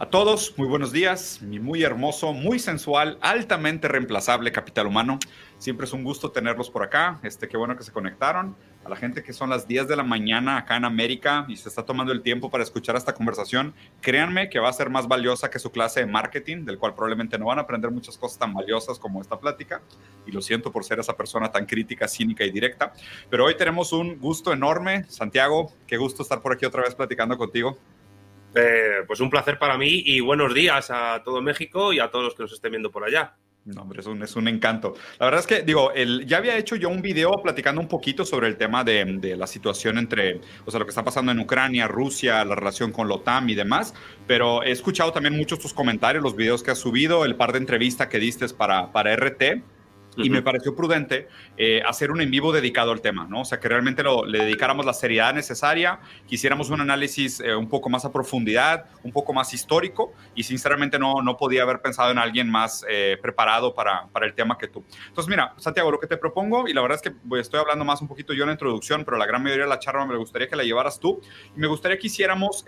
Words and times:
A 0.00 0.10
todos, 0.10 0.56
muy 0.56 0.68
buenos 0.68 0.92
días, 0.92 1.42
mi 1.42 1.58
muy 1.58 1.82
hermoso, 1.82 2.32
muy 2.32 2.60
sensual, 2.60 3.18
altamente 3.20 3.88
reemplazable 3.88 4.52
capital 4.52 4.86
humano. 4.86 5.18
Siempre 5.58 5.86
es 5.86 5.92
un 5.92 6.04
gusto 6.04 6.30
tenerlos 6.30 6.70
por 6.70 6.84
acá. 6.84 7.18
Este, 7.24 7.48
qué 7.48 7.56
bueno 7.56 7.76
que 7.76 7.82
se 7.82 7.90
conectaron. 7.90 8.54
A 8.84 8.88
la 8.88 8.94
gente 8.94 9.24
que 9.24 9.32
son 9.32 9.50
las 9.50 9.66
10 9.66 9.88
de 9.88 9.96
la 9.96 10.04
mañana 10.04 10.56
acá 10.56 10.76
en 10.76 10.84
América 10.84 11.46
y 11.48 11.56
se 11.56 11.68
está 11.68 11.84
tomando 11.84 12.12
el 12.12 12.22
tiempo 12.22 12.48
para 12.48 12.62
escuchar 12.62 12.94
esta 12.94 13.12
conversación, 13.12 13.74
créanme 14.00 14.48
que 14.48 14.60
va 14.60 14.68
a 14.68 14.72
ser 14.72 14.88
más 14.88 15.08
valiosa 15.08 15.50
que 15.50 15.58
su 15.58 15.72
clase 15.72 15.98
de 15.98 16.06
marketing, 16.06 16.64
del 16.64 16.78
cual 16.78 16.94
probablemente 16.94 17.36
no 17.36 17.46
van 17.46 17.58
a 17.58 17.62
aprender 17.62 17.90
muchas 17.90 18.16
cosas 18.16 18.38
tan 18.38 18.54
valiosas 18.54 19.00
como 19.00 19.20
esta 19.20 19.40
plática. 19.40 19.82
Y 20.24 20.30
lo 20.30 20.40
siento 20.42 20.70
por 20.70 20.84
ser 20.84 21.00
esa 21.00 21.16
persona 21.16 21.50
tan 21.50 21.66
crítica, 21.66 22.06
cínica 22.06 22.44
y 22.44 22.52
directa. 22.52 22.92
Pero 23.28 23.46
hoy 23.46 23.56
tenemos 23.56 23.92
un 23.92 24.20
gusto 24.20 24.52
enorme. 24.52 25.06
Santiago, 25.08 25.72
qué 25.88 25.96
gusto 25.96 26.22
estar 26.22 26.40
por 26.40 26.52
aquí 26.52 26.66
otra 26.66 26.82
vez 26.82 26.94
platicando 26.94 27.36
contigo. 27.36 27.76
Eh, 28.54 29.04
pues 29.06 29.20
un 29.20 29.30
placer 29.30 29.58
para 29.58 29.76
mí 29.76 30.02
y 30.04 30.20
buenos 30.20 30.54
días 30.54 30.90
a 30.90 31.22
todo 31.22 31.42
México 31.42 31.92
y 31.92 32.00
a 32.00 32.10
todos 32.10 32.24
los 32.24 32.34
que 32.34 32.42
nos 32.44 32.52
estén 32.52 32.72
viendo 32.72 32.90
por 32.90 33.04
allá. 33.04 33.34
No, 33.64 33.82
hombre, 33.82 34.00
es 34.00 34.06
un, 34.06 34.22
es 34.22 34.34
un 34.34 34.48
encanto. 34.48 34.94
La 35.18 35.26
verdad 35.26 35.40
es 35.40 35.46
que, 35.46 35.62
digo, 35.62 35.92
ya 36.24 36.38
había 36.38 36.56
hecho 36.56 36.74
yo 36.76 36.88
un 36.88 37.02
video 37.02 37.32
platicando 37.42 37.82
un 37.82 37.88
poquito 37.88 38.24
sobre 38.24 38.46
el 38.46 38.56
tema 38.56 38.82
de, 38.82 39.04
de, 39.04 39.36
la 39.36 39.46
situación 39.46 39.98
entre, 39.98 40.40
o 40.64 40.70
sea, 40.70 40.80
lo 40.80 40.86
que 40.86 40.90
está 40.90 41.04
pasando 41.04 41.32
en 41.32 41.38
Ucrania, 41.38 41.86
Rusia, 41.86 42.42
la 42.46 42.54
relación 42.54 42.92
con 42.92 43.08
la 43.08 43.16
OTAN 43.16 43.50
y 43.50 43.54
demás, 43.54 43.92
pero 44.26 44.62
he 44.62 44.70
escuchado 44.70 45.12
también 45.12 45.36
muchos 45.36 45.58
tus 45.58 45.74
comentarios, 45.74 46.24
los 46.24 46.34
videos 46.34 46.62
que 46.62 46.70
has 46.70 46.78
subido, 46.78 47.26
el 47.26 47.36
par 47.36 47.52
de 47.52 47.58
entrevistas 47.58 48.06
que 48.06 48.18
diste 48.18 48.48
para, 48.48 48.90
para 48.90 49.14
RT 49.14 49.62
y 50.18 50.30
me 50.30 50.42
pareció 50.42 50.74
prudente 50.74 51.28
eh, 51.56 51.82
hacer 51.86 52.10
un 52.10 52.20
en 52.20 52.30
vivo 52.30 52.52
dedicado 52.52 52.92
al 52.92 53.00
tema, 53.00 53.26
¿no? 53.28 53.42
O 53.42 53.44
sea, 53.44 53.60
que 53.60 53.68
realmente 53.68 54.02
lo, 54.02 54.24
le 54.24 54.40
dedicáramos 54.40 54.84
la 54.84 54.92
seriedad 54.92 55.32
necesaria, 55.34 56.00
quisiéramos 56.26 56.70
un 56.70 56.80
análisis 56.80 57.40
eh, 57.40 57.54
un 57.54 57.68
poco 57.68 57.88
más 57.88 58.04
a 58.04 58.12
profundidad, 58.12 58.86
un 59.02 59.12
poco 59.12 59.32
más 59.32 59.54
histórico, 59.54 60.12
y 60.34 60.42
sinceramente 60.42 60.98
no, 60.98 61.22
no 61.22 61.36
podía 61.36 61.62
haber 61.62 61.80
pensado 61.80 62.10
en 62.10 62.18
alguien 62.18 62.50
más 62.50 62.84
eh, 62.88 63.16
preparado 63.20 63.74
para, 63.74 64.08
para, 64.08 64.26
el 64.26 64.34
tema 64.34 64.58
que 64.58 64.68
tú. 64.68 64.84
Entonces, 65.06 65.28
mira, 65.28 65.54
Santiago, 65.56 65.90
lo 65.90 66.00
que 66.00 66.06
te 66.06 66.16
propongo, 66.16 66.68
y 66.68 66.74
la 66.74 66.82
verdad 66.82 66.96
es 66.96 67.02
que 67.02 67.10
pues, 67.10 67.42
estoy 67.42 67.60
hablando 67.60 67.84
más 67.84 68.02
un 68.02 68.08
poquito 68.08 68.32
yo 68.32 68.42
en 68.42 68.48
la 68.48 68.52
introducción, 68.52 69.04
pero 69.04 69.16
la 69.16 69.26
gran 69.26 69.42
mayoría 69.42 69.64
de 69.64 69.70
la 69.70 69.78
charla 69.78 70.04
me 70.04 70.16
gustaría 70.16 70.48
que 70.48 70.56
la 70.56 70.64
llevaras 70.64 70.98
tú, 71.00 71.20
y 71.56 71.60
me 71.60 71.66
gustaría 71.66 71.98
que 71.98 72.06
hiciéramos 72.08 72.64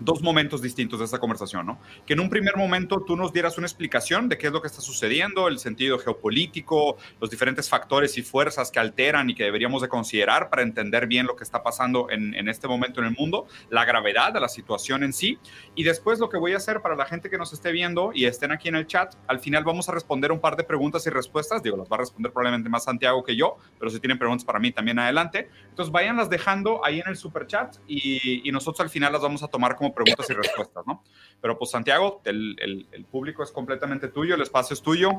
dos 0.00 0.22
momentos 0.22 0.62
distintos 0.62 0.98
de 0.98 1.04
esta 1.04 1.18
conversación, 1.18 1.66
¿no? 1.66 1.80
Que 2.06 2.14
en 2.14 2.20
un 2.20 2.30
primer 2.30 2.56
momento 2.56 3.04
tú 3.06 3.16
nos 3.16 3.32
dieras 3.32 3.58
una 3.58 3.66
explicación 3.66 4.28
de 4.28 4.38
qué 4.38 4.48
es 4.48 4.52
lo 4.52 4.60
que 4.60 4.66
está 4.66 4.80
sucediendo, 4.80 5.46
el 5.46 5.58
sentido 5.58 5.98
geopolítico, 5.98 6.96
los 7.20 7.30
diferentes 7.30 7.68
factores 7.68 8.16
y 8.18 8.22
fuerzas 8.22 8.70
que 8.70 8.80
alteran 8.80 9.30
y 9.30 9.34
que 9.34 9.44
deberíamos 9.44 9.82
de 9.82 9.88
considerar 9.88 10.50
para 10.50 10.62
entender 10.62 11.06
bien 11.06 11.26
lo 11.26 11.36
que 11.36 11.44
está 11.44 11.62
pasando 11.62 12.10
en, 12.10 12.34
en 12.34 12.48
este 12.48 12.66
momento 12.66 13.00
en 13.00 13.06
el 13.08 13.14
mundo, 13.16 13.46
la 13.68 13.84
gravedad 13.84 14.32
de 14.32 14.40
la 14.40 14.48
situación 14.48 15.04
en 15.04 15.12
sí. 15.12 15.38
Y 15.74 15.84
después 15.84 16.18
lo 16.18 16.28
que 16.28 16.38
voy 16.38 16.54
a 16.54 16.56
hacer 16.56 16.80
para 16.80 16.96
la 16.96 17.04
gente 17.04 17.28
que 17.28 17.38
nos 17.38 17.52
esté 17.52 17.70
viendo 17.70 18.10
y 18.14 18.24
estén 18.24 18.52
aquí 18.52 18.68
en 18.68 18.76
el 18.76 18.86
chat, 18.86 19.14
al 19.26 19.40
final 19.40 19.64
vamos 19.64 19.88
a 19.88 19.92
responder 19.92 20.32
un 20.32 20.40
par 20.40 20.56
de 20.56 20.64
preguntas 20.64 21.06
y 21.06 21.10
respuestas. 21.10 21.62
Digo, 21.62 21.76
las 21.76 21.88
va 21.88 21.96
a 21.96 22.00
responder 22.00 22.32
probablemente 22.32 22.68
más 22.68 22.84
Santiago 22.84 23.22
que 23.22 23.36
yo, 23.36 23.56
pero 23.78 23.90
si 23.90 24.00
tienen 24.00 24.18
preguntas 24.18 24.44
para 24.44 24.58
mí 24.58 24.72
también 24.72 24.98
adelante. 24.98 25.50
Entonces 25.68 25.92
váyanlas 25.92 26.30
dejando 26.30 26.84
ahí 26.84 27.00
en 27.00 27.08
el 27.08 27.16
super 27.16 27.46
chat 27.46 27.76
y, 27.86 28.48
y 28.48 28.52
nosotros 28.52 28.80
al 28.80 28.90
final 28.90 29.12
las 29.12 29.22
vamos 29.22 29.42
a 29.42 29.48
tomar 29.48 29.76
como 29.76 29.89
preguntas 29.94 30.28
y 30.30 30.34
respuestas, 30.34 30.86
¿no? 30.86 31.02
Pero 31.40 31.58
pues 31.58 31.70
Santiago, 31.70 32.20
el, 32.24 32.56
el, 32.60 32.86
el 32.92 33.04
público 33.04 33.42
es 33.42 33.50
completamente 33.50 34.08
tuyo, 34.08 34.34
el 34.34 34.42
espacio 34.42 34.74
es 34.74 34.82
tuyo. 34.82 35.10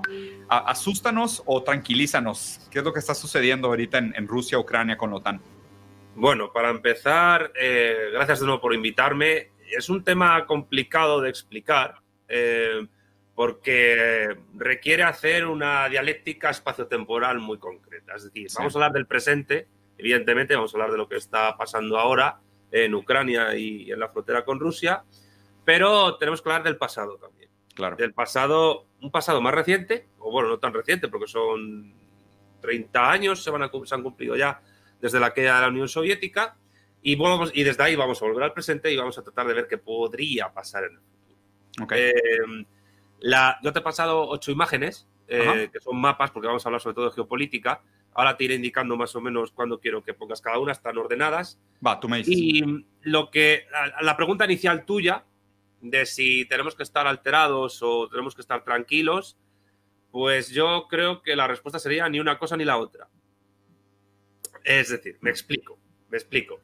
A, 0.49 0.71
asústanos 0.71 1.43
o 1.45 1.63
tranquilízanos. 1.63 2.67
¿Qué 2.71 2.79
es 2.79 2.85
lo 2.85 2.93
que 2.93 2.99
está 2.99 3.13
sucediendo 3.15 3.67
ahorita 3.67 3.97
en, 3.97 4.13
en 4.15 4.27
Rusia, 4.27 4.59
Ucrania 4.59 4.97
con 4.97 5.11
la 5.11 5.17
OTAN? 5.17 5.41
Bueno, 6.15 6.51
para 6.51 6.69
empezar, 6.69 7.51
eh, 7.59 8.09
gracias 8.11 8.41
de 8.41 8.45
nuevo 8.45 8.61
por 8.61 8.73
invitarme. 8.73 9.51
Es 9.75 9.89
un 9.89 10.03
tema 10.03 10.45
complicado 10.45 11.21
de 11.21 11.29
explicar 11.29 12.01
eh, 12.27 12.85
porque 13.33 14.37
requiere 14.55 15.03
hacer 15.03 15.45
una 15.45 15.87
dialéctica 15.87 16.49
espaciotemporal 16.49 17.39
muy 17.39 17.57
concreta. 17.57 18.15
Es 18.15 18.25
decir, 18.25 18.49
sí. 18.49 18.55
vamos 18.57 18.75
a 18.75 18.79
hablar 18.79 18.91
del 18.91 19.07
presente, 19.07 19.67
evidentemente, 19.97 20.55
vamos 20.55 20.73
a 20.73 20.77
hablar 20.77 20.91
de 20.91 20.97
lo 20.97 21.07
que 21.07 21.15
está 21.15 21.55
pasando 21.57 21.97
ahora, 21.97 22.39
en 22.71 22.95
Ucrania 22.95 23.55
y 23.55 23.91
en 23.91 23.99
la 23.99 24.09
frontera 24.09 24.43
con 24.43 24.59
Rusia, 24.59 25.03
pero 25.65 26.17
tenemos 26.17 26.41
que 26.41 26.49
hablar 26.49 26.63
del 26.63 26.77
pasado 26.77 27.17
también. 27.17 27.49
Claro. 27.73 27.95
Del 27.95 28.13
pasado, 28.13 28.87
un 29.01 29.11
pasado 29.11 29.41
más 29.41 29.53
reciente, 29.53 30.07
o 30.19 30.31
bueno, 30.31 30.49
no 30.49 30.59
tan 30.59 30.73
reciente, 30.73 31.07
porque 31.07 31.27
son 31.27 31.93
30 32.61 33.11
años, 33.11 33.43
se, 33.43 33.49
van 33.49 33.63
a, 33.63 33.71
se 33.85 33.95
han 33.95 34.03
cumplido 34.03 34.35
ya 34.35 34.61
desde 34.99 35.19
la 35.19 35.33
queda 35.33 35.55
de 35.55 35.61
la 35.61 35.67
Unión 35.69 35.87
Soviética, 35.87 36.57
y, 37.01 37.17
y 37.53 37.63
desde 37.63 37.83
ahí 37.83 37.95
vamos 37.95 38.21
a 38.21 38.25
volver 38.25 38.43
al 38.43 38.53
presente 38.53 38.91
y 38.91 38.97
vamos 38.97 39.17
a 39.17 39.23
tratar 39.23 39.47
de 39.47 39.53
ver 39.53 39.67
qué 39.67 39.77
podría 39.77 40.53
pasar 40.53 40.83
en 40.83 40.93
el 40.93 40.99
futuro. 40.99 41.37
Okay. 41.83 42.11
Eh, 42.11 42.65
la, 43.21 43.59
yo 43.63 43.73
te 43.73 43.79
he 43.79 43.81
pasado 43.81 44.27
ocho 44.27 44.51
imágenes, 44.51 45.07
eh, 45.27 45.69
que 45.71 45.79
son 45.79 45.99
mapas, 45.99 46.31
porque 46.31 46.47
vamos 46.47 46.65
a 46.65 46.69
hablar 46.69 46.81
sobre 46.81 46.95
todo 46.95 47.05
de 47.05 47.11
geopolítica, 47.11 47.81
Ahora 48.13 48.35
te 48.35 48.43
iré 48.43 48.55
indicando 48.55 48.97
más 48.97 49.15
o 49.15 49.21
menos 49.21 49.51
cuándo 49.51 49.79
quiero 49.79 50.03
que 50.03 50.13
pongas 50.13 50.41
cada 50.41 50.59
una, 50.59 50.71
están 50.71 50.97
ordenadas. 50.97 51.59
Va, 51.85 51.99
tú 51.99 52.09
me 52.09 52.17
dices. 52.17 52.35
Y 52.35 52.85
lo 53.01 53.31
que, 53.31 53.65
la 54.01 54.17
pregunta 54.17 54.45
inicial 54.45 54.85
tuya, 54.85 55.25
de 55.81 56.05
si 56.05 56.45
tenemos 56.45 56.75
que 56.75 56.83
estar 56.83 57.07
alterados 57.07 57.79
o 57.81 58.07
tenemos 58.09 58.35
que 58.35 58.41
estar 58.41 58.63
tranquilos, 58.63 59.37
pues 60.11 60.49
yo 60.49 60.87
creo 60.89 61.21
que 61.21 61.35
la 61.35 61.47
respuesta 61.47 61.79
sería 61.79 62.07
ni 62.09 62.19
una 62.19 62.37
cosa 62.37 62.57
ni 62.57 62.65
la 62.65 62.77
otra. 62.77 63.09
Es 64.63 64.89
decir, 64.89 65.17
me 65.21 65.29
explico, 65.29 65.79
me 66.09 66.17
explico. 66.17 66.59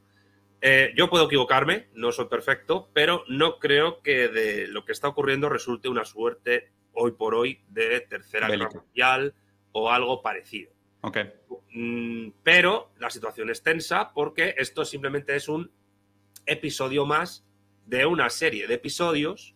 Eh, 0.61 0.93
yo 0.95 1.09
puedo 1.09 1.25
equivocarme, 1.25 1.87
no 1.93 2.11
soy 2.11 2.25
perfecto, 2.25 2.89
pero 2.93 3.23
no 3.27 3.59
creo 3.59 4.01
que 4.01 4.27
de 4.27 4.67
lo 4.67 4.85
que 4.85 4.91
está 4.91 5.07
ocurriendo 5.07 5.49
resulte 5.49 5.87
una 5.87 6.03
suerte 6.03 6.71
hoy 6.93 7.11
por 7.11 7.35
hoy 7.35 7.61
de 7.69 8.01
tercera 8.01 8.47
guerra 8.47 8.69
mundial 8.73 9.35
o 9.71 9.91
algo 9.91 10.21
parecido. 10.21 10.71
Okay. 11.07 11.31
Mm, 11.71 12.31
pero 12.43 12.91
la 12.99 13.09
situación 13.09 13.49
es 13.49 13.63
tensa 13.63 14.11
porque 14.13 14.55
esto 14.57 14.83
simplemente 14.83 15.37
es 15.37 15.47
un 15.47 15.71
episodio 16.45 17.05
más 17.05 17.45
de 17.85 18.05
una 18.05 18.29
serie 18.29 18.67
de 18.67 18.73
episodios 18.73 19.53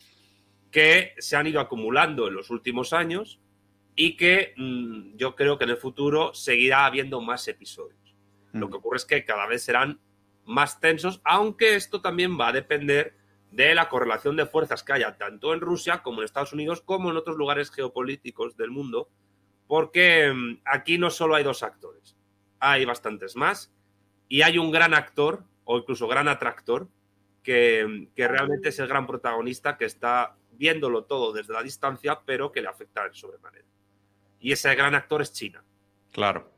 que 0.72 1.14
se 1.18 1.36
han 1.36 1.48
ido 1.48 1.60
acumulando 1.60 2.30
en 2.30 2.36
los 2.36 2.50
últimos 2.52 2.94
años 2.94 3.42
y 3.98 4.16
que 4.16 4.54
mmm, 4.56 5.18
yo 5.18 5.36
creo 5.36 5.58
que 5.58 5.66
en 5.66 5.72
el 5.72 5.78
futuro 5.78 6.34
seguirá 6.34 6.86
habiendo 6.86 7.20
más 7.20 7.46
episodios. 7.50 8.16
Mm. 8.54 8.60
Lo 8.60 8.70
que 8.70 8.78
ocurre 8.78 8.98
es 8.98 9.06
que 9.06 9.26
cada 9.26 9.46
vez 9.46 9.64
serán 9.64 10.00
más 10.46 10.80
tensos, 10.80 11.20
aunque 11.26 11.76
esto 11.76 12.02
también 12.02 12.40
va 12.40 12.48
a 12.48 12.54
depender 12.54 13.18
de 13.52 13.76
la 13.76 13.90
correlación 13.90 14.38
de 14.38 14.46
fuerzas 14.46 14.84
que 14.84 14.94
haya 14.94 15.18
tanto 15.18 15.54
en 15.54 15.60
Rusia 15.60 16.02
como 16.02 16.22
en 16.22 16.26
Estados 16.26 16.54
Unidos 16.54 16.80
como 16.80 17.12
en 17.12 17.18
otros 17.18 17.36
lugares 17.36 17.70
geopolíticos 17.72 18.56
del 18.56 18.72
mundo 18.72 19.10
porque 19.72 20.30
mm, 20.34 20.64
aquí 20.66 20.98
no 20.98 21.10
solo 21.10 21.34
hay 21.36 21.46
dos 21.46 21.64
actores, 21.64 22.18
hay 22.60 22.84
bastantes 22.84 23.38
más 23.38 23.74
y 24.28 24.42
hay 24.42 24.58
un 24.58 24.70
gran 24.70 24.94
actor 24.94 25.46
o 25.64 25.78
incluso 25.78 26.10
gran 26.10 26.28
atractor 26.28 26.90
que, 27.42 27.88
mm, 27.88 28.14
que, 28.14 28.28
realmente 28.28 28.68
es 28.68 28.80
el 28.80 28.90
gran 28.90 29.08
protagonista 29.08 29.78
que 29.78 29.86
está 29.86 30.36
viéndolo 30.52 31.06
todo 31.06 31.32
desde 31.32 31.54
la 31.54 31.64
distancia, 31.64 32.20
pero 32.26 32.52
que 32.52 32.62
le 32.62 32.68
afecta 32.68 33.06
en 33.06 33.14
sobremanera. 33.14 33.66
Y 34.42 34.52
ese 34.52 34.76
gran 34.76 34.94
actor 34.94 35.22
es 35.22 35.32
China. 35.32 35.64
Claro. 36.12 36.52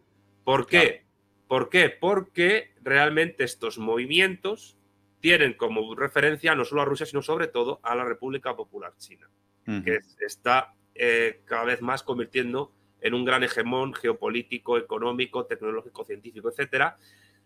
¿Por 0.44 0.66
qué? 0.66 0.82
Claro. 0.82 1.04
¿Por 1.48 1.70
qué? 1.70 1.92
Porque 1.92 2.74
realmente 2.82 3.44
estos 3.44 3.78
movimientos 3.78 4.76
tienen 5.20 5.54
como 5.54 5.94
referencia 5.94 6.56
no 6.56 6.66
solo 6.66 6.82
a 6.82 6.86
Rusia, 6.86 7.06
sino 7.06 7.22
sobre 7.22 7.46
todo 7.46 7.80
a 7.84 7.94
la 7.94 8.06
República 8.06 8.56
Popular 8.56 8.96
China, 8.98 9.30
uh 9.68 9.72
-huh. 9.72 9.84
que 9.84 10.00
está 10.26 10.74
eh, 10.96 11.44
cada 11.46 11.66
vez 11.66 11.80
más 11.80 12.02
convirtiendo 12.02 12.74
en 13.04 13.14
un 13.14 13.26
gran 13.26 13.44
hegemón 13.44 13.94
geopolítico, 13.94 14.78
económico, 14.78 15.46
tecnológico, 15.46 16.06
científico, 16.06 16.50
etc. 16.50 16.94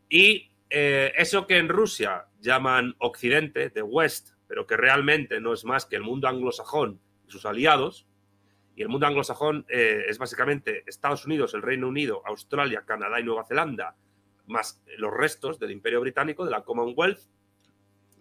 Y 0.08 0.52
eh, 0.70 1.12
eso 1.18 1.48
que 1.48 1.58
en 1.58 1.68
Rusia 1.68 2.28
llaman 2.40 2.96
Occidente, 3.00 3.70
de 3.70 3.82
West, 3.82 4.36
pero 4.48 4.68
que 4.68 4.78
realmente 4.78 5.42
no 5.42 5.54
es 5.54 5.66
más 5.66 5.86
que 5.86 5.96
el 5.96 6.04
mundo 6.04 6.28
anglosajón 6.28 7.02
y 7.28 7.32
sus 7.32 7.46
aliados, 7.46 8.08
y 8.76 8.84
el 8.84 8.90
mundo 8.90 9.08
anglosajón 9.08 9.66
eh, 9.68 10.06
es 10.08 10.20
básicamente 10.20 10.84
Estados 10.86 11.26
Unidos, 11.26 11.56
el 11.56 11.64
Reino 11.64 11.88
Unido, 11.88 12.22
Australia, 12.28 12.84
Canadá 12.86 13.20
y 13.20 13.24
Nueva 13.24 13.44
Zelanda, 13.44 13.96
más 14.46 14.84
los 15.00 15.12
restos 15.12 15.58
del 15.58 15.72
Imperio 15.72 16.02
Británico, 16.02 16.46
de 16.46 16.52
la 16.52 16.62
Commonwealth, 16.62 17.20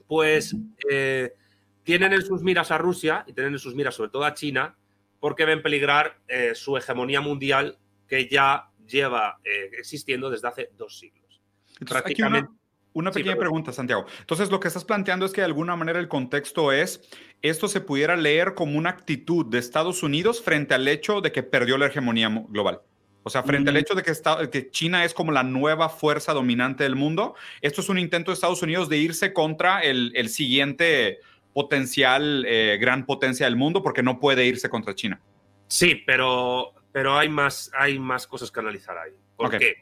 pues 0.06 0.56
eh, 0.90 1.34
tienen 1.82 2.14
en 2.14 2.22
sus 2.22 2.42
miras 2.42 2.70
a 2.70 2.78
Rusia 2.78 3.24
y 3.26 3.34
tienen 3.34 3.52
en 3.52 3.58
sus 3.58 3.74
miras 3.74 3.94
sobre 3.94 4.10
todo 4.10 4.24
a 4.24 4.32
China, 4.32 4.74
porque 5.20 5.44
ven 5.44 5.62
peligrar 5.62 6.18
eh, 6.28 6.54
su 6.54 6.76
hegemonía 6.76 7.20
mundial 7.20 7.78
que 8.08 8.28
ya 8.28 8.70
lleva 8.86 9.38
eh, 9.44 9.70
existiendo 9.78 10.30
desde 10.30 10.48
hace 10.48 10.70
dos 10.76 10.98
siglos. 10.98 11.42
Entonces, 11.80 12.02
Prácticamente... 12.02 12.48
Una, 12.48 12.58
una, 12.92 13.10
pequeña 13.10 13.34
sí, 13.34 13.38
pregunta, 13.38 13.72
Santiago. 13.72 14.06
Entonces, 14.20 14.50
lo 14.50 14.58
que 14.60 14.68
estás 14.68 14.84
planteando 14.84 15.26
es 15.26 15.32
que 15.32 15.42
de 15.42 15.46
alguna 15.46 15.76
manera 15.76 15.98
el 15.98 16.08
contexto 16.08 16.72
es, 16.72 17.02
esto 17.42 17.68
se 17.68 17.80
pudiera 17.80 18.16
leer 18.16 18.54
como 18.54 18.78
una 18.78 18.90
actitud 18.90 19.44
de 19.46 19.58
Estados 19.58 20.02
Unidos 20.02 20.42
frente 20.42 20.74
al 20.74 20.88
hecho 20.88 21.20
de 21.20 21.32
que 21.32 21.42
perdió 21.42 21.76
la 21.76 21.86
hegemonía 21.86 22.28
global. 22.48 22.80
O 23.22 23.28
sea, 23.28 23.42
frente 23.42 23.72
mm. 23.72 23.74
al 23.74 23.76
hecho 23.78 23.94
de 23.96 24.04
que, 24.04 24.12
está, 24.12 24.48
que, 24.48 24.70
China 24.70 25.04
es 25.04 25.12
como 25.12 25.32
la 25.32 25.42
nueva 25.42 25.88
fuerza 25.88 26.32
dominante 26.32 26.84
del 26.84 26.94
mundo, 26.94 27.34
esto 27.60 27.80
es 27.80 27.88
un 27.88 27.98
intento 27.98 28.30
de 28.30 28.34
Estados 28.34 28.62
Unidos 28.62 28.88
de 28.88 28.98
irse 28.98 29.32
contra 29.32 29.80
el, 29.80 30.12
el 30.14 30.28
siguiente 30.28 31.18
potencial 31.56 32.44
eh, 32.46 32.76
gran 32.78 33.06
potencia 33.06 33.46
del 33.46 33.56
mundo 33.56 33.82
porque 33.82 34.02
no 34.02 34.20
puede 34.20 34.44
irse 34.44 34.68
contra 34.68 34.94
China. 34.94 35.22
Sí, 35.68 36.02
pero, 36.06 36.74
pero 36.92 37.16
hay, 37.16 37.30
más, 37.30 37.70
hay 37.74 37.98
más 37.98 38.26
cosas 38.26 38.50
que 38.50 38.60
analizar 38.60 38.98
ahí. 38.98 39.14
¿Por 39.34 39.56
qué? 39.56 39.76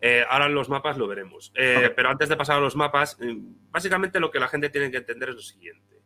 Eh, 0.00 0.24
ahora 0.28 0.46
en 0.46 0.54
los 0.56 0.68
mapas 0.68 0.98
lo 0.98 1.06
veremos. 1.06 1.52
Eh, 1.54 1.92
pero 1.94 2.08
antes 2.08 2.28
de 2.28 2.36
pasar 2.36 2.56
a 2.56 2.60
los 2.60 2.74
mapas, 2.74 3.16
básicamente 3.70 4.18
lo 4.18 4.32
que 4.32 4.40
la 4.40 4.48
gente 4.48 4.70
tiene 4.70 4.90
que 4.90 4.96
entender 4.96 5.28
es 5.28 5.34
lo 5.36 5.40
siguiente. 5.40 6.02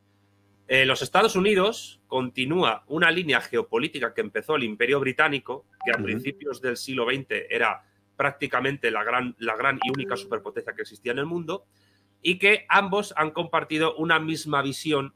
los 0.84 1.00
Estados 1.00 1.36
Unidos 1.36 2.02
continúa 2.06 2.84
una 2.86 3.10
línea 3.10 3.40
geopolítica 3.40 4.12
que 4.12 4.20
empezó 4.20 4.56
el 4.56 4.64
Imperio 4.64 5.00
Británico, 5.00 5.64
que 5.86 5.90
a 5.90 6.02
principios 6.02 6.60
del 6.60 6.76
siglo 6.76 7.06
XX 7.06 7.46
era 7.48 7.82
prácticamente 8.14 8.90
la 8.90 9.04
gran, 9.04 9.34
la 9.38 9.56
gran 9.56 9.78
y 9.82 9.88
única 9.88 10.18
superpotencia 10.18 10.74
que 10.74 10.82
existía 10.82 11.12
en 11.12 11.18
el 11.20 11.26
mundo, 11.26 11.64
y 12.22 12.38
que 12.38 12.66
ambos 12.68 13.14
han 13.16 13.30
compartido 13.30 13.94
una 13.96 14.18
misma 14.18 14.62
visión 14.62 15.14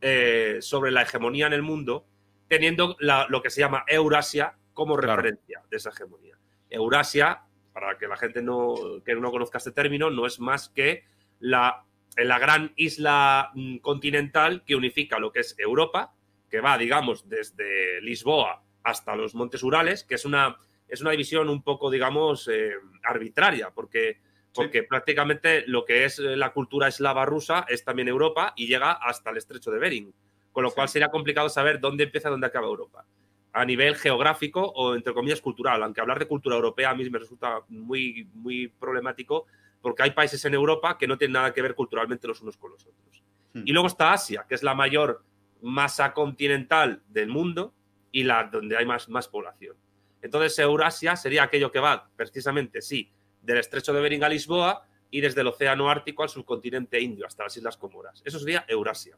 eh, 0.00 0.58
sobre 0.60 0.90
la 0.90 1.02
hegemonía 1.02 1.46
en 1.46 1.52
el 1.52 1.62
mundo, 1.62 2.06
teniendo 2.48 2.96
lo 3.00 3.42
que 3.42 3.50
se 3.50 3.60
llama 3.60 3.84
Eurasia 3.86 4.56
como 4.72 4.96
referencia 4.96 5.62
de 5.70 5.76
esa 5.76 5.90
hegemonía. 5.90 6.36
Eurasia, 6.68 7.42
para 7.72 7.96
que 7.96 8.06
la 8.06 8.16
gente 8.16 8.42
no, 8.42 8.74
que 9.04 9.14
no 9.14 9.30
conozca 9.30 9.58
este 9.58 9.72
término, 9.72 10.10
no 10.10 10.26
es 10.26 10.40
más 10.40 10.68
que 10.68 11.04
la, 11.40 11.84
la 12.16 12.38
gran 12.38 12.72
isla 12.76 13.50
mm, 13.54 13.78
continental 13.78 14.64
que 14.64 14.76
unifica 14.76 15.18
lo 15.18 15.32
que 15.32 15.40
es 15.40 15.54
Europa, 15.58 16.14
que 16.50 16.60
va, 16.60 16.78
digamos, 16.78 17.28
desde 17.28 18.00
Lisboa 18.02 18.62
hasta 18.82 19.16
los 19.16 19.34
Montes 19.34 19.62
Urales, 19.62 20.04
que 20.04 20.14
es 20.16 20.24
una, 20.24 20.56
es 20.88 21.00
una 21.00 21.10
división 21.10 21.48
un 21.48 21.62
poco, 21.62 21.90
digamos, 21.90 22.48
eh, 22.48 22.74
arbitraria, 23.02 23.70
porque 23.70 24.20
porque 24.54 24.84
prácticamente 24.84 25.64
lo 25.66 25.84
que 25.84 26.04
es 26.04 26.18
eh, 26.18 26.36
la 26.36 26.52
cultura 26.52 26.88
eslava 26.88 27.26
rusa 27.26 27.66
es 27.68 27.84
también 27.84 28.08
Europa 28.08 28.52
y 28.56 28.66
llega 28.66 28.92
hasta 28.92 29.30
el 29.30 29.36
estrecho 29.36 29.70
de 29.70 29.78
Bering, 29.78 30.14
con 30.52 30.62
lo 30.62 30.70
cual 30.70 30.88
sería 30.88 31.10
complicado 31.10 31.48
saber 31.48 31.80
dónde 31.80 32.04
empieza 32.04 32.28
y 32.28 32.30
dónde 32.30 32.46
acaba 32.46 32.66
Europa, 32.66 33.04
a 33.52 33.64
nivel 33.64 33.96
geográfico 33.96 34.62
o 34.62 34.94
entre 34.94 35.12
comillas 35.12 35.40
cultural, 35.40 35.82
aunque 35.82 36.00
hablar 36.00 36.18
de 36.18 36.26
cultura 36.26 36.56
europea 36.56 36.90
a 36.90 36.94
mí 36.94 37.08
me 37.10 37.18
resulta 37.18 37.60
muy, 37.68 38.28
muy 38.34 38.68
problemático 38.68 39.46
porque 39.80 40.02
hay 40.02 40.12
países 40.12 40.44
en 40.44 40.54
Europa 40.54 40.96
que 40.96 41.06
no 41.06 41.18
tienen 41.18 41.34
nada 41.34 41.52
que 41.52 41.60
ver 41.60 41.74
culturalmente 41.74 42.26
los 42.26 42.40
unos 42.40 42.56
con 42.56 42.70
los 42.70 42.86
otros. 42.86 43.22
Hmm. 43.52 43.62
Y 43.66 43.72
luego 43.72 43.88
está 43.88 44.12
Asia, 44.12 44.46
que 44.48 44.54
es 44.54 44.62
la 44.62 44.74
mayor 44.74 45.22
masa 45.60 46.12
continental 46.12 47.02
del 47.08 47.28
mundo 47.28 47.74
y 48.12 48.22
la 48.22 48.44
donde 48.44 48.76
hay 48.76 48.86
más, 48.86 49.08
más 49.08 49.28
población. 49.28 49.76
Entonces, 50.22 50.58
Eurasia 50.58 51.16
sería 51.16 51.42
aquello 51.42 51.70
que 51.70 51.80
va 51.80 52.08
precisamente, 52.16 52.80
sí, 52.80 53.10
del 53.44 53.58
estrecho 53.58 53.92
de 53.92 54.00
Bering 54.00 54.24
a 54.24 54.28
Lisboa 54.28 54.86
y 55.10 55.20
desde 55.20 55.42
el 55.42 55.46
Océano 55.46 55.88
Ártico 55.90 56.22
al 56.22 56.28
subcontinente 56.28 57.00
indio, 57.00 57.26
hasta 57.26 57.44
las 57.44 57.56
Islas 57.56 57.76
Comoras. 57.76 58.22
Eso 58.24 58.38
sería 58.38 58.64
Eurasia. 58.66 59.16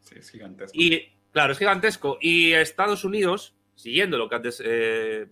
Sí, 0.00 0.14
es 0.18 0.30
gigantesco. 0.30 0.78
Y, 0.78 1.12
claro, 1.30 1.52
es 1.52 1.58
gigantesco. 1.58 2.18
Y 2.20 2.52
Estados 2.52 3.04
Unidos, 3.04 3.54
siguiendo 3.74 4.16
lo 4.16 4.28
que 4.28 4.34
antes 4.36 4.62
eh, 4.64 5.26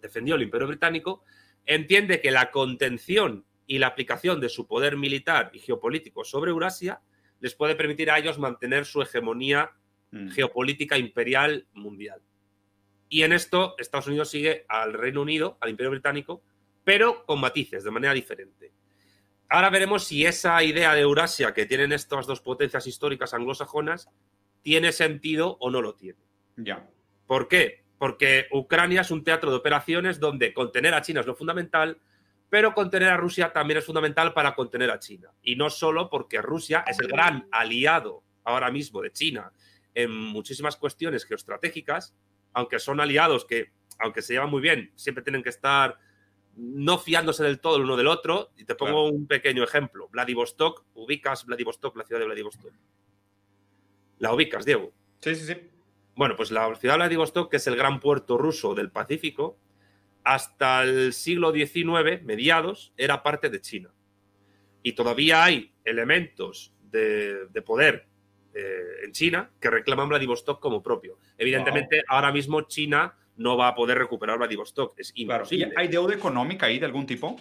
defendió 0.00 0.34
el 0.34 0.42
Imperio 0.42 0.66
Británico, 0.66 1.22
entiende 1.64 2.20
que 2.20 2.30
la 2.30 2.50
contención 2.50 3.44
y 3.66 3.78
la 3.78 3.88
aplicación 3.88 4.40
de 4.40 4.48
su 4.48 4.66
poder 4.66 4.96
militar 4.96 5.50
y 5.52 5.58
geopolítico 5.58 6.24
sobre 6.24 6.50
Eurasia 6.50 7.02
les 7.40 7.54
puede 7.54 7.76
permitir 7.76 8.10
a 8.10 8.18
ellos 8.18 8.38
mantener 8.38 8.86
su 8.86 9.02
hegemonía 9.02 9.72
mm. 10.10 10.30
geopolítica 10.30 10.96
imperial 10.96 11.66
mundial. 11.72 12.22
Y 13.08 13.22
en 13.22 13.32
esto 13.32 13.74
Estados 13.78 14.08
Unidos 14.08 14.30
sigue 14.30 14.64
al 14.68 14.92
Reino 14.92 15.22
Unido, 15.22 15.58
al 15.60 15.70
Imperio 15.70 15.90
Británico, 15.90 16.42
pero 16.86 17.26
con 17.26 17.40
matices, 17.40 17.82
de 17.82 17.90
manera 17.90 18.14
diferente. 18.14 18.70
Ahora 19.48 19.70
veremos 19.70 20.04
si 20.04 20.24
esa 20.24 20.62
idea 20.62 20.94
de 20.94 21.00
Eurasia 21.00 21.52
que 21.52 21.66
tienen 21.66 21.90
estas 21.90 22.28
dos 22.28 22.40
potencias 22.40 22.86
históricas 22.86 23.34
anglosajonas 23.34 24.08
tiene 24.62 24.92
sentido 24.92 25.56
o 25.58 25.68
no 25.68 25.82
lo 25.82 25.96
tiene. 25.96 26.20
Ya. 26.56 26.88
¿Por 27.26 27.48
qué? 27.48 27.82
Porque 27.98 28.46
Ucrania 28.52 29.00
es 29.00 29.10
un 29.10 29.24
teatro 29.24 29.50
de 29.50 29.56
operaciones 29.56 30.20
donde 30.20 30.54
contener 30.54 30.94
a 30.94 31.02
China 31.02 31.22
es 31.22 31.26
lo 31.26 31.34
fundamental, 31.34 31.98
pero 32.48 32.72
contener 32.72 33.08
a 33.08 33.16
Rusia 33.16 33.52
también 33.52 33.78
es 33.78 33.84
fundamental 33.84 34.32
para 34.32 34.54
contener 34.54 34.92
a 34.92 35.00
China. 35.00 35.32
Y 35.42 35.56
no 35.56 35.70
solo 35.70 36.08
porque 36.08 36.40
Rusia 36.40 36.84
es 36.86 37.00
el 37.00 37.08
gran 37.08 37.48
aliado 37.50 38.22
ahora 38.44 38.70
mismo 38.70 39.02
de 39.02 39.10
China 39.10 39.50
en 39.92 40.12
muchísimas 40.12 40.76
cuestiones 40.76 41.24
geoestratégicas, 41.24 42.14
aunque 42.52 42.78
son 42.78 43.00
aliados 43.00 43.44
que, 43.44 43.72
aunque 43.98 44.22
se 44.22 44.34
llevan 44.34 44.50
muy 44.50 44.60
bien, 44.60 44.92
siempre 44.94 45.24
tienen 45.24 45.42
que 45.42 45.48
estar 45.48 45.98
no 46.56 46.98
fiándose 46.98 47.44
del 47.44 47.60
todo 47.60 47.76
el 47.76 47.82
uno 47.82 47.96
del 47.96 48.08
otro. 48.08 48.50
Y 48.56 48.64
te 48.64 48.74
pongo 48.74 49.08
un 49.08 49.26
pequeño 49.26 49.62
ejemplo. 49.62 50.08
Vladivostok, 50.08 50.84
ubicas 50.94 51.44
Vladivostok, 51.46 51.96
la 51.96 52.04
ciudad 52.04 52.20
de 52.20 52.26
Vladivostok. 52.26 52.72
¿La 54.18 54.32
ubicas, 54.32 54.64
Diego? 54.64 54.92
Sí, 55.20 55.34
sí, 55.34 55.46
sí. 55.46 55.70
Bueno, 56.14 56.34
pues 56.36 56.50
la 56.50 56.74
ciudad 56.76 56.94
de 56.94 56.98
Vladivostok, 56.98 57.50
que 57.50 57.58
es 57.58 57.66
el 57.66 57.76
gran 57.76 58.00
puerto 58.00 58.38
ruso 58.38 58.74
del 58.74 58.90
Pacífico, 58.90 59.58
hasta 60.24 60.82
el 60.82 61.12
siglo 61.12 61.52
XIX, 61.52 62.22
mediados, 62.24 62.92
era 62.96 63.22
parte 63.22 63.50
de 63.50 63.60
China. 63.60 63.92
Y 64.82 64.92
todavía 64.92 65.44
hay 65.44 65.74
elementos 65.84 66.72
de, 66.90 67.48
poder 67.64 68.06
eh, 68.54 69.04
en 69.04 69.12
China 69.12 69.50
que 69.60 69.68
reclaman 69.68 70.08
Vladivostok 70.08 70.58
como 70.58 70.82
propio. 70.82 71.18
Evidentemente, 71.36 72.02
ahora 72.08 72.32
mismo 72.32 72.62
China 72.62 73.14
no 73.36 73.56
va 73.56 73.68
a 73.68 73.74
poder 73.74 73.98
recuperar 73.98 74.38
Vladivostok. 74.38 74.98
Es 74.98 75.12
imposible. 75.14 75.72
¿Hay 75.76 75.88
deuda 75.88 76.14
económica 76.14 76.66
ahí 76.66 76.78
de 76.78 76.86
algún 76.86 77.06
tipo? 77.06 77.36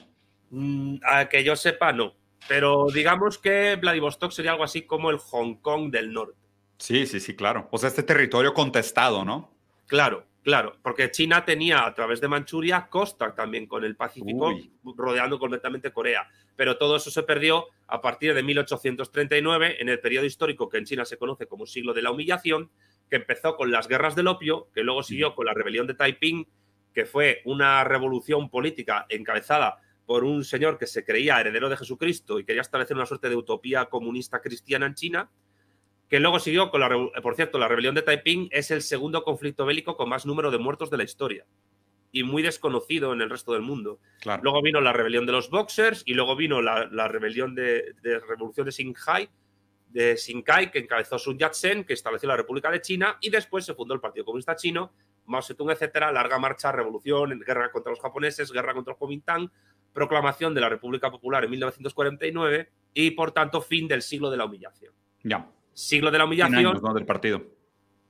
Mm, 0.49 0.97
a 1.03 1.27
que 1.27 1.43
yo 1.43 1.55
sepa, 1.55 1.93
no. 1.93 2.15
Pero 2.47 2.87
digamos 2.93 3.37
que 3.37 3.75
Vladivostok 3.75 4.31
sería 4.31 4.51
algo 4.51 4.63
así 4.63 4.83
como 4.83 5.09
el 5.09 5.17
Hong 5.17 5.55
Kong 5.55 5.89
del 5.89 6.13
norte. 6.13 6.37
Sí, 6.77 7.05
sí, 7.05 7.19
sí, 7.19 7.35
claro. 7.35 7.67
O 7.71 7.77
sea, 7.77 7.89
este 7.89 8.03
territorio 8.03 8.53
contestado, 8.53 9.23
¿no? 9.23 9.51
Claro, 9.87 10.25
claro. 10.43 10.77
Porque 10.83 11.09
China 11.09 11.45
tenía 11.45 11.85
a 11.85 11.93
través 11.93 12.21
de 12.21 12.27
Manchuria 12.27 12.87
costa 12.89 13.33
también 13.33 13.65
con 13.65 13.83
el 13.83 13.95
Pacífico, 13.95 14.53
rodeando 14.95 15.39
completamente 15.39 15.91
Corea. 15.91 16.27
Pero 16.55 16.77
todo 16.77 16.97
eso 16.97 17.09
se 17.09 17.23
perdió 17.23 17.65
a 17.87 18.01
partir 18.01 18.33
de 18.33 18.43
1839, 18.43 19.77
en 19.79 19.89
el 19.89 19.99
periodo 19.99 20.25
histórico 20.25 20.69
que 20.69 20.77
en 20.77 20.85
China 20.85 21.05
se 21.05 21.17
conoce 21.17 21.47
como 21.47 21.65
siglo 21.65 21.93
de 21.93 22.01
la 22.01 22.11
humillación, 22.11 22.69
que 23.09 23.17
empezó 23.17 23.55
con 23.55 23.71
las 23.71 23.87
guerras 23.87 24.15
del 24.15 24.27
opio, 24.27 24.69
que 24.73 24.83
luego 24.83 25.03
siguió 25.03 25.35
con 25.35 25.45
la 25.45 25.53
rebelión 25.53 25.87
de 25.87 25.93
Taiping, 25.93 26.47
que 26.93 27.05
fue 27.05 27.41
una 27.45 27.83
revolución 27.83 28.49
política 28.49 29.05
encabezada 29.09 29.79
por 30.05 30.23
un 30.23 30.43
señor 30.43 30.77
que 30.77 30.87
se 30.87 31.03
creía 31.03 31.39
heredero 31.39 31.69
de 31.69 31.77
Jesucristo 31.77 32.39
y 32.39 32.45
quería 32.45 32.61
establecer 32.61 32.95
una 32.95 33.05
suerte 33.05 33.29
de 33.29 33.35
utopía 33.35 33.85
comunista 33.85 34.41
cristiana 34.41 34.85
en 34.85 34.95
China, 34.95 35.31
que 36.09 36.19
luego 36.19 36.39
siguió 36.39 36.69
con 36.69 36.81
la, 36.81 36.89
por 37.21 37.35
cierto, 37.35 37.57
la 37.57 37.67
rebelión 37.67 37.95
de 37.95 38.03
Taiping 38.03 38.49
es 38.51 38.71
el 38.71 38.81
segundo 38.81 39.23
conflicto 39.23 39.65
bélico 39.65 39.97
con 39.97 40.09
más 40.09 40.25
número 40.25 40.51
de 40.51 40.59
muertos 40.59 40.89
de 40.89 40.97
la 40.97 41.03
historia 41.03 41.45
y 42.11 42.23
muy 42.23 42.43
desconocido 42.43 43.11
en 43.11 43.21
el 43.21 43.29
resto 43.29 43.53
del 43.53 43.61
mundo. 43.61 43.99
Luego 44.41 44.61
vino 44.61 44.79
la 44.79 44.93
rebelión 44.93 45.25
de 45.25 45.33
los 45.33 45.49
Boxers 45.49 46.03
y 46.05 46.13
luego 46.13 46.35
vino 46.35 46.61
la, 46.61 47.07
rebelión 47.07 47.55
de, 47.55 47.93
de 48.01 48.19
revolución 48.19 48.65
de 48.65 48.71
Xinhai, 48.71 49.29
de 49.95 50.17
Xinkai, 50.17 50.71
que 50.71 50.79
encabezó 50.79 51.17
Sun 51.17 51.37
Yat-sen, 51.37 51.85
que 51.85 51.93
estableció 51.93 52.27
la 52.27 52.35
República 52.35 52.69
de 52.69 52.81
China, 52.81 53.17
y 53.21 53.29
después 53.29 53.63
se 53.63 53.73
fundó 53.73 53.93
el 53.93 54.01
Partido 54.01 54.25
Comunista 54.25 54.53
Chino, 54.57 54.91
Mao 55.25 55.41
Zedong, 55.41 55.71
etcétera, 55.71 56.11
larga 56.11 56.37
marcha, 56.37 56.69
revolución, 56.73 57.39
guerra 57.39 57.71
contra 57.71 57.91
los 57.91 58.01
japoneses, 58.01 58.51
guerra 58.51 58.73
contra 58.73 58.91
el 58.91 58.97
Kuomintang, 58.97 59.49
proclamación 59.93 60.53
de 60.53 60.59
la 60.59 60.67
República 60.67 61.09
Popular 61.09 61.45
en 61.45 61.51
1949 61.51 62.69
y, 62.93 63.11
por 63.11 63.31
tanto, 63.31 63.61
fin 63.61 63.87
del 63.87 64.01
siglo 64.01 64.29
de 64.29 64.35
la 64.35 64.43
humillación. 64.43 64.93
Ya. 65.23 65.49
Siglo 65.71 66.11
de 66.11 66.17
la 66.17 66.25
humillación. 66.25 66.57
100 66.57 66.67
años, 66.67 66.83
¿no? 66.83 66.93
Del 66.93 67.05
partido. 67.05 67.41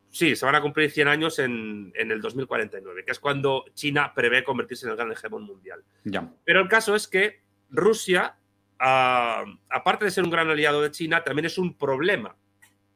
Sí, 0.09 0.35
se 0.35 0.43
van 0.43 0.55
a 0.55 0.61
cumplir 0.61 0.89
100 0.89 1.07
años 1.07 1.37
en, 1.37 1.93
en, 1.95 2.09
el 2.09 2.19
2049, 2.19 3.05
que 3.05 3.11
es 3.11 3.19
cuando 3.19 3.63
China 3.75 4.11
prevé 4.15 4.43
convertirse 4.43 4.87
en 4.87 4.91
el 4.93 4.97
gran 4.97 5.11
hegemón 5.11 5.43
mundial. 5.43 5.83
Ya. 6.03 6.33
Pero 6.43 6.61
el 6.61 6.67
caso 6.67 6.95
es 6.95 7.07
que 7.07 7.43
Rusia 7.69 8.39
aparte 8.79 10.05
de 10.05 10.11
ser 10.11 10.23
un 10.23 10.29
gran 10.29 10.49
aliado 10.49 10.81
de 10.81 10.91
China, 10.91 11.23
también 11.23 11.45
es 11.45 11.57
un 11.57 11.77
problema 11.77 12.35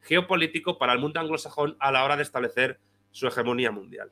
geopolítico 0.02 0.78
para 0.78 0.94
el 0.94 1.00
mundo 1.00 1.20
anglosajón 1.20 1.76
a 1.80 1.92
la 1.92 2.04
hora 2.04 2.16
de 2.16 2.24
establecer 2.24 2.80
su 3.12 3.28
hegemonía 3.28 3.72
mundial. 3.72 4.12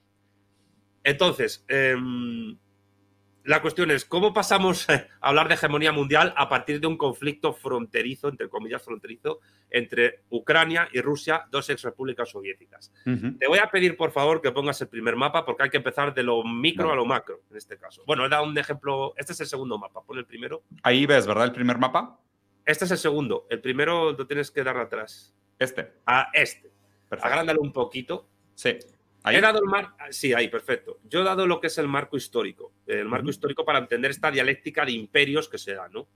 Entonces, 1.03 1.63
em, 1.67 2.57
la 3.47 3.61
cuestión 3.61 3.91
es, 3.91 4.03
¿cómo 4.03 4.33
pasamos 4.33 4.89
a 4.89 5.07
hablar 5.21 5.47
de 5.47 5.53
hegemonía 5.53 5.93
mundial 5.93 6.33
a 6.35 6.49
partir 6.49 6.81
de 6.81 6.87
un 6.87 6.97
conflicto 6.97 7.53
fronterizo, 7.53 8.27
entre 8.27 8.49
comillas 8.49 8.83
fronterizo, 8.83 9.39
entre 9.69 10.23
Ucrania 10.29 10.89
y 10.91 10.99
Rusia, 10.99 11.45
dos 11.49 11.69
ex 11.69 11.81
repúblicas 11.83 12.29
soviéticas? 12.29 12.91
Te 13.39 13.47
voy 13.47 13.59
a 13.59 13.71
pedir, 13.71 13.95
por 13.95 14.11
favor, 14.11 14.41
que 14.41 14.51
pongas 14.51 14.81
el 14.81 14.89
primer 14.89 15.15
mapa 15.15 15.45
porque 15.45 15.63
hay 15.63 15.69
que 15.69 15.77
empezar 15.77 16.13
de 16.13 16.23
lo 16.23 16.43
micro 16.43 16.91
a 16.91 16.95
lo 16.95 17.05
macro, 17.05 17.43
en 17.49 17.55
este 17.55 17.77
caso. 17.77 18.03
Bueno, 18.05 18.25
he 18.25 18.29
dado 18.29 18.43
un 18.43 18.57
ejemplo, 18.57 19.13
este 19.15 19.31
es 19.31 19.39
el 19.39 19.47
segundo 19.47 19.77
mapa, 19.77 20.03
pon 20.03 20.17
el 20.17 20.25
primero. 20.25 20.63
Ahí 20.83 21.05
ves, 21.05 21.25
¿verdad? 21.25 21.45
El 21.45 21.53
primer 21.53 21.77
mapa. 21.77 22.19
Este 22.65 22.83
es 22.83 22.91
el 22.91 22.97
segundo, 22.97 23.47
el 23.49 23.61
primero 23.61 24.11
lo 24.11 24.27
tienes 24.27 24.51
que 24.51 24.61
dar 24.61 24.77
atrás. 24.77 25.33
Este. 25.57 25.93
A 26.05 26.31
este. 26.33 26.69
Agrándalo 27.09 27.61
un 27.61 27.71
poquito. 27.71 28.27
Sí. 28.55 28.77
He 29.25 29.41
dado 29.41 29.59
el 29.59 29.65
mar... 29.65 29.93
Sí, 30.09 30.33
ahí, 30.33 30.47
perfecto. 30.47 30.99
Yo 31.03 31.21
he 31.21 31.23
dado 31.23 31.45
lo 31.45 31.59
que 31.59 31.67
es 31.67 31.77
el 31.77 31.87
marco 31.87 32.15
histórico. 32.15 32.73
El 32.85 33.05
marco 33.05 33.29
histórico 33.29 33.65
para 33.65 33.79
entender 33.79 34.11
esta 34.11 34.31
dialéctica 34.31 34.85
de 34.85 34.93
imperios 34.93 35.49
que 35.49 35.57
se 35.57 35.73
da, 35.73 35.89
¿no? 35.89 36.07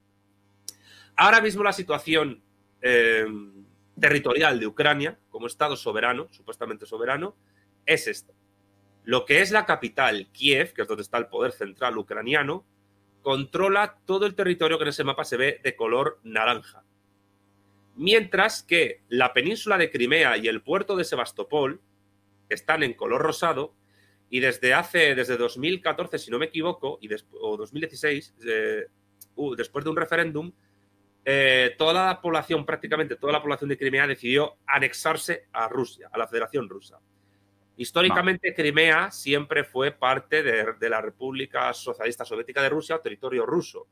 Ahora 1.18 1.42
mismo 1.42 1.64
la 1.64 1.74
situación 1.74 2.42
eh, 2.82 3.26
territorial 4.00 4.60
de 4.60 4.68
Ucrania 4.68 5.20
como 5.30 5.48
Estado 5.48 5.76
soberano, 5.76 6.30
supuestamente 6.32 6.86
soberano, 6.86 7.36
es 7.86 8.08
esta. 8.08 8.34
Lo 9.04 9.26
que 9.26 9.42
es 9.42 9.52
la 9.52 9.66
capital, 9.66 10.30
Kiev, 10.32 10.74
que 10.74 10.84
es 10.84 10.88
donde 10.88 11.04
está 11.04 11.18
el 11.18 11.28
poder 11.28 11.52
central 11.52 11.98
ucraniano, 11.98 12.66
controla 13.22 14.00
todo 14.06 14.26
el 14.26 14.36
territorio 14.36 14.78
que 14.78 14.84
en 14.84 14.90
ese 14.90 15.04
mapa 15.04 15.26
se 15.26 15.38
ve 15.38 15.60
de 15.64 15.76
color 15.76 16.20
naranja. 16.24 16.84
Mientras 17.96 18.64
que 18.64 19.02
la 19.10 19.34
península 19.34 19.78
de 19.78 19.92
Crimea 19.92 20.38
y 20.38 20.48
el 20.48 20.62
puerto 20.62 20.96
de 20.96 21.04
Sebastopol 21.04 21.82
están 22.54 22.84
en 22.84 22.94
color 22.94 23.22
rosado 23.22 23.76
y 24.30 24.40
desde 24.40 24.74
hace, 24.74 25.14
desde 25.14 25.36
2014, 25.38 26.18
si 26.18 26.32
no 26.32 26.40
me 26.40 26.46
equivoco, 26.46 26.98
y 27.02 27.10
o 27.42 27.58
2016, 27.58 28.36
eh, 28.48 28.86
uh, 29.36 29.56
después 29.56 29.84
de 29.84 29.92
un 29.92 29.98
referéndum, 29.98 30.52
eh, 31.24 31.76
toda 31.78 31.94
la 31.94 32.22
población, 32.22 32.66
prácticamente 32.66 33.16
toda 33.16 33.34
la 33.34 33.42
población 33.42 33.70
de 33.70 33.78
Crimea 33.78 34.08
decidió 34.08 34.58
anexarse 34.66 35.48
a 35.52 35.68
Rusia, 35.68 36.10
a 36.12 36.18
la 36.18 36.28
Federación 36.28 36.68
Rusa. 36.68 37.00
Históricamente, 37.78 38.54
Crimea 38.54 39.12
siempre 39.12 39.64
fue 39.64 39.92
parte 39.92 40.44
de, 40.44 40.90
la 40.90 41.02
República 41.02 41.74
Socialista 41.74 42.26
Soviética 42.26 42.62
de 42.62 42.70
Rusia, 42.70 43.00
territorio 43.00 43.46
ruso. 43.46 43.88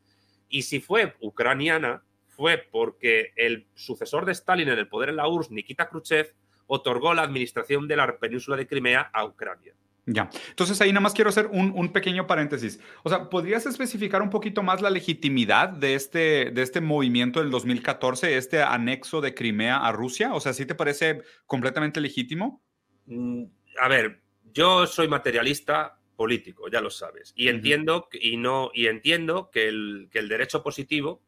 Y 0.47 0.63
si 0.63 0.79
fue 0.79 1.15
ucraniana, 1.21 2.03
fue 2.27 2.57
porque 2.57 3.33
el 3.35 3.67
sucesor 3.73 4.25
de 4.25 4.33
Stalin 4.33 4.69
en 4.69 4.79
el 4.79 4.87
poder 4.87 5.09
en 5.09 5.17
la 5.17 5.27
URSS, 5.27 5.51
Nikita 5.51 5.89
Khrushchev, 5.89 6.33
otorgó 6.69 7.13
la 7.13 7.23
administración 7.23 7.87
de 7.87 7.97
la 7.97 8.17
península 8.17 8.55
de 8.55 8.67
Crimea 8.67 9.09
a 9.11 9.25
Ucrania. 9.25 9.73
Ya, 10.05 10.29
entonces 10.49 10.79
ahí 10.81 10.89
nada 10.89 11.01
más 11.01 11.13
quiero 11.13 11.29
hacer 11.29 11.47
un, 11.47 11.91
pequeño 11.91 12.25
paréntesis. 12.25 12.79
O 13.03 13.09
sea, 13.09 13.29
¿podrías 13.29 13.65
especificar 13.65 14.21
un 14.21 14.29
poquito 14.29 14.63
más 14.63 14.81
la 14.81 14.89
legitimidad 14.89 15.69
de 15.69 15.93
este, 15.93 16.51
de 16.51 16.61
este 16.61 16.81
movimiento 16.81 17.41
del 17.41 17.51
2014, 17.51 18.37
este 18.37 18.63
anexo 18.63 19.21
de 19.21 19.35
Crimea 19.35 19.77
a 19.77 19.91
Rusia? 19.91 20.33
O 20.33 20.39
sea, 20.39 20.53
¿sí 20.53 20.65
te 20.65 20.73
parece 20.73 21.21
completamente 21.45 22.01
legítimo? 22.01 22.63
Mm, 23.05 23.45
a 23.79 23.87
ver, 23.87 24.21
yo 24.51 24.87
soy 24.87 25.07
materialista 25.07 25.99
político, 26.15 26.69
ya 26.69 26.81
lo 26.81 26.89
sabes, 26.89 27.31
y 27.35 27.47
entiendo, 27.47 28.09
y 28.11 28.37
no, 28.37 28.71
y 28.73 28.87
entiendo 28.87 29.49
que, 29.51 29.67
el, 29.67 30.09
que 30.11 30.19
el 30.19 30.27
derecho 30.27 30.63
positivo 30.63 31.21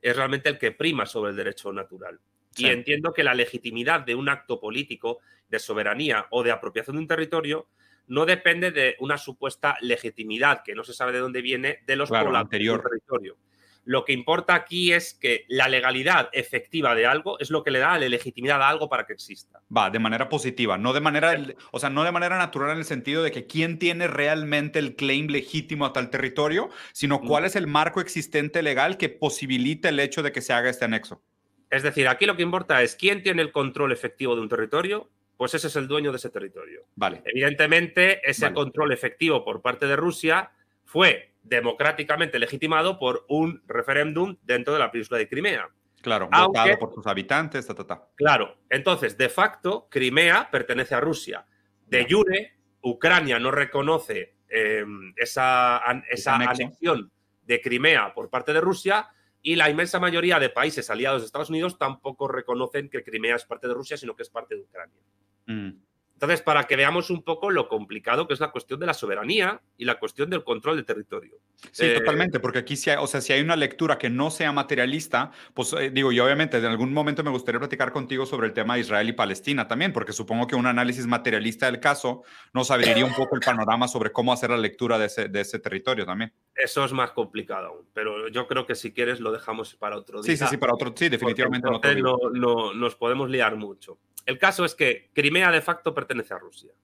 es 0.00 0.16
realmente 0.16 0.48
el 0.48 0.58
que 0.58 0.70
prima 0.70 1.06
sobre 1.06 1.30
el 1.32 1.36
derecho 1.36 1.72
natural. 1.72 2.20
Y 2.58 2.66
entiendo 2.66 3.12
que 3.12 3.22
la 3.22 3.34
legitimidad 3.34 4.00
de 4.00 4.14
un 4.14 4.28
acto 4.28 4.60
político 4.60 5.18
de 5.48 5.58
soberanía 5.58 6.26
o 6.30 6.42
de 6.42 6.50
apropiación 6.50 6.96
de 6.96 7.02
un 7.02 7.08
territorio 7.08 7.68
no 8.06 8.26
depende 8.26 8.70
de 8.70 8.96
una 9.00 9.18
supuesta 9.18 9.76
legitimidad 9.80 10.62
que 10.64 10.74
no 10.74 10.82
se 10.82 10.94
sabe 10.94 11.12
de 11.12 11.18
dónde 11.18 11.42
viene 11.42 11.78
de 11.86 11.96
los 11.96 12.08
pobladores 12.08 12.50
del 12.50 12.82
territorio. 12.82 13.36
Lo 13.84 14.04
que 14.04 14.12
importa 14.12 14.54
aquí 14.54 14.92
es 14.92 15.14
que 15.14 15.46
la 15.48 15.66
legalidad 15.66 16.28
efectiva 16.32 16.94
de 16.94 17.06
algo 17.06 17.38
es 17.38 17.48
lo 17.48 17.64
que 17.64 17.70
le 17.70 17.78
da 17.78 17.98
la 17.98 18.06
legitimidad 18.06 18.60
a 18.60 18.68
algo 18.68 18.90
para 18.90 19.06
que 19.06 19.14
exista. 19.14 19.62
Va, 19.74 19.88
de 19.88 19.98
manera 19.98 20.28
positiva, 20.28 20.76
no 20.76 20.92
de 20.92 21.00
manera, 21.00 21.34
o 21.70 21.78
sea, 21.78 21.88
no 21.88 22.04
de 22.04 22.12
manera 22.12 22.36
natural 22.36 22.72
en 22.72 22.78
el 22.78 22.84
sentido 22.84 23.22
de 23.22 23.30
que 23.30 23.46
quién 23.46 23.78
tiene 23.78 24.06
realmente 24.06 24.78
el 24.78 24.94
claim 24.94 25.28
legítimo 25.28 25.86
a 25.86 25.94
tal 25.94 26.10
territorio, 26.10 26.68
sino 26.92 27.22
cuál 27.22 27.46
es 27.46 27.56
el 27.56 27.66
marco 27.66 28.02
existente 28.02 28.62
legal 28.62 28.98
que 28.98 29.08
posibilita 29.08 29.88
el 29.88 30.00
hecho 30.00 30.22
de 30.22 30.32
que 30.32 30.42
se 30.42 30.52
haga 30.52 30.68
este 30.68 30.84
anexo. 30.84 31.22
Es 31.70 31.82
decir, 31.82 32.08
aquí 32.08 32.26
lo 32.26 32.36
que 32.36 32.42
importa 32.42 32.82
es 32.82 32.96
quién 32.96 33.22
tiene 33.22 33.42
el 33.42 33.52
control 33.52 33.92
efectivo 33.92 34.34
de 34.34 34.40
un 34.40 34.48
territorio 34.48 35.10
pues 35.38 35.54
ese 35.54 35.68
es 35.68 35.76
el 35.76 35.86
dueño 35.86 36.10
de 36.10 36.16
ese 36.16 36.30
territorio. 36.30 36.82
Vale. 36.96 37.22
Evidentemente, 37.24 38.28
ese 38.28 38.52
control 38.52 38.92
efectivo 38.92 39.44
por 39.44 39.62
parte 39.62 39.86
de 39.86 39.94
Rusia 39.94 40.50
fue 40.84 41.32
democráticamente 41.44 42.40
legitimado 42.40 42.98
por 42.98 43.24
un 43.28 43.62
referéndum 43.68 44.36
dentro 44.42 44.72
de 44.74 44.80
la 44.80 44.90
península 44.90 45.18
de 45.18 45.28
Crimea. 45.28 45.68
Claro, 46.02 46.28
votado 46.28 46.78
por 46.78 46.92
sus 46.92 47.06
habitantes, 47.06 47.66
ta, 47.66 47.74
ta, 47.74 47.86
ta. 47.86 48.08
Claro, 48.16 48.58
entonces, 48.68 49.16
de 49.16 49.28
facto, 49.28 49.86
Crimea 49.88 50.50
pertenece 50.50 50.96
a 50.96 51.00
Rusia. 51.00 51.46
De 51.86 52.04
jure, 52.08 52.54
Ucrania 52.82 53.38
no 53.38 53.52
reconoce 53.52 54.34
em, 54.48 55.14
esa, 55.16 55.80
esa 56.10 56.34
anexión 56.34 57.12
de 57.44 57.60
Crimea 57.60 58.12
por 58.12 58.28
parte 58.28 58.52
de 58.52 58.60
Rusia 58.60 59.08
y 59.42 59.56
la 59.56 59.70
inmensa 59.70 60.00
mayoría 60.00 60.38
de 60.38 60.50
países 60.50 60.90
aliados 60.90 61.22
de 61.22 61.26
Estados 61.26 61.50
Unidos 61.50 61.78
tampoco 61.78 62.28
reconocen 62.28 62.88
que 62.88 63.04
Crimea 63.04 63.36
es 63.36 63.44
parte 63.44 63.68
de 63.68 63.74
Rusia, 63.74 63.96
sino 63.96 64.16
que 64.16 64.22
es 64.22 64.30
parte 64.30 64.56
de 64.56 64.62
Ucrania. 64.62 65.00
Mm. 65.46 65.70
Entonces, 66.18 66.42
para 66.42 66.64
que 66.64 66.74
veamos 66.74 67.10
un 67.10 67.22
poco 67.22 67.48
lo 67.48 67.68
complicado 67.68 68.26
que 68.26 68.34
es 68.34 68.40
la 68.40 68.50
cuestión 68.50 68.80
de 68.80 68.86
la 68.86 68.92
soberanía 68.92 69.60
y 69.76 69.84
la 69.84 70.00
cuestión 70.00 70.28
del 70.28 70.42
control 70.42 70.74
del 70.74 70.84
territorio. 70.84 71.36
Sí, 71.70 71.86
eh, 71.86 71.94
totalmente, 72.00 72.40
porque 72.40 72.58
aquí 72.58 72.74
si 72.74 72.90
hay, 72.90 72.96
o 72.98 73.06
sea, 73.06 73.20
si 73.20 73.32
hay 73.32 73.40
una 73.40 73.54
lectura 73.54 73.98
que 73.98 74.10
no 74.10 74.28
sea 74.32 74.50
materialista, 74.50 75.30
pues 75.54 75.72
eh, 75.74 75.90
digo, 75.90 76.10
y 76.10 76.18
obviamente 76.18 76.58
en 76.58 76.64
algún 76.64 76.92
momento 76.92 77.22
me 77.22 77.30
gustaría 77.30 77.60
platicar 77.60 77.92
contigo 77.92 78.26
sobre 78.26 78.48
el 78.48 78.52
tema 78.52 78.74
de 78.74 78.80
Israel 78.80 79.08
y 79.08 79.12
Palestina 79.12 79.68
también, 79.68 79.92
porque 79.92 80.12
supongo 80.12 80.48
que 80.48 80.56
un 80.56 80.66
análisis 80.66 81.06
materialista 81.06 81.66
del 81.66 81.78
caso 81.78 82.24
nos 82.52 82.72
abriría 82.72 83.04
un 83.04 83.14
poco 83.14 83.36
el 83.36 83.40
panorama 83.40 83.86
sobre 83.86 84.10
cómo 84.10 84.32
hacer 84.32 84.50
la 84.50 84.58
lectura 84.58 84.98
de 84.98 85.06
ese, 85.06 85.28
de 85.28 85.40
ese 85.40 85.60
territorio 85.60 86.04
también. 86.04 86.32
Eso 86.52 86.84
es 86.84 86.92
más 86.92 87.12
complicado 87.12 87.68
aún, 87.68 87.86
pero 87.94 88.26
yo 88.26 88.48
creo 88.48 88.66
que 88.66 88.74
si 88.74 88.92
quieres 88.92 89.20
lo 89.20 89.30
dejamos 89.30 89.76
para 89.76 89.96
otro 89.96 90.20
día. 90.20 90.36
Sí, 90.36 90.36
sí, 90.36 90.50
sí, 90.50 90.56
para 90.56 90.74
otro, 90.74 90.92
sí, 90.96 91.08
definitivamente. 91.08 91.68
No, 92.02 92.18
no, 92.32 92.74
nos 92.74 92.96
podemos 92.96 93.30
liar 93.30 93.54
mucho. 93.54 94.00
El 94.28 94.38
caso 94.38 94.66
es 94.66 94.74
que 94.74 95.08
Crimea 95.14 95.50
de 95.50 95.62
facto 95.62 95.94
pertenece 95.94 96.34
a 96.34 96.38
Rusia. 96.38 96.74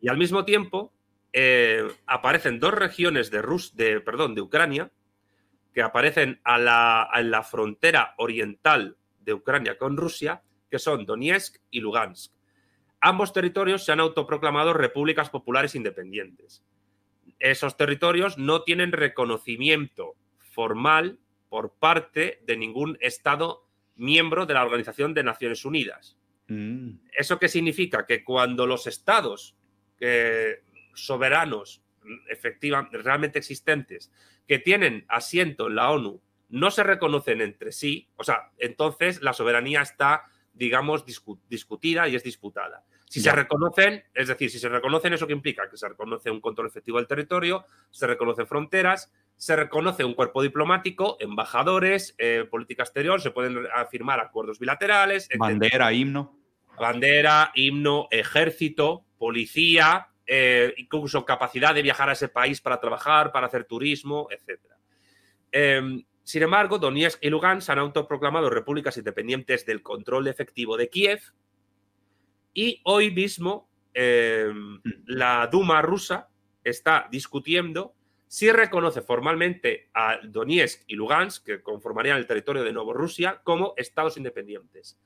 Y 0.00 0.08
al 0.08 0.18
mismo 0.18 0.44
tiempo 0.44 0.92
eh, 1.32 1.86
aparecen 2.04 2.58
dos 2.58 2.74
regiones 2.74 3.30
de, 3.30 3.40
Rus 3.42 3.76
de, 3.76 4.00
perdón, 4.00 4.34
de 4.34 4.40
Ucrania 4.40 4.90
que 5.72 5.82
aparecen 5.82 6.40
a 6.42 6.58
la, 6.58 7.08
la 7.22 7.44
frontera 7.44 8.16
oriental 8.18 8.96
de 9.20 9.34
Ucrania 9.34 9.78
con 9.78 9.96
Rusia, 9.96 10.42
que 10.68 10.80
son 10.80 11.06
Donetsk 11.06 11.58
y 11.70 11.78
Lugansk. 11.78 12.32
Ambos 13.00 13.32
territorios 13.32 13.84
se 13.84 13.92
han 13.92 14.00
autoproclamado 14.00 14.72
repúblicas 14.72 15.30
populares 15.30 15.76
independientes. 15.76 16.64
Esos 17.38 17.76
territorios 17.76 18.36
no 18.36 18.64
tienen 18.64 18.90
reconocimiento 18.90 20.16
formal 20.50 21.20
por 21.48 21.74
parte 21.74 22.42
de 22.44 22.56
ningún 22.56 22.98
Estado 23.00 23.64
miembro 23.94 24.44
de 24.44 24.54
la 24.54 24.64
Organización 24.64 25.14
de 25.14 25.22
Naciones 25.22 25.64
Unidas. 25.64 26.18
Mm. 26.48 26.98
¿Eso 27.16 27.38
qué 27.38 27.48
significa? 27.48 28.06
Que 28.06 28.24
cuando 28.24 28.66
los 28.66 28.86
estados 28.86 29.56
soberanos, 30.94 31.82
efectivamente, 32.28 32.98
realmente 32.98 33.38
existentes, 33.38 34.12
que 34.46 34.58
tienen 34.58 35.06
asiento 35.08 35.68
en 35.68 35.76
la 35.76 35.90
ONU, 35.90 36.20
no 36.50 36.70
se 36.70 36.82
reconocen 36.82 37.40
entre 37.40 37.72
sí, 37.72 38.10
o 38.16 38.24
sea, 38.24 38.50
entonces 38.58 39.22
la 39.22 39.32
soberanía 39.32 39.80
está, 39.80 40.24
digamos, 40.52 41.04
discutida 41.48 42.06
y 42.08 42.16
es 42.16 42.22
disputada. 42.22 42.84
Si 43.06 43.20
se 43.20 43.30
reconocen, 43.30 44.02
es 44.12 44.28
decir, 44.28 44.50
si 44.50 44.58
se 44.58 44.68
reconocen, 44.68 45.12
¿eso 45.12 45.26
qué 45.26 45.32
implica? 45.32 45.68
Que 45.70 45.76
se 45.76 45.88
reconoce 45.88 46.30
un 46.30 46.40
control 46.40 46.66
efectivo 46.66 46.98
del 46.98 47.06
territorio, 47.06 47.64
se 47.90 48.06
reconocen 48.06 48.46
fronteras, 48.46 49.12
se 49.36 49.54
reconoce 49.56 50.04
un 50.04 50.14
cuerpo 50.14 50.42
diplomático, 50.42 51.16
embajadores, 51.20 52.14
eh, 52.18 52.44
política 52.50 52.82
exterior, 52.82 53.20
se 53.20 53.30
pueden 53.30 53.66
firmar 53.90 54.20
acuerdos 54.20 54.58
bilaterales. 54.58 55.28
Bandera, 55.38 55.92
himno. 55.92 56.36
Bandera, 56.78 57.52
himno, 57.54 58.08
ejército, 58.10 59.04
policía, 59.18 60.08
eh, 60.26 60.74
incluso 60.78 61.24
capacidad 61.24 61.74
de 61.74 61.82
viajar 61.82 62.08
a 62.08 62.12
ese 62.12 62.28
país 62.28 62.60
para 62.60 62.80
trabajar, 62.80 63.30
para 63.30 63.46
hacer 63.46 63.64
turismo, 63.64 64.28
etc. 64.30 64.60
Em, 65.52 66.04
sin 66.22 66.42
embargo, 66.42 66.78
Donetsk 66.78 67.22
y 67.22 67.28
Lugansk 67.28 67.70
han 67.70 67.78
autoproclamado 67.78 68.50
repúblicas 68.50 68.96
independientes 68.96 69.66
del 69.66 69.82
control 69.82 70.26
efectivo 70.26 70.76
de 70.76 70.88
Kiev 70.88 71.20
y 72.54 72.80
hoy 72.84 73.10
mismo 73.10 73.68
em, 73.92 74.80
la 75.06 75.48
Duma 75.48 75.82
rusa 75.82 76.28
está 76.62 77.08
discutiendo 77.10 77.94
si 78.26 78.50
reconoce 78.50 79.02
formalmente 79.02 79.90
a 79.94 80.18
Donetsk 80.24 80.82
y 80.88 80.96
Lugansk, 80.96 81.44
que 81.44 81.62
conformarían 81.62 82.16
el 82.16 82.26
territorio 82.26 82.64
de 82.64 82.72
Rusia, 82.72 83.40
como 83.44 83.74
estados 83.76 84.16
independientes. 84.16 84.98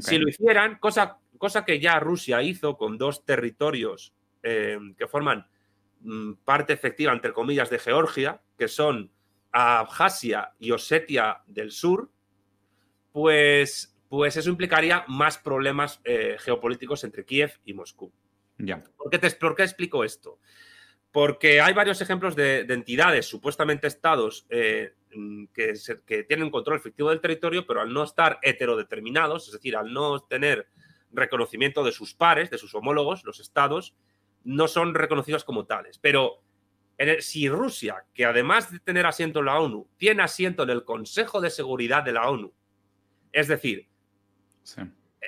Si 0.00 0.18
lo 0.18 0.28
hicieran, 0.28 0.78
cosa, 0.78 1.18
cosa 1.38 1.64
que 1.64 1.78
ya 1.78 2.00
Rusia 2.00 2.42
hizo 2.42 2.76
con 2.76 2.98
dos 2.98 3.24
territorios 3.24 4.14
eh, 4.42 4.78
que 4.98 5.06
forman 5.06 5.46
mm, 6.00 6.32
parte 6.44 6.72
efectiva, 6.72 7.12
entre 7.12 7.32
comillas, 7.32 7.70
de 7.70 7.78
Georgia, 7.78 8.40
que 8.58 8.66
son 8.66 9.12
Abjasia 9.52 10.52
y 10.58 10.70
Osetia 10.70 11.42
del 11.46 11.70
Sur, 11.70 12.10
pues, 13.12 13.91
pues 14.12 14.36
eso 14.36 14.50
implicaría 14.50 15.06
más 15.08 15.38
problemas 15.38 16.02
eh, 16.04 16.36
geopolíticos 16.38 17.02
entre 17.02 17.24
Kiev 17.24 17.58
y 17.64 17.72
Moscú. 17.72 18.12
Ya. 18.58 18.82
¿Por, 18.94 19.08
qué 19.08 19.18
te, 19.18 19.30
¿Por 19.30 19.56
qué 19.56 19.62
explico 19.62 20.04
esto? 20.04 20.38
Porque 21.10 21.62
hay 21.62 21.72
varios 21.72 21.98
ejemplos 22.02 22.36
de, 22.36 22.60
entidades, 22.68 23.24
supuestamente 23.24 23.86
estados, 23.86 24.44
eh, 24.50 24.92
que, 25.54 26.24
tienen 26.24 26.50
control 26.50 26.76
efectivo 26.76 27.08
del 27.08 27.22
territorio, 27.22 27.66
pero 27.66 27.80
al 27.80 27.90
no 27.90 28.04
estar 28.04 28.38
heterodeterminados, 28.42 29.46
es 29.46 29.54
decir, 29.54 29.76
al 29.76 29.94
no 29.94 30.20
tener 30.20 30.68
reconocimiento 31.10 31.82
de 31.82 31.92
sus 31.92 32.12
pares, 32.12 32.50
de 32.50 32.58
sus 32.58 32.74
homólogos, 32.74 33.24
los 33.24 33.40
estados, 33.40 33.96
no 34.44 34.68
son 34.68 34.92
reconocidos 34.92 35.42
como 35.42 35.64
tales. 35.64 35.98
Pero 35.98 36.42
si 37.20 37.48
Rusia, 37.48 38.04
que 38.12 38.26
además 38.26 38.70
de 38.70 38.78
tener 38.78 39.06
asiento 39.06 39.38
en 39.38 39.46
la 39.46 39.58
ONU, 39.58 39.88
tiene 39.96 40.22
asiento 40.22 40.64
en 40.64 40.68
el 40.68 40.84
Consejo 40.84 41.40
de 41.40 41.48
Seguridad 41.48 42.02
de 42.02 42.12
la 42.12 42.28
ONU, 42.28 42.52
es 43.32 43.48
decir, 43.48 43.90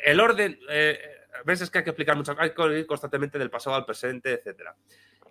el 0.04 0.20
orden, 0.20 0.58
eh, 0.68 0.98
a 1.38 1.42
veces 1.42 1.70
que 1.70 1.78
hay 1.78 1.84
que 1.84 1.90
explicar 1.90 2.16
mucho, 2.16 2.34
hay 2.38 2.50
que 2.50 2.78
ir 2.78 2.86
constantemente 2.86 3.38
del 3.38 3.50
pasado 3.50 3.76
al 3.76 3.84
presente, 3.84 4.32
etc. 4.32 4.70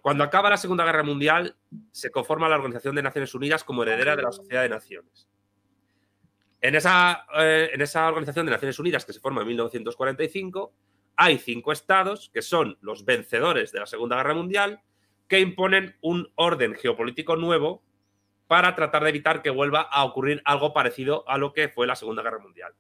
Cuando 0.02 0.24
acaba 0.24 0.50
la 0.50 0.58
Segunda 0.58 0.84
Guerra 0.84 1.04
Mundial, 1.04 1.56
se 1.92 2.12
conforma 2.12 2.50
la 2.50 2.56
Organización 2.56 2.96
de 2.96 3.04
Naciones 3.04 3.34
Unidas 3.34 3.64
como 3.64 3.84
heredera 3.84 4.16
de 4.16 4.24
la 4.24 4.32
Sociedad 4.32 4.64
de 4.64 4.70
Naciones. 4.70 5.30
En 6.62 6.76
esa, 6.76 7.26
eh, 7.38 7.72
en 7.74 7.82
esa 7.82 8.08
Organización 8.08 8.46
de 8.46 8.52
Naciones 8.52 8.80
Unidas, 8.80 9.06
que 9.06 9.14
se 9.14 9.20
forma 9.20 9.42
en 9.42 9.48
1945, 9.48 10.74
hay 11.16 11.38
cinco 11.38 11.72
estados 11.72 12.30
que 12.34 12.42
son 12.42 12.78
los 12.82 13.06
vencedores 13.06 13.72
de 13.72 13.80
la 13.80 13.86
Segunda 13.86 14.16
Guerra 14.18 14.34
Mundial, 14.34 14.82
que 15.28 15.40
imponen 15.40 15.96
un 16.02 16.32
orden 16.36 16.76
geopolítico 16.76 17.36
nuevo 17.36 17.84
para 18.48 18.76
tratar 18.76 19.04
de 19.04 19.10
evitar 19.10 19.42
que 19.42 19.50
vuelva 19.50 19.82
a 19.82 20.04
ocurrir 20.04 20.42
algo 20.46 20.74
parecido 20.74 21.28
a 21.28 21.38
lo 21.38 21.54
que 21.54 21.70
fue 21.70 21.88
la 21.88 21.96
Segunda 21.96 22.24
Guerra 22.24 22.40
Mundial. 22.40 22.74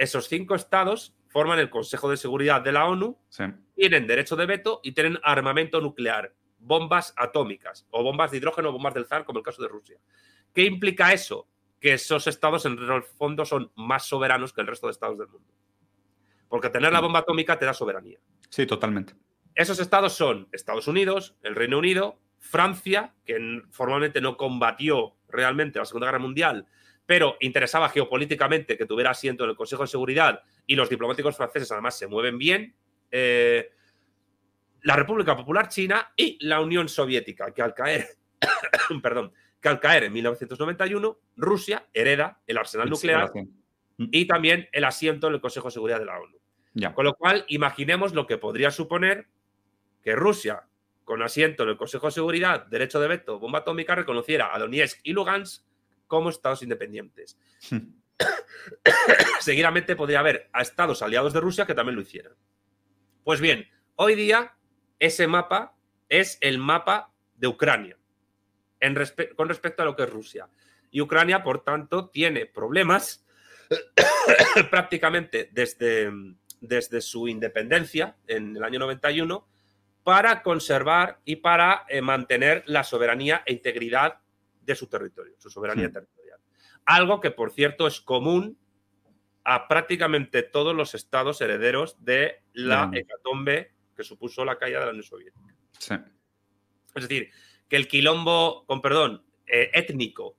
Esos 0.00 0.28
cinco 0.28 0.54
estados 0.54 1.14
forman 1.28 1.58
el 1.58 1.68
Consejo 1.68 2.08
de 2.08 2.16
Seguridad 2.16 2.62
de 2.62 2.72
la 2.72 2.86
ONU, 2.86 3.18
tienen 3.74 4.06
derecho 4.06 4.34
de 4.34 4.46
veto 4.46 4.80
y 4.82 4.92
tienen 4.92 5.18
armamento 5.22 5.78
nuclear, 5.82 6.32
bombas 6.58 7.12
atómicas 7.18 7.86
o 7.90 8.02
bombas 8.02 8.30
de 8.30 8.38
hidrógeno 8.38 8.70
o 8.70 8.72
bombas 8.72 8.94
del 8.94 9.04
zar, 9.04 9.26
como 9.26 9.40
el 9.40 9.44
caso 9.44 9.60
de 9.60 9.68
Rusia. 9.68 9.98
¿Qué 10.54 10.64
implica 10.64 11.12
eso? 11.12 11.46
Que 11.78 11.92
esos 11.92 12.26
estados 12.28 12.64
en 12.64 12.78
el 12.78 13.02
fondo 13.02 13.44
son 13.44 13.72
más 13.76 14.06
soberanos 14.06 14.54
que 14.54 14.62
el 14.62 14.68
resto 14.68 14.86
de 14.86 14.92
estados 14.92 15.18
del 15.18 15.28
mundo. 15.28 15.52
Porque 16.48 16.70
tener 16.70 16.94
la 16.94 17.00
bomba 17.00 17.18
atómica 17.18 17.58
te 17.58 17.66
da 17.66 17.74
soberanía. 17.74 18.20
Sí, 18.48 18.64
totalmente. 18.64 19.12
Esos 19.54 19.80
estados 19.80 20.14
son 20.14 20.48
Estados 20.50 20.88
Unidos, 20.88 21.36
el 21.42 21.54
Reino 21.54 21.76
Unido, 21.76 22.18
Francia, 22.38 23.12
que 23.26 23.62
formalmente 23.70 24.22
no 24.22 24.38
combatió 24.38 25.16
realmente 25.28 25.78
la 25.78 25.84
Segunda 25.84 26.06
Guerra 26.06 26.20
Mundial, 26.20 26.66
pero 27.10 27.36
interesaba 27.40 27.88
geopolíticamente 27.88 28.78
que 28.78 28.86
tuviera 28.86 29.10
asiento 29.10 29.42
en 29.42 29.50
el 29.50 29.56
Consejo 29.56 29.82
de 29.82 29.88
Seguridad 29.88 30.44
y 30.64 30.76
los 30.76 30.88
diplomáticos 30.88 31.36
franceses 31.36 31.72
además 31.72 31.98
se 31.98 32.06
mueven 32.06 32.38
bien, 32.38 32.72
eh, 33.10 33.72
la 34.82 34.94
República 34.94 35.36
Popular 35.36 35.68
China 35.68 36.12
y 36.14 36.38
la 36.46 36.60
Unión 36.60 36.88
Soviética, 36.88 37.52
que 37.52 37.62
al 37.62 37.74
caer, 37.74 38.10
perdón, 39.02 39.32
que 39.60 39.68
al 39.68 39.80
caer 39.80 40.04
en 40.04 40.12
1991, 40.12 41.18
Rusia 41.34 41.84
hereda 41.92 42.42
el 42.46 42.58
arsenal 42.58 42.88
nuclear 42.88 43.32
y 43.98 44.26
también 44.26 44.68
el 44.70 44.84
asiento 44.84 45.26
en 45.26 45.34
el 45.34 45.40
Consejo 45.40 45.66
de 45.66 45.72
Seguridad 45.72 45.98
de 45.98 46.04
la 46.04 46.16
ONU. 46.16 46.38
Con 46.94 47.04
lo 47.04 47.14
cual, 47.14 47.44
imaginemos 47.48 48.14
lo 48.14 48.28
que 48.28 48.38
podría 48.38 48.70
suponer 48.70 49.26
que 50.04 50.14
Rusia, 50.14 50.62
con 51.02 51.22
asiento 51.22 51.64
en 51.64 51.70
el 51.70 51.76
Consejo 51.76 52.06
de 52.06 52.12
Seguridad, 52.12 52.66
derecho 52.66 53.00
de 53.00 53.08
veto, 53.08 53.40
bomba 53.40 53.58
atómica, 53.58 53.96
reconociera 53.96 54.54
a 54.54 54.60
Donetsk 54.60 55.00
y 55.02 55.12
Lugansk 55.12 55.64
como 56.10 56.28
estados 56.28 56.62
independientes. 56.64 57.38
Seguidamente 59.40 59.94
podría 59.94 60.18
haber 60.18 60.50
a 60.52 60.60
estados 60.60 61.02
aliados 61.02 61.32
de 61.32 61.40
Rusia 61.40 61.66
que 61.66 61.74
también 61.74 61.94
lo 61.94 62.02
hicieran. 62.02 62.34
Pues 63.22 63.40
bien, 63.40 63.68
hoy 63.94 64.16
día 64.16 64.56
ese 64.98 65.28
mapa 65.28 65.76
es 66.08 66.36
el 66.40 66.58
mapa 66.58 67.14
de 67.36 67.46
Ucrania 67.46 67.96
con 69.36 69.48
respecto 69.48 69.82
a 69.82 69.84
lo 69.84 69.94
que 69.94 70.02
es 70.02 70.10
Rusia. 70.10 70.48
Y 70.90 71.00
Ucrania, 71.00 71.44
por 71.44 71.62
tanto, 71.62 72.08
tiene 72.08 72.46
problemas 72.46 73.24
prácticamente 74.70 75.48
desde, 75.52 76.10
desde 76.60 77.00
su 77.00 77.28
independencia 77.28 78.16
en 78.26 78.56
el 78.56 78.64
año 78.64 78.80
91 78.80 79.46
para 80.02 80.42
conservar 80.42 81.20
y 81.24 81.36
para 81.36 81.84
eh, 81.88 82.00
mantener 82.00 82.64
la 82.66 82.82
soberanía 82.82 83.44
e 83.46 83.52
integridad 83.52 84.18
de 84.72 84.76
su 84.76 84.86
territorio, 84.86 85.34
su 85.38 85.50
soberanía 85.50 85.90
territorial. 85.90 86.40
Algo 86.84 87.20
que, 87.20 87.30
por 87.30 87.52
cierto, 87.52 87.86
es 87.86 88.00
común 88.00 88.58
a 89.44 89.68
prácticamente 89.68 90.42
todos 90.42 90.74
los 90.74 90.94
estados 90.94 91.40
herederos 91.40 91.96
de 92.04 92.42
la 92.52 92.90
hecatombe 92.92 93.72
que 93.96 94.04
supuso 94.04 94.44
la 94.44 94.58
caída 94.58 94.80
de 94.80 94.84
la 94.86 94.90
Unión 94.90 95.04
Soviética. 95.04 95.54
Es 96.94 97.08
decir, 97.08 97.30
que 97.68 97.76
el 97.76 97.88
quilombo, 97.88 98.64
con 98.66 98.82
perdón, 98.82 99.24
eh, 99.46 99.70
étnico 99.74 100.36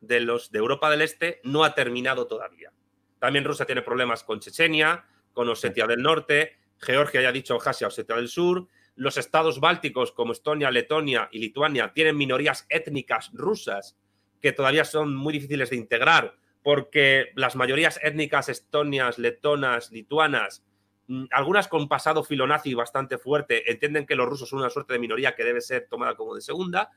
de 0.00 0.20
los 0.20 0.50
de 0.50 0.58
Europa 0.58 0.90
del 0.90 1.02
Este 1.02 1.40
no 1.44 1.64
ha 1.64 1.74
terminado 1.74 2.26
todavía. 2.26 2.72
También 3.18 3.44
Rusia 3.44 3.66
tiene 3.66 3.82
problemas 3.82 4.24
con 4.24 4.40
Chechenia, 4.40 5.04
con 5.32 5.48
Osetia 5.48 5.86
del 5.86 6.02
Norte, 6.02 6.58
Georgia 6.78 7.22
ya 7.22 7.28
ha 7.28 7.32
dicho 7.32 7.54
Abjasia, 7.54 7.86
Osetia 7.86 8.16
del 8.16 8.28
Sur, 8.28 8.66
los 8.94 9.16
estados 9.16 9.60
bálticos 9.60 10.12
como 10.12 10.32
Estonia, 10.32 10.70
Letonia 10.70 11.28
y 11.32 11.38
Lituania 11.38 11.92
tienen 11.92 12.16
minorías 12.16 12.66
étnicas 12.68 13.30
rusas 13.32 13.96
que 14.40 14.52
todavía 14.52 14.84
son 14.84 15.14
muy 15.14 15.32
difíciles 15.32 15.70
de 15.70 15.76
integrar 15.76 16.34
porque 16.62 17.32
las 17.34 17.56
mayorías 17.56 17.98
étnicas 18.02 18.48
estonias, 18.48 19.18
letonas, 19.18 19.90
lituanas, 19.90 20.64
mm, 21.08 21.24
algunas 21.30 21.68
con 21.68 21.88
pasado 21.88 22.22
filonazi 22.22 22.74
bastante 22.74 23.18
fuerte, 23.18 23.70
entienden 23.70 24.06
que 24.06 24.14
los 24.14 24.28
rusos 24.28 24.48
son 24.48 24.60
una 24.60 24.70
suerte 24.70 24.92
de 24.92 24.98
minoría 24.98 25.34
que 25.34 25.44
debe 25.44 25.60
ser 25.60 25.86
tomada 25.88 26.14
como 26.14 26.34
de 26.34 26.40
segunda. 26.40 26.90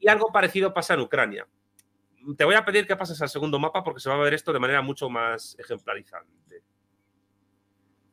Y 0.00 0.08
algo 0.08 0.32
parecido 0.32 0.74
pasa 0.74 0.94
en 0.94 1.00
Ucrania. 1.00 1.46
Te 2.36 2.44
voy 2.44 2.56
a 2.56 2.64
pedir 2.64 2.86
que 2.86 2.96
pases 2.96 3.20
al 3.22 3.28
segundo 3.28 3.58
mapa 3.60 3.84
porque 3.84 4.00
se 4.00 4.08
va 4.08 4.16
a 4.16 4.18
ver 4.18 4.34
esto 4.34 4.52
de 4.52 4.58
manera 4.58 4.82
mucho 4.82 5.08
más 5.08 5.56
ejemplarizante. 5.58 6.62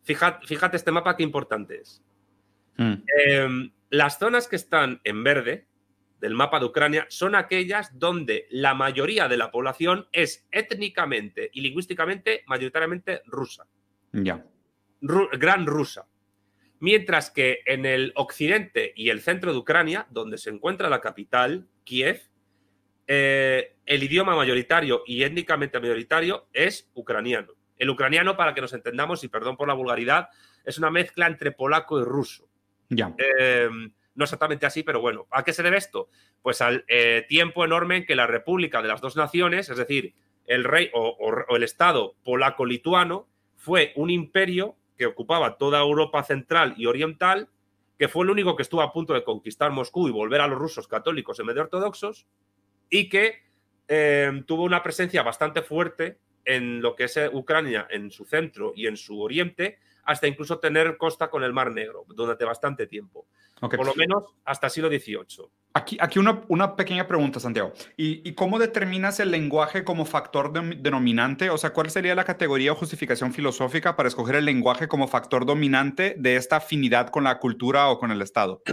Fíjate, 0.03 0.45
fíjate 0.45 0.77
este 0.77 0.91
mapa 0.91 1.15
qué 1.15 1.23
importante 1.23 1.82
es. 1.82 2.03
Mm. 2.80 2.94
Em, 3.28 3.72
las 3.89 4.18
zonas 4.20 4.48
que 4.48 4.56
están 4.56 5.02
en 5.04 5.22
verde 5.22 5.68
del 6.22 6.34
mapa 6.34 6.60
de 6.60 6.65
Ucrania 6.65 7.06
son 7.10 7.36
aquellas 7.36 8.00
donde 8.00 8.48
la 8.50 8.74
mayoría 8.74 9.28
de 9.28 9.36
la 9.36 9.52
población 9.52 10.08
es 10.13 10.48
étnicamente 10.52 11.50
y 11.54 11.62
lingüísticamente 11.62 12.44
mayoritariamente 12.48 13.22
rusa. 13.26 13.68
Ya. 14.13 14.44
gran 15.02 15.65
rusa. 15.65 16.08
Mientras 16.80 17.30
que 17.30 17.60
en 17.65 17.86
el 17.86 18.13
occidente 18.15 18.94
y 18.96 19.10
el 19.10 19.22
centro 19.22 19.52
de 19.52 19.60
Ucrania, 19.60 20.08
donde 20.10 20.38
se 20.38 20.50
encuentra 20.50 20.89
la 20.89 21.02
capital, 21.02 21.68
Kiev, 21.84 22.22
eh, 23.08 23.76
el 23.86 24.04
idioma 24.04 24.36
mayoritario 24.36 25.04
y 25.06 25.24
étnicamente 25.24 25.80
mayoritario 25.80 26.48
es 26.54 26.89
ucraniano. 26.94 27.54
El 27.78 27.89
ucraniano, 27.89 28.38
para 28.38 28.54
que 28.54 28.62
nos 28.62 28.74
entendamos, 28.74 29.24
y 29.24 29.28
perdón 29.28 29.58
por 29.58 29.68
la 29.68 29.74
vulgaridad, 29.74 30.30
es 30.65 30.78
una 30.78 30.89
mezcla 30.89 31.28
entre 31.28 31.52
polaco 31.52 32.00
y 32.00 32.04
ruso. 32.04 32.49
Ya. 32.89 33.15
Em, 33.17 33.91
no 34.15 34.23
exactamente 34.23 34.65
así, 34.65 34.84
pero 34.84 34.99
bueno, 34.99 35.28
¿a 35.32 35.43
qué 35.43 35.54
se 35.54 35.63
debe 35.63 35.78
esto? 35.78 36.10
Pues 36.41 36.62
al 36.62 36.84
eh, 36.88 37.25
tiempo 37.30 37.63
enorme 37.63 37.97
en 37.97 38.06
que 38.06 38.15
la 38.15 38.28
República 38.28 38.82
de 38.82 38.88
las 38.88 39.02
dos 39.02 39.15
naciones, 39.15 39.69
es 39.69 39.78
decir, 39.78 40.13
el 40.45 40.63
rey 40.63 40.89
o, 40.93 41.56
el 41.56 41.63
Estado 41.63 42.15
polaco-lituano, 42.23 43.28
fue 43.56 43.93
un 43.95 44.10
imperio 44.10 44.75
que 44.97 45.06
ocupaba 45.06 45.58
toda 45.58 45.80
Europa 45.80 46.23
central 46.23 46.73
y 46.75 46.88
oriental, 46.88 47.49
que 47.97 48.08
fue 48.08 48.25
el 48.25 48.32
único 48.32 48.56
que 48.56 48.63
estuvo 48.63 48.82
a 48.82 48.91
punto 48.91 49.13
de 49.13 49.23
conquistar 49.23 49.71
Moscú 49.71 50.08
y 50.08 50.12
volver 50.12 50.41
a 50.41 50.47
los 50.47 50.58
rusos 50.58 50.88
católicos 50.88 51.39
en 51.39 51.45
medio 51.45 51.62
ortodoxos, 51.62 52.25
y 52.89 53.08
que 53.08 53.43
em, 53.88 54.43
tuvo 54.43 54.63
una 54.63 54.82
presencia 54.82 55.23
bastante 55.23 55.62
fuerte 55.62 56.17
en 56.45 56.82
lo 56.82 56.95
que 56.95 57.06
es 57.06 57.17
eh, 57.17 57.30
Ucrania, 57.32 57.88
en 57.89 58.12
su 58.12 58.25
centro 58.25 58.73
y 58.75 58.88
en 58.88 58.97
su 58.97 59.21
oriente, 59.21 59.80
hasta 60.04 60.28
incluso 60.28 60.60
tener 60.60 60.97
costa 60.97 61.30
con 61.30 61.43
el 61.43 61.54
Mar 61.54 61.71
Negro 61.71 62.06
durante 62.08 62.45
bastante 62.45 62.88
tiempo. 62.88 63.28
Por 63.60 63.86
lo 63.86 63.93
menos 63.95 64.23
hasta 64.45 64.69
siglo 64.69 64.89
XVIII. 64.89 65.49
Aquí, 65.73 65.97
aquí 65.99 66.17
una, 66.17 66.41
una 66.47 66.75
pequeña 66.75 67.08
pregunta, 67.08 67.39
Santiago. 67.39 67.73
¿Y, 67.95 68.34
cómo 68.34 68.58
determinas 68.58 69.19
el 69.19 69.32
lenguaje 69.32 69.84
como 69.84 70.06
factor 70.06 70.52
denominante? 70.52 71.49
O 71.49 71.58
sea, 71.58 71.73
¿cuál 71.73 71.91
sería 71.91 72.15
la 72.15 72.23
categoría 72.23 72.71
o 72.71 72.75
justificación 72.75 73.34
filosófica 73.34 73.95
para 73.95 74.08
escoger 74.08 74.36
el 74.36 74.45
lenguaje 74.45 74.88
como 74.88 75.08
factor 75.08 75.45
dominante 75.45 76.15
de 76.17 76.38
esta 76.38 76.58
afinidad 76.58 77.10
con 77.10 77.25
la 77.25 77.38
cultura 77.38 77.89
o 77.89 77.99
con 77.99 78.12
el 78.12 78.21
Estado? 78.21 78.63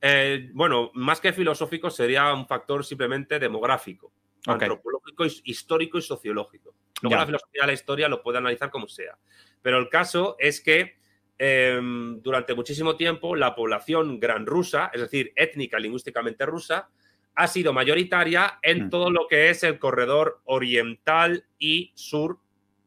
Eh, 0.00 0.50
bueno, 0.52 0.90
más 0.94 1.20
que 1.20 1.32
filosófico 1.32 1.90
sería 1.90 2.32
un 2.32 2.46
factor 2.46 2.84
simplemente 2.84 3.38
demográfico, 3.38 4.12
antropológico, 4.46 5.24
histórico 5.44 5.98
y 5.98 6.02
sociológico. 6.02 6.74
Luego 7.08 7.20
la 7.20 7.26
filosofía 7.26 7.62
de 7.62 7.66
la 7.66 7.72
historia 7.72 8.08
lo 8.08 8.22
puede 8.22 8.38
analizar 8.38 8.70
como 8.70 8.88
sea. 8.88 9.18
Pero 9.62 9.78
el 9.78 9.88
caso 9.88 10.36
es 10.38 10.60
que 10.60 10.96
em, 11.38 12.20
durante 12.22 12.54
muchísimo 12.54 12.96
tiempo 12.96 13.36
la 13.36 13.54
población 13.54 14.20
gran 14.20 14.46
rusa, 14.46 14.90
es 14.92 15.00
decir, 15.00 15.32
étnica, 15.36 15.78
lingüísticamente 15.78 16.46
rusa, 16.46 16.88
ha 17.34 17.46
sido 17.48 17.72
mayoritaria 17.72 18.58
en 18.62 18.86
mm. 18.86 18.90
todo 18.90 19.10
lo 19.10 19.26
que 19.28 19.50
es 19.50 19.62
el 19.64 19.78
corredor 19.78 20.40
oriental 20.44 21.44
y 21.58 21.92
sur 21.94 22.38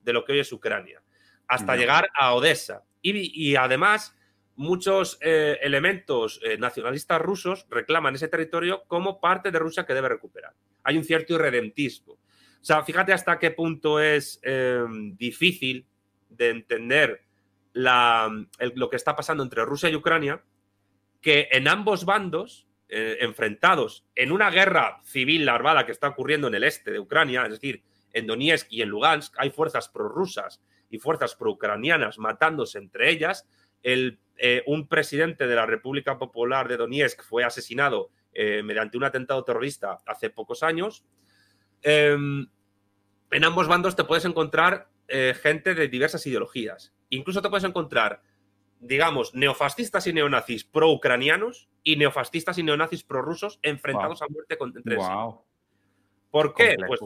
de 0.03 0.13
lo 0.13 0.23
que 0.23 0.34
hoy 0.34 0.39
es 0.39 0.51
Ucrania, 0.53 1.01
hasta 1.47 1.75
llegar 1.75 2.10
a 2.17 2.34
Odessa. 2.34 2.84
Y, 3.01 3.56
además, 3.56 4.15
muchos 4.56 5.17
eh, 5.21 5.60
elementos 5.62 6.41
eh, 6.43 6.58
nacionalistas 6.58 7.21
rusos 7.21 7.67
reclaman 7.69 8.15
ese 8.15 8.27
territorio 8.27 8.84
como 8.88 9.19
parte 9.19 9.51
de 9.51 9.60
Rusia 9.60 9.86
que 9.86 9.93
debe 9.93 10.10
recuperar. 10.10 10.53
Hay 10.84 10.97
un 10.97 11.03
cierto 11.03 11.36
irredentismo. 11.36 12.17
O 12.62 12.65
sea, 12.67 12.84
fíjate 12.84 13.13
hasta 13.13 13.39
qué 13.39 13.52
punto 13.52 14.00
es 14.00 14.39
em, 14.43 15.15
difícil 15.15 15.86
de 16.30 16.50
entender 16.50 17.24
lo 17.74 18.89
que 18.89 18.96
está 18.96 19.15
pasando 19.15 19.43
entre 19.43 19.63
Rusia 19.63 19.89
y 19.89 19.96
Ucrania, 19.96 20.43
que 21.22 21.48
en 21.52 21.67
ambos 21.67 22.06
bandos, 22.06 22.67
eh, 22.89 23.17
enfrentados 23.22 24.06
en 24.15 24.32
una 24.32 24.50
guerra 24.50 25.02
civil 25.04 25.46
larvada 25.46 25.86
que 25.86 25.91
está 25.91 26.08
ocurriendo 26.08 26.48
en 26.48 26.56
el 26.56 26.63
este 26.63 26.91
de 26.91 27.00
Ucrania, 27.00 27.43
es 27.43 27.52
decir, 27.52 27.84
en 28.13 28.26
Donetsk 28.26 28.67
y 28.72 28.82
en 28.82 28.89
Lugansk, 28.89 29.36
hay 29.38 29.52
fuerzas 29.52 29.89
prorrusas 29.89 30.62
y 30.89 30.98
fuerzas 30.98 31.36
pro-ucranianas 31.36 32.17
matándose 32.17 32.78
entre 32.78 33.10
ellas. 33.10 33.48
El, 33.84 34.20
eh, 34.38 34.63
un 34.65 34.88
presidente 34.88 35.48
de 35.48 35.56
la 35.56 35.65
República 35.65 36.17
Popular 36.17 36.67
de 36.67 36.78
Donetsk 36.78 37.24
fue 37.24 37.43
asesinado 37.43 38.10
eh, 38.34 38.62
mediante 38.63 38.98
un 38.98 39.04
atentado 39.04 39.43
terrorista 39.43 40.00
hace 40.06 40.30
pocos 40.30 40.63
años. 40.63 41.04
Em, 41.82 42.48
en 43.32 43.44
ambos 43.44 43.68
bandos 43.68 43.96
te 43.96 44.04
puedes 44.04 44.26
encontrar 44.26 44.90
eh, 45.08 45.36
gente 45.42 45.74
de 45.74 45.88
diversas 45.88 46.26
ideologías. 46.28 46.94
Incluso 47.10 47.42
te 47.42 47.50
puedes 47.50 47.63
encontrar, 47.63 48.22
digamos, 48.80 49.34
neofascistas 49.34 50.08
y 50.08 50.13
neonazis 50.13 50.63
pro-ucranianos 50.63 51.70
y 51.84 51.96
neofascistas 51.96 52.58
y 52.58 52.63
neonazis 52.63 53.04
pro-rusos 53.04 53.60
enfrentados 53.62 54.22
a 54.22 54.28
muerte 54.28 54.58
con, 54.58 54.76
entre 54.76 55.00
sí. 55.00 55.08
¿Por 56.32 56.54
qué? 56.54 56.76
Pues, 56.88 57.00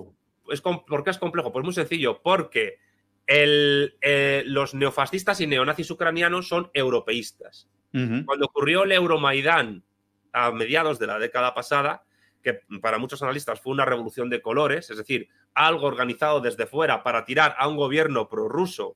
es, 0.50 0.62
¿Por 0.62 1.04
qué 1.04 1.12
es 1.12 1.18
complejo? 1.18 1.52
Pues 1.52 1.64
muy 1.64 1.74
sencillo, 1.74 2.22
porque 2.22 2.80
eh, 3.28 4.44
los 4.46 4.74
neofascistas 4.74 5.40
y 5.42 5.48
neonazis 5.48 5.92
ucranianos 5.92 6.48
son 6.48 6.70
europeístas. 6.74 7.70
Cuando 7.92 8.46
ocurrió 8.46 8.84
el 8.84 8.94
Euromaidán 8.94 9.84
a 10.32 10.52
mediados 10.52 10.98
de 10.98 11.08
la 11.08 11.20
década 11.20 11.54
pasada, 11.54 12.06
que 12.42 12.62
para 12.82 12.98
muchos 12.98 13.22
analistas 13.22 13.62
fue 13.62 13.74
una 13.74 13.86
revolución 13.86 14.30
de 14.30 14.42
colores, 14.42 14.90
es 14.90 14.98
decir, 14.98 15.30
algo 15.54 15.88
organizado 15.88 16.42
desde 16.42 16.66
fuera 16.66 17.04
para 17.04 17.26
tirar 17.26 17.56
a 17.58 17.68
un 17.68 17.78
gobierno 17.78 18.28
prorruso, 18.30 18.96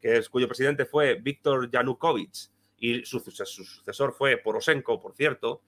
que 0.00 0.18
es, 0.18 0.28
cuyo 0.28 0.48
presidente 0.48 0.86
fue 0.86 1.14
Víctor 1.14 1.70
Yanukovych 1.70 2.50
y 2.78 3.04
su, 3.04 3.20
sucesor 3.20 4.12
fue 4.12 4.36
Poroshenko, 4.36 5.00
por 5.00 5.14
cierto, 5.14 5.62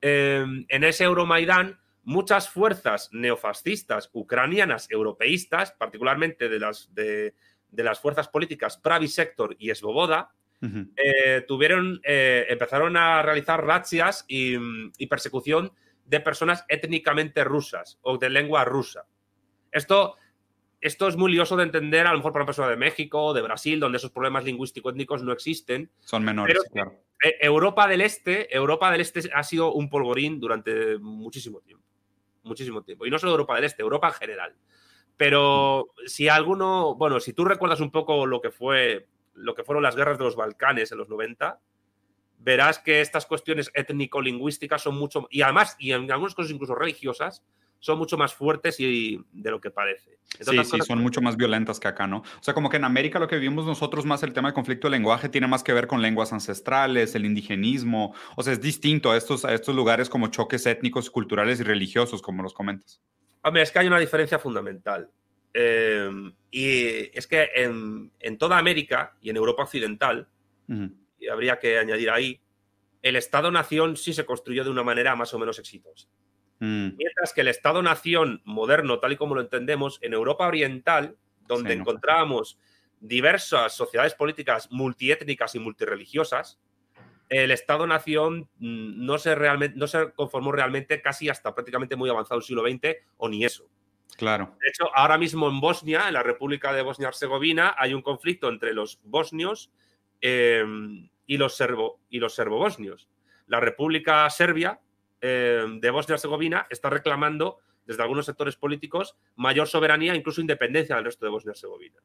em, 0.00 0.64
en 0.68 0.84
ese 0.84 1.04
Euromaidán 1.04 1.78
muchas 2.04 2.48
fuerzas 2.48 3.10
neofascistas 3.12 4.10
ucranianas 4.12 4.90
europeístas, 4.90 5.72
particularmente 5.72 6.48
de 6.48 6.58
las, 6.58 6.92
de, 6.94 7.34
las 7.72 8.00
fuerzas 8.00 8.28
políticas 8.28 8.78
Pravi 8.78 9.08
Sector 9.08 9.54
y 9.58 9.74
Svoboda, 9.74 10.32
eh, 10.60 11.44
tuvieron, 11.46 12.00
eh, 12.02 12.46
empezaron 12.48 12.96
a 12.96 13.22
realizar 13.22 13.64
razzias 13.64 14.24
y, 14.26 14.56
persecución 15.06 15.70
de 16.08 16.20
personas 16.20 16.64
étnicamente 16.68 17.44
rusas 17.44 17.98
o 18.02 18.18
de 18.18 18.30
lengua 18.30 18.64
rusa. 18.64 19.06
Esto, 19.70 20.16
esto 20.80 21.08
es 21.08 21.16
muy 21.16 21.30
lioso 21.30 21.56
de 21.56 21.64
entender, 21.64 22.06
a 22.06 22.12
lo 22.12 22.18
mejor 22.18 22.32
para 22.32 22.42
una 22.42 22.46
persona 22.46 22.68
de 22.68 22.76
México 22.76 23.26
o 23.26 23.34
de 23.34 23.42
Brasil, 23.42 23.78
donde 23.78 23.98
esos 23.98 24.10
problemas 24.10 24.44
lingüístico-étnicos 24.44 25.22
no 25.22 25.32
existen. 25.32 25.90
Son 26.00 26.24
menores, 26.24 26.58
claro. 26.72 26.94
Eh, 27.22 27.36
Europa 27.40 27.86
del 27.86 28.00
Este, 28.00 28.54
Europa 28.54 28.90
del 28.90 29.00
Este 29.00 29.28
ha 29.34 29.42
sido 29.42 29.72
un 29.72 29.88
polvorín 29.90 30.40
durante 30.40 30.98
muchísimo 30.98 31.60
tiempo 31.60 31.88
muchísimo 32.48 32.82
tiempo. 32.82 33.06
Y 33.06 33.10
no 33.10 33.18
solo 33.18 33.32
Europa 33.32 33.54
del 33.54 33.64
Este, 33.64 33.82
Europa 33.82 34.08
en 34.08 34.14
general. 34.14 34.54
Pero 35.16 35.90
si 36.06 36.28
alguno, 36.28 36.94
bueno, 36.94 37.20
si 37.20 37.32
tú 37.32 37.44
recuerdas 37.44 37.80
un 37.80 37.90
poco 37.90 38.26
lo 38.26 38.40
que 38.40 38.50
fue, 38.50 39.06
lo 39.34 39.54
que 39.54 39.64
fueron 39.64 39.82
las 39.82 39.94
guerras 39.94 40.18
de 40.18 40.24
los 40.24 40.36
Balcanes 40.36 40.90
en 40.90 40.98
los 40.98 41.08
90, 41.08 41.60
verás 42.48 42.78
que 42.78 43.02
estas 43.02 43.26
cuestiones 43.26 43.70
étnico-lingüísticas 43.74 44.80
son 44.80 44.96
mucho, 44.96 45.28
y 45.30 45.42
además, 45.42 45.76
y 45.78 45.92
en 45.92 46.10
algunas 46.10 46.34
cosas 46.34 46.50
incluso 46.50 46.74
religiosas, 46.74 47.44
son 47.78 47.98
mucho 47.98 48.16
más 48.16 48.32
fuertes 48.32 48.80
y 48.80 49.20
de 49.32 49.50
lo 49.50 49.60
que 49.60 49.70
parece. 49.70 50.18
sí, 50.40 50.64
sí, 50.64 50.78
son 50.80 51.00
mucho 51.00 51.20
más 51.20 51.36
violentas 51.36 51.78
que 51.78 51.88
acá, 51.88 52.06
¿no? 52.06 52.18
O 52.18 52.42
sea, 52.42 52.54
como 52.54 52.70
que 52.70 52.78
en 52.78 52.84
América 52.84 53.18
lo 53.18 53.28
que 53.28 53.36
vivimos 53.36 53.66
nosotros 53.66 54.06
más 54.06 54.22
el 54.22 54.32
tema 54.32 54.48
de 54.48 54.54
conflicto 54.54 54.86
de 54.88 54.92
lenguaje 54.92 55.28
tiene 55.28 55.46
más 55.46 55.62
que 55.62 55.74
ver 55.74 55.86
con 55.86 56.00
lenguas 56.00 56.32
ancestrales, 56.32 57.14
el 57.14 57.26
indigenismo, 57.26 58.14
o 58.34 58.42
sea, 58.42 58.54
es 58.54 58.62
distinto 58.62 59.10
a 59.10 59.16
estos, 59.18 59.44
a 59.44 59.52
estos 59.52 59.76
lugares 59.76 60.08
como 60.08 60.28
choques 60.28 60.64
étnicos, 60.64 61.10
culturales 61.10 61.60
y 61.60 61.64
religiosos, 61.64 62.22
como 62.22 62.42
los 62.42 62.54
comentas. 62.54 63.02
Hombre, 63.42 63.62
es 63.62 63.70
que 63.70 63.78
hay 63.78 63.86
una 63.86 64.00
diferencia 64.00 64.38
fundamental. 64.38 65.10
Em, 65.52 66.32
y 66.50 67.16
es 67.16 67.26
que 67.26 67.50
en, 67.54 68.38
toda 68.38 68.56
América 68.56 69.14
y 69.20 69.28
en 69.28 69.36
Europa 69.36 69.64
Occidental, 69.64 70.26
y 71.18 71.28
habría 71.28 71.58
que 71.58 71.78
añadir 71.78 72.10
ahí, 72.10 72.40
el 73.02 73.16
Estado-nación 73.16 73.96
sí 73.96 74.12
se 74.12 74.26
construyó 74.26 74.64
de 74.64 74.70
una 74.70 74.82
manera 74.82 75.14
más 75.16 75.32
o 75.34 75.38
menos 75.38 75.58
exitosa. 75.58 76.08
Mm. 76.60 76.96
Mientras 76.96 77.32
que 77.32 77.42
el 77.42 77.48
Estado-nación 77.48 78.42
moderno, 78.44 78.98
tal 78.98 79.12
y 79.12 79.16
como 79.16 79.34
lo 79.34 79.40
entendemos, 79.40 79.98
en 80.02 80.12
Europa 80.12 80.46
Oriental, 80.46 81.16
donde 81.46 81.74
encontrábamos 81.74 82.58
diversas 83.00 83.74
sociedades 83.74 84.14
políticas 84.14 84.70
multiétnicas 84.70 85.54
y 85.54 85.60
multireligiosas, 85.60 86.58
el 87.28 87.50
Estado-nación 87.50 88.48
mm, 88.58 89.04
no 89.04 89.18
se, 89.18 89.34
realmente, 89.34 89.78
no 89.78 89.86
se 89.86 90.12
conformó 90.12 90.52
realmente 90.52 91.00
casi 91.00 91.28
hasta 91.28 91.54
prácticamente 91.54 91.96
muy 91.96 92.10
avanzado 92.10 92.38
el 92.38 92.44
siglo 92.44 92.62
XX 92.62 92.96
o 93.16 93.28
ni 93.28 93.44
eso. 93.44 93.68
Claro. 94.16 94.56
De 94.60 94.68
hecho, 94.68 94.90
ahora 94.96 95.18
mismo 95.18 95.48
en 95.48 95.60
Bosnia, 95.60 96.08
en 96.08 96.14
la 96.14 96.22
República 96.22 96.72
de 96.72 96.82
Bosnia-Herzegovina, 96.82 97.74
hay 97.78 97.94
un 97.94 98.02
conflicto 98.02 98.48
entre 98.48 98.72
los 98.72 98.98
bosnios 99.04 99.70
em, 100.20 101.08
y 101.26 101.36
los 101.36 101.56
serbo 101.56 102.00
y 102.08 102.18
los 102.18 102.34
serbobosnios. 102.34 103.08
La 103.46 103.60
República 103.60 104.28
Serbia 104.30 104.80
eh, 105.20 105.64
de 105.80 105.90
Bosnia-Herzegovina 105.90 106.66
está 106.70 106.90
reclamando 106.90 107.58
desde 107.86 108.02
algunos 108.02 108.26
sectores 108.26 108.56
políticos 108.56 109.16
mayor 109.36 109.66
soberanía, 109.66 110.14
incluso 110.14 110.40
independencia 110.40 110.96
del 110.96 111.06
resto 111.06 111.24
de 111.24 111.32
Bosnia-Herzegovina. 111.32 112.00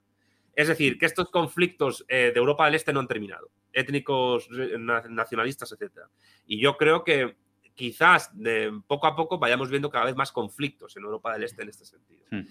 Es 0.56 0.68
decir, 0.68 0.98
que 0.98 1.06
estos 1.06 1.30
conflictos 1.30 2.06
eh, 2.08 2.32
de 2.34 2.40
Europa 2.40 2.66
del 2.66 2.76
Este 2.76 2.94
no 2.94 3.00
han 3.00 3.08
terminado, 3.08 3.50
étnicos, 3.72 4.48
nacionalistas, 4.50 5.72
etc. 5.72 6.02
Y 6.46 6.62
yo 6.62 6.78
creo 6.78 7.04
que 7.04 7.36
quizás 7.74 8.30
de 8.34 8.72
poco 8.88 9.08
a 9.08 9.16
poco 9.16 9.40
vayamos 9.40 9.70
viendo 9.70 9.90
cada 9.90 10.06
vez 10.06 10.16
más 10.16 10.32
conflictos 10.32 10.96
en 10.96 11.04
Europa 11.04 11.34
del 11.34 11.44
Este 11.44 11.64
en 11.64 11.70
este 11.70 11.86
sentido. 11.86 12.26
Hmm. 12.30 12.48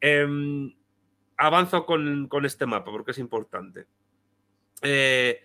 Em, 0.00 0.74
avanzo 1.36 1.84
con, 1.84 2.28
con, 2.28 2.46
este 2.46 2.66
mapa 2.66 2.90
porque 2.90 3.10
es 3.10 3.18
importante. 3.18 3.86
Eh, 4.82 5.40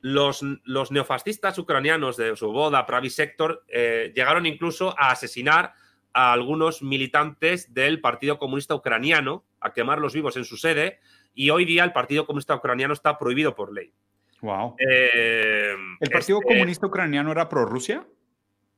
los, 0.00 0.42
neofascistas 0.90 1.58
ucranianos 1.58 2.16
de 2.16 2.34
Svoboda, 2.36 2.86
Pravi 2.86 3.10
Sector, 3.10 3.64
eh, 3.68 4.12
llegaron 4.14 4.46
incluso 4.46 4.94
a 4.98 5.10
asesinar 5.10 5.74
a 6.12 6.32
algunos 6.32 6.82
militantes 6.82 7.72
del 7.72 8.00
Partido 8.00 8.38
Comunista 8.38 8.74
Ucraniano, 8.74 9.44
a 9.60 9.72
quemarlos 9.72 10.14
vivos 10.14 10.36
en 10.36 10.44
su 10.44 10.56
sede, 10.56 11.00
y 11.34 11.50
hoy 11.50 11.64
día 11.64 11.84
el 11.84 11.92
Partido 11.92 12.26
Comunista 12.26 12.54
Ucraniano 12.54 12.92
está 12.92 13.18
prohibido 13.18 13.54
por 13.54 13.72
ley. 13.72 13.92
Wow. 14.40 14.76
Eh, 14.78 15.74
¿El 16.00 16.10
Partido 16.10 16.38
este 16.40 16.54
Comunista 16.54 16.86
Ucraniano 16.86 17.30
era 17.30 17.48
pro-Rusia? 17.48 18.06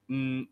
Mm, 0.09 0.43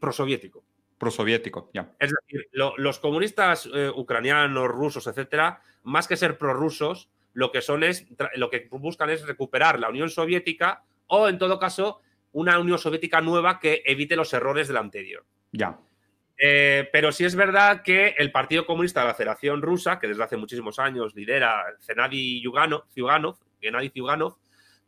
pro-soviético. 0.00 0.64
Pro-soviético, 0.98 1.70
ya. 1.72 1.94
Es 1.98 2.10
decir, 2.10 2.48
los 2.52 2.98
comunistas 2.98 3.68
eh, 3.72 3.90
ucranianos, 3.94 4.68
rusos, 4.68 5.06
etcétera, 5.06 5.60
más 5.82 6.08
que 6.08 6.16
ser 6.16 6.38
prorrusos, 6.38 7.10
lo 7.36 7.52
que 7.52 7.60
son 7.60 7.84
es, 7.84 8.06
lo 8.36 8.48
que 8.48 8.66
buscan 8.70 9.10
es 9.10 9.26
recuperar 9.26 9.78
la 9.78 9.90
Unión 9.90 10.08
Soviética 10.08 10.84
o, 11.06 11.28
en 11.28 11.36
todo 11.36 11.58
caso, 11.58 12.00
una 12.32 12.58
Unión 12.58 12.78
Soviética 12.78 13.20
nueva 13.20 13.60
que 13.60 13.82
evite 13.84 14.16
los 14.16 14.32
errores 14.32 14.68
de 14.68 14.74
la 14.74 14.80
anterior. 14.80 15.22
Ya. 15.52 15.78
Eh, 16.38 16.88
pero 16.90 17.12
sí 17.12 17.26
es 17.26 17.36
verdad 17.36 17.82
que 17.82 18.14
el 18.16 18.32
Partido 18.32 18.64
Comunista 18.64 19.00
de 19.00 19.08
la 19.08 19.14
Federación 19.14 19.60
Rusa, 19.60 19.98
que 19.98 20.08
desde 20.08 20.24
hace 20.24 20.38
muchísimos 20.38 20.78
años 20.78 21.14
lidera 21.14 21.62
Zenadi 21.82 22.42
Zyuganov, 22.42 24.38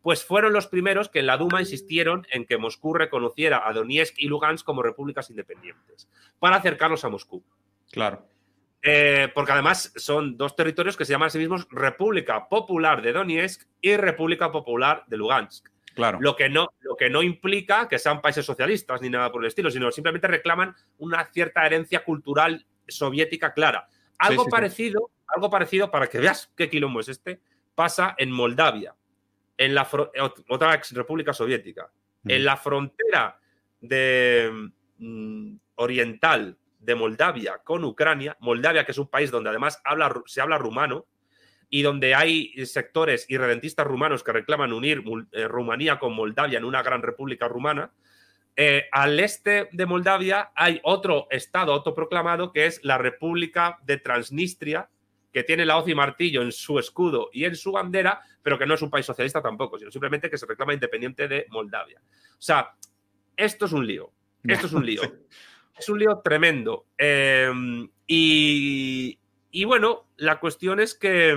pues 0.01 0.25
fueron 0.25 0.55
los 0.55 0.69
primeros 0.69 1.11
que 1.11 1.19
en 1.19 1.27
la 1.27 1.37
Duma 1.37 1.61
insistieron 1.61 2.27
en 2.31 2.47
que 2.47 2.57
Moscú 2.57 2.95
reconociera 2.95 3.69
a 3.69 3.75
Donetsk 3.75 4.15
y 4.17 4.29
Lugansk 4.29 4.65
como 4.65 4.83
repúblicas 4.83 5.29
independientes, 5.29 6.09
para 6.39 6.57
acercarlos 6.57 7.05
a 7.05 7.11
Moscú. 7.11 7.45
Claro. 7.91 8.27
Eh, 8.83 9.29
porque 9.35 9.53
además 9.53 9.93
son 9.97 10.37
dos 10.37 10.55
territorios 10.55 10.97
que 10.97 11.05
se 11.05 11.13
llaman 11.13 11.27
a 11.27 11.31
sí 11.31 11.39
mismos 11.39 11.67
República 11.71 12.49
Popular 12.49 13.03
de 13.03 13.13
Donetsk 13.13 13.67
y 13.81 13.97
República 13.97 14.53
Popular 14.53 15.05
de 15.09 15.17
Lugansk. 15.17 15.69
Claro. 15.95 16.19
Lo 16.21 16.37
que, 16.37 16.49
no, 16.49 16.69
lo 16.81 16.95
que 16.97 17.11
no 17.11 17.23
implica 17.23 17.89
que 17.89 17.99
sean 17.99 18.23
países 18.23 18.47
socialistas 18.47 19.03
ni 19.03 19.11
nada 19.11 19.33
por 19.33 19.43
el 19.43 19.49
estilo, 19.49 19.69
sino 19.69 19.91
simplemente 19.91 20.29
reclaman 20.29 20.77
una 20.99 21.25
cierta 21.27 21.67
herencia 21.67 22.05
cultural 22.05 22.65
soviética 22.87 23.53
clara. 23.53 23.89
Algo 24.19 24.47
parecido, 24.47 25.11
algo 25.27 25.51
parecido, 25.51 25.91
para 25.91 26.07
que 26.07 26.19
veas 26.19 26.53
qué 26.57 26.71
quilombo 26.71 27.01
es 27.01 27.09
este, 27.09 27.41
pasa 27.75 28.15
en 28.17 28.31
Moldavia, 28.31 28.95
en 29.57 29.75
la 29.75 29.89
otra 30.49 30.75
ex 30.75 30.93
república 30.93 31.33
soviética. 31.33 31.91
Mm. 32.23 32.31
En 32.31 32.45
la 32.45 32.57
frontera 32.57 33.41
de 33.81 34.71
mm, 34.99 35.57
oriental 35.77 36.57
de 36.79 36.95
Moldavia 36.95 37.61
con 37.65 37.85
Ucrania, 37.85 38.37
Moldavia 38.41 38.85
que 38.85 38.93
es 38.93 38.99
un 38.99 39.09
país 39.09 39.31
donde 39.31 39.51
además 39.51 39.81
habla, 39.85 40.23
se 40.27 40.41
habla 40.41 40.59
rumano 40.59 41.07
y 41.71 41.83
donde 41.83 42.15
hay 42.15 42.55
sectores 42.67 43.27
irredentistas 43.29 43.87
rumanos 43.87 44.23
que 44.23 44.33
reclaman 44.33 44.73
unir 44.73 45.03
eh, 45.33 45.47
Rumanía 45.49 45.99
con 45.99 46.15
Moldavia 46.15 46.59
en 46.59 46.65
una 46.65 46.83
gran 46.83 47.03
república 47.03 47.47
rumana, 47.47 47.93
eh, 48.61 48.89
al 48.91 49.21
este 49.21 49.69
de 49.71 49.87
Moldavia 49.87 50.51
hay 50.57 50.81
otro 50.83 51.29
estado 51.31 51.73
autoproclamado 51.73 52.53
que 52.53 52.67
es 52.67 52.81
la 52.83 52.99
República 52.99 53.79
de 53.85 53.99
Transnistria, 53.99 54.91
que 55.33 55.45
tiene 55.45 55.65
la 55.65 55.79
hoz 55.79 55.87
y 55.87 55.95
martillo 55.95 56.43
en 56.43 56.51
su 56.51 56.79
escudo 56.81 57.31
y 57.33 57.45
en 57.45 57.55
su 57.55 57.71
bandera, 57.71 58.21
pero 58.43 58.59
que 58.59 58.67
no 58.67 58.75
es 58.75 58.83
un 58.83 58.91
país 58.91 59.07
socialista 59.07 59.41
tampoco, 59.41 59.79
sino 59.79 59.93
simplemente 59.93 60.29
que 60.29 60.39
se 60.39 60.47
reclama 60.47 60.75
independiente 60.75 61.29
de 61.29 61.47
Moldavia. 61.51 62.01
O 62.03 62.41
sea, 62.41 62.75
esto 63.37 63.67
es 63.67 63.73
un 63.73 63.87
lío. 63.87 64.11
Esto 64.43 64.67
es 64.67 64.73
un 64.73 64.85
lío. 64.85 65.03
es 65.79 65.89
un 65.89 65.99
lío 65.99 66.21
tremendo. 66.23 66.87
Em, 66.97 67.89
y, 68.07 69.19
bueno, 69.65 70.09
la 70.17 70.41
cuestión 70.41 70.81
es 70.81 70.95
que, 70.95 71.37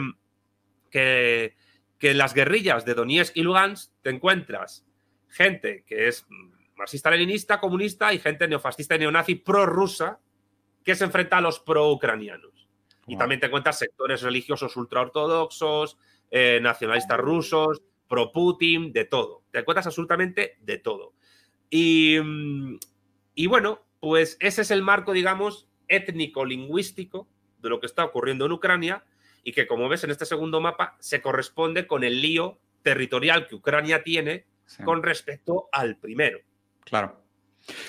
que, 0.90 1.54
las 2.00 2.34
guerrillas 2.34 2.86
de 2.86 2.96
Donetsk 2.96 3.38
y 3.38 3.44
Lugansk 3.44 3.92
te 4.02 4.10
encuentras 4.10 4.86
gente 5.28 5.84
que 5.86 6.08
es 6.08 6.26
marxista-leninista, 6.76 7.60
comunista 7.60 8.12
y 8.14 8.20
gente 8.20 8.48
neofascista 8.48 8.96
y 8.96 9.00
neonazi 9.00 9.36
pro-rusa 9.36 10.20
que 10.84 10.96
se 10.96 11.04
enfrenta 11.04 11.38
a 11.38 11.42
los 11.42 11.60
pro-ucranianos. 11.60 12.68
Y 13.08 13.18
también 13.18 13.40
te 13.40 13.48
encuentras 13.48 13.78
sectores 13.78 14.22
religiosos 14.22 14.76
ultraortodoxos, 14.78 15.98
eh, 16.32 16.60
nacionalistas 16.62 17.20
rusos, 17.20 17.82
pro-Putin, 18.08 18.92
de 18.92 19.06
todo. 19.06 19.44
Te 19.52 19.60
encuentras 19.60 19.88
absolutamente 19.88 20.58
de 20.62 20.78
todo. 20.80 21.14
Y, 21.70 22.18
mm, 22.22 22.80
y 23.36 23.48
bueno, 23.48 23.82
pues 24.02 24.36
ese 24.42 24.64
es 24.64 24.72
el 24.72 24.82
marco, 24.82 25.14
digamos, 25.14 25.70
étnico-lingüístico 25.88 27.28
de 27.60 27.70
lo 27.70 27.80
que 27.80 27.86
está 27.86 28.04
ocurriendo 28.04 28.46
en 28.46 28.52
Ucrania 28.52 29.06
y 29.44 29.54
que, 29.54 29.68
como 29.68 29.88
ves 29.88 30.04
en 30.04 30.12
este 30.12 30.26
segundo 30.26 30.60
mapa, 30.60 30.98
se 31.00 31.22
corresponde 31.22 31.88
con 31.88 32.04
el 32.04 32.22
lío 32.22 32.60
territorial 32.82 33.48
que 33.48 33.56
Ucrania 33.56 34.04
tiene 34.04 34.46
con 34.84 35.04
respecto 35.04 35.70
al 35.72 35.98
primero. 35.98 36.40
Claro. 36.84 37.21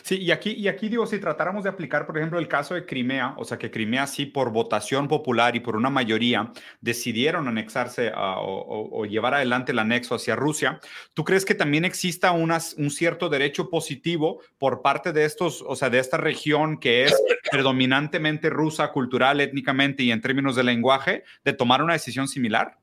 Sí, 0.03 0.19
y 0.19 0.31
aquí, 0.31 0.53
y 0.53 0.69
aquí 0.69 0.89
digo, 0.89 1.07
si 1.07 1.19
tratáramos 1.19 1.65
de 1.65 1.71
aplicar, 1.71 2.07
por 2.07 2.19
ejemplo, 2.19 2.39
el 2.39 2.49
caso 2.49 2.75
de 2.75 2.85
Crimea, 2.85 3.35
o 3.39 3.45
sea, 3.45 3.59
que 3.59 3.71
Crimea 3.71 4.07
sí 4.07 4.27
por 4.27 4.53
votación 4.53 5.09
popular 5.09 5.57
y 5.57 5.61
por 5.61 5.77
una 5.77 5.91
mayoría 5.91 6.53
decidieron 6.81 7.49
anexarse 7.49 8.13
o, 8.15 9.05
llevar 9.07 9.35
adelante 9.35 9.73
el 9.73 9.79
anexo 9.79 10.15
hacia 10.15 10.37
Rusia, 10.37 10.81
¿tú 11.15 11.25
crees 11.25 11.45
que 11.45 11.55
también 11.55 11.85
exista 11.85 12.33
un 12.33 12.91
cierto 12.91 13.29
derecho 13.29 13.71
positivo 13.71 14.41
por 14.59 14.83
parte 14.83 15.13
de 15.13 15.25
estos, 15.25 15.63
o 15.67 15.75
sea, 15.77 15.91
de 15.91 15.99
esta 15.99 16.17
región 16.17 16.79
que 16.79 17.05
es 17.05 17.23
predominantemente 17.51 18.51
rusa, 18.51 18.93
cultural, 18.93 19.41
étnicamente 19.41 20.03
y 20.03 20.13
en 20.13 20.21
términos 20.21 20.57
de 20.57 20.65
lenguaje, 20.65 21.25
de 21.45 21.53
tomar 21.53 21.83
una 21.83 21.95
decisión 21.95 22.29
similar? 22.29 22.79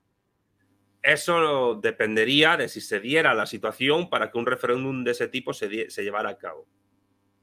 Eso 1.02 1.76
dependería 1.76 2.58
de 2.58 2.68
si 2.68 2.82
se 2.82 3.00
diera 3.00 3.34
la 3.34 3.46
situación 3.46 4.10
para 4.10 4.30
que 4.30 4.38
un 4.38 4.46
referéndum 4.46 5.04
de 5.04 5.12
ese 5.12 5.28
tipo 5.28 5.54
se, 5.54 5.70
llevara 5.70 6.30
a 6.30 6.38
cabo. 6.38 6.68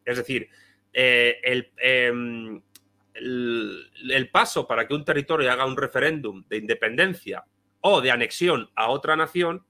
Es 0.06 0.16
decir, 0.16 0.48
eh, 0.92 1.38
em, 1.76 2.62
el, 3.12 3.90
el, 4.10 4.30
paso 4.30 4.66
para 4.66 4.86
que 4.86 4.94
un 4.94 5.04
territorio 5.04 5.52
haga 5.52 5.66
un 5.66 5.76
referéndum 5.76 6.44
de 6.48 6.56
independencia 6.56 7.44
o 7.80 8.00
de 8.00 8.10
anexión 8.10 8.70
a 8.74 8.88
otra 8.88 9.16
nación 9.16 9.66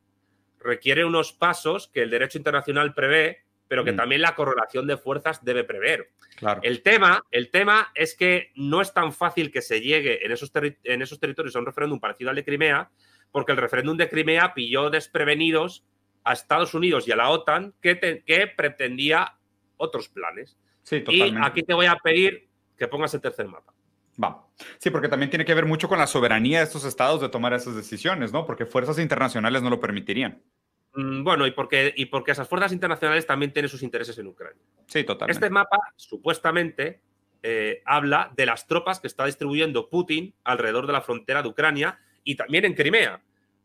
requiere 0.61 1.05
unos 1.05 1.33
pasos 1.33 1.88
que 1.88 2.03
el 2.03 2.11
derecho 2.11 2.38
internacional 2.38 2.94
prevé, 2.94 3.44
pero 3.68 3.85
que 3.85 3.92
mm. 3.92 3.96
también 3.96 4.22
la 4.22 4.35
correlación 4.35 4.87
de 4.87 4.96
fuerzas 4.96 5.44
debe 5.44 5.64
prever. 5.64 6.11
Claro. 6.37 6.61
El, 6.62 6.83
tema, 6.83 7.25
el 7.31 7.51
tema 7.51 7.90
es 7.94 8.14
que 8.14 8.53
no 8.55 8.81
es 8.81 8.92
tan 8.92 9.12
fácil 9.12 9.51
que 9.51 9.62
se 9.62 9.81
llegue 9.81 10.25
en 10.25 10.33
esos, 10.33 10.53
en 10.55 11.03
esos 11.03 11.18
territorios 11.18 11.57
a 11.57 11.61
un 11.61 11.66
referéndum 11.66 12.01
parecido 12.01 12.31
al 12.31 12.37
de 12.37 12.44
Crimea, 12.44 12.90
porque 13.33 13.53
el 13.53 13.59
referéndum 13.59 13.96
de 13.96 14.09
Crimea 14.09 14.55
pilló 14.55 14.90
desprevenidos 14.90 15.85
a 16.25 16.33
Estados 16.33 16.75
Unidos 16.75 17.07
y 17.07 17.12
a 17.12 17.16
la 17.16 17.31
OTAN 17.31 17.75
que, 17.81 18.22
que 18.25 18.46
pretendía 18.49 19.36
otros 19.77 20.09
planes. 20.09 20.57
Sí, 20.83 21.01
totalmente. 21.01 21.41
Y 21.41 21.45
aquí 21.45 21.62
te 21.62 21.75
voy 21.75 21.87
a 21.87 21.97
pedir 21.97 22.49
que 22.77 22.89
pongas 22.89 23.12
el 23.15 23.21
tercer 23.21 23.47
mapa. 23.49 23.73
Va. 24.23 24.47
Sí, 24.79 24.91
porque 24.91 25.09
también 25.09 25.31
tiene 25.31 25.45
que 25.45 25.55
ver 25.55 25.67
mucho 25.67 25.89
con 25.89 25.99
la 25.99 26.07
soberanía 26.07 26.59
de 26.59 26.65
estos 26.65 26.85
estados 26.85 27.21
de 27.21 27.29
tomar 27.29 27.53
esas 27.53 27.75
decisiones, 27.75 28.33
¿no? 28.33 28.47
Porque 28.47 28.65
fuerzas 28.65 28.99
internacionales 28.99 29.62
no 29.62 29.71
lo 29.71 29.81
permitirían. 29.81 30.43
Mm, 30.95 31.23
bueno, 31.23 31.47
y 31.47 31.51
porque, 31.51 31.93
y 31.95 32.07
porque 32.07 32.33
esas 32.33 32.49
fuerzas 32.49 32.73
internacionales 32.73 33.27
también 33.27 33.53
tienen 33.53 33.69
sus 33.69 33.83
intereses 33.83 34.17
en 34.19 34.27
Ucrania. 34.27 34.62
Sí, 34.87 35.05
totalmente. 35.05 35.39
Este 35.39 35.51
mapa 35.51 35.79
supuestamente 35.95 37.03
eh, 37.43 37.83
habla 37.85 38.33
de 38.35 38.47
las 38.47 38.67
tropas 38.67 38.99
que 38.99 39.07
está 39.07 39.27
distribuyendo 39.27 39.91
Putin 39.91 40.35
alrededor 40.45 40.87
de 40.87 40.95
la 40.95 41.03
frontera 41.03 41.43
de 41.43 41.49
Ucrania 41.49 41.99
y 42.25 42.35
también 42.35 42.65
en 42.65 42.75
Crimea. 42.75 43.23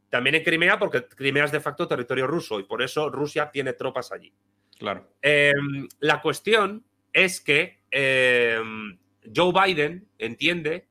También 0.10 0.36
en 0.36 0.43
Crimea 0.43 0.78
porque 0.78 1.06
Crimea 1.06 1.45
es 1.45 1.54
de 1.54 1.62
facto 1.62 1.88
territorio 1.88 2.28
ruso 2.28 2.60
y 2.60 2.63
por 2.63 2.82
eso 2.82 3.10
Rusia 3.10 3.50
tiene 3.50 3.71
tropas 3.74 4.12
allí. 4.12 4.34
Claro. 4.81 5.07
Em, 5.21 5.87
la 5.99 6.21
cuestión 6.21 6.83
es 7.13 7.39
que 7.39 7.83
em, 7.91 8.97
Joe 9.33 9.53
Biden 9.53 10.07
entiende 10.17 10.87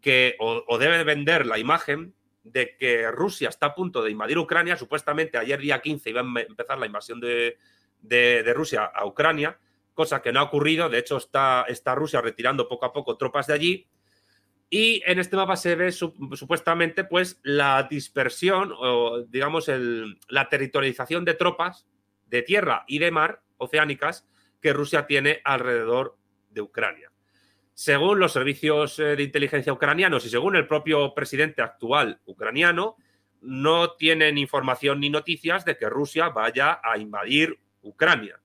que 0.00 0.36
o, 0.38 0.78
debe 0.78 1.02
vender 1.02 1.44
la 1.44 1.58
imagen 1.58 2.14
de 2.44 2.76
que 2.76 3.10
Rusia 3.10 3.48
está 3.48 3.66
a 3.66 3.74
punto 3.74 4.04
de 4.04 4.12
invadir 4.12 4.38
Ucrania. 4.38 4.76
Supuestamente 4.76 5.38
ayer 5.38 5.58
día 5.58 5.80
15 5.80 6.08
iba 6.08 6.20
a 6.20 6.40
empezar 6.42 6.78
la 6.78 6.86
invasión 6.86 7.18
de, 7.18 7.58
Rusia 8.54 8.84
a 8.84 9.04
Ucrania, 9.04 9.58
cosa 9.92 10.22
que 10.22 10.30
no 10.30 10.38
ha 10.38 10.44
ocurrido. 10.44 10.88
De 10.88 10.98
hecho, 10.98 11.16
está, 11.16 11.64
está 11.66 11.96
Rusia 11.96 12.20
retirando 12.20 12.68
poco 12.68 12.86
a 12.86 12.92
poco 12.92 13.16
tropas 13.16 13.48
de 13.48 13.54
allí. 13.54 13.88
Y 14.70 15.02
en 15.04 15.18
este 15.18 15.34
mapa 15.34 15.56
se 15.56 15.74
ve 15.74 15.90
supuestamente 15.90 17.02
pues 17.02 17.40
la 17.42 17.88
dispersión 17.90 18.72
o 18.78 19.22
digamos 19.22 19.68
la 20.28 20.48
territorialización 20.48 21.24
de 21.24 21.34
tropas 21.34 21.88
de 22.26 22.42
tierra 22.42 22.84
y 22.86 22.98
de 22.98 23.10
mar 23.10 23.42
oceánicas 23.56 24.26
que 24.60 24.72
Rusia 24.72 25.06
tiene 25.06 25.40
alrededor 25.44 26.16
de 26.50 26.60
Ucrania. 26.60 27.10
Según 27.74 28.18
los 28.18 28.32
servicios 28.32 28.98
eh, 28.98 29.16
de 29.16 29.22
inteligencia 29.22 29.72
ucranianos 29.72 30.24
y 30.24 30.30
según 30.30 30.56
el 30.56 30.66
propio 30.66 31.14
presidente 31.14 31.62
actual 31.62 32.20
ucraniano, 32.24 32.96
no 33.42 33.92
tienen 33.92 34.38
información 34.38 35.00
ni 35.00 35.10
noticias 35.10 35.64
de 35.64 35.76
que 35.76 35.88
Rusia 35.88 36.30
vaya 36.30 36.80
a 36.82 36.98
invadir 36.98 37.58
Ucrania. 37.82 38.40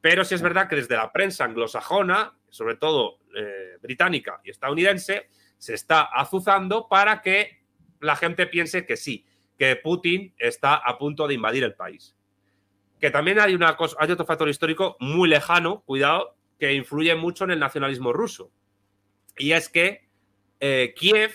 Pero 0.00 0.24
sí 0.24 0.34
es 0.34 0.42
verdad 0.42 0.68
que 0.68 0.76
desde 0.76 0.96
la 0.96 1.12
prensa 1.12 1.44
anglosajona, 1.44 2.36
sobre 2.50 2.74
todo 2.74 3.20
eh, 3.36 3.78
británica 3.80 4.40
y 4.44 4.50
estadounidense, 4.50 5.28
se 5.58 5.74
está 5.74 6.02
azuzando 6.02 6.88
para 6.88 7.22
que 7.22 7.62
la 8.00 8.16
gente 8.16 8.46
piense 8.48 8.84
que 8.84 8.96
sí, 8.96 9.24
que 9.56 9.76
Putin 9.76 10.34
está 10.38 10.74
a 10.74 10.98
punto 10.98 11.28
de 11.28 11.34
invadir 11.34 11.62
el 11.62 11.74
país. 11.74 12.16
Que 13.02 13.10
también 13.10 13.38
hay, 13.38 13.54
una 13.54 13.76
cosa, 13.76 13.96
hay 14.00 14.10
otro 14.10 14.24
factor 14.24 14.48
histórico 14.48 14.96
muy 14.98 15.28
lejano, 15.28 15.82
cuidado, 15.82 16.38
que 16.58 16.72
influye 16.72 17.14
mucho 17.14 17.44
en 17.44 17.50
el 17.50 17.58
nacionalismo 17.58 18.14
ruso. 18.14 18.50
Y 19.36 19.52
es 19.52 19.68
que 19.68 20.08
eh, 20.60 20.94
Kiev 20.96 21.32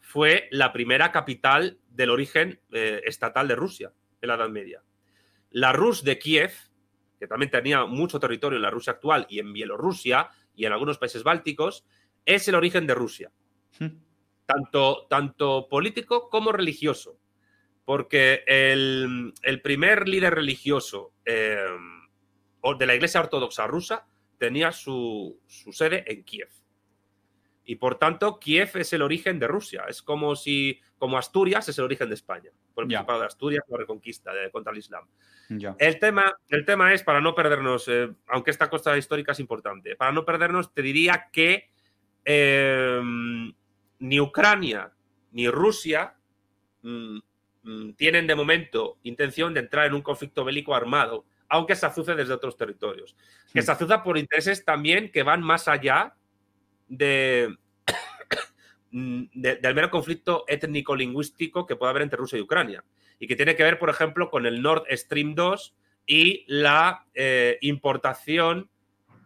fue 0.00 0.48
la 0.50 0.72
primera 0.72 1.12
capital 1.12 1.78
del 1.88 2.10
origen 2.10 2.60
eh, 2.72 3.02
estatal 3.04 3.46
de 3.46 3.54
Rusia 3.54 3.92
en 4.20 4.28
la 4.28 4.34
Edad 4.34 4.48
Media. 4.48 4.82
La 5.50 5.72
Rus 5.72 6.02
de 6.02 6.18
Kiev, 6.18 6.52
que 7.20 7.28
también 7.28 7.50
tenía 7.52 7.84
mucho 7.84 8.18
territorio 8.18 8.56
en 8.56 8.62
la 8.62 8.70
Rusia 8.70 8.94
actual 8.94 9.26
y 9.28 9.38
en 9.38 9.52
Bielorrusia 9.52 10.30
y 10.56 10.64
en 10.64 10.72
algunos 10.72 10.98
países 10.98 11.22
bálticos, 11.22 11.84
es 12.24 12.48
el 12.48 12.56
origen 12.56 12.88
de 12.88 12.94
Rusia 12.94 13.30
tanto, 14.46 15.06
tanto 15.08 15.68
político 15.68 16.28
como 16.28 16.52
religioso. 16.52 17.18
Porque 17.84 18.44
el, 18.46 19.32
primer 19.62 20.08
líder 20.08 20.34
religioso 20.34 21.12
eh, 21.24 21.66
de 22.78 22.86
la 22.86 22.94
Iglesia 22.94 23.20
Ortodoxa 23.20 23.66
rusa 23.66 24.06
tenía 24.38 24.72
su, 24.72 25.40
sede 25.46 26.04
en 26.06 26.24
Kiev. 26.24 26.48
Y 27.64 27.76
por 27.76 27.96
tanto, 27.96 28.38
Kiev 28.40 28.70
es 28.74 28.92
el 28.92 29.02
origen 29.02 29.38
de 29.38 29.46
Rusia. 29.46 29.84
Es 29.88 30.02
como 30.02 30.34
si, 30.34 30.80
como 30.98 31.16
Asturias 31.16 31.68
es 31.68 31.78
el 31.78 31.84
origen 31.84 32.08
de 32.08 32.14
España. 32.14 32.50
Por 32.74 32.84
el 32.84 32.88
Principado 32.88 33.20
de 33.20 33.26
Asturias, 33.26 33.64
la 33.68 33.78
reconquista 33.78 34.32
de, 34.32 34.50
contra 34.50 34.72
el 34.72 34.78
Islam. 34.78 35.06
El, 35.78 35.98
tema, 35.98 36.34
el 36.48 36.64
tema 36.64 36.92
es, 36.92 37.02
para 37.02 37.20
no 37.20 37.34
perdernos, 37.34 37.86
eh, 37.88 38.10
aunque 38.28 38.50
esta 38.50 38.70
cosa 38.70 38.96
histórica 38.96 39.32
es 39.32 39.40
importante, 39.40 39.96
para 39.96 40.12
no 40.12 40.24
perdernos, 40.24 40.72
te 40.72 40.82
diría 40.82 41.28
que 41.32 41.70
eh, 42.24 43.00
ni 43.98 44.20
Ucrania 44.20 44.92
ni 45.32 45.48
Rusia 45.48 46.14
mm, 46.82 47.18
tienen 47.96 48.26
de 48.26 48.34
momento 48.34 48.98
intención 49.02 49.54
de 49.54 49.60
entrar 49.60 49.86
en 49.86 49.94
un 49.94 50.02
conflicto 50.02 50.44
bélico 50.44 50.74
armado, 50.74 51.24
aunque 51.48 51.76
se 51.76 51.86
azuce 51.86 52.14
desde 52.14 52.32
otros 52.32 52.56
territorios. 52.56 53.16
Que 53.52 53.62
se 53.62 53.70
azuza 53.70 54.02
por 54.02 54.18
intereses 54.18 54.64
también 54.64 55.12
que 55.12 55.22
van 55.22 55.42
más 55.42 55.68
allá 55.68 56.14
de, 56.88 57.56
mm, 58.90 59.24
del 59.34 59.74
mero 59.74 59.90
conflicto 59.90 60.44
étnico-lingüístico 60.48 61.66
que 61.66 61.76
puede 61.76 61.90
haber 61.90 62.02
entre 62.02 62.18
Rusia 62.18 62.38
y 62.38 62.42
Ucrania. 62.42 62.84
Y 63.18 63.26
que 63.26 63.36
tiene 63.36 63.54
que 63.54 63.62
ver, 63.62 63.78
por 63.78 63.90
ejemplo, 63.90 64.30
con 64.30 64.46
el 64.46 64.62
Nord 64.62 64.84
Stream 64.90 65.34
2 65.34 65.76
y 66.06 66.44
la 66.48 67.06
eh, 67.14 67.58
importación 67.60 68.68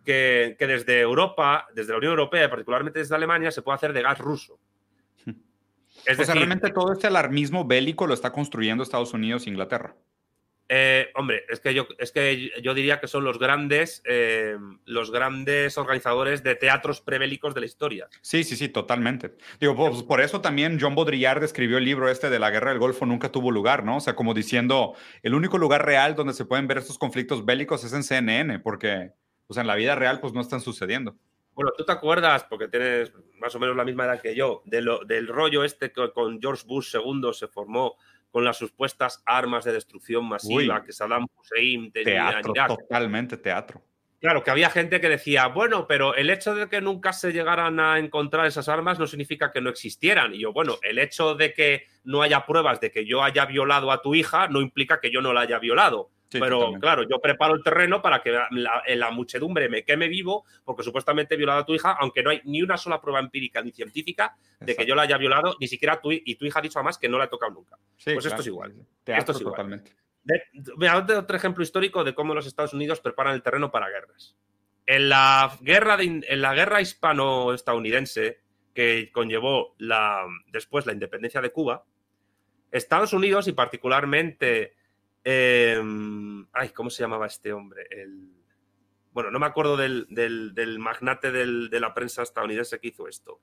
que, 0.07 0.57
desde 0.59 1.01
Europa, 1.01 1.66
desde 1.75 1.92
la 1.92 1.99
Unión 1.99 2.12
Europea 2.12 2.44
y 2.44 2.49
particularmente 2.49 3.01
desde 3.01 3.14
Alemania, 3.14 3.51
se 3.51 3.62
puede 3.62 3.77
hacer 3.77 3.92
de 3.92 4.03
gas 4.03 4.18
ruso. 4.18 4.59
Es 6.07 6.19
decir, 6.19 6.35
realmente 6.35 6.71
todo 6.71 6.92
este 6.92 7.07
alarmismo 7.07 7.64
bélico 7.64 8.07
lo 8.07 8.14
está 8.14 8.33
construyendo 8.33 8.83
Estados 8.83 9.12
Unidos 9.12 9.47
e 9.47 9.51
Inglaterra. 9.51 9.97
Eh, 10.69 11.11
hombre, 11.14 11.45
es 11.49 11.61
que 11.61 11.75
yo, 11.75 11.87
es 11.99 12.11
que 12.11 12.51
yo 12.62 12.75
diría 12.75 12.99
que 12.99 13.07
son 13.07 13.23
los 13.23 13.38
grandes, 13.38 14.03
eh, 14.05 14.57
los 14.85 15.12
grandes 15.12 15.79
organizadores 15.79 16.42
de 16.42 16.57
teatros 16.57 17.01
prebélicos 17.01 17.55
de 17.55 17.61
la 17.61 17.66
historia. 17.66 18.09
Sí, 18.21 18.42
sí, 18.42 18.57
sí, 18.57 18.69
totalmente. 18.69 19.37
Digo, 19.61 19.77
pues, 19.77 20.03
por 20.03 20.21
eso 20.21 20.40
también 20.40 20.79
John 20.81 20.97
Baudrillard 20.97 21.45
escribió 21.45 21.79
el 21.79 21.85
libro 21.85 22.11
este 22.11 22.31
de 22.31 22.40
la 22.40 22.51
guerra 22.51 22.71
del 22.71 22.81
Golfo 22.81 23.07
nunca 23.07 23.31
tuvo 23.31 23.53
lugar, 23.53 23.85
¿no? 23.85 23.99
O 23.99 24.01
sea, 24.01 24.16
como 24.16 24.35
diciendo, 24.35 24.95
el 25.23 25.35
único 25.35 25.57
lugar 25.59 25.87
real 25.87 26.16
donde 26.16 26.33
se 26.33 26.45
pueden 26.45 26.66
ver 26.66 26.79
estos 26.79 26.99
conflictos 26.99 27.45
bélicos 27.45 27.85
es 27.85 27.92
en 27.92 28.03
CNN, 28.03 28.59
porque 28.59 29.12
pues 29.47 29.59
en 29.59 29.69
la 29.69 29.77
vida 29.77 29.95
real 29.95 30.19
pues 30.19 30.33
no 30.33 30.40
están 30.40 30.61
sucediendo. 30.61 31.16
Bueno, 31.57 31.73
tú 31.75 31.87
te 31.87 31.92
acuerdas, 31.92 32.45
porque 32.45 32.69
tienes 32.69 33.14
más 33.40 33.55
o 33.55 33.59
menos 33.59 33.75
la 33.75 33.85
misma 33.85 34.05
edad 34.05 34.21
que 34.21 34.35
yo, 34.35 34.62
de 34.66 34.83
lo, 34.83 35.05
del 35.07 35.27
rollo 35.27 35.64
este 35.64 35.90
que 35.90 36.12
con 36.12 36.38
George 36.38 36.64
Bush 36.66 36.95
II 36.95 37.33
se 37.33 37.49
formó 37.49 37.97
con 38.31 38.45
las 38.45 38.59
supuestas 38.59 39.23
armas 39.25 39.64
de 39.64 39.73
destrucción 39.73 40.29
masiva 40.29 40.85
que 40.85 40.92
Saddam 40.92 41.27
Hussein 41.35 41.90
tenía 41.92 42.29
teatro, 42.29 42.51
en 42.51 42.57
Irak. 42.57 42.69
Totalmente 42.69 43.38
teatro. 43.38 43.83
Claro, 44.21 44.45
que 44.45 44.51
había 44.51 44.69
gente 44.69 45.01
que 45.01 45.09
decía, 45.09 45.47
bueno, 45.47 45.87
pero 45.87 46.14
el 46.14 46.29
hecho 46.29 46.55
de 46.55 46.69
que 46.69 46.83
nunca 46.83 47.14
se 47.14 47.33
llegaran 47.33 47.81
a 47.81 47.99
encontrar 47.99 48.47
esas 48.47 48.69
armas 48.69 48.99
no 48.99 49.07
significa 49.07 49.51
que 49.51 49.62
no 49.62 49.71
existieran. 49.71 50.35
Y 50.35 50.40
yo, 50.40 50.53
bueno, 50.53 50.77
el 50.83 50.99
hecho 50.99 51.35
de 51.37 51.55
que 51.55 51.87
no 52.05 52.21
haya 52.21 52.45
pruebas 52.45 52.81
de 52.81 52.90
que 52.90 53.07
yo 53.07 53.23
haya 53.23 53.47
violado 53.47 53.90
a 53.90 54.03
tu 54.03 54.14
hija 54.14 54.49
no 54.49 54.61
implica 54.61 55.01
que 55.01 55.11
yo 55.11 55.23
no 55.23 55.33
la 55.33 55.40
haya 55.40 55.59
violado. 55.59 56.11
Pero 56.31 56.73
claro, 56.81 57.03
yo 57.09 57.21
preparo 57.21 57.55
el 57.55 57.62
terreno 57.62 58.03
para 58.03 58.21
que 58.23 58.33
la, 58.33 59.11
muchedumbre 59.11 59.69
me 59.69 59.85
queme 59.85 60.09
vivo 60.09 60.45
porque 60.65 60.83
supuestamente 60.83 61.35
he 61.35 61.39
violado 61.39 61.61
a 61.61 61.67
tu 61.67 61.75
hija, 61.75 61.97
aunque 61.99 62.23
no 62.23 62.31
hay 62.31 62.41
ni 62.45 62.62
una 62.62 62.77
sola 62.77 63.01
prueba 63.01 63.21
empírica 63.21 63.62
ni 63.62 63.73
científica 63.73 64.37
de 64.61 64.75
que 64.75 64.87
yo 64.87 64.95
la 64.95 65.03
haya 65.03 65.17
violado, 65.19 65.57
ni 65.61 65.69
siquiera 65.69 66.01
tú 66.01 66.11
y 66.12 66.35
tu 66.35 66.45
hija 66.45 66.59
ha 66.59 66.62
dicho 66.62 66.79
además 66.79 66.99
que 66.99 67.09
no 67.09 67.19
la 67.19 67.25
he 67.25 67.29
tocado 67.29 67.53
nunca. 67.53 67.79
pues 68.05 68.27
esto 68.27 68.41
es 68.41 68.47
igual. 68.47 68.75
esto 69.05 69.33
es 69.33 69.41
igual. 69.41 69.55
Totalmente. 69.55 69.93
Veamos 70.77 71.11
otro 71.11 71.37
ejemplo 71.37 71.62
histórico 71.62 72.03
de 72.03 72.15
cómo 72.15 72.35
los 72.35 72.47
Estados 72.47 72.75
Unidos 72.75 73.01
preparan 73.01 73.35
el 73.35 73.43
terreno 73.43 73.71
para 73.71 73.89
guerras. 73.89 74.37
En 74.85 75.09
la 75.09 75.57
guerra, 75.61 75.99
en 76.01 76.41
la 76.41 76.55
guerra 76.55 76.81
hispano-estadounidense 76.81 78.41
que 78.75 79.11
conllevó 79.12 79.75
la, 79.79 80.27
después 80.49 80.87
la 80.87 80.93
independencia 80.93 81.41
de 81.41 81.51
Cuba, 81.51 81.85
Estados 82.71 83.12
Unidos 83.12 83.49
y 83.49 83.53
particularmente... 83.53 84.75
Em, 85.29 86.47
ay, 86.53 86.69
¿cómo 86.69 86.89
se 86.89 87.03
llamaba 87.03 87.27
este 87.27 87.53
hombre? 87.53 87.89
El, 87.91 88.31
bueno, 89.11 89.33
no 89.33 89.41
me 89.41 89.47
acuerdo 89.47 89.77
del, 89.77 90.07
magnate 90.79 91.33
de 91.33 91.81
la 91.81 91.95
prensa 91.95 92.23
estadounidense 92.23 92.79
que 92.79 92.89
hizo 92.89 93.09
esto, 93.09 93.41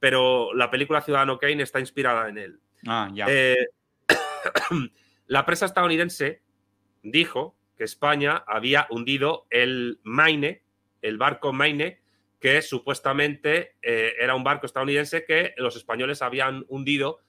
pero 0.00 0.52
la 0.54 0.72
película 0.72 1.02
Ciudadano 1.02 1.38
Kane 1.38 1.62
está 1.62 1.78
inspirada 1.78 2.28
en 2.28 2.38
él. 2.38 2.60
Ah, 2.84 3.08
ya. 3.14 3.26
Eh, 3.28 3.56
La 5.26 5.46
prensa 5.46 5.66
estadounidense 5.66 6.42
dijo 7.04 7.56
que 7.76 7.84
España 7.84 8.42
había 8.48 8.88
hundido 8.90 9.46
el 9.50 10.00
Maine, 10.02 10.64
el 11.00 11.16
barco 11.16 11.52
Maine, 11.52 12.02
que 12.40 12.60
supuestamente 12.60 13.76
eh, 13.82 14.14
era 14.18 14.34
un 14.34 14.42
barco 14.42 14.66
estadounidense 14.66 15.24
que 15.24 15.54
los 15.58 15.76
españoles 15.76 16.22
habían 16.22 16.64
hundido 16.66 17.20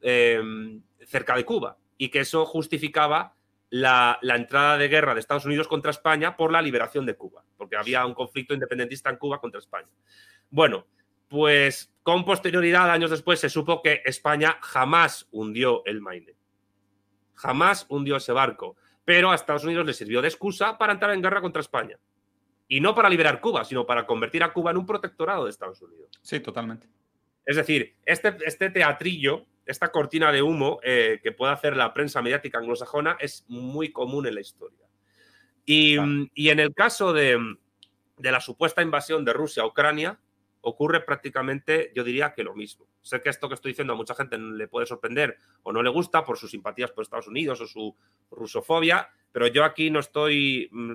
em, 0.00 0.82
cerca 1.04 1.36
de 1.36 1.44
Cuba 1.44 1.76
y 1.98 2.08
que 2.08 2.20
eso 2.20 2.46
justificaba 2.46 3.36
la, 3.70 4.18
entrada 4.22 4.76
de 4.76 4.88
guerra 4.88 5.14
de 5.14 5.20
Estados 5.20 5.46
Unidos 5.46 5.68
contra 5.68 5.90
España 5.90 6.36
por 6.36 6.52
la 6.52 6.60
liberación 6.60 7.06
de 7.06 7.16
Cuba, 7.16 7.44
porque 7.56 7.76
había 7.76 8.04
un 8.04 8.14
conflicto 8.14 8.54
independentista 8.54 9.10
en 9.10 9.16
Cuba 9.16 9.40
contra 9.40 9.60
España. 9.60 9.88
Bueno, 10.50 10.86
pues 11.28 11.92
con 12.02 12.24
posterioridad, 12.24 12.90
años 12.90 13.10
después, 13.10 13.40
se 13.40 13.48
supo 13.48 13.82
que 13.82 14.02
España 14.04 14.58
jamás 14.60 15.28
hundió 15.30 15.82
el 15.86 16.00
Maine 16.00 16.34
jamás 17.40 17.86
hundió 17.88 18.16
ese 18.16 18.32
barco, 18.32 18.76
pero 19.04 19.30
a 19.30 19.34
Estados 19.34 19.64
Unidos 19.64 19.86
le 19.86 19.94
sirvió 19.94 20.20
de 20.20 20.28
excusa 20.28 20.76
para 20.76 20.92
entrar 20.92 21.12
en 21.14 21.22
guerra 21.22 21.40
contra 21.40 21.60
España. 21.60 21.98
Y 22.68 22.80
no 22.80 22.94
para 22.94 23.08
liberar 23.08 23.40
Cuba, 23.40 23.64
sino 23.64 23.86
para 23.86 24.06
convertir 24.06 24.44
a 24.44 24.52
Cuba 24.52 24.70
en 24.70 24.76
un 24.76 24.86
protectorado 24.86 25.44
de 25.44 25.50
Estados 25.50 25.80
Unidos. 25.82 26.10
Sí, 26.22 26.38
totalmente. 26.40 26.86
Es 27.44 27.56
decir, 27.56 27.96
este, 28.04 28.36
este 28.44 28.70
teatrillo, 28.70 29.46
esta 29.66 29.90
cortina 29.90 30.32
de 30.32 30.42
humo 30.42 30.80
eh, 30.82 31.20
que 31.22 31.32
puede 31.32 31.52
hacer 31.52 31.76
la 31.76 31.92
prensa 31.94 32.22
mediática 32.22 32.58
anglosajona 32.58 33.16
es 33.20 33.44
muy 33.48 33.92
común 33.92 34.26
en 34.26 34.34
la 34.34 34.40
historia. 34.40 34.86
Y, 35.64 35.96
en 35.96 36.58
el 36.58 36.74
caso 36.74 37.12
de, 37.12 37.38
de 38.18 38.32
la 38.32 38.40
supuesta 38.40 38.82
invasión 38.82 39.24
de 39.24 39.32
Rusia 39.32 39.62
a 39.62 39.66
Ucrania, 39.66 40.18
ocurre 40.62 41.00
prácticamente, 41.00 41.92
yo 41.94 42.04
diría 42.04 42.34
que 42.34 42.42
lo 42.42 42.54
mismo. 42.54 42.86
Sé 43.02 43.20
que 43.20 43.30
esto 43.30 43.48
que 43.48 43.54
estoy 43.54 43.72
diciendo 43.72 43.92
a 43.92 43.96
mucha 43.96 44.14
gente 44.14 44.36
le 44.38 44.68
puede 44.68 44.86
sorprender 44.86 45.36
o 45.62 45.72
no 45.72 45.82
le 45.82 45.90
gusta 45.90 46.24
por 46.24 46.36
sus 46.36 46.50
simpatías 46.50 46.90
por 46.90 47.02
Estados 47.02 47.28
Unidos 47.28 47.60
o 47.60 47.66
su 47.66 47.96
rusofobia, 48.30 49.08
pero 49.32 49.46
yo 49.46 49.64
aquí 49.64 49.90
no 49.90 50.00
estoy 50.00 50.68
mm, 50.72 50.94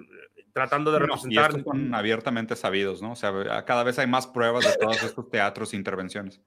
tratando 0.53 0.91
de 0.91 0.99
representar. 0.99 1.57
y 1.57 1.63
son 1.63 1.93
abiertamente 1.93 2.55
sabidos, 2.55 3.01
¿no? 3.01 3.13
O 3.13 3.15
sea, 3.15 3.65
cada 3.65 3.83
vez 3.83 3.97
hay 3.99 4.07
más 4.07 4.27
pruebas 4.27 4.65
de 4.65 4.77
todos 4.77 5.01
estos 5.03 5.29
teatros 5.29 5.73
e 5.73 5.77
intervenciones. 5.77 6.41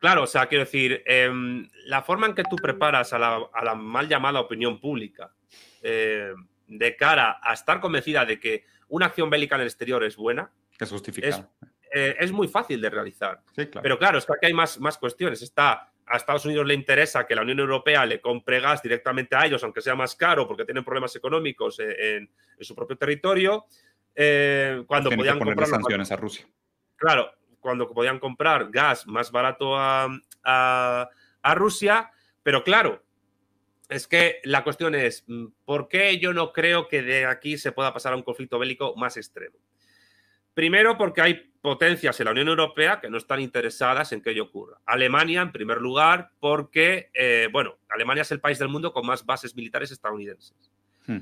Claro, 0.00 0.22
o 0.22 0.26
sea, 0.26 0.46
quiero 0.46 0.64
decir, 0.64 1.02
em, 1.04 1.68
la 1.84 2.02
forma 2.02 2.26
en 2.26 2.34
que 2.34 2.42
tú 2.44 2.56
preparas 2.56 3.12
a 3.12 3.18
la, 3.18 3.74
mal 3.74 4.08
llamada 4.08 4.40
opinión 4.40 4.80
pública 4.80 5.30
eh, 5.82 6.32
de 6.66 6.96
cara 6.96 7.38
a 7.42 7.52
estar 7.52 7.80
convencida 7.80 8.24
de 8.24 8.40
que 8.40 8.64
una 8.88 9.06
acción 9.06 9.28
bélica 9.28 9.56
en 9.56 9.60
el 9.60 9.66
exterior 9.66 10.02
es 10.02 10.16
buena. 10.16 10.50
Es 10.78 10.90
justificada. 10.90 11.50
Eh, 11.92 12.16
es 12.18 12.32
muy 12.32 12.48
fácil 12.48 12.80
de 12.80 12.88
realizar. 12.88 13.42
Pero 13.54 13.98
claro, 13.98 14.16
es 14.16 14.24
que 14.24 14.32
aquí 14.32 14.46
hay 14.46 14.54
más, 14.54 14.80
más 14.80 14.96
cuestiones. 14.96 15.42
Está, 15.42 15.92
a 16.06 16.16
Estados 16.16 16.46
Unidos 16.46 16.66
le 16.66 16.74
interesa 16.74 17.26
que 17.26 17.34
la 17.34 17.42
Unión 17.42 17.58
Europea 17.58 18.06
le 18.06 18.22
compre 18.22 18.58
gas 18.60 18.82
directamente 18.82 19.36
a 19.36 19.44
ellos, 19.44 19.62
aunque 19.64 19.82
sea 19.82 19.94
más 19.94 20.14
caro, 20.16 20.48
porque 20.48 20.64
tienen 20.64 20.82
problemas 20.82 21.14
económicos 21.14 21.78
en, 21.78 22.30
su 22.58 22.74
propio 22.74 22.96
territorio. 22.96 23.66
Eh, 24.14 24.82
cuando 24.86 25.10
podían 25.10 25.38
comprar 25.38 25.68
sanciones 25.68 26.10
a 26.10 26.16
Rusia. 26.16 26.46
Claro, 26.96 27.30
cuando 27.60 27.88
podían 27.88 28.18
comprar 28.18 28.70
gas 28.70 29.06
más 29.06 29.30
barato 29.30 29.76
a, 29.76 30.08
a 30.44 31.54
Rusia, 31.54 32.10
pero 32.42 32.64
claro, 32.64 33.02
es 33.90 34.06
que 34.06 34.40
la 34.44 34.64
cuestión 34.64 34.94
es, 34.94 35.24
mm, 35.26 35.46
¿por 35.64 35.88
qué 35.88 36.18
yo 36.18 36.32
no 36.32 36.52
creo 36.52 36.88
que 36.88 37.02
de 37.02 37.26
aquí 37.26 37.58
se 37.58 37.72
pueda 37.72 37.92
pasar 37.92 38.12
a 38.12 38.16
un 38.16 38.22
conflicto 38.22 38.58
bélico 38.58 38.94
más 38.96 39.16
extremo? 39.16 39.58
Primero, 40.54 40.96
porque 40.96 41.20
hay 41.20 41.34
potencias 41.60 42.18
en 42.20 42.24
la 42.26 42.32
Unión 42.32 42.48
Europea 42.48 43.00
que 43.00 43.10
no 43.10 43.18
están 43.18 43.40
interesadas 43.40 44.12
en 44.12 44.22
que 44.22 44.30
ello 44.30 44.44
ocurra. 44.44 44.80
Alemania, 44.86 45.42
en 45.42 45.52
primer 45.52 45.78
lugar, 45.80 46.30
porque, 46.40 47.10
eh, 47.14 47.48
bueno, 47.52 47.78
Alemania 47.88 48.22
es 48.22 48.32
el 48.32 48.40
país 48.40 48.58
del 48.58 48.68
mundo 48.68 48.92
con 48.92 49.06
más 49.06 49.26
bases 49.26 49.54
militares 49.54 49.90
estadounidenses. 49.90 50.56
Hmm. 51.06 51.18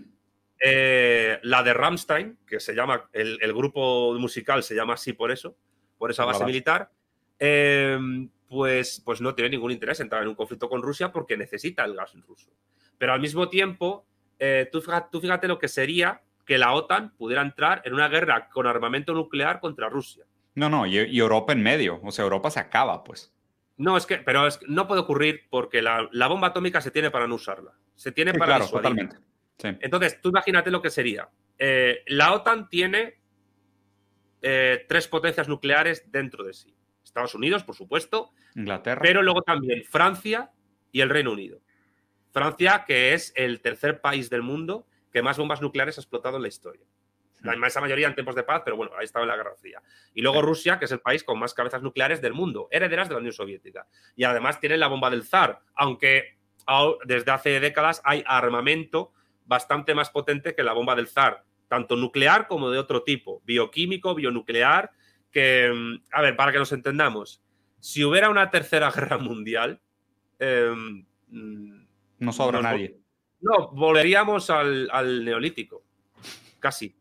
Eh, 0.61 1.39
la 1.43 1.63
de 1.63 1.73
Rammstein, 1.73 2.39
que 2.47 2.61
se 2.61 2.75
llama, 2.75 3.09
el, 3.13 3.53
grupo 3.53 4.15
musical 4.15 4.63
se 4.63 4.75
llama 4.75 4.95
así 4.95 5.13
por 5.13 5.31
eso, 5.31 5.57
por 5.99 6.11
esa 6.11 6.25
base 6.25 6.45
militar, 6.45 6.91
em, 7.39 8.31
pues, 8.49 9.03
pues 9.05 9.21
no 9.21 9.35
tiene 9.35 9.51
ningún 9.51 9.73
interés 9.73 10.01
en 10.01 10.07
entrar 10.07 10.23
en 10.23 10.29
un 10.29 10.35
conflicto 10.35 10.69
con 10.69 10.83
Rusia 10.83 11.13
porque 11.13 11.37
necesita 11.37 11.85
el 11.85 11.95
gas 11.95 12.15
ruso. 12.27 12.51
Pero 12.97 13.13
al 13.13 13.21
mismo 13.21 13.49
tiempo, 13.49 14.07
eh, 14.39 14.69
tú, 14.73 14.83
tú 15.11 15.21
fíjate 15.21 15.49
lo 15.49 15.59
que 15.59 15.69
sería 15.69 16.23
que 16.49 16.59
la 16.59 16.73
OTAN 16.73 17.15
pudiera 17.17 17.43
entrar 17.43 17.83
en 17.85 17.93
una 17.93 18.09
guerra 18.09 18.49
con 18.49 18.67
armamento 18.67 19.13
nuclear 19.13 19.61
contra 19.61 19.91
Rusia. 19.91 20.25
No, 20.55 20.71
no, 20.71 20.87
y, 20.87 21.19
Europa 21.19 21.53
en 21.53 21.63
medio, 21.63 22.01
o 22.03 22.11
sea, 22.11 22.25
Europa 22.25 22.51
se 22.51 22.59
acaba, 22.59 23.05
pues. 23.05 23.33
No, 23.77 23.97
es 23.97 24.07
que, 24.07 24.17
pero 24.17 24.47
es, 24.47 24.59
no 24.67 24.89
puede 24.89 25.03
ocurrir 25.03 25.43
porque 25.51 25.83
la, 25.83 26.09
bomba 26.27 26.49
atómica 26.49 26.81
se 26.81 26.91
tiene 26.91 27.11
para 27.11 27.29
no 27.29 27.37
usarla. 27.37 27.75
Se 27.95 28.13
tiene 28.13 28.33
para 28.33 28.57
claro, 28.57 28.69
totalmente. 28.69 29.17
Entonces, 29.63 30.21
tú 30.21 30.31
imagínate 30.31 30.71
lo 30.71 30.81
que 30.81 30.91
sería. 30.91 31.29
Eh, 31.59 32.03
la 32.07 32.33
OTAN 32.33 32.69
tiene 32.69 33.18
eh, 34.43 34.85
tres 34.89 35.09
potencias 35.09 35.49
nucleares 35.49 36.11
dentro 36.11 36.45
de 36.45 36.53
sí. 36.53 36.75
Estados 37.05 37.35
Unidos, 37.35 37.65
por 37.65 37.75
supuesto. 37.75 38.31
Inglaterra. 38.55 39.01
Pero 39.03 39.23
luego 39.23 39.43
también 39.43 39.85
Francia 39.85 40.51
y 40.93 41.01
el 41.01 41.11
Reino 41.11 41.33
Unido. 41.33 41.61
Francia, 42.33 42.85
que 42.87 43.15
es 43.15 43.33
el 43.37 43.61
tercer 43.61 44.01
país 44.01 44.31
del 44.31 44.43
mundo 44.43 44.87
que 45.13 45.23
más 45.23 45.39
bombas 45.39 45.63
nucleares 45.63 45.99
ha 45.99 46.01
explotado 46.01 46.37
en 46.37 46.43
la 46.43 46.49
historia. 46.49 46.87
La 47.43 47.55
inmensa 47.55 47.81
mayoría 47.81 48.09
en 48.09 48.15
tiempos 48.15 48.35
de 48.35 48.43
paz, 48.43 48.63
pero 48.65 48.77
bueno, 48.77 48.93
ahí 48.99 49.05
estaba 49.05 49.23
en 49.25 49.29
la 49.29 49.37
Guerra 49.37 49.55
Fría. 49.55 49.81
Y 50.13 50.23
luego 50.23 50.43
Rusia, 50.43 50.79
que 50.79 50.87
es 50.87 50.93
el 50.93 51.01
país 51.01 51.23
con 51.23 51.39
más 51.39 51.55
cabezas 51.55 51.83
nucleares 51.83 52.21
del 52.21 52.35
mundo, 52.35 52.69
herederas 52.71 53.09
de 53.09 53.15
la 53.15 53.21
Unión 53.21 53.33
Soviética. 53.33 53.87
Y 54.17 54.25
además 54.25 54.59
tiene 54.59 54.77
la 54.77 54.89
bomba 54.89 55.09
del 55.09 55.23
zar, 55.25 55.61
aunque 55.75 56.37
desde 57.05 57.31
hace 57.31 57.61
décadas 57.61 58.03
hay 58.05 58.25
armamento 58.27 59.13
bastante 59.47 59.95
más 59.95 60.11
potente 60.11 60.55
que 60.55 60.63
la 60.63 60.73
bomba 60.73 60.95
del 60.95 61.09
zar, 61.09 61.45
tanto 61.69 61.97
nuclear 61.97 62.49
como 62.49 62.71
de 62.71 62.79
otro 62.79 63.03
tipo, 63.03 63.43
bioquímico, 63.45 64.15
bionuclear, 64.15 64.91
que, 65.31 65.71
mm, 65.73 66.05
a 66.13 66.23
ver, 66.23 66.37
para 66.37 66.53
que 66.53 66.59
nos 66.59 66.73
entendamos, 66.73 67.43
si 67.81 68.05
hubiera 68.05 68.31
una 68.31 68.51
tercera 68.51 68.91
guerra 68.95 69.19
mundial... 69.19 69.81
Em, 70.39 71.05
mm, 71.29 71.87
no 72.21 72.33
sobra 72.33 72.61
nadie. 72.61 72.99
No, 73.41 73.71
volveríamos 73.71 74.51
al, 74.51 75.25
neolítico, 75.25 75.85
casi. 76.59 76.97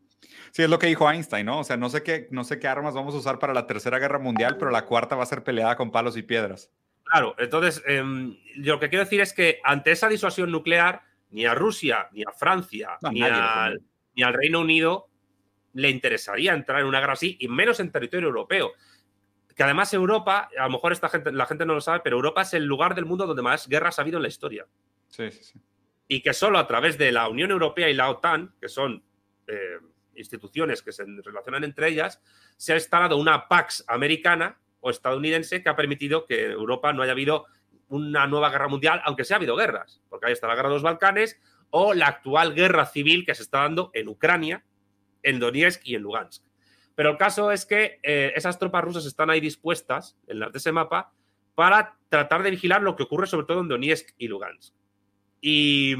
Sí, 0.52 0.62
es 0.62 0.70
lo 0.70 0.78
que 0.78 0.86
dijo 0.86 1.10
Einstein, 1.10 1.46
¿no? 1.46 1.60
O 1.60 1.64
sea, 1.64 1.76
no 1.76 1.88
sé, 1.88 2.02
qué, 2.02 2.28
no 2.30 2.44
sé 2.44 2.58
qué 2.58 2.68
armas 2.68 2.94
vamos 2.94 3.14
a 3.14 3.18
usar 3.18 3.38
para 3.38 3.54
la 3.54 3.66
Tercera 3.66 3.98
Guerra 3.98 4.18
Mundial, 4.18 4.56
pero 4.56 4.70
la 4.70 4.84
cuarta 4.84 5.16
va 5.16 5.24
a 5.24 5.26
ser 5.26 5.42
peleada 5.42 5.76
con 5.76 5.90
palos 5.90 6.16
y 6.16 6.22
piedras. 6.22 6.70
Claro, 7.04 7.34
entonces, 7.38 7.82
em, 7.86 8.36
lo 8.56 8.78
que 8.78 8.88
quiero 8.88 9.04
decir 9.04 9.20
es 9.20 9.32
que 9.32 9.60
ante 9.64 9.90
esa 9.92 10.08
disuasión 10.08 10.50
nuclear, 10.50 11.02
ni 11.30 11.44
a 11.44 11.54
Rusia, 11.54 12.08
ni 12.12 12.22
a 12.22 12.32
Francia, 12.32 12.98
ni, 13.10 13.22
al, 13.22 13.80
ni, 14.18 14.24
al, 14.24 14.34
Reino 14.34 14.60
Unido 14.60 15.08
le 15.72 15.90
interesaría 15.90 16.52
entrar 16.52 16.80
en 16.80 16.86
una 16.86 17.00
guerra 17.00 17.12
así, 17.14 17.36
y 17.40 17.48
menos 17.48 17.80
en 17.80 17.92
territorio 17.92 18.28
europeo. 18.28 18.72
Que 19.54 19.62
además 19.62 19.92
Europa, 19.94 20.50
a 20.58 20.64
lo 20.64 20.70
mejor 20.70 20.92
esta 20.92 21.08
gente, 21.08 21.32
la 21.32 21.46
gente 21.46 21.66
no 21.66 21.74
lo 21.74 21.80
sabe, 21.80 22.00
pero 22.02 22.16
Europa 22.16 22.42
es 22.42 22.54
el 22.54 22.64
lugar 22.64 22.94
del 22.94 23.06
mundo 23.06 23.26
donde 23.26 23.42
más 23.42 23.68
guerras 23.68 23.98
ha 23.98 24.02
habido 24.02 24.18
en 24.18 24.22
la 24.22 24.28
historia. 24.28 24.66
Sí, 25.08 25.30
sí, 25.30 25.42
sí 25.42 25.60
y 26.08 26.22
que 26.22 26.32
solo 26.32 26.58
a 26.58 26.66
través 26.66 26.96
de 26.96 27.12
la 27.12 27.28
Unión 27.28 27.50
Europea 27.50 27.90
y 27.90 27.94
la 27.94 28.08
OTAN, 28.08 28.54
que 28.60 28.68
son, 28.68 29.04
eh, 29.46 29.78
instituciones 30.14 30.82
que 30.82 30.90
se 30.90 31.04
relacionan 31.22 31.62
entre 31.62 31.88
ellas, 31.88 32.20
se 32.56 32.72
ha 32.72 32.76
instalado 32.76 33.18
una 33.18 33.46
Pax 33.46 33.84
americana 33.86 34.58
o 34.80 34.90
estadounidense 34.90 35.62
que 35.62 35.68
ha 35.68 35.76
permitido 35.76 36.24
que 36.26 36.46
en 36.46 36.52
Europa 36.52 36.92
no 36.92 37.02
haya 37.02 37.12
habido 37.12 37.46
una 37.88 38.26
nueva 38.26 38.50
guerra 38.50 38.68
mundial, 38.68 39.00
aunque 39.04 39.24
sí 39.24 39.32
ha 39.32 39.36
habido 39.36 39.54
guerras, 39.54 40.02
porque 40.08 40.26
ahí 40.26 40.32
está 40.32 40.48
la 40.48 40.56
guerra 40.56 40.70
de 40.70 40.74
los 40.74 40.82
Balcanes 40.82 41.38
o 41.70 41.94
la 41.94 42.06
actual 42.06 42.54
guerra 42.54 42.86
civil 42.86 43.24
que 43.26 43.34
se 43.34 43.42
está 43.42 43.60
dando 43.60 43.90
en 43.94 44.08
Ucrania, 44.08 44.64
en 45.22 45.38
Donetsk 45.40 45.82
y 45.84 45.94
en 45.94 46.02
Lugansk. 46.02 46.44
Pero 46.94 47.10
el 47.10 47.16
caso 47.16 47.52
es 47.52 47.64
que 47.64 48.00
eh, 48.02 48.32
esas 48.34 48.58
tropas 48.58 48.82
rusas 48.82 49.06
están 49.06 49.30
ahí 49.30 49.40
dispuestas, 49.40 50.16
en 50.26 50.40
las 50.40 50.52
de 50.52 50.58
ese 50.58 50.72
mapa, 50.72 51.12
para 51.54 51.96
tratar 52.08 52.42
de 52.42 52.50
vigilar 52.50 52.82
lo 52.82 52.96
que 52.96 53.04
ocurre 53.04 53.26
sobre 53.26 53.46
todo 53.46 53.60
en 53.60 53.68
Donetsk 53.68 54.10
y 54.18 54.28
Lugansk. 54.28 54.74
Y, 55.40 55.94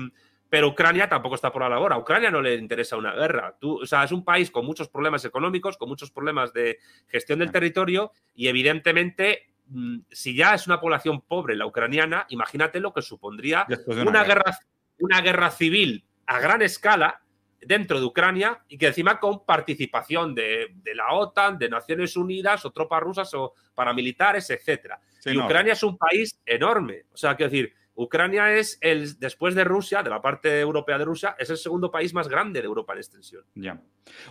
pero 0.49 0.69
Ucrania 0.69 1.09
tampoco 1.09 1.35
está 1.35 1.53
por 1.53 1.63
la 1.63 1.69
labor. 1.69 1.93
A 1.93 1.99
Ucrania 1.99 2.31
no 2.31 2.41
le 2.41 2.55
interesa 2.55 2.97
una 2.97 3.13
guerra. 3.13 3.57
Tú, 3.61 3.83
o 3.83 3.87
sea, 3.87 4.05
es 4.05 4.13
un 4.13 4.25
país 4.25 4.51
con 4.51 4.65
muchos 4.65 4.89
problemas 4.89 5.25
económicos, 5.25 5.77
con 5.77 5.89
muchos 5.89 6.11
problemas 6.11 6.53
de 6.53 6.79
gestión 7.07 7.41
del 7.41 7.53
territorio 7.53 8.13
y 8.35 8.49
evidentemente 8.49 9.51
mm, 9.67 9.99
si 10.11 10.35
ya 10.35 10.55
es 10.55 10.67
una 10.67 10.81
población 10.81 11.21
pobre 11.21 11.55
la 11.55 11.67
ucraniana, 11.67 12.27
imagínate 12.31 12.81
lo 12.81 12.93
que 12.93 13.03
supondría 13.03 13.67
una, 13.87 14.25
guerra. 14.25 14.59
Una 14.99 15.21
guerra 15.21 15.51
civil 15.51 16.05
a 16.27 16.41
gran 16.41 16.63
escala 16.63 17.23
dentro 17.61 17.99
de 17.99 18.07
Ucrania 18.07 18.63
y 18.69 18.79
que 18.79 18.89
encima 18.89 19.19
con 19.19 19.45
participación 19.45 20.35
de, 20.35 20.75
la 20.95 21.13
OTAN, 21.13 21.59
de 21.59 21.69
Naciones 21.69 22.17
Unidas 22.17 22.65
o 22.65 22.71
tropas 22.71 23.03
rusas 23.03 23.33
o 23.35 23.55
paramilitares, 23.75 24.49
etc. 24.51 24.95
y 25.27 25.39
Ucrania 25.39 25.73
es 25.73 25.83
un 25.83 25.97
país 25.97 26.41
enorme. 26.47 27.05
O 27.13 27.17
sea, 27.17 27.37
quiero 27.37 27.51
decir, 27.51 27.75
Ucrania 27.95 28.55
es 28.55 28.79
el, 28.81 29.19
después 29.19 29.57
de 29.57 29.65
Rusia, 29.65 30.05
de 30.05 30.11
la 30.11 30.23
parte 30.23 30.61
europea 30.61 30.99
de 30.99 31.05
Rusia, 31.05 31.35
es 31.37 31.51
el 31.51 31.57
segundo 31.57 31.91
país 31.91 32.15
más 32.15 32.29
grande 32.29 32.61
de 32.61 32.67
Europa 32.67 32.93
en 32.93 32.99
extensión. 33.01 33.45
Ya. 33.57 33.83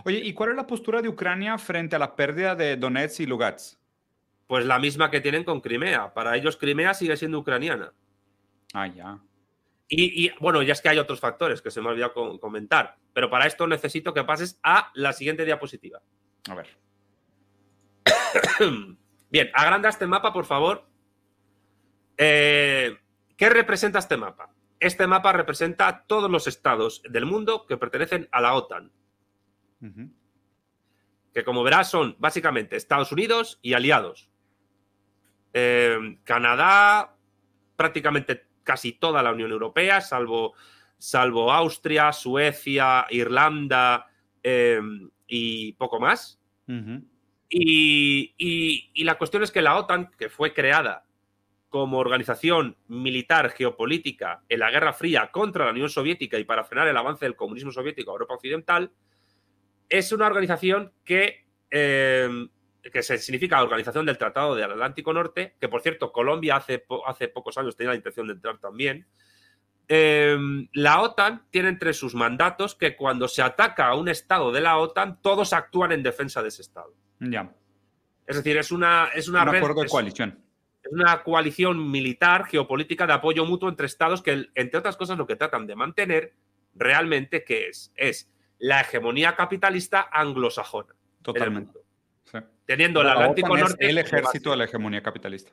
Oye, 0.05 0.20
¿y 0.20 0.34
cuál 0.34 0.51
es 0.51 0.55
la 0.55 0.65
postura 0.65 1.01
de 1.01 1.09
Ucrania 1.09 1.57
frente 1.57 1.97
a 1.97 1.99
la 1.99 2.15
pérdida 2.15 2.55
de 2.55 2.78
Donetsk 2.78 3.20
y 3.20 3.26
Lugansk? 3.26 3.78
Pues 4.47 4.65
la 4.65 4.80
misma 4.80 5.11
que 5.11 5.20
tienen 5.20 5.43
con 5.43 5.59
Crimea. 5.59 6.13
Para 6.13 6.38
ellos 6.38 6.55
Crimea 6.55 6.93
sigue 6.93 7.18
siendo 7.18 7.39
ucraniana. 7.39 7.91
Ah, 8.74 8.88
ya. 8.88 9.20
Y, 9.90 10.32
bueno, 10.40 10.62
ya 10.64 10.74
es 10.74 10.82
que 10.82 10.90
hay 10.90 10.98
otros 10.98 11.22
factores 11.22 11.62
que 11.62 11.72
se 11.72 11.82
me 11.82 11.88
ha 11.88 11.92
olvidado 11.92 12.40
comentar, 12.40 12.98
pero 13.14 13.30
para 13.30 13.48
esto 13.48 13.68
necesito 13.68 14.14
que 14.14 14.26
pases 14.26 14.60
a 14.62 14.92
la 14.96 15.14
siguiente 15.14 15.46
diapositiva. 15.46 16.02
A 16.50 16.56
ver. 16.56 16.68
Bien, 19.30 19.50
agranda 19.54 19.88
este 19.88 20.06
mapa, 20.06 20.34
por 20.34 20.46
favor. 20.46 20.86
Eh, 22.18 22.98
¿Qué 23.38 23.50
representa 23.50 24.00
este 24.00 24.18
mapa? 24.18 24.52
Este 24.80 25.08
mapa 25.08 25.32
representa 25.32 26.04
todos 26.06 26.30
los 26.30 26.48
estados 26.48 27.02
del 27.10 27.26
mundo 27.26 27.66
que 27.66 27.78
pertenecen 27.78 28.28
a 28.32 28.42
la 28.42 28.56
OTAN. 28.56 28.92
Que 31.34 31.44
como 31.44 31.64
verás 31.64 31.90
son 31.90 32.16
básicamente 32.20 32.76
Estados 32.76 33.12
Unidos 33.12 33.60
y 33.62 33.74
aliados. 33.74 34.30
Eh, 35.54 36.20
Canadá, 36.24 37.16
prácticamente 37.76 38.47
casi 38.68 38.91
toda 38.91 39.24
la 39.24 39.32
Unión 39.32 39.49
Europea, 39.49 40.01
salvo, 40.01 40.53
salvo 40.97 41.53
Austria, 41.53 42.11
Suecia, 42.11 43.07
Irlanda 43.09 44.07
eh, 44.43 44.82
y 45.26 45.72
poco 45.74 46.01
más. 46.01 46.38
y, 47.49 49.03
la 49.05 49.18
cuestión 49.18 49.41
es 49.41 49.51
que 49.51 49.61
la 49.61 49.78
OTAN, 49.78 50.11
que 50.18 50.28
fue 50.28 50.53
creada 50.53 51.05
como 51.70 51.97
organización 51.97 52.76
militar 52.88 53.51
geopolítica 53.51 54.43
en 54.49 54.59
la 54.59 54.70
Guerra 54.70 54.91
Fría 54.91 55.32
contra 55.32 55.65
la 55.65 55.72
Unión 55.72 55.89
Soviética 55.89 56.38
y 56.38 56.43
para 56.43 56.65
frenar 56.65 56.89
el 56.89 56.97
avance 56.97 57.24
del 57.24 57.38
comunismo 57.38 57.72
soviético 57.72 58.11
a 58.11 58.15
Europa 58.15 58.34
Occidental, 58.34 58.91
es 59.88 60.11
una 60.11 60.28
organización 60.28 60.91
que, 61.05 61.45
eh, 61.72 62.30
que 62.82 63.04
se 63.04 63.18
significa 63.18 63.62
Organización 63.62 64.06
del 64.06 64.18
Tratado 64.18 64.56
del 64.56 64.72
Atlántico 64.72 65.14
Norte, 65.14 65.56
que 65.60 65.68
por 65.68 65.82
cierto 65.82 66.12
Colombia 66.12 66.58
hace, 66.58 66.86
hace 67.06 67.28
pocos 67.28 67.58
años 67.58 67.76
tenía 67.76 67.92
la 67.92 67.98
intención 67.98 68.28
de 68.28 68.34
entrar 68.34 68.58
también. 68.60 69.08
Eh, 69.90 70.38
la 70.74 71.02
OTAN 71.02 71.46
tiene 71.50 71.70
entre 71.70 71.94
sus 71.94 72.14
mandatos 72.14 72.76
que 72.76 72.96
cuando 72.96 73.28
se 73.28 73.42
ataca 73.42 73.88
a 73.88 73.96
un 73.96 74.10
estado 74.10 74.52
de 74.52 74.62
la 74.62 74.78
OTAN, 74.78 75.22
todos 75.22 75.54
actúan 75.54 75.92
en 75.92 76.04
defensa 76.04 76.42
de 76.42 76.50
ese 76.50 76.62
estado. 76.62 76.94
Ya. 77.20 77.54
Es 78.26 78.36
decir, 78.36 78.58
es 78.58 78.72
una, 78.72 79.10
es 79.14 79.28
una 79.28 79.44
un 79.44 79.56
acuerdo 79.56 79.82
de 79.82 79.88
coalición 79.88 80.48
es 80.88 80.94
una 80.94 81.24
coalición 81.24 81.92
militar, 81.92 82.46
geopolítica 82.46 83.06
de 83.06 83.14
apoyo 83.14 83.46
mutuo 83.46 83.70
entre 83.70 83.88
estados 83.88 84.22
que, 84.22 84.48
entre 84.56 84.80
otras 84.80 84.96
cosas, 84.96 85.18
lo 85.18 85.28
que 85.28 85.36
tratan 85.36 85.68
de 85.68 85.76
mantener 85.76 86.34
realmente, 86.76 87.44
¿qué 87.44 87.68
es? 87.68 87.92
Es 87.96 88.30
la 88.58 88.82
hegemonía 88.82 89.36
capitalista 89.36 90.08
anglosajona. 90.12 90.96
Totalmente. 91.22 91.80
Teniendo 92.66 93.02
el 93.02 93.10
Atlántico 93.10 93.58
Norte. 93.58 93.90
el 93.90 93.98
ejército 93.98 94.52
de 94.52 94.58
la 94.58 94.64
hegemonía 94.66 95.02
capitalista. 95.02 95.52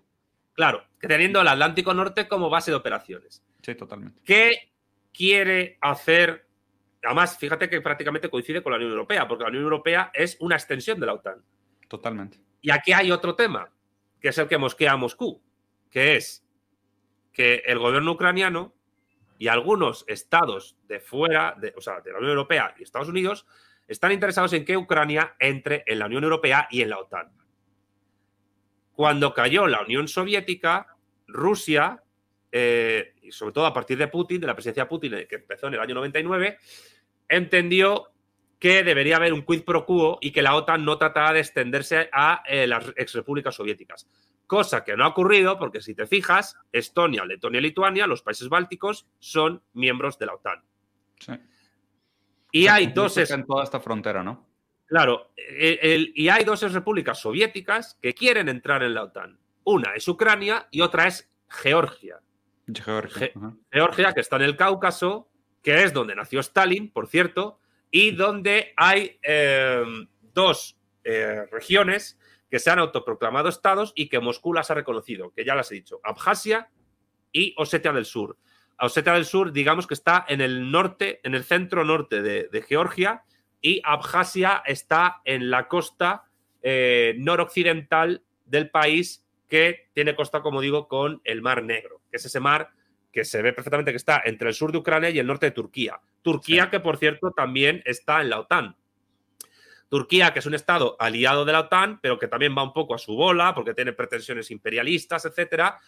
Claro, 0.55 0.85
teniendo 1.01 1.41
el 1.41 1.49
Atlántico 1.49 1.93
Norte 1.95 2.29
como 2.29 2.49
base 2.49 2.71
de 2.71 2.77
operaciones. 2.77 3.45
Sí, 3.63 3.75
totalmente. 3.75 4.21
¿Qué 4.25 4.73
quiere 5.13 5.79
hacer? 5.81 6.47
Además, 7.03 7.37
fíjate 7.39 7.69
que 7.69 7.81
prácticamente 7.81 8.31
coincide 8.31 8.63
con 8.63 8.73
la 8.73 8.77
Unión 8.77 8.93
Europea, 8.93 9.27
porque 9.27 9.45
la 9.45 9.51
Unión 9.51 9.65
Europea 9.65 10.11
es 10.15 10.37
una 10.41 10.55
extensión 10.55 11.01
de 11.01 11.07
la 11.07 11.15
OTAN. 11.15 11.43
Totalmente. 11.89 12.39
Y 12.63 12.71
aquí 12.71 12.93
hay 12.93 13.11
otro 13.11 13.35
tema 13.35 13.71
que 14.21 14.29
es 14.29 14.39
el 14.39 14.49
que 14.49 14.57
mosquea 14.57 14.93
a 14.93 14.97
Moscú, 14.97 15.43
que 15.91 16.17
es 16.17 16.47
que 17.33 17.63
el 17.67 17.79
gobierno 17.79 18.13
ucraniano 18.13 18.75
y 19.39 19.49
algunos 19.49 20.05
estados 20.09 20.79
de 20.89 21.01
fuera, 21.01 21.55
de, 21.61 21.75
o 21.77 21.81
sea, 21.81 22.01
de 22.01 22.13
la 22.13 22.19
Unión 22.19 22.31
Europea 22.31 22.75
y 22.79 22.85
Estados 22.85 23.09
Unidos, 23.09 23.45
están 23.87 24.13
interesados 24.13 24.53
en 24.53 24.65
que 24.65 24.77
Ucrania 24.77 25.35
entre 25.39 25.85
en 25.87 25.99
la 25.99 26.07
Unión 26.07 26.25
Europea 26.25 26.69
y 26.71 26.83
en 26.83 26.91
la 26.91 26.99
OTAN. 26.99 27.33
Cuando 28.93 29.35
cayó 29.35 29.67
la 29.67 29.83
Unión 29.83 30.09
Soviética, 30.09 30.87
Rusia, 31.27 32.03
eh, 32.51 33.15
y 33.23 33.33
sobre 33.33 33.53
todo 33.53 33.67
a 33.67 33.75
partir 33.75 33.99
de 33.99 34.09
Putin, 34.09 34.41
de 34.41 34.47
la 34.47 34.55
presidencia 34.55 34.85
de 34.85 34.89
Putin, 34.89 35.13
que 35.29 35.37
empezó 35.37 35.67
en 35.67 35.75
el 35.75 35.81
año 35.81 35.95
99, 35.95 36.59
entendió 37.29 38.11
que 38.59 38.85
debería 38.85 39.17
haber 39.17 39.33
un 39.33 39.43
quid 39.43 39.65
pro 39.65 39.85
quo 39.85 40.19
y 40.21 40.31
que 40.31 40.43
la 40.43 40.55
OTAN 40.55 40.85
no 40.85 40.97
tratara 40.97 41.33
de 41.33 41.41
extenderse 41.41 42.09
a 42.13 42.43
eh, 42.47 42.67
las 42.67 42.93
exrepúblicas 42.97 43.55
soviéticas. 43.55 44.09
Cosa 44.47 44.85
que 44.85 44.97
no 44.97 45.05
ha 45.05 45.09
ocurrido 45.09 45.59
porque 45.59 45.81
si 45.81 45.95
te 45.95 46.07
fijas, 46.07 46.57
Estonia, 46.71 47.25
Letonia 47.25 47.59
y 47.59 47.63
Lituania, 47.63 48.07
los 48.07 48.23
países 48.23 48.49
bálticos, 48.49 49.07
son 49.19 49.63
miembros 49.73 50.19
de 50.19 50.27
la 50.27 50.35
OTAN. 50.35 50.63
Sí. 51.19 51.33
Y 52.55 52.69
hay 52.69 52.87
dos... 52.87 53.17
En 53.17 53.45
toda 53.45 53.65
esta 53.65 53.81
frontera, 53.81 54.23
¿no? 54.23 54.47
Claro, 54.87 55.33
e, 55.37 56.13
y 56.15 56.29
hay 56.29 56.45
dos 56.45 56.61
repúblicas 56.73 57.19
soviéticas 57.19 57.99
que 58.01 58.15
quieren 58.15 58.49
entrar 58.49 58.85
en 58.85 58.95
la 58.95 59.03
OTAN. 59.03 59.37
Una 59.65 59.95
es 59.95 60.07
Ucrania 60.07 60.69
y 60.71 60.81
otra 60.81 61.09
es 61.09 61.29
Georgia. 61.49 62.21
Georgia. 62.73 63.33
Georgia, 63.73 64.13
que 64.13 64.21
está 64.21 64.37
en 64.37 64.43
el 64.43 64.57
Cáucaso, 64.57 65.29
que 65.65 65.83
es 65.83 65.93
donde 65.93 66.15
nació 66.15 66.39
Stalin, 66.39 66.93
por 66.93 67.09
cierto, 67.09 67.59
y 67.91 68.13
donde 68.13 68.73
hay 68.77 69.19
em, 69.23 70.07
dos 70.33 70.79
eh, 71.03 71.47
regiones 71.51 72.21
que 72.49 72.61
se 72.61 72.71
han 72.71 72.79
autoproclamado 72.79 73.49
estados 73.49 73.93
y 73.97 74.09
que 74.09 74.21
Moscú 74.21 74.53
las 74.53 74.71
ha 74.71 74.75
reconocido, 74.75 75.33
que 75.33 75.45
ya 75.45 75.57
las 75.57 75.73
he 75.73 75.75
dicho, 75.75 75.99
Abjasia 76.05 76.71
y 77.33 77.53
Osetia 77.59 77.93
del 77.93 78.05
Sur. 78.05 78.39
Osetia 78.81 79.13
del 79.13 79.25
Sur, 79.25 79.53
digamos 79.53 79.87
que 79.87 79.95
está 79.95 80.25
en 80.29 80.41
el 80.41 80.71
norte, 80.71 81.21
en 81.23 81.35
el 81.35 81.45
centro 81.45 81.85
norte 81.85 82.23
de, 82.23 82.63
Georgia, 82.63 83.23
y 83.61 83.81
Abjasia 83.85 84.63
está 84.67 85.21
en 85.25 85.51
la 85.51 85.69
costa 85.69 86.25
eh, 86.63 87.15
noroccidental 87.19 88.23
del 88.45 88.71
país 88.71 89.25
que 89.49 89.89
tiene 89.95 90.15
costa, 90.15 90.43
como 90.43 90.61
digo, 90.61 90.89
con 90.89 91.21
el 91.25 91.41
Mar 91.41 91.63
Negro, 91.63 92.03
que 92.11 92.17
es 92.17 92.25
ese 92.25 92.41
mar 92.41 92.71
que 93.13 93.25
se 93.25 93.41
ve 93.41 93.53
perfectamente 93.53 93.93
que 93.93 93.97
está 93.97 94.21
entre 94.25 94.49
el 94.49 94.55
sur 94.55 94.73
de 94.73 94.79
Ucrania 94.79 95.11
y 95.11 95.19
el 95.19 95.27
norte 95.27 95.47
de 95.47 95.53
Turquía. 95.53 96.01
Turquía, 96.21 96.69
que 96.69 96.81
por 96.81 96.99
cierto 96.99 97.31
también 97.31 97.81
está 97.85 98.21
en 98.21 98.31
la 98.31 98.41
OTAN. 98.41 98.77
Turquía, 99.89 100.33
que 100.33 100.41
es 100.41 100.47
un 100.47 100.55
estado 100.55 100.97
aliado 100.99 101.45
de 101.45 101.53
la 101.53 101.61
OTAN, 101.61 102.01
pero 102.01 102.19
que 102.19 102.27
también 102.27 102.57
va 102.57 102.65
un 102.65 102.73
poco 102.73 102.95
a 102.95 102.99
su 102.99 103.15
bola 103.15 103.55
porque 103.55 103.75
tiene 103.75 103.93
pretensiones 103.93 104.51
imperialistas, 104.51 105.25
etcétera, 105.25 105.79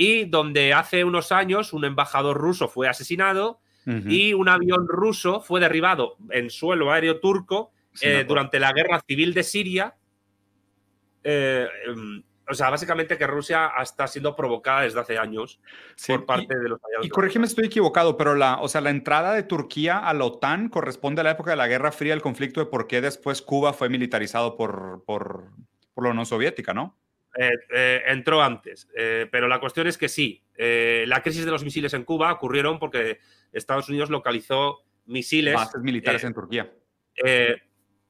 y 0.00 0.26
donde 0.26 0.72
hace 0.72 1.02
unos 1.02 1.32
años 1.32 1.72
un 1.72 1.84
embajador 1.84 2.38
ruso 2.38 2.68
fue 2.68 2.88
asesinado 2.88 3.60
y 4.06 4.34
un 4.34 4.50
avión 4.50 4.86
ruso 4.86 5.40
fue 5.40 5.60
derribado 5.60 6.18
en 6.30 6.50
suelo 6.50 6.92
aéreo 6.92 7.20
turco 7.20 7.72
eh, 8.02 8.24
durante 8.28 8.60
la 8.60 8.72
guerra 8.74 9.00
civil 9.08 9.32
de 9.32 9.42
Siria. 9.42 9.96
Eh, 11.24 11.66
em, 11.86 12.22
o 12.46 12.54
sea, 12.54 12.68
básicamente 12.68 13.16
que 13.16 13.26
Rusia 13.26 13.72
está 13.82 14.06
siendo 14.06 14.36
provocada 14.36 14.82
desde 14.82 15.00
hace 15.00 15.18
años 15.18 15.58
por 16.06 16.26
parte 16.26 16.54
de 16.54 16.68
los 16.68 16.78
aliados. 16.84 17.06
Y 17.06 17.08
corrígeme 17.08 17.46
estoy 17.46 17.64
equivocado, 17.64 18.18
pero 18.18 18.34
la, 18.34 18.60
o 18.60 18.68
sea, 18.68 18.82
la 18.82 18.90
entrada 18.90 19.32
de 19.32 19.42
Turquía 19.42 19.98
a 19.98 20.12
la 20.12 20.26
OTAN 20.26 20.68
corresponde 20.68 21.22
a 21.22 21.24
la 21.24 21.30
época 21.30 21.50
de 21.50 21.56
la 21.56 21.66
Guerra 21.66 21.90
Fría, 21.90 22.12
el 22.12 22.22
conflicto 22.22 22.60
de 22.60 22.66
por 22.66 22.86
qué 22.86 23.00
después 23.00 23.40
Cuba 23.40 23.72
fue 23.72 23.88
militarizado 23.88 24.54
por, 24.54 25.02
por, 25.06 25.50
la 25.96 26.10
Unión 26.10 26.26
Soviética, 26.26 26.74
¿no? 26.74 26.96
Eh, 27.36 27.50
eh, 27.72 28.02
entró 28.06 28.42
antes, 28.42 28.88
eh, 28.96 29.28
pero 29.30 29.48
la 29.48 29.60
cuestión 29.60 29.86
es 29.86 29.98
que 29.98 30.08
sí, 30.08 30.42
la 30.56 31.22
crisis 31.22 31.44
de 31.44 31.50
los 31.50 31.62
misiles 31.62 31.94
en 31.94 32.02
Cuba 32.02 32.32
ocurrieron 32.32 32.78
porque 32.80 33.18
Estados 33.52 33.88
Unidos 33.88 34.10
localizó 34.10 34.80
misiles. 35.06 35.54
Bases 35.54 35.82
militares 35.82 36.24
en 36.24 36.34
Turquía. 36.34 36.72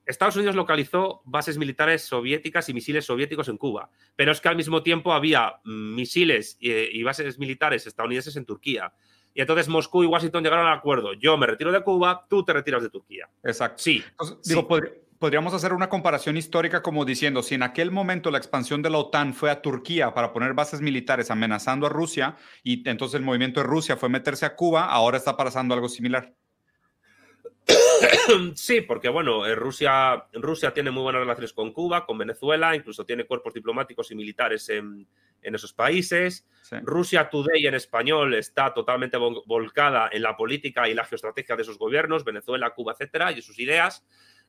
Estados 0.06 0.36
Unidos 0.36 0.56
localizó 0.56 1.20
bases 1.26 1.58
militares 1.58 2.00
soviéticas 2.02 2.66
y 2.70 2.74
misiles 2.74 3.04
soviéticos 3.04 3.48
en 3.48 3.58
Cuba, 3.58 3.90
pero 4.16 4.32
es 4.32 4.40
que 4.40 4.48
al 4.48 4.56
mismo 4.56 4.82
tiempo 4.82 5.12
había 5.12 5.56
misiles 5.64 6.56
y, 6.58 7.02
bases 7.02 7.38
militares 7.38 7.86
estadounidenses 7.86 8.36
en 8.36 8.46
Turquía. 8.46 8.94
Y 9.34 9.42
entonces 9.42 9.68
Moscú 9.68 10.02
y 10.02 10.06
Washington 10.06 10.42
llegaron 10.42 10.66
al 10.66 10.78
acuerdo. 10.78 11.12
Yo 11.12 11.36
me 11.36 11.46
retiro 11.46 11.70
de 11.70 11.82
Cuba, 11.82 12.26
tú 12.30 12.44
te 12.44 12.54
retiras 12.54 12.82
de 12.82 12.88
Turquía. 12.88 13.28
Exacto. 13.44 13.82
Sí. 13.82 14.02
digo, 14.46 14.66
podríamos 15.18 15.54
hacer 15.54 15.72
una 15.72 15.88
comparación 15.88 16.36
histórica 16.36 16.82
como 16.82 17.04
diciendo, 17.04 17.42
si 17.42 17.54
en 17.54 17.62
aquel 17.62 17.90
momento 17.90 18.30
la 18.30 18.38
expansión 18.38 18.82
de 18.82 18.90
la 18.90 18.98
OTAN 18.98 19.34
fue 19.34 19.50
a 19.50 19.62
Turquía 19.62 20.14
para 20.14 20.32
poner 20.32 20.54
bases 20.54 20.80
militares 20.80 21.30
amenazando 21.30 21.86
a 21.86 21.90
Rusia 21.90 22.36
y 22.62 22.88
entonces 22.88 23.18
el 23.18 23.24
movimiento 23.24 23.60
de 23.60 23.66
Rusia 23.66 23.96
fue 23.96 24.08
meterse 24.08 24.46
a 24.46 24.54
Cuba, 24.54 24.86
ahora 24.86 25.18
está 25.18 25.36
pasando 25.36 25.74
algo 25.74 25.88
similar. 25.88 26.34
Sí, 28.54 28.80
porque 28.82 29.08
bueno, 29.08 29.46
eh, 29.46 29.54
Rusia, 29.54 30.26
Rusia 30.32 30.72
tiene 30.72 30.90
muy 30.90 31.02
buenas 31.02 31.20
relaciones 31.20 31.52
con 31.52 31.72
Cuba, 31.72 32.06
con 32.06 32.18
Venezuela, 32.18 32.74
incluso 32.74 33.04
tiene 33.04 33.24
cuerpos 33.24 33.54
diplomáticos 33.54 34.10
y 34.10 34.14
militares 34.14 34.68
en, 34.68 35.06
esos 35.40 35.72
países. 35.72 36.46
Rusia 36.82 37.30
Today 37.30 37.66
en 37.66 37.74
español 37.74 38.34
está 38.34 38.74
totalmente 38.74 39.16
volcada 39.16 40.10
en 40.12 40.22
la 40.22 40.36
política 40.36 40.88
y 40.88 40.94
la 40.94 41.06
geoestrategia 41.06 41.56
de 41.56 41.62
esos 41.62 41.78
gobiernos, 41.78 42.24
Venezuela, 42.24 42.70
Cuba, 42.74 42.92
etcétera, 42.92 43.32
y 43.32 43.40
sus 43.40 43.58
ideas. 43.58 44.04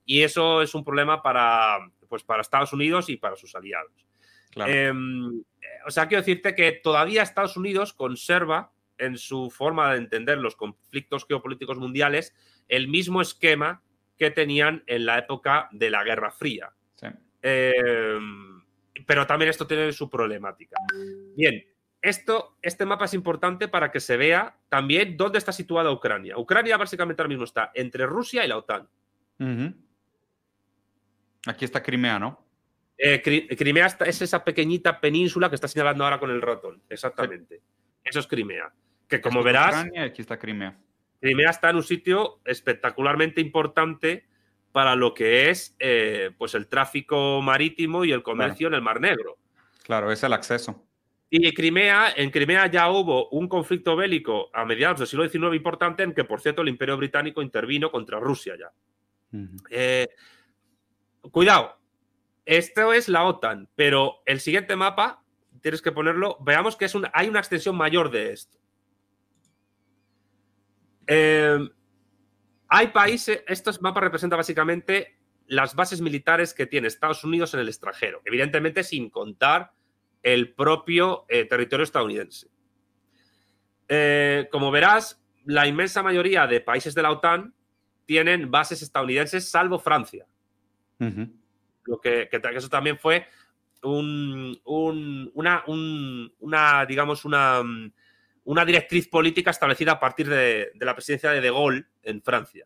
Y 0.05 0.23
eso 0.23 0.61
es 0.61 0.73
un 0.73 0.83
problema 0.83 1.21
para, 1.21 1.79
pues, 2.07 2.23
para 2.23 2.41
Estados 2.41 2.73
Unidos 2.73 3.09
y 3.09 3.17
para 3.17 3.35
sus 3.35 3.55
aliados. 3.55 3.91
Em, 4.55 5.43
o 5.85 5.91
sea, 5.91 6.07
quiero 6.07 6.21
decirte 6.21 6.55
que 6.55 6.71
todavía 6.71 7.21
Estados 7.21 7.55
Unidos 7.55 7.93
conserva 7.93 8.71
en 8.97 9.17
su 9.17 9.49
forma 9.49 9.91
de 9.91 9.99
entender 9.99 10.37
los 10.37 10.55
conflictos 10.55 11.25
geopolíticos 11.27 11.77
mundiales 11.77 12.33
el 12.67 12.87
mismo 12.87 13.21
esquema 13.21 13.81
que 14.17 14.31
tenían 14.31 14.83
en 14.87 15.05
la 15.05 15.17
época 15.17 15.69
de 15.71 15.89
la 15.89 16.03
Guerra 16.03 16.31
Fría. 16.31 16.71
Em, 17.41 18.61
pero 19.07 19.25
también 19.25 19.49
esto 19.49 19.65
tiene 19.65 19.93
su 19.93 20.09
problemática. 20.09 20.75
Bien, 21.35 21.63
esto, 22.01 22.57
este 22.61 22.85
mapa 22.85 23.05
es 23.05 23.13
importante 23.13 23.69
para 23.69 23.91
que 23.91 24.01
se 24.01 24.17
vea 24.17 24.57
también 24.67 25.15
dónde 25.15 25.37
está 25.37 25.53
situada 25.53 25.91
Ucrania. 25.91 26.37
Ucrania 26.37 26.75
básicamente 26.75 27.21
ahora 27.21 27.29
mismo 27.29 27.45
está 27.45 27.71
entre 27.73 28.05
Rusia 28.05 28.43
y 28.43 28.49
la 28.49 28.57
OTAN. 28.57 28.89
Aquí 31.45 31.65
está 31.65 31.81
Crimea, 31.81 32.19
¿no? 32.19 32.45
Eh, 32.97 33.21
Crimea 33.57 33.87
es 34.05 34.21
esa 34.21 34.43
pequeñita 34.43 34.99
península 34.99 35.49
que 35.49 35.55
está 35.55 35.67
señalando 35.67 36.03
ahora 36.03 36.19
con 36.19 36.31
el 36.31 36.41
ratón. 36.41 36.81
Exactamente. 36.89 37.61
Eso 38.03 38.19
es 38.19 38.27
Crimea. 38.27 38.73
Que 39.07 39.21
como 39.21 39.41
verás. 39.41 39.69
Ucrania, 39.69 40.03
aquí 40.03 40.21
está 40.21 40.37
Crimea. 40.37 40.77
Crimea 41.21 41.49
está 41.49 41.69
en 41.69 41.77
un 41.77 41.83
sitio 41.83 42.41
espectacularmente 42.45 43.41
importante 43.41 44.27
para 44.71 44.95
lo 44.95 45.13
que 45.13 45.49
es 45.49 45.75
eh, 45.79 46.31
pues 46.37 46.55
el 46.55 46.67
tráfico 46.67 47.41
marítimo 47.41 48.05
y 48.05 48.11
el 48.11 48.21
comercio 48.21 48.67
en 48.67 48.75
el 48.75 48.81
Mar 48.81 49.01
Negro. 49.01 49.37
Claro, 49.83 50.11
es 50.11 50.21
el 50.23 50.33
acceso. 50.33 50.85
Y 51.29 51.53
Crimea, 51.53 52.13
en 52.15 52.31
Crimea 52.31 52.67
ya 52.67 52.89
hubo 52.89 53.29
un 53.29 53.47
conflicto 53.47 53.95
bélico 53.95 54.49
a 54.53 54.65
mediados 54.65 54.99
del 54.99 55.07
siglo 55.07 55.29
XIX 55.29 55.55
importante 55.55 56.03
en 56.03 56.13
que, 56.13 56.23
por 56.23 56.41
cierto, 56.41 56.63
el 56.63 56.69
Imperio 56.69 56.97
Británico 56.97 57.41
intervino 57.41 57.91
contra 57.91 58.19
Rusia 58.19 58.55
ya. 58.57 58.71
Eh, 59.69 60.07
cuidado, 61.31 61.77
esto 62.45 62.93
es 62.93 63.07
la 63.09 63.25
OTAN, 63.25 63.69
pero 63.75 64.21
el 64.25 64.39
siguiente 64.39 64.75
mapa, 64.75 65.23
tienes 65.61 65.81
que 65.81 65.91
ponerlo, 65.91 66.37
veamos 66.41 66.75
que 66.75 66.85
es 66.85 66.95
un, 66.95 67.07
hay 67.13 67.27
una 67.27 67.39
extensión 67.39 67.75
mayor 67.75 68.09
de 68.09 68.33
esto. 68.33 68.57
Em, 71.05 71.69
hay 72.67 72.87
países, 72.87 73.43
estos 73.47 73.81
mapas 73.81 74.03
representan 74.03 74.37
básicamente 74.37 75.19
las 75.47 75.75
bases 75.75 76.01
militares 76.01 76.53
que 76.53 76.67
tiene 76.67 76.87
Estados 76.87 77.23
Unidos 77.23 77.53
en 77.53 77.59
el 77.61 77.67
extranjero, 77.67 78.21
evidentemente 78.25 78.83
sin 78.83 79.09
contar 79.09 79.73
el 80.21 80.53
propio 80.53 81.25
eh, 81.29 81.45
territorio 81.45 81.83
estadounidense. 81.83 82.47
Eh, 83.87 84.47
como 84.51 84.69
verás, 84.69 85.19
la 85.45 85.65
inmensa 85.65 86.03
mayoría 86.03 86.45
de 86.45 86.61
países 86.61 86.93
de 86.93 87.01
la 87.01 87.11
OTAN 87.11 87.55
tienen 88.05 88.51
bases 88.51 88.83
estadounidenses, 88.83 89.49
salvo 89.49 89.79
Francia. 89.79 90.27
Lo 90.99 91.99
que, 91.99 92.29
eso 92.31 92.69
también 92.69 92.99
fue 92.99 93.25
un, 93.83 94.59
una, 95.33 95.63
una, 95.65 96.85
digamos, 96.85 97.25
una, 97.25 97.63
una 98.43 98.65
directriz 98.65 99.07
política 99.07 99.51
establecida 99.51 99.93
a 99.93 99.99
partir 99.99 100.27
de, 100.27 100.71
la 100.79 100.93
presidencia 100.93 101.31
de 101.31 101.41
De 101.41 101.51
Gaulle 101.51 101.85
en 102.03 102.21
Francia. 102.21 102.65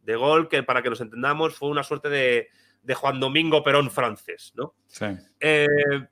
De 0.00 0.16
Gaulle, 0.16 0.48
que 0.48 0.62
para 0.62 0.82
que 0.82 0.90
nos 0.90 1.00
entendamos, 1.00 1.54
fue 1.56 1.68
una 1.68 1.82
suerte 1.82 2.08
de, 2.08 2.48
Juan 2.94 3.18
Domingo 3.18 3.62
Perón 3.62 3.90
francés, 3.90 4.52
¿no? 4.54 4.74
Sí. 4.86 5.06
Eh, 5.40 5.66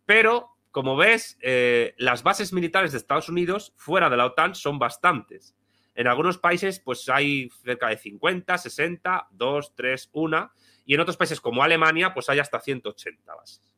pero, 0.07 0.57
como 0.71 0.97
ves, 0.97 1.37
eh, 1.43 1.95
las 1.99 2.23
bases 2.23 2.55
militares 2.55 2.93
de 2.93 2.99
Estados 2.99 3.29
Unidos 3.29 3.75
fuera 3.77 4.09
de 4.09 4.17
la 4.17 4.25
OTAN 4.25 4.55
son 4.55 4.79
bastantes. 4.79 5.55
En 5.95 6.07
algunos 6.07 6.39
países, 6.39 6.81
pues 6.81 7.09
hay 7.11 7.51
cerca 7.63 7.89
de 7.89 7.99
50, 7.99 8.57
60, 8.57 9.29
2, 9.31 9.75
3, 9.75 10.11
1. 10.13 10.53
Y 10.85 10.95
en 10.95 11.01
otros 11.01 11.17
países 11.17 11.41
como 11.41 11.63
Alemania, 11.63 12.13
pues 12.13 12.29
hay 12.29 12.39
hasta 12.39 12.61
180 12.61 13.35
bases. 13.35 13.75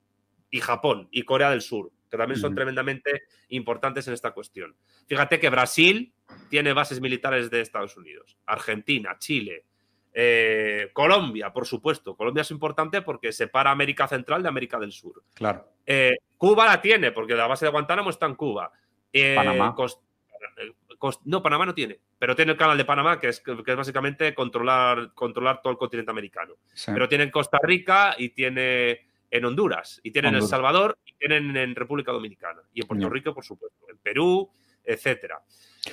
Y 0.50 0.60
Japón 0.60 1.08
y 1.10 1.22
Corea 1.22 1.50
del 1.50 1.62
Sur 1.62 1.90
que 2.14 2.18
también 2.18 2.40
son 2.40 2.54
tremendamente 2.54 3.24
importantes 3.48 4.06
en 4.06 4.14
esta 4.14 4.30
cuestión. 4.30 4.76
Fíjate 5.08 5.40
que 5.40 5.50
Brasil 5.50 6.14
tiene 6.48 6.72
bases 6.72 7.00
militares 7.00 7.50
de 7.50 7.60
Estados 7.60 7.96
Unidos, 7.96 8.38
Argentina, 8.46 9.16
Chile, 9.18 9.64
eh, 10.12 10.90
Colombia, 10.92 11.52
por 11.52 11.66
supuesto. 11.66 12.16
Colombia 12.16 12.42
es 12.42 12.52
importante 12.52 13.02
porque 13.02 13.32
separa 13.32 13.72
América 13.72 14.06
Central 14.06 14.44
de 14.44 14.48
América 14.48 14.78
del 14.78 14.92
Sur. 14.92 15.24
Claro. 15.34 15.68
Eh, 15.84 16.16
Cuba 16.38 16.66
la 16.66 16.80
tiene, 16.80 17.10
porque 17.10 17.34
la 17.34 17.48
base 17.48 17.64
de 17.64 17.72
Guantánamo 17.72 18.10
está 18.10 18.26
en 18.26 18.36
Cuba. 18.36 18.70
Eh, 19.12 19.34
Panamá. 19.34 19.74
No, 21.24 21.42
Panamá 21.42 21.66
no 21.66 21.74
tiene, 21.74 21.98
pero 22.18 22.34
tiene 22.34 22.52
el 22.52 22.58
canal 22.58 22.78
de 22.78 22.84
Panamá, 22.84 23.18
que 23.20 23.28
es, 23.28 23.40
que 23.40 23.52
es 23.52 23.76
básicamente 23.76 24.34
controlar, 24.34 25.12
controlar 25.14 25.60
todo 25.62 25.72
el 25.72 25.78
continente 25.78 26.10
americano. 26.10 26.54
Pero 26.86 27.08
tiene 27.08 27.30
Costa 27.30 27.58
Rica 27.62 28.14
y 28.18 28.30
tiene 28.30 29.06
en 29.30 29.44
Honduras, 29.44 30.00
y 30.02 30.12
tienen 30.12 30.34
en 30.34 30.42
El 30.42 30.46
Salvador, 30.46 30.98
y 31.04 31.14
tienen 31.14 31.56
en 31.56 31.74
República 31.74 32.12
Dominicana, 32.12 32.60
y 32.72 32.82
en 32.82 32.86
Puerto 32.86 33.10
Rico, 33.10 33.34
por 33.34 33.44
supuesto, 33.44 33.86
en 33.88 33.98
Perú, 33.98 34.50
etcétera. 34.84 35.42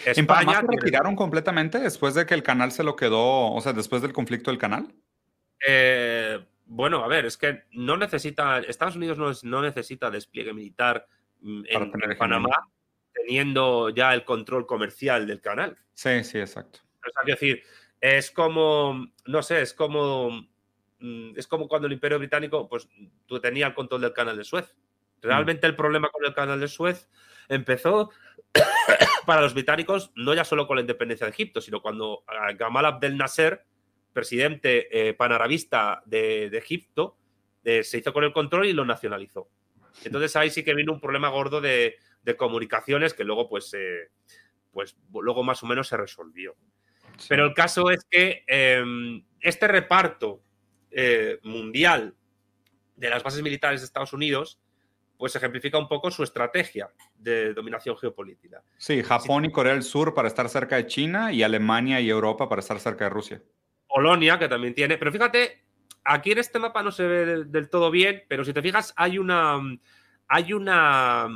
¿En 0.06 0.28
Panamá 0.28 0.62
se 0.62 0.68
retiraron 0.68 1.16
completamente 1.16 1.80
después 1.80 2.14
de 2.14 2.26
que 2.26 2.34
el 2.34 2.43
canal 2.43 2.72
se 2.72 2.84
lo 2.84 2.95
quedó, 2.95 3.52
o 3.52 3.62
sea, 3.62 3.74
después 3.74 4.02
del 4.02 4.14
conflicto 4.14 4.52
del 4.52 4.60
canal? 4.60 4.93
Eh, 5.66 6.39
bueno, 6.66 7.04
a 7.04 7.08
ver, 7.08 7.26
es 7.26 7.38
que 7.38 7.64
no 7.72 7.97
necesita, 7.97 8.60
Estados 8.60 8.95
Unidos 8.95 9.18
no, 9.18 9.32
no 9.49 9.62
necesita 9.62 10.10
despliegue 10.10 10.54
militar 10.54 11.08
mm, 11.41 11.64
en, 11.68 12.18
Panamá 12.18 12.52
teniendo 13.14 13.89
ya 13.89 14.14
el 14.14 14.24
control 14.24 14.66
comercial 14.66 15.28
del 15.28 15.41
canal. 15.41 15.78
Sí, 15.93 16.24
sí, 16.24 16.39
exacto. 16.39 16.80
O 17.07 17.12
sea, 17.12 17.24
decir, 17.26 17.64
es 17.99 18.32
como, 18.32 19.07
no 19.26 19.43
sé, 19.43 19.62
es 19.62 19.74
como 19.74 20.51
Mm, 21.01 21.34
es 21.36 21.47
como 21.47 21.68
cuando 21.68 21.88
el 21.88 21.93
Imperio 21.93 22.20
Británico, 22.20 22.70
pues 22.70 22.88
tú 23.26 23.39
tenías 23.39 23.70
el 23.70 23.76
control 23.76 24.01
del 24.01 24.14
canal 24.14 24.38
de 24.38 24.43
Suez. 24.43 24.76
Realmente 25.22 25.68
el 25.68 25.76
problema 25.76 26.09
con 26.09 26.26
el 26.26 26.34
canal 26.34 26.59
de 26.59 26.68
Suez 26.68 27.09
empezó 27.49 28.12
para 29.26 29.41
los 29.41 29.53
británicos 29.53 30.12
no 30.16 30.34
ya 30.34 30.45
solo 30.45 30.68
con 30.68 30.78
la 30.78 30.82
independencia 30.82 31.26
de 31.26 31.32
Egipto, 31.32 31.59
sino 31.59 31.82
cuando 31.82 32.24
Gamal 32.57 32.86
Abdel 32.86 33.18
Nasser, 33.18 33.66
presidente 34.14 35.09
eh, 35.09 35.14
panarabista 35.14 36.01
de, 36.05 36.45
Egipto, 36.47 37.18
eh, 37.64 37.84
se 37.84 37.97
hizo 37.97 38.14
con 38.14 38.24
el 38.24 38.34
control 38.34 38.68
y 38.68 38.74
lo 38.74 38.86
nacionalizó. 38.86 39.49
Entonces 40.03 40.36
ahí 40.36 40.49
sí 40.49 40.64
que 40.64 40.74
vino 40.74 40.93
un 40.93 41.01
problema 41.01 41.30
gordo 41.30 41.62
de, 41.62 41.97
comunicaciones 42.38 43.14
que 43.14 43.24
luego 43.24 43.50
pues, 43.50 43.76
pues 44.72 44.96
luego 45.12 45.44
más 45.44 45.62
o 45.64 45.66
menos 45.66 45.88
se 45.88 45.98
resolvió. 45.98 46.56
Pero 47.28 47.46
el 47.46 47.54
caso 47.54 47.90
es 47.90 48.06
que 48.10 48.44
em, 48.48 49.24
este 49.40 49.68
reparto 49.68 50.44
eh, 50.92 51.40
mundial 51.44 52.16
de 52.96 53.10
las 53.10 53.24
bases 53.24 53.42
militares 53.42 53.82
de 53.82 53.86
Estados 53.86 54.14
Unidos, 54.14 54.60
pues 55.18 55.36
ejemplifica 55.36 55.78
un 55.78 55.88
poco 55.88 56.10
su 56.10 56.24
estrategia 56.24 56.90
de 57.16 57.54
dominación 57.54 57.98
geopolítica. 57.98 58.64
Sí, 58.78 59.04
Japón 59.04 59.46
y 59.46 59.52
Corea 59.52 59.74
del 59.74 59.84
Sur 59.84 60.14
para 60.14 60.28
estar 60.28 60.50
cerca 60.50 60.78
de 60.78 60.88
China 60.88 61.32
y 61.32 61.44
Alemania 61.44 62.00
y 62.00 62.10
Europa 62.10 62.50
para 62.50 62.62
estar 62.62 62.80
cerca 62.80 63.06
de 63.06 63.10
Rusia. 63.12 63.42
Polonia, 63.88 64.40
que 64.40 64.48
también 64.48 64.74
tiene. 64.74 64.98
Pero 64.98 65.12
fíjate, 65.12 65.64
aquí 66.04 66.32
en 66.32 66.40
este 66.40 66.60
mapa 66.60 66.82
no 66.82 66.92
se 66.92 67.06
ve 67.06 67.44
del 67.46 67.70
todo 67.70 67.92
bien, 67.92 68.24
pero 68.28 68.44
si 68.44 68.54
te 68.54 68.62
fijas, 68.62 68.94
hay 68.96 69.18
una. 69.18 69.60
Hay 70.28 70.54
una. 70.54 71.28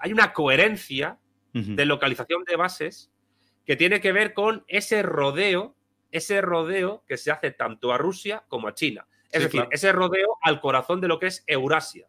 Hay 0.00 0.12
una 0.12 0.32
coherencia 0.32 1.18
de 1.52 1.84
localización 1.84 2.44
de 2.44 2.56
bases 2.56 3.10
que 3.64 3.76
tiene 3.76 4.00
que 4.00 4.12
ver 4.12 4.34
con 4.34 4.64
ese 4.68 5.02
rodeo 5.02 5.76
ese 6.12 6.40
rodeo 6.40 7.04
que 7.06 7.16
se 7.16 7.30
hace 7.30 7.50
tanto 7.50 7.92
a 7.92 7.98
Rusia 7.98 8.44
como 8.48 8.68
a 8.68 8.74
China. 8.74 9.06
Es 9.30 9.44
decir, 9.44 9.66
ese 9.70 9.92
rodeo 9.92 10.38
al 10.42 10.60
corazón 10.60 11.00
de 11.00 11.08
lo 11.08 11.18
que 11.18 11.26
es 11.28 11.44
Eurasia. 11.46 12.06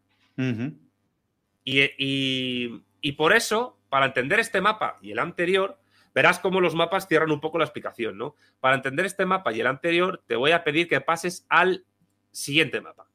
y, 1.64 3.12
por 3.18 3.34
eso, 3.34 3.78
para 3.90 4.08
entender 4.08 4.40
este 4.40 4.62
mapa 4.62 4.98
y 5.02 5.12
el 5.12 5.20
anterior, 5.20 5.80
verás 6.14 6.40
cómo 6.40 6.62
los 6.62 6.76
mapas 6.76 7.08
cierran 7.08 7.32
un 7.32 7.40
poco 7.40 7.60
la 7.60 7.66
explicación, 7.66 8.18
¿no? 8.18 8.36
Para 8.60 8.76
entender 8.76 9.06
este 9.06 9.26
mapa 9.26 9.54
y 9.54 9.62
el 9.62 9.68
anterior, 9.68 10.24
te 10.26 10.36
voy 10.36 10.52
a 10.52 10.64
pedir 10.64 10.88
que 10.88 11.02
pases 11.02 11.46
al 11.50 11.86
Siguiente 12.32 12.80
mapa. 12.80 13.08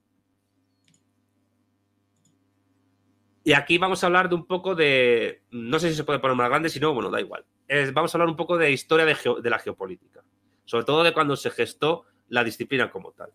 Y 3.47 3.53
aquí 3.53 3.78
vamos 3.78 4.03
a 4.03 4.09
hablar 4.09 4.28
de 4.28 4.34
un 4.34 4.44
poco 4.44 4.74
de. 4.74 5.44
No 5.53 5.78
sé 5.78 5.90
si 5.90 5.94
se 5.94 6.03
puede 6.03 6.18
poner 6.18 6.36
más 6.36 6.49
grande, 6.49 6.68
si 6.68 6.80
no, 6.80 6.92
bueno, 6.92 7.11
da 7.11 7.20
igual. 7.20 7.47
vamos 7.92 8.12
a 8.12 8.18
hablar 8.18 8.28
un 8.28 8.34
poco 8.34 8.59
de 8.59 8.72
historia 8.72 9.07
de, 9.07 9.51
la 9.51 9.61
geopolítica. 9.61 10.24
Sobre 10.64 10.84
todo 10.84 11.05
de 11.05 11.12
cuando 11.12 11.36
se 11.36 11.53
gestó 11.53 12.07
la 12.26 12.42
disciplina 12.42 12.90
como 12.90 13.12
tal. 13.12 13.30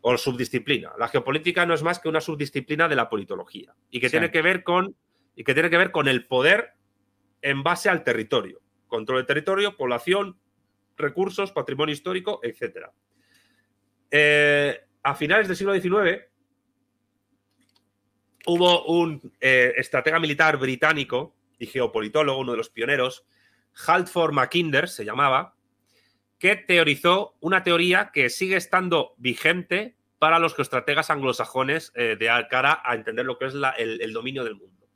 O 0.00 0.16
subdisciplina. 0.16 0.92
La 0.96 1.08
geopolítica 1.08 1.66
no 1.66 1.74
es 1.74 1.82
más 1.82 1.98
que 1.98 2.08
una 2.08 2.20
subdisciplina 2.20 2.86
de 2.86 2.94
la 2.94 3.08
politología. 3.08 3.74
Y 3.90 3.98
que 3.98 4.10
tiene 4.10 4.30
que 4.30 4.42
ver 4.42 4.62
con. 4.62 4.94
Y 5.34 5.42
que 5.42 5.54
tiene 5.54 5.70
que 5.70 5.78
ver 5.78 5.90
con 5.90 6.06
el 6.06 6.24
poder 6.28 6.74
en 7.42 7.64
base 7.64 7.88
al 7.88 8.04
territorio. 8.04 8.60
Control 8.86 9.18
del 9.18 9.26
territorio, 9.26 9.76
población, 9.76 10.38
recursos, 10.96 11.50
patrimonio 11.50 11.92
histórico, 11.92 12.38
etc. 12.44 12.90
Eh, 14.08 14.84
a 15.02 15.16
finales 15.16 15.48
del 15.48 15.56
siglo 15.56 15.74
XIX 15.74 16.28
hubo 18.46 18.84
un 18.84 19.32
eh, 19.40 19.74
estratega 19.76 20.18
militar 20.18 20.56
británico 20.56 21.34
y 21.58 21.66
geopolitólogo, 21.66 22.40
uno 22.40 22.52
de 22.52 22.58
los 22.58 22.70
pioneros, 22.70 23.24
Halford 23.86 24.32
Mackinder 24.32 24.88
se 24.88 25.04
llamaba, 25.04 25.54
que 26.38 26.56
teorizó 26.56 27.34
una 27.40 27.62
teoría 27.62 28.10
que 28.12 28.30
sigue 28.30 28.56
estando 28.56 29.14
vigente 29.18 29.96
para 30.18 30.38
los 30.38 30.54
geoestrategas 30.54 31.10
anglosajones 31.10 31.92
eh, 31.94 32.16
de 32.18 32.46
cara 32.48 32.80
a 32.84 32.94
entender 32.94 33.26
lo 33.26 33.38
que 33.38 33.46
es 33.46 33.54
el, 33.78 34.12
dominio 34.12 34.44
del 34.44 34.54
mundo. 34.54 34.86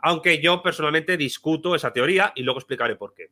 Aunque 0.00 0.40
yo 0.40 0.62
personalmente 0.62 1.16
discuto 1.16 1.74
esa 1.74 1.92
teoría 1.92 2.32
y 2.34 2.42
luego 2.42 2.58
explicaré 2.58 2.96
por 2.96 3.14
qué. 3.14 3.30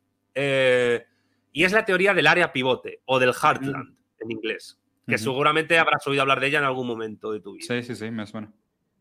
y 1.51 1.63
es 1.63 1.71
la 1.71 1.85
teoría 1.85 2.13
del 2.13 2.27
área 2.27 2.51
pivote 2.51 3.01
o 3.05 3.19
del 3.19 3.33
heartland 3.33 3.89
mm. 3.89 4.23
en 4.23 4.31
inglés 4.31 4.79
que 5.07 5.17
seguramente 5.17 5.79
habrás 5.79 6.05
oído 6.05 6.21
hablar 6.21 6.39
de 6.39 6.47
ella 6.47 6.59
en 6.59 6.65
algún 6.65 6.85
momento 6.85 7.31
de 7.31 7.39
tu 7.39 7.53
vida. 7.53 7.65
Sí, 7.67 7.81
sí, 7.83 7.95
sí, 7.95 8.11
me 8.11 8.27
suena. 8.27 8.51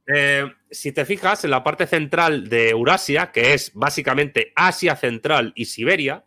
Eh, 0.06 0.44
si 0.70 0.92
te 0.92 1.04
fijas, 1.04 1.44
en 1.44 1.50
la 1.50 1.64
parte 1.64 1.86
central 1.86 2.48
de 2.48 2.70
Eurasia, 2.70 3.32
que 3.32 3.54
es 3.54 3.72
básicamente 3.74 4.52
Asia 4.54 4.94
Central 4.96 5.52
y 5.56 5.64
Siberia, 5.64 6.24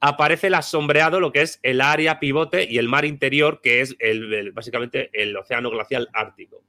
aparece 0.00 0.48
el 0.48 0.54
asombreado 0.54 1.18
lo 1.18 1.32
que 1.32 1.40
es 1.40 1.60
el 1.62 1.80
área 1.80 2.20
pivote 2.20 2.70
y 2.70 2.76
el 2.76 2.88
mar 2.88 3.06
interior, 3.06 3.62
que 3.62 3.80
es 3.80 3.96
el, 3.98 4.52
básicamente 4.52 5.08
el 5.14 5.34
océano 5.34 5.70
glacial 5.70 6.10
ártico. 6.12 6.62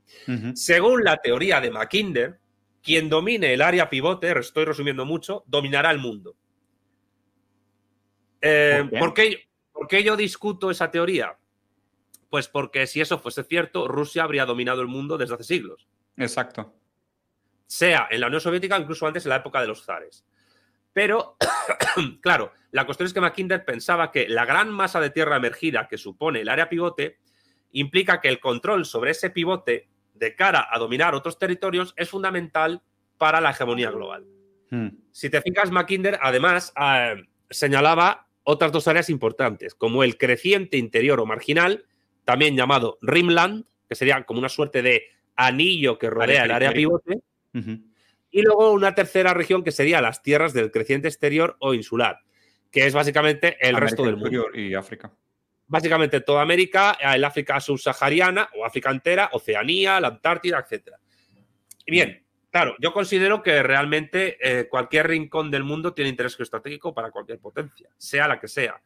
Según 0.53 1.03
la 1.03 1.17
teoría 1.17 1.59
de 1.59 1.69
Mackinder, 1.69 2.39
quien 2.81 3.09
domine 3.09 3.53
el 3.53 3.61
área 3.61 3.89
pivote, 3.89 4.31
estoy 4.39 4.63
resumiendo 4.63 5.05
mucho, 5.05 5.43
dominará 5.47 5.91
el 5.91 5.97
mundo. 5.97 6.37
Eh, 8.39 8.87
¿Por 8.99 9.13
qué 9.13 10.03
yo 10.03 10.15
discuto 10.15 10.71
esa 10.71 10.89
teoría? 10.89 11.35
Pues 12.29 12.47
porque 12.47 12.87
si 12.87 13.01
eso 13.01 13.19
fuese 13.19 13.43
cierto, 13.43 13.87
Rusia 13.89 14.23
habría 14.23 14.45
dominado 14.45 14.81
el 14.81 14.87
mundo 14.87 15.17
desde 15.17 15.33
hace 15.33 15.43
siglos. 15.43 15.87
Exacto. 16.17 16.73
Sea 17.67 18.07
en 18.11 18.21
la 18.21 18.27
Unión 18.27 18.41
Soviética, 18.41 18.77
incluso 18.77 19.07
antes 19.07 19.25
en 19.25 19.29
la 19.29 19.37
época 19.37 19.61
de 19.61 19.67
los 19.67 19.83
zares. 19.83 20.25
Pero, 20.93 21.37
claro, 22.21 22.53
la 22.71 22.85
cuestión 22.85 23.07
es 23.07 23.13
que 23.13 23.21
Mackinder 23.21 23.65
pensaba 23.65 24.11
que 24.11 24.29
la 24.29 24.45
gran 24.45 24.69
masa 24.69 24.99
de 24.99 25.09
tierra 25.09 25.37
emergida 25.37 25.87
que 25.87 25.97
supone 25.97 26.41
el 26.41 26.49
área 26.49 26.69
pivote 26.69 27.19
implica 27.71 28.21
que 28.21 28.29
el 28.29 28.39
control 28.39 28.85
sobre 28.85 29.11
ese 29.11 29.29
pivote 29.29 29.89
de 30.13 30.35
cara 30.35 30.67
a 30.71 30.79
dominar 30.79 31.13
otros 31.13 31.37
territorios 31.37 31.93
es 31.97 32.09
fundamental 32.09 32.81
para 33.17 33.41
la 33.41 33.51
hegemonía 33.51 33.91
global. 33.91 34.25
Hmm. 34.69 34.87
Si 35.11 35.29
te 35.29 35.41
fijas, 35.41 35.71
Mackinder 35.71 36.17
además 36.21 36.73
eh, 36.79 37.23
señalaba 37.49 38.27
otras 38.43 38.71
dos 38.71 38.87
áreas 38.87 39.09
importantes, 39.09 39.75
como 39.75 40.03
el 40.03 40.17
creciente 40.17 40.77
interior 40.77 41.19
o 41.19 41.25
marginal 41.25 41.85
también 42.23 42.55
llamado 42.55 42.97
Rimland, 43.01 43.65
que 43.89 43.95
sería 43.95 44.23
como 44.23 44.39
una 44.39 44.49
suerte 44.49 44.81
de 44.81 45.03
anillo 45.35 45.97
que 45.97 46.09
rodea 46.09 46.45
el 46.45 46.51
área 46.51 46.71
pivote. 46.71 47.21
Y 48.31 48.41
luego 48.41 48.71
una 48.71 48.93
tercera 48.93 49.33
región 49.33 49.63
que 49.63 49.71
sería 49.71 50.01
las 50.01 50.21
tierras 50.21 50.53
del 50.53 50.71
creciente 50.71 51.07
exterior 51.07 51.55
o 51.59 51.73
insular, 51.73 52.19
que 52.69 52.85
es 52.85 52.93
básicamente 52.93 53.57
el 53.61 53.77
resto 53.77 54.03
del 54.03 54.17
mundo. 54.17 54.47
Y 54.53 54.73
África. 54.73 55.11
Básicamente 55.67 56.21
toda 56.21 56.41
América, 56.41 56.97
el 57.01 57.23
África 57.23 57.59
subsahariana 57.59 58.49
o 58.57 58.65
África 58.65 58.91
entera, 58.91 59.29
Oceanía, 59.31 59.99
la 59.99 60.09
Antártida, 60.09 60.59
etc. 60.59 60.95
Y 61.85 61.91
bien, 61.91 62.25
claro, 62.51 62.75
yo 62.79 62.93
considero 62.93 63.41
que 63.41 63.63
realmente 63.63 64.37
eh, 64.41 64.67
cualquier 64.67 65.07
rincón 65.07 65.49
del 65.49 65.63
mundo 65.63 65.93
tiene 65.93 66.09
interés 66.09 66.35
geoestratégico 66.35 66.93
para 66.93 67.11
cualquier 67.11 67.39
potencia, 67.39 67.89
sea 67.97 68.27
la 68.27 68.39
que 68.39 68.47
sea. 68.47 68.81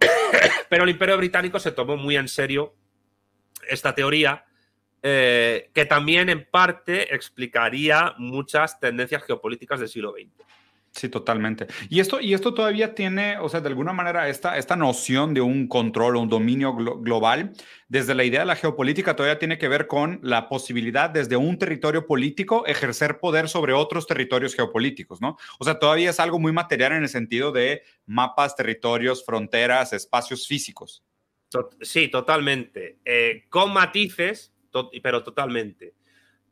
Pero 0.68 0.84
el 0.84 0.90
Imperio 0.90 1.16
Británico 1.18 1.58
se 1.58 1.72
tomó 1.72 1.96
muy 1.96 2.16
en 2.16 2.28
serio 2.28 2.74
esta 3.68 3.94
teoría, 3.94 4.44
eh, 5.02 5.70
que 5.74 5.84
también 5.84 6.28
en 6.28 6.46
parte 6.48 7.14
explicaría 7.14 8.14
muchas 8.18 8.78
tendencias 8.78 9.24
geopolíticas 9.24 9.80
del 9.80 9.88
siglo 9.88 10.12
XX. 10.12 10.30
Sí, 10.92 11.08
totalmente. 11.08 11.68
Y 11.88 12.00
esto, 12.00 12.20
y 12.20 12.34
esto 12.34 12.52
todavía 12.52 12.94
tiene, 12.94 13.38
o 13.38 13.48
sea, 13.48 13.62
de 13.62 13.68
alguna 13.68 13.94
manera, 13.94 14.28
esta, 14.28 14.58
esta 14.58 14.76
noción 14.76 15.32
de 15.32 15.40
un 15.40 15.66
control 15.66 16.16
o 16.16 16.20
un 16.20 16.28
dominio 16.28 16.74
global, 16.74 17.52
desde 17.88 18.14
la 18.14 18.24
idea 18.24 18.40
de 18.40 18.46
la 18.46 18.56
geopolítica, 18.56 19.16
todavía 19.16 19.38
tiene 19.38 19.56
que 19.56 19.68
ver 19.68 19.86
con 19.86 20.20
la 20.22 20.50
posibilidad 20.50 21.08
desde 21.08 21.36
un 21.36 21.58
territorio 21.58 22.06
político 22.06 22.66
ejercer 22.66 23.18
poder 23.20 23.48
sobre 23.48 23.72
otros 23.72 24.06
territorios 24.06 24.54
geopolíticos, 24.54 25.22
¿no? 25.22 25.38
O 25.58 25.64
sea, 25.64 25.78
todavía 25.78 26.10
es 26.10 26.20
algo 26.20 26.38
muy 26.38 26.52
material 26.52 26.92
en 26.92 27.04
el 27.04 27.08
sentido 27.08 27.52
de 27.52 27.82
mapas, 28.04 28.54
territorios, 28.54 29.24
fronteras, 29.24 29.94
espacios 29.94 30.46
físicos. 30.46 31.02
Sí, 31.80 32.08
totalmente. 32.08 32.98
Eh, 33.04 33.44
con 33.48 33.72
matices, 33.72 34.52
pero 35.02 35.22
totalmente. 35.22 35.94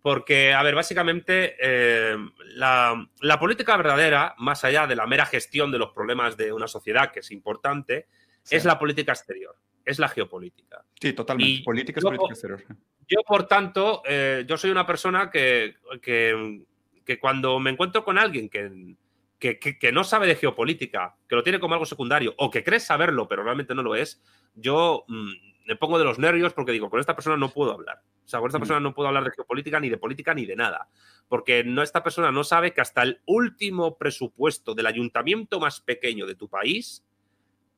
Porque, 0.03 0.55
a 0.55 0.63
ver, 0.63 0.75
básicamente 0.75 1.57
eh, 1.61 2.17
la, 2.55 3.07
política 3.39 3.77
verdadera, 3.77 4.35
más 4.39 4.65
allá 4.65 4.87
de 4.87 4.97
la 4.97 5.07
mera 5.07 5.27
gestión 5.27 5.71
de 5.71 5.79
los 5.79 5.91
problemas 5.91 6.37
de 6.37 6.53
una 6.53 6.69
sociedad, 6.69 7.13
que 7.13 7.21
es 7.21 7.31
importante, 7.31 8.07
es 8.49 8.65
la 8.65 8.79
política 8.79 9.13
exterior, 9.13 9.55
es 9.85 9.99
la 9.99 10.09
geopolítica. 10.09 10.83
Sí, 10.99 11.13
totalmente. 11.13 11.63
política 11.65 12.01
es 12.01 12.05
política 12.05 12.33
exterior. 12.33 12.65
Yo, 13.07 13.23
por 13.27 13.47
tanto, 13.47 14.03
eh, 14.07 14.45
yo 14.47 14.57
soy 14.57 14.71
una 14.71 14.87
persona 14.87 15.31
que, 15.31 15.75
que, 16.01 17.19
cuando 17.19 17.59
me 17.59 17.71
encuentro 17.71 18.05
con 18.05 18.19
alguien 18.19 18.49
que, 18.49 18.97
que, 19.41 19.93
no 19.93 20.05
sabe 20.05 20.29
de 20.29 20.37
geopolítica, 20.37 21.17
que 21.29 21.35
lo 21.35 21.43
tiene 21.43 21.59
como 21.59 21.75
algo 21.75 21.87
secundario, 21.87 22.35
o 22.39 22.51
que 22.51 22.63
cree 22.63 22.79
saberlo, 22.79 23.27
pero 23.27 23.43
realmente 23.43 23.75
no 23.75 23.83
lo 23.83 23.97
es, 23.97 24.23
yo 24.55 25.05
mm, 25.09 25.33
me 25.67 25.77
pongo 25.77 25.99
de 25.99 26.05
los 26.05 26.19
nervios 26.19 26.53
porque 26.53 26.73
digo, 26.73 26.91
con 26.91 27.01
esta 27.01 27.15
persona 27.15 27.37
no 27.37 27.51
puedo 27.51 27.73
hablar. 27.73 28.03
O 28.25 28.29
sea, 28.29 28.41
con 28.41 28.49
esta 28.49 28.59
mm. 28.59 28.63
persona 28.63 28.81
no 28.81 28.95
puedo 28.95 29.09
hablar 29.09 29.25
de 29.25 29.31
geopolítica, 29.31 29.81
ni 29.81 29.89
de 29.89 29.99
política, 29.99 30.35
ni 30.35 30.47
de 30.47 30.57
nada. 30.57 30.89
Porque 31.29 31.65
no, 31.65 31.83
esta 31.83 32.03
persona 32.03 32.31
no 32.31 32.45
sabe 32.45 32.73
que 32.73 32.81
hasta 32.81 33.03
el 33.03 33.21
último 33.27 33.99
presupuesto 33.99 34.75
del 34.75 34.87
ayuntamiento 34.87 35.61
más 35.61 35.81
pequeño 35.81 36.27
de 36.27 36.35
tu 36.35 36.49
país 36.49 37.05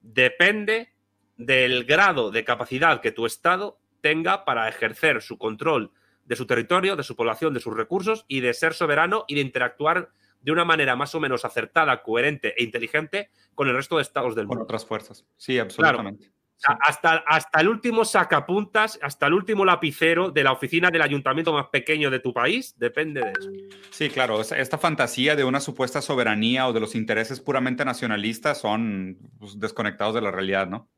depende 0.01 0.95
del 1.37 1.85
grado 1.85 2.31
de 2.31 2.45
capacidad 2.45 3.01
que 3.01 3.13
tu 3.13 3.27
Estado 3.27 3.79
tenga 4.01 4.45
para 4.45 4.69
ejercer 4.69 5.23
su 5.23 5.39
control 5.39 5.93
de 6.25 6.37
su 6.37 6.47
territorio, 6.47 6.97
de 6.97 7.03
su 7.03 7.17
población, 7.17 7.55
de 7.55 7.61
sus 7.61 7.77
recursos 7.77 8.25
y 8.29 8.41
de 8.41 8.55
ser 8.55 8.75
soberano 8.75 9.25
y 9.27 9.35
de 9.35 9.41
interactuar 9.41 10.11
de 10.41 10.53
una 10.53 10.65
manera 10.65 10.97
más 10.97 11.15
o 11.15 11.21
menos 11.21 11.45
acertada, 11.45 12.03
coherente 12.03 12.55
e 12.59 12.65
inteligente 12.65 13.31
con 13.55 13.69
el 13.69 13.75
resto 13.75 13.97
de 13.97 14.03
estados 14.03 14.35
del 14.35 14.47
mundo. 14.47 14.61
Con 14.61 14.65
otras 14.65 14.85
fuerzas. 14.85 15.25
Sí, 15.37 15.59
absolutamente. 15.59 16.33
Hasta, 16.65 17.17
hasta 17.27 17.61
el 17.61 17.69
último 17.69 18.05
sacapuntas, 18.05 18.99
hasta 19.03 19.27
el 19.27 19.35
último 19.35 19.65
lapicero 19.65 20.31
de 20.31 20.45
la 20.45 20.53
oficina 20.53 20.91
del 20.91 21.03
ayuntamiento 21.03 21.53
más 21.53 21.67
pequeño 21.69 22.11
de 22.11 22.21
tu 22.21 22.33
país, 22.33 22.79
depende 22.79 23.21
de 23.21 23.33
eso. 23.33 23.51
Sí, 23.91 24.11
claro, 24.11 24.41
esta 24.41 24.79
fantasía 24.79 25.35
de 25.35 25.45
una 25.45 25.61
supuesta 25.61 26.01
soberanía 26.01 26.69
o 26.69 26.73
de 26.73 26.81
los 26.81 26.95
intereses 26.95 27.41
puramente 27.41 27.85
nacionalistas 27.85 28.61
son 28.61 29.19
pues, 29.39 29.59
desconectados 29.59 30.15
de 30.15 30.21
la 30.21 30.31
realidad, 30.31 30.69
¿no? 30.69 30.89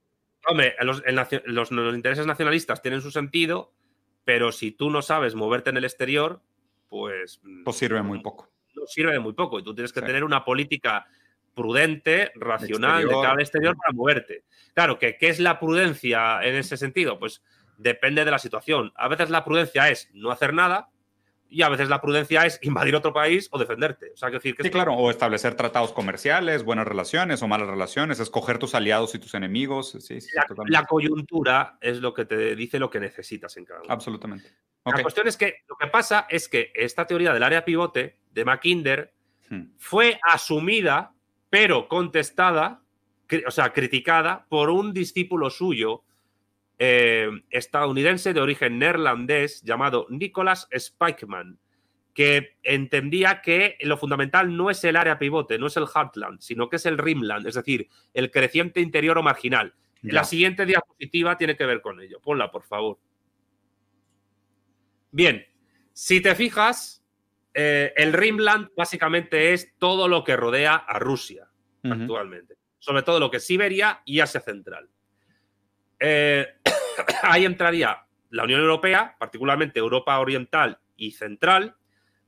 Hombre, 0.46 0.74
los, 0.80 1.02
intereses 1.94 2.26
nacionalistas 2.26 2.82
tienen 2.82 3.00
su 3.00 3.10
sentido, 3.10 3.72
pero 4.24 4.52
si 4.52 4.72
tú 4.72 4.90
no 4.90 5.00
sabes 5.00 5.34
moverte 5.34 5.70
en 5.70 5.78
el 5.78 5.84
exterior, 5.84 6.42
pues... 6.88 7.40
Pues 7.64 7.76
sirve 7.76 8.02
muy 8.02 8.20
poco. 8.20 8.50
No 8.74 8.86
sirve 8.86 9.12
de 9.12 9.20
muy 9.20 9.32
poco. 9.32 9.58
Y 9.58 9.64
tú 9.64 9.74
tienes 9.74 9.92
que 9.92 10.02
tener 10.02 10.24
una 10.24 10.44
política 10.44 11.06
prudente, 11.54 12.32
racional 12.34 13.06
de 13.06 13.14
cada 13.14 13.40
exterior 13.40 13.76
para 13.76 13.92
moverte. 13.92 14.44
Claro, 14.74 14.98
que 14.98 15.16
¿qué 15.16 15.28
es 15.28 15.40
la 15.40 15.58
prudencia 15.58 16.42
en 16.42 16.56
ese 16.56 16.76
sentido? 16.76 17.18
Pues 17.18 17.42
depende 17.78 18.24
de 18.24 18.30
la 18.30 18.38
situación. 18.38 18.92
A 18.96 19.08
veces 19.08 19.30
la 19.30 19.44
prudencia 19.44 19.88
es 19.88 20.10
no 20.12 20.30
hacer 20.30 20.52
nada 20.52 20.90
y 21.48 21.62
a 21.62 21.68
veces 21.68 21.88
la 21.88 22.00
prudencia 22.00 22.44
es 22.46 22.58
invadir 22.62 22.96
otro 22.96 23.12
país 23.12 23.48
o 23.52 23.58
defenderte. 23.58 24.10
O 24.12 24.16
sea, 24.16 24.30
decir 24.30 24.56
que 24.56 24.64
sí, 24.64 24.70
claro, 24.70 24.94
o 24.94 25.10
establecer 25.10 25.54
tratados 25.54 25.92
comerciales, 25.92 26.64
buenas 26.64 26.86
relaciones 26.86 27.42
o 27.42 27.48
malas 27.48 27.68
relaciones, 27.68 28.18
escoger 28.18 28.58
tus 28.58 28.74
aliados 28.74 29.14
y 29.14 29.18
tus 29.18 29.34
enemigos. 29.34 29.96
la, 30.66 30.84
coyuntura 30.84 31.78
es 31.80 31.98
lo 31.98 32.12
que 32.12 32.24
te 32.24 32.56
dice 32.56 32.78
lo 32.78 32.90
que 32.90 32.98
necesitas 32.98 33.56
en 33.56 33.64
cada 33.64 33.82
uno. 33.82 33.92
Absolutamente. 33.92 34.50
La 34.84 35.00
cuestión 35.00 35.28
es 35.28 35.36
que 35.36 35.64
lo 35.68 35.76
que 35.76 35.86
pasa 35.86 36.26
es 36.28 36.48
que 36.48 36.72
esta 36.74 37.06
teoría 37.06 37.32
del 37.32 37.42
área 37.42 37.64
pivote 37.64 38.18
de 38.32 38.44
Mackinder 38.44 39.14
hmm. 39.48 39.76
fue 39.78 40.18
asumida 40.22 41.13
pero 41.54 41.86
contestada, 41.86 42.82
o 43.46 43.50
sea, 43.52 43.72
criticada 43.72 44.44
por 44.48 44.70
un 44.70 44.92
discípulo 44.92 45.50
suyo 45.50 46.02
eh, 46.80 47.30
estadounidense 47.48 48.34
de 48.34 48.40
origen 48.40 48.80
neerlandés 48.80 49.62
llamado 49.62 50.08
Nicholas 50.10 50.66
Spikeman, 50.76 51.60
que 52.12 52.56
entendía 52.64 53.40
que 53.40 53.76
lo 53.82 53.96
fundamental 53.96 54.56
no 54.56 54.68
es 54.68 54.82
el 54.82 54.96
área 54.96 55.16
pivote, 55.16 55.56
no 55.56 55.68
es 55.68 55.76
el 55.76 55.86
heartland, 55.86 56.40
sino 56.40 56.68
que 56.68 56.74
es 56.74 56.86
el 56.86 56.98
rimland, 56.98 57.46
es 57.46 57.54
decir, 57.54 57.88
el 58.14 58.32
creciente 58.32 58.80
interior 58.80 59.16
o 59.18 59.22
marginal. 59.22 59.74
La 60.02 60.24
siguiente 60.24 60.66
diapositiva 60.66 61.38
tiene 61.38 61.56
que 61.56 61.66
ver 61.66 61.80
con 61.80 62.00
ello. 62.00 62.18
Ponla, 62.20 62.50
por 62.50 62.64
favor. 62.64 62.98
Bien, 65.12 65.46
si 65.92 66.20
te 66.20 66.34
fijas, 66.34 67.03
eh, 67.54 67.92
el 67.96 68.12
rimland 68.12 68.70
básicamente 68.76 69.52
es 69.52 69.74
todo 69.78 70.08
lo 70.08 70.24
que 70.24 70.36
rodea 70.36 70.74
a 70.74 70.98
Rusia 70.98 71.48
actualmente, 71.84 72.56
sobre 72.78 73.02
todo 73.02 73.20
lo 73.20 73.30
que 73.30 73.36
es 73.36 73.46
Siberia 73.46 74.02
y 74.04 74.20
Asia 74.20 74.40
Central. 74.40 74.88
Eh, 76.00 76.46
ahí 77.22 77.44
entraría 77.44 78.06
la 78.30 78.44
Unión 78.44 78.60
Europea, 78.60 79.16
particularmente 79.18 79.78
Europa 79.78 80.18
Oriental 80.18 80.78
y 80.96 81.12
Central, 81.12 81.76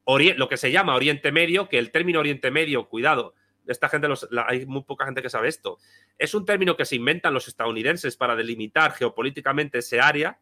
lo 0.06 0.48
que 0.48 0.56
se 0.56 0.70
llama 0.70 0.94
Oriente 0.94 1.32
Medio, 1.32 1.68
que 1.68 1.78
el 1.78 1.90
término 1.90 2.20
Oriente 2.20 2.50
Medio, 2.50 2.88
cuidado, 2.88 3.34
esta 3.66 3.88
gente, 3.88 4.06
hay 4.46 4.64
muy 4.66 4.84
poca 4.84 5.06
gente 5.06 5.22
que 5.22 5.30
sabe 5.30 5.48
esto, 5.48 5.78
es 6.18 6.34
un 6.34 6.44
término 6.44 6.76
que 6.76 6.84
se 6.84 6.94
inventan 6.94 7.34
los 7.34 7.48
estadounidenses 7.48 8.16
para 8.16 8.36
delimitar 8.36 8.92
geopolíticamente 8.92 9.78
ese 9.78 10.00
área. 10.00 10.38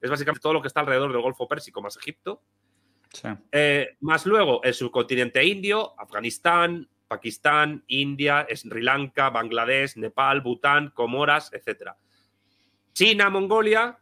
Es 0.00 0.10
básicamente 0.10 0.40
todo 0.40 0.54
lo 0.54 0.62
que 0.62 0.68
está 0.68 0.80
alrededor 0.80 1.12
del 1.12 1.20
Golfo 1.20 1.46
Pérsico 1.46 1.82
más 1.82 1.96
Egipto. 1.96 2.42
Eh, 3.52 3.96
más 4.00 4.26
luego 4.26 4.62
el 4.62 4.74
subcontinente 4.74 5.44
indio, 5.44 5.98
Afganistán, 5.98 6.88
Pakistán, 7.08 7.84
India, 7.86 8.46
Sri 8.52 8.82
Lanka, 8.82 9.30
Bangladesh, 9.30 9.96
Nepal, 9.96 10.40
Bután, 10.40 10.90
Comoras, 10.90 11.52
etc. 11.52 11.92
China, 12.92 13.30
Mongolia, 13.30 13.98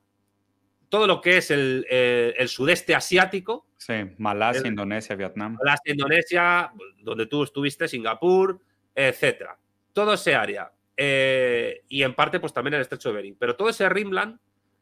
todo 0.89 1.07
lo 1.07 1.21
que 1.21 1.39
es 1.39 1.51
el, 1.51 1.87
eh, 1.91 2.45
sudeste 2.47 2.95
asiático. 2.95 3.67
Sí, 3.77 3.95
Malasia, 4.19 4.69
Indonesia, 4.69 5.17
Vietnam. 5.17 5.57
Malasia, 5.59 5.93
Indonesia, 5.93 6.73
donde 7.01 7.27
tú 7.27 7.43
estuviste, 7.43 7.89
Singapur, 7.89 8.61
etc. 8.95 9.51
Todo 9.93 10.15
ese 10.15 10.35
área. 10.35 10.73
Eh, 10.97 11.83
y 11.89 12.03
en 12.03 12.15
parte, 12.15 12.41
pues 12.41 12.53
también 12.53 12.75
el 12.75 12.81
estrecho 12.81 13.09
de 13.09 13.17
Bering. 13.17 13.37
Pero 13.39 13.57
todo 13.57 13.69
ese 13.69 13.89
Rimland, 13.89 14.39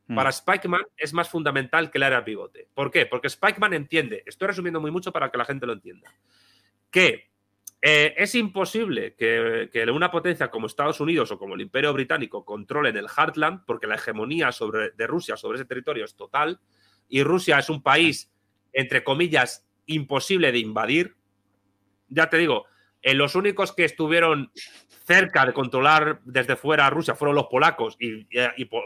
mm. 0.07 0.14
para 0.14 0.32
Spikeman, 0.32 0.82
es 0.96 1.12
más 1.12 1.28
fundamental 1.28 1.90
que 1.90 1.98
el 1.98 2.05
área 2.05 2.24
pivote. 2.24 2.68
¿Por 2.74 2.90
qué? 2.90 3.07
Porque 3.07 3.28
Spikeman 3.28 3.74
entiende, 3.74 4.22
estoy 4.26 4.48
resumiendo 4.48 4.80
muy 4.80 4.90
mucho 4.90 5.12
para 5.12 5.30
que 5.30 5.38
la 5.38 5.44
gente 5.44 5.66
lo 5.66 5.72
entienda, 5.72 6.12
que 6.90 7.32
eh, 7.84 8.14
es 8.16 8.36
imposible 8.36 9.16
que, 9.16 9.68
una 9.92 10.12
potencia 10.12 10.50
como 10.50 10.68
Estados 10.68 11.00
Unidos 11.00 11.32
o 11.32 11.38
como 11.38 11.57
el 11.57 11.62
Imperio 11.62 11.92
Británico 11.92 12.44
controlen 12.44 12.96
el 12.96 13.09
Heartland, 13.09 13.64
porque 13.66 13.88
la 13.88 13.96
hegemonía 13.96 14.53
sobre, 14.53 14.90
de 14.90 15.07
Rusia 15.09 15.36
sobre 15.36 15.59
ese 15.59 15.64
territorio 15.64 16.05
es 16.05 16.14
total, 16.14 16.61
y 17.09 17.24
Rusia 17.24 17.59
es 17.59 17.68
un 17.68 17.82
país, 17.82 18.32
entre 18.72 19.03
comillas, 19.03 19.66
imposible 19.86 20.53
de 20.53 20.61
invadir. 20.61 21.16
Ya 22.09 22.30
te 22.30 22.38
digo, 22.38 22.66
en 23.03 23.18
los 23.18 23.34
únicos 23.34 23.72
que 23.72 23.84
estuvieron 23.84 24.53
cerca 25.05 25.44
de 25.46 25.53
controlar 25.53 26.20
desde 26.24 26.57
fuera 26.57 26.86
a 26.86 26.90
Rusia 26.90 27.14
fueron 27.14 27.34
los 27.34 27.46
polacos 27.46 27.96
y, 27.98 28.24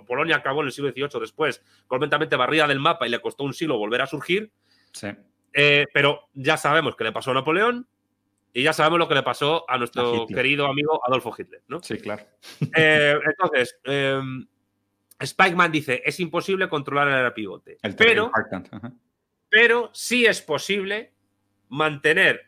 Polonia 0.07 0.37
acabó 0.37 0.61
en 0.61 0.67
el 0.67 0.73
siglo 0.73 0.91
XVIII 0.91 1.21
después 1.21 1.63
completamente 1.87 2.37
barrida 2.37 2.67
del 2.67 2.81
mapa 2.81 3.07
y 3.07 3.11
le 3.11 3.21
costó 3.21 3.45
un 3.45 3.55
siglo 3.55 3.79
volver 3.79 4.03
a 4.03 4.07
surgir. 4.07 4.51
Eh, 5.53 5.87
pero 5.93 6.29
ya 6.35 6.57
sabemos 6.57 6.97
que 6.97 7.05
le 7.05 7.13
pasó 7.13 7.31
a 7.31 7.35
Napoleón, 7.35 7.87
y 8.57 8.63
ya 8.63 8.73
sabemos 8.73 8.99
lo 8.99 9.07
que 9.07 9.15
le 9.15 9.23
pasó 9.23 9.67
a 9.69 9.77
nuestro 9.77 10.27
querido 10.27 10.67
amigo 10.67 11.03
Adolfo 11.07 11.35
Hitler, 11.37 11.63
¿no? 11.69 11.83
Sí, 11.83 11.99
claro. 11.99 12.25
Eh, 12.75 13.15
entonces, 13.27 13.79
em, 13.85 14.47
Spikeman 15.23 15.71
dice, 15.71 16.03
es 16.03 16.19
imposible 16.21 16.67
controlar 16.67 17.07
el 17.27 17.33
pivote. 17.35 17.77
pero, 17.99 18.33
pero 19.51 19.91
sí 19.93 20.25
es 20.25 20.41
posible 20.41 21.13
mantener 21.69 22.46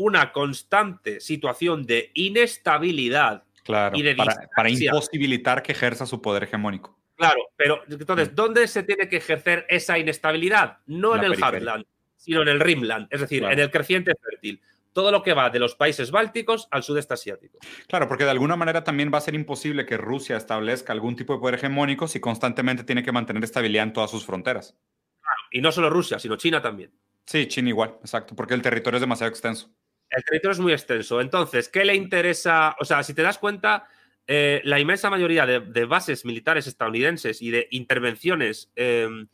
una 0.00 0.32
constante 0.32 1.20
situación 1.20 1.84
de 1.84 2.10
inestabilidad 2.14 3.44
claro, 3.62 3.96
y 3.96 4.02
de 4.02 4.14
para, 4.14 4.48
para, 4.56 4.70
imposibilitar 4.70 5.62
que 5.62 5.72
ejerza 5.72 6.06
su 6.06 6.22
poder 6.22 6.44
hegemónico. 6.44 6.98
Claro, 7.16 7.50
pero 7.54 7.82
entonces, 7.86 8.32
mm. 8.32 8.34
¿dónde 8.34 8.66
se 8.66 8.82
tiene 8.82 9.08
que 9.08 9.18
ejercer 9.18 9.66
esa 9.68 9.98
inestabilidad? 9.98 10.78
No 10.86 11.16
en 11.16 11.24
el 11.24 11.34
Heartland, 11.34 11.84
sino 12.16 12.40
en 12.40 12.48
el 12.48 12.60
Rimland, 12.60 13.08
es 13.10 13.20
decir, 13.20 13.44
en 13.44 13.58
el 13.58 13.70
creciente 13.70 14.12
fértil 14.14 14.60
todo 14.92 15.12
lo 15.12 15.22
que 15.22 15.34
va 15.34 15.50
de 15.50 15.58
los 15.58 15.74
países 15.74 16.10
bálticos 16.10 16.66
al 16.70 16.82
sudeste 16.82 17.14
asiático. 17.14 17.58
Claro, 17.86 18.08
porque 18.08 18.24
de 18.24 18.30
alguna 18.30 18.56
manera 18.56 18.82
también 18.82 19.10
va 19.12 19.18
a 19.18 19.20
ser 19.20 19.34
imposible 19.34 19.86
que 19.86 19.96
Rusia 19.96 20.36
establezca 20.36 20.92
algún 20.92 21.14
tipo 21.14 21.32
de 21.32 21.38
poder 21.38 21.54
hegemónico 21.56 22.08
si 22.08 22.20
constantemente 22.20 22.84
tiene 22.84 23.02
que 23.02 23.12
mantener 23.12 23.44
estabilidad 23.44 23.84
en 23.84 23.92
todas 23.92 24.10
sus 24.10 24.26
fronteras. 24.26 24.76
Claro, 25.20 25.42
y 25.52 25.60
no 25.60 25.70
solo 25.70 25.90
Rusia, 25.90 26.18
sino 26.18 26.36
China 26.36 26.60
también. 26.60 26.92
Sí, 27.26 27.46
China 27.46 27.68
igual, 27.68 27.96
exacto, 28.00 28.34
porque 28.34 28.54
el 28.54 28.62
territorio 28.62 28.96
es 28.96 29.02
demasiado 29.02 29.30
extenso. 29.30 29.70
El 30.10 30.24
territorio 30.24 30.52
es 30.52 30.58
muy 30.58 30.72
extenso. 30.72 31.20
Entonces, 31.20 31.68
¿qué 31.68 31.84
le 31.84 31.94
interesa? 31.94 32.76
O 32.80 32.84
sea, 32.84 33.02
si 33.02 33.14
te 33.14 33.22
das 33.22 33.38
cuenta, 33.38 33.86
eh, 34.26 34.60
la 34.64 34.78
inmensa 34.78 35.10
mayoría 35.10 35.46
de, 35.46 35.84
bases 35.84 36.24
militares 36.24 36.66
estadounidenses 36.66 37.40
y 37.42 37.50
de 37.50 37.68
intervenciones 37.70 38.70
em, 38.76 39.28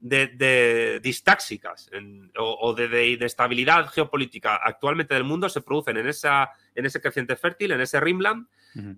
de, 0.00 1.00
distáxicas 1.02 1.90
o, 2.36 2.74
de, 2.74 3.10
inestabilidad 3.10 3.88
geopolítica 3.88 4.56
actualmente 4.56 5.14
del 5.14 5.24
mundo 5.24 5.48
se 5.48 5.60
producen 5.60 5.98
en, 5.98 6.08
esa, 6.08 6.50
en 6.74 6.86
ese 6.86 7.00
creciente 7.00 7.36
fértil, 7.36 7.72
en 7.72 7.80
ese 7.80 8.00
Rimland, 8.00 8.46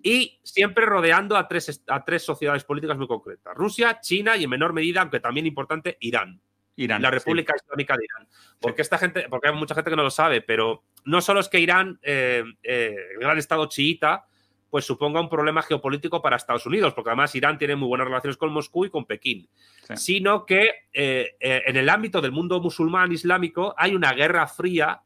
y 0.03 0.39
siempre 0.43 0.85
rodeando 0.85 1.35
a 1.35 1.47
tres, 1.47 1.83
a 1.87 2.05
tres 2.05 2.23
sociedades 2.23 2.63
políticas 2.63 2.97
muy 2.97 3.07
concretas: 3.07 3.55
Rusia, 3.55 3.99
China 4.01 4.37
y 4.37 4.43
en 4.43 4.49
menor 4.49 4.71
medida, 4.71 5.01
aunque 5.01 5.19
también 5.19 5.47
importante, 5.47 5.97
Irán. 5.99 6.41
Irán 6.75 7.01
la 7.01 7.11
República 7.11 7.53
Islámica 7.55 7.95
de 7.95 8.05
Irán. 8.05 8.27
Porque 8.59 8.81
esta 8.81 8.97
gente, 8.97 9.27
porque 9.29 9.49
hay 9.49 9.55
mucha 9.55 9.75
gente 9.75 9.89
que 9.89 9.95
no 9.95 10.03
lo 10.03 10.11
sabe, 10.11 10.41
pero 10.41 10.83
no 11.05 11.21
solo 11.21 11.39
es 11.39 11.49
que 11.49 11.59
Irán, 11.59 11.99
eh, 12.01 12.43
eh, 12.63 12.95
el 13.13 13.19
gran 13.19 13.37
estado 13.37 13.67
chiita, 13.67 14.25
pues 14.73 14.85
suponga 14.85 15.21
un 15.21 15.29
problema 15.29 15.61
geopolítico 15.61 16.19
para 16.19 16.35
Estados 16.35 16.65
Unidos, 16.65 16.95
porque 16.95 17.11
además 17.11 17.35
Irán 17.35 17.59
tiene 17.59 17.75
muy 17.75 17.87
buenas 17.87 18.07
relaciones 18.07 18.37
con 18.37 18.51
Moscú 18.51 18.85
y 18.85 18.89
con 18.89 19.05
Pekín, 19.05 19.47
sino 19.93 20.47
que 20.47 20.87
eh, 20.91 21.35
eh, 21.39 21.61
en 21.67 21.77
el 21.77 21.87
ámbito 21.89 22.21
del 22.21 22.31
mundo 22.31 22.59
musulmán 22.59 23.11
islámico 23.11 23.75
hay 23.77 23.93
una 23.93 24.13
guerra 24.13 24.47
fría, 24.47 25.03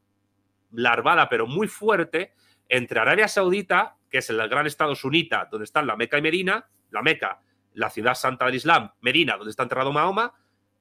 larvada 0.72 1.28
pero 1.28 1.47
muy 1.47 1.68
fuerte, 1.68 2.32
entre 2.70 3.01
Arabia 3.01 3.28
Saudita, 3.28 3.97
que 4.09 4.20
es 4.20 4.30
el 4.30 4.38
gran 4.47 4.68
estado 4.68 4.95
sunita, 4.95 5.49
donde 5.51 5.65
están 5.65 5.86
la 5.86 5.97
Meca 5.97 6.18
y 6.18 6.22
Medina, 6.22 6.70
la 6.91 7.01
Meca, 7.01 7.41
la 7.74 7.89
ciudad 7.89 8.15
santa 8.15 8.45
del 8.45 8.55
Islam, 8.55 8.93
Medina, 9.01 9.36
donde 9.36 9.51
está 9.51 9.63
enterrado 9.63 9.91
Mahoma, 9.91 10.34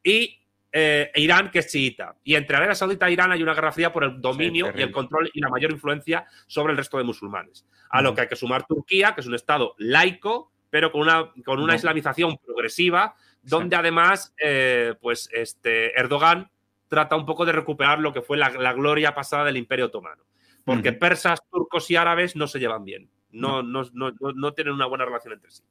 y 0.05 0.46
eh, 0.79 1.11
Irán, 1.15 1.51
que 1.51 1.61
es 1.61 1.69
chiita. 1.69 2.17
Y 2.23 2.35
entre 2.35 2.55
Arabia 2.55 2.75
Saudita 2.75 3.09
e 3.09 3.13
Irán 3.13 3.33
hay 3.33 3.43
una 3.43 3.55
guerra 3.55 3.73
fría 3.73 3.95
por 3.95 4.05
el 4.05 4.21
dominio 4.21 4.71
y 4.77 4.83
el 4.83 4.93
control 4.93 5.31
y 5.33 5.41
la 5.41 5.49
mayor 5.49 5.71
influencia 5.71 6.27
sobre 6.47 6.73
el 6.73 6.77
resto 6.77 6.99
de 6.99 7.05
musulmanes. 7.05 7.65
A 7.89 8.03
lo 8.03 8.15
que 8.15 8.21
hay 8.21 8.29
que 8.29 8.37
sumar 8.37 8.67
Turquía, 8.67 9.15
que 9.15 9.23
es 9.23 9.27
un 9.27 9.35
estado 9.35 9.75
laico, 9.79 10.53
pero 10.69 10.93
con 10.93 11.01
una, 11.01 11.33
con 11.47 11.61
una 11.61 11.77
islamización 11.77 12.37
progresiva, 12.37 13.15
donde 13.41 13.75
además, 13.75 14.35
eh, 14.39 14.95
pues 15.01 15.31
este 15.33 15.99
Erdogan 15.99 16.51
trata 16.89 17.17
un 17.17 17.25
poco 17.25 17.47
de 17.47 17.53
recuperar 17.53 17.99
lo 18.01 18.13
que 18.13 18.21
fue 18.21 18.37
la, 18.37 18.73
gloria 18.75 19.15
pasada 19.15 19.47
del 19.47 19.57
Imperio 19.57 19.87
Otomano. 19.87 20.25
Porque 20.63 20.93
persas, 20.93 21.41
turcos 21.51 21.91
y 21.91 21.97
árabes 21.97 22.37
no 22.37 22.49
se 22.49 22.59
llevan 22.59 22.85
bien, 22.85 23.09
no, 23.31 23.63
no, 23.63 23.85
no, 23.95 24.13
no 24.21 24.53
tienen 24.53 24.75
una 24.75 24.85
buena 24.85 25.07
relación 25.07 25.33
entre 25.33 25.53
sí. 25.53 25.63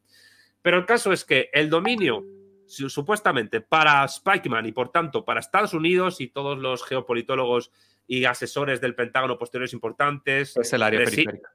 Pero 0.64 0.80
el 0.80 0.88
caso 0.88 1.12
es 1.12 1.26
que 1.26 1.51
el 1.53 1.70
dominio 1.70 2.24
supuestamente 2.68 3.61
para 3.61 4.07
Spikeman 4.07 4.66
y 4.66 4.72
por 4.72 4.89
tanto 4.89 5.24
para 5.24 5.39
Estados 5.39 5.74
Unidos 5.74 6.22
y 6.22 6.28
todos 6.28 6.57
los 6.57 6.84
geopolitólogos 6.84 7.72
y 8.07 8.26
asesores 8.26 8.82
del 8.82 8.95
Pentágono 8.95 9.38
posteriores 9.38 9.74
importantes. 9.74 10.55
Es 10.57 10.74
el 10.74 10.84
área 10.84 11.03
periférica. 11.03 11.51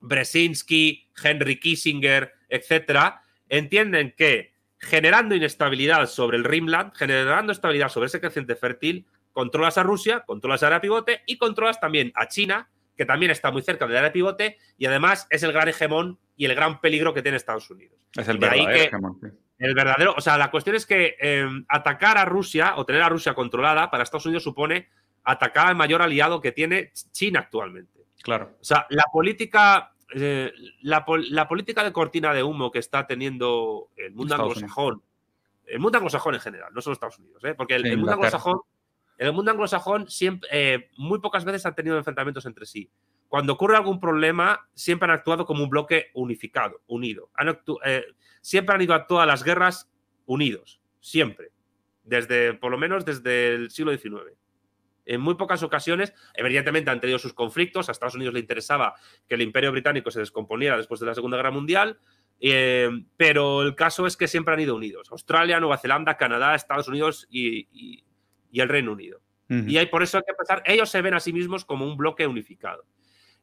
Brzezinski, 0.00 1.10
Henry 1.22 1.60
Kissinger, 1.60 2.32
etcétera, 2.48 3.22
entienden 3.48 4.14
que 4.16 4.54
generando 4.78 5.34
inestabilidad 5.34 6.06
sobre 6.06 6.38
el 6.38 6.44
Rimland, 6.44 6.94
generando 6.94 7.52
estabilidad 7.52 7.90
sobre 7.90 8.06
ese 8.06 8.20
creciente 8.20 8.56
fértil, 8.56 9.06
controlas 9.32 9.76
a 9.78 9.82
Rusia, 9.82 10.20
controlas 10.20 10.62
a 10.62 10.68
área 10.68 10.80
pivote 10.80 11.22
y 11.26 11.36
controlas 11.36 11.80
también 11.80 12.12
a 12.14 12.28
China, 12.28 12.70
que 12.96 13.04
también 13.04 13.30
está 13.30 13.50
muy 13.50 13.62
cerca 13.62 13.86
del 13.86 13.98
área 13.98 14.12
pivote 14.12 14.56
y 14.78 14.86
además 14.86 15.26
es 15.30 15.42
el 15.42 15.52
gran 15.52 15.68
hegemón 15.68 16.18
y 16.36 16.46
el 16.46 16.54
gran 16.54 16.80
peligro 16.80 17.12
que 17.12 17.22
tiene 17.22 17.36
Estados 17.36 17.70
Unidos. 17.70 17.98
Es 18.16 18.26
el 18.28 18.38
verdadero 18.38 18.70
hegemón. 18.70 19.20
El 19.60 19.74
verdadero, 19.74 20.14
o 20.16 20.20
sea, 20.22 20.38
la 20.38 20.50
cuestión 20.50 20.74
es 20.74 20.86
que 20.86 21.16
em, 21.20 21.66
atacar 21.68 22.16
a 22.16 22.24
Rusia 22.24 22.74
o 22.76 22.86
tener 22.86 23.02
a 23.02 23.10
Rusia 23.10 23.34
controlada 23.34 23.90
para 23.90 24.02
Estados 24.02 24.24
Unidos 24.24 24.42
supone 24.42 24.88
atacar 25.22 25.66
al 25.66 25.76
mayor 25.76 26.00
aliado 26.00 26.40
que 26.40 26.50
tiene 26.50 26.92
China 27.12 27.40
actualmente. 27.40 28.06
Claro. 28.22 28.56
O 28.58 28.64
sea, 28.64 28.86
la 28.88 29.04
política, 29.12 29.92
eh, 30.14 30.50
la, 30.80 31.04
política 31.04 31.84
de 31.84 31.92
cortina 31.92 32.32
de 32.32 32.42
humo 32.42 32.70
que 32.70 32.78
está 32.78 33.06
teniendo 33.06 33.90
el 33.96 34.14
mundo 34.14 34.34
anglosajón, 34.34 35.02
el 35.66 35.78
mundo 35.78 35.98
anglosajón 35.98 36.34
en 36.36 36.40
general, 36.40 36.72
no 36.72 36.80
solo 36.80 36.94
Estados 36.94 37.18
Unidos, 37.18 37.44
¿eh? 37.44 37.54
porque 37.54 37.74
el, 37.74 37.98
mundo 37.98 38.12
anglosajón, 38.12 38.60
el 39.18 39.32
mundo 39.34 39.50
anglosajón 39.50 40.08
siempre, 40.08 40.48
eh, 40.52 40.90
muy 40.96 41.18
pocas 41.20 41.44
veces 41.44 41.66
han 41.66 41.74
tenido 41.74 41.98
enfrentamientos 41.98 42.46
entre 42.46 42.64
sí. 42.64 42.90
Cuando 43.30 43.52
ocurre 43.52 43.76
algún 43.76 44.00
problema, 44.00 44.68
siempre 44.74 45.06
han 45.06 45.12
actuado 45.12 45.46
como 45.46 45.62
un 45.62 45.70
bloque 45.70 46.10
unificado, 46.14 46.82
unido. 46.88 47.30
Han 47.34 47.60
siempre 48.40 48.74
han 48.74 48.82
ido 48.82 48.92
a 48.92 49.06
todas 49.06 49.24
las 49.24 49.44
guerras 49.44 49.88
unidos, 50.26 50.80
siempre, 50.98 51.52
desde, 52.02 52.54
por 52.54 52.72
lo 52.72 52.76
menos 52.76 53.04
desde 53.04 53.54
el 53.54 53.70
siglo 53.70 53.96
XIX. 53.96 54.36
En 55.06 55.20
muy 55.20 55.36
pocas 55.36 55.62
ocasiones, 55.62 56.12
evidentemente 56.34 56.90
han 56.90 56.98
tenido 56.98 57.20
sus 57.20 57.32
conflictos, 57.32 57.88
a 57.88 57.92
Estados 57.92 58.16
Unidos 58.16 58.34
le 58.34 58.40
interesaba 58.40 58.96
que 59.28 59.36
el 59.36 59.42
imperio 59.42 59.70
británico 59.70 60.10
se 60.10 60.18
descomponiera 60.18 60.76
después 60.76 60.98
de 60.98 61.06
la 61.06 61.14
Segunda 61.14 61.36
Guerra 61.36 61.52
Mundial, 61.52 62.00
eh, 62.40 62.90
pero 63.16 63.62
el 63.62 63.76
caso 63.76 64.08
es 64.08 64.16
que 64.16 64.26
siempre 64.26 64.54
han 64.54 64.60
ido 64.60 64.74
unidos. 64.74 65.06
Australia, 65.12 65.60
Nueva 65.60 65.78
Zelanda, 65.78 66.16
Canadá, 66.16 66.56
Estados 66.56 66.88
Unidos 66.88 67.28
y, 67.30 68.02
el 68.52 68.68
Reino 68.68 68.90
Unido. 68.90 69.20
Y 69.48 69.76
hay, 69.78 69.86
por 69.86 70.02
eso 70.02 70.18
hay 70.18 70.24
que 70.26 70.34
pensar, 70.34 70.64
ellos 70.64 70.88
se 70.90 71.00
ven 71.00 71.14
a 71.14 71.20
sí 71.20 71.32
mismos 71.32 71.64
como 71.64 71.84
un 71.84 71.96
bloque 71.96 72.26
unificado. 72.26 72.84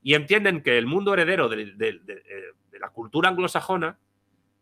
Y 0.07 0.13
entienden 0.13 0.61
que 0.61 0.77
el 0.77 0.85
mundo 0.85 1.13
heredero 1.13 1.49
de, 1.49 1.65
de 1.65 2.79
la 2.79 2.89
cultura 2.91 3.27
anglosajona 3.27 3.99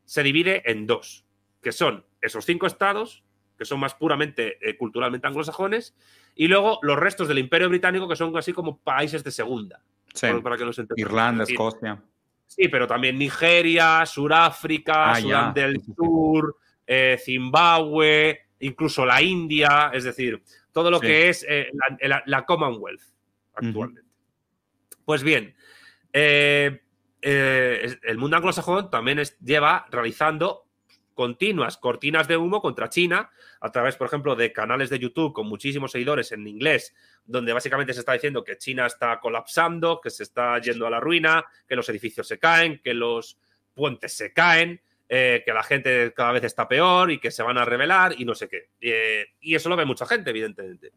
se 0.04 0.24
divide 0.24 0.64
en 0.72 0.88
dos, 0.88 1.26
que 1.62 1.72
son 1.72 2.04
esos 2.20 2.46
cinco 2.46 2.66
estados 2.66 3.24
que 3.58 3.66
son 3.66 3.80
más 3.80 3.96
puramente 3.96 4.58
eh, 4.68 4.78
culturalmente 4.78 5.28
anglosajones, 5.28 5.96
y 6.36 6.48
luego 6.48 6.80
los 6.82 6.98
restos 6.98 7.28
del 7.28 7.40
Imperio 7.40 7.70
Británico, 7.70 8.08
que 8.08 8.16
son 8.16 8.36
así 8.38 8.54
como 8.54 8.78
países 8.80 9.24
de 9.24 9.32
segunda. 9.32 9.82
Para 10.44 10.58
que 10.58 10.64
Irlanda, 10.96 11.44
Escocia. 11.44 12.02
Sí, 12.48 12.68
pero 12.68 12.88
también 12.88 13.18
Nigeria, 13.18 14.06
Suráfrica, 14.06 15.12
ah, 15.12 15.20
Sudán 15.20 15.54
del 15.54 15.82
Sur, 15.82 16.58
eh, 16.86 17.20
Zimbabue, 17.24 18.40
incluso 18.60 19.06
la 19.06 19.22
India, 19.22 19.92
es 19.94 20.04
decir, 20.04 20.42
todo 20.72 20.92
lo 20.92 21.00
que 21.00 21.30
es 21.30 21.46
eh, 21.50 21.70
la, 22.26 22.46
Commonwealth 22.46 23.02
actualmente. 23.54 24.05
Pues 25.06 25.24
bien, 25.24 25.56
el 26.12 26.82
mundo 28.18 28.38
anglosajón 28.38 28.90
también 28.90 29.22
lleva 29.44 29.86
realizando 29.90 30.66
continuas 31.16 31.78
cortinas 31.78 32.28
de 32.28 32.38
humo 32.38 32.62
contra 32.62 32.90
China 32.90 33.32
a 33.62 33.72
través, 33.72 33.96
por 33.96 34.08
ejemplo, 34.08 34.36
de 34.36 34.52
canales 34.52 34.92
de 34.92 35.00
YouTube 35.00 35.34
con 35.34 35.48
muchísimos 35.48 35.92
seguidores 35.92 36.32
en 36.32 36.46
inglés, 36.46 36.94
donde 37.26 37.54
básicamente 37.54 37.94
se 37.94 38.02
está 38.02 38.14
diciendo 38.14 38.44
que 38.44 38.58
China 38.58 38.86
está 38.86 39.20
colapsando, 39.20 40.00
que 40.02 40.12
se 40.12 40.24
está 40.24 40.60
yendo 40.60 40.86
a 40.86 40.90
la 40.92 41.00
ruina, 41.00 41.46
que 41.68 41.76
los 41.76 41.90
edificios 41.90 42.28
se 42.28 42.38
caen, 42.38 42.80
que 42.84 42.94
los 42.94 43.40
puentes 43.74 44.16
se 44.16 44.34
caen, 44.34 44.82
eh, 45.08 45.42
que 45.46 45.54
la 45.54 45.64
gente 45.64 46.14
cada 46.14 46.34
vez 46.34 46.44
está 46.44 46.68
peor 46.68 47.12
y 47.12 47.20
que 47.20 47.32
se 47.32 47.44
van 47.44 47.58
a 47.58 47.66
revelar 47.66 48.14
y 48.18 48.26
no 48.26 48.36
sé 48.36 48.48
qué. 48.48 48.70
Eh, 48.82 49.26
y 49.40 49.56
eso 49.56 49.70
lo 49.70 49.76
ve 49.76 49.86
mucha 49.86 50.06
gente, 50.06 50.30
evidentemente. 50.30 50.92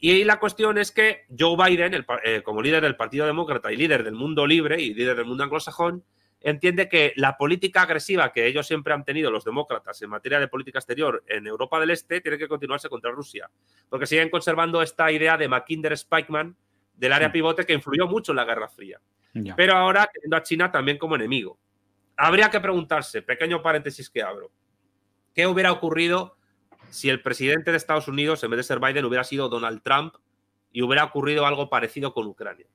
Y 0.00 0.24
la 0.24 0.38
cuestión 0.38 0.78
es 0.78 0.92
que 0.92 1.26
Joe 1.36 1.56
Biden, 1.56 2.04
eh, 2.24 2.42
como 2.42 2.62
líder 2.62 2.82
del 2.82 2.96
Partido 2.96 3.26
Demócrata 3.26 3.72
y 3.72 3.76
líder 3.76 4.04
del 4.04 4.14
mundo 4.14 4.46
libre 4.46 4.80
y 4.80 4.94
líder 4.94 5.16
del 5.16 5.26
mundo 5.26 5.42
anglosajón, 5.42 6.04
entiende 6.40 6.88
que 6.88 7.12
la 7.16 7.36
política 7.36 7.82
agresiva 7.82 8.32
que 8.32 8.46
ellos 8.46 8.66
siempre 8.66 8.94
han 8.94 9.04
tenido 9.04 9.30
los 9.30 9.44
demócratas 9.44 10.00
en 10.02 10.10
materia 10.10 10.38
de 10.38 10.46
política 10.46 10.78
exterior 10.78 11.24
en 11.26 11.48
Europa 11.48 11.80
del 11.80 11.90
Este 11.90 12.20
tiene 12.20 12.38
que 12.38 12.46
continuarse 12.46 12.88
contra 12.88 13.10
Rusia, 13.10 13.50
porque 13.88 14.06
siguen 14.06 14.30
conservando 14.30 14.80
esta 14.82 15.10
idea 15.10 15.36
de 15.36 15.48
Mackinder 15.48 15.96
Spikeman 15.98 16.56
del 16.94 17.12
área 17.12 17.32
pivote 17.32 17.66
que 17.66 17.72
influyó 17.72 18.06
mucho 18.06 18.32
en 18.32 18.36
la 18.36 18.44
Guerra 18.44 18.68
Fría. 18.68 19.00
Pero 19.56 19.76
ahora 19.76 20.08
teniendo 20.12 20.36
a 20.36 20.42
China 20.42 20.70
también 20.70 20.98
como 20.98 21.14
enemigo. 21.14 21.58
Habría 22.16 22.50
que 22.50 22.60
preguntarse, 22.60 23.22
pequeño 23.22 23.62
paréntesis 23.62 24.10
que 24.10 24.22
abro, 24.22 24.50
¿qué 25.32 25.46
hubiera 25.46 25.70
ocurrido 25.70 26.37
si 26.90 27.10
el 27.10 27.22
presidente 27.22 27.70
de 27.70 27.76
Estados 27.76 28.08
Unidos, 28.08 28.42
en 28.44 28.50
vez 28.50 28.58
de 28.58 28.64
ser 28.64 28.80
Biden, 28.80 29.04
hubiera 29.04 29.24
sido 29.24 29.48
Donald 29.48 29.82
Trump 29.82 30.14
y 30.72 30.82
hubiera 30.82 31.04
ocurrido 31.04 31.46
algo 31.46 31.68
parecido 31.68 32.12
con 32.12 32.26
Ucrania? 32.26 32.66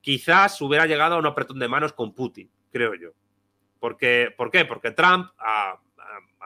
Quizás 0.00 0.60
hubiera 0.60 0.86
llegado 0.86 1.16
a 1.16 1.18
un 1.18 1.26
apretón 1.26 1.58
de 1.58 1.68
manos 1.68 1.92
con 1.92 2.14
Putin 2.14 2.50
creo 2.70 2.94
yo. 2.94 3.10
Porque, 3.78 4.32
¿Por 4.36 4.50
qué? 4.50 4.64
Porque 4.64 4.92
Trump, 4.92 5.30
a, 5.38 5.78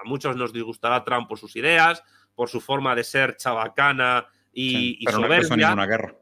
muchos 0.04 0.36
nos 0.36 0.52
disgustará 0.52 1.04
Trump 1.04 1.28
por 1.28 1.38
sus 1.38 1.56
ideas, 1.56 2.02
por 2.34 2.48
su 2.48 2.60
forma 2.60 2.94
de 2.94 3.04
ser 3.04 3.36
chabacana 3.36 4.26
y, 4.52 5.04
pero 5.04 5.18
no 5.18 5.32
empezó 5.32 5.56
ninguna 5.56 5.86
guerra. 5.86 6.14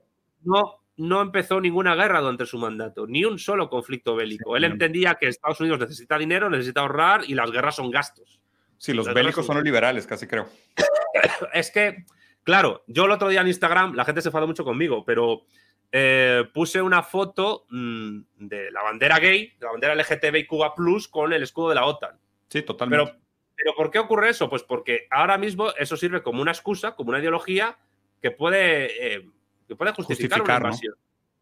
No, 0.42 0.84
no 0.96 1.20
empezó 1.20 1.60
ninguna 1.60 1.94
guerra 1.94 2.20
durante 2.20 2.46
su 2.46 2.58
mandato, 2.58 3.06
ni 3.06 3.24
un 3.24 3.38
solo 3.38 3.68
conflicto 3.68 4.14
bélico. 4.14 4.56
Él 4.56 4.64
entendía 4.64 5.14
que 5.14 5.28
Estados 5.28 5.60
Unidos 5.60 5.80
necesita 5.80 6.18
dinero, 6.18 6.48
necesita 6.48 6.80
ahorrar 6.80 7.22
y 7.26 7.34
las 7.34 7.50
guerras 7.50 7.76
son 7.76 7.90
gastos. 7.90 8.40
Sí, 8.82 8.92
los 8.92 9.14
bélicos 9.14 9.46
son 9.46 9.54
los 9.54 9.64
liberales, 9.64 10.08
casi 10.08 10.26
creo. 10.26 10.48
es 11.54 11.70
que, 11.70 12.04
claro, 12.42 12.82
yo 12.88 13.04
el 13.04 13.12
otro 13.12 13.28
día 13.28 13.40
en 13.40 13.46
Instagram, 13.46 13.94
la 13.94 14.04
gente 14.04 14.20
se 14.22 14.28
enfadó 14.28 14.48
mucho 14.48 14.64
conmigo, 14.64 15.04
pero 15.04 15.44
eh, 15.92 16.42
puse 16.52 16.82
una 16.82 17.04
foto 17.04 17.64
mm, 17.70 18.22
de 18.38 18.72
la 18.72 18.82
bandera 18.82 19.20
gay, 19.20 19.54
de 19.56 19.66
la 19.66 19.70
bandera 19.70 19.94
LGTBIQA 19.94 20.74
Plus 20.74 21.06
con 21.06 21.32
el 21.32 21.44
escudo 21.44 21.68
de 21.68 21.76
la 21.76 21.86
OTAN. 21.86 22.18
Sí, 22.48 22.62
totalmente. 22.62 23.04
Pero, 23.04 23.20
pero 23.54 23.74
¿por 23.76 23.92
qué 23.92 24.00
ocurre 24.00 24.30
eso? 24.30 24.50
Pues 24.50 24.64
porque 24.64 25.06
ahora 25.12 25.38
mismo 25.38 25.70
eso 25.78 25.96
sirve 25.96 26.20
como 26.20 26.42
una 26.42 26.50
excusa, 26.50 26.96
como 26.96 27.10
una 27.10 27.20
ideología 27.20 27.78
que 28.20 28.32
puede, 28.32 29.14
eh, 29.14 29.30
que 29.68 29.76
puede 29.76 29.92
justificar, 29.92 30.42
una 30.42 30.56
invasión. 30.56 30.96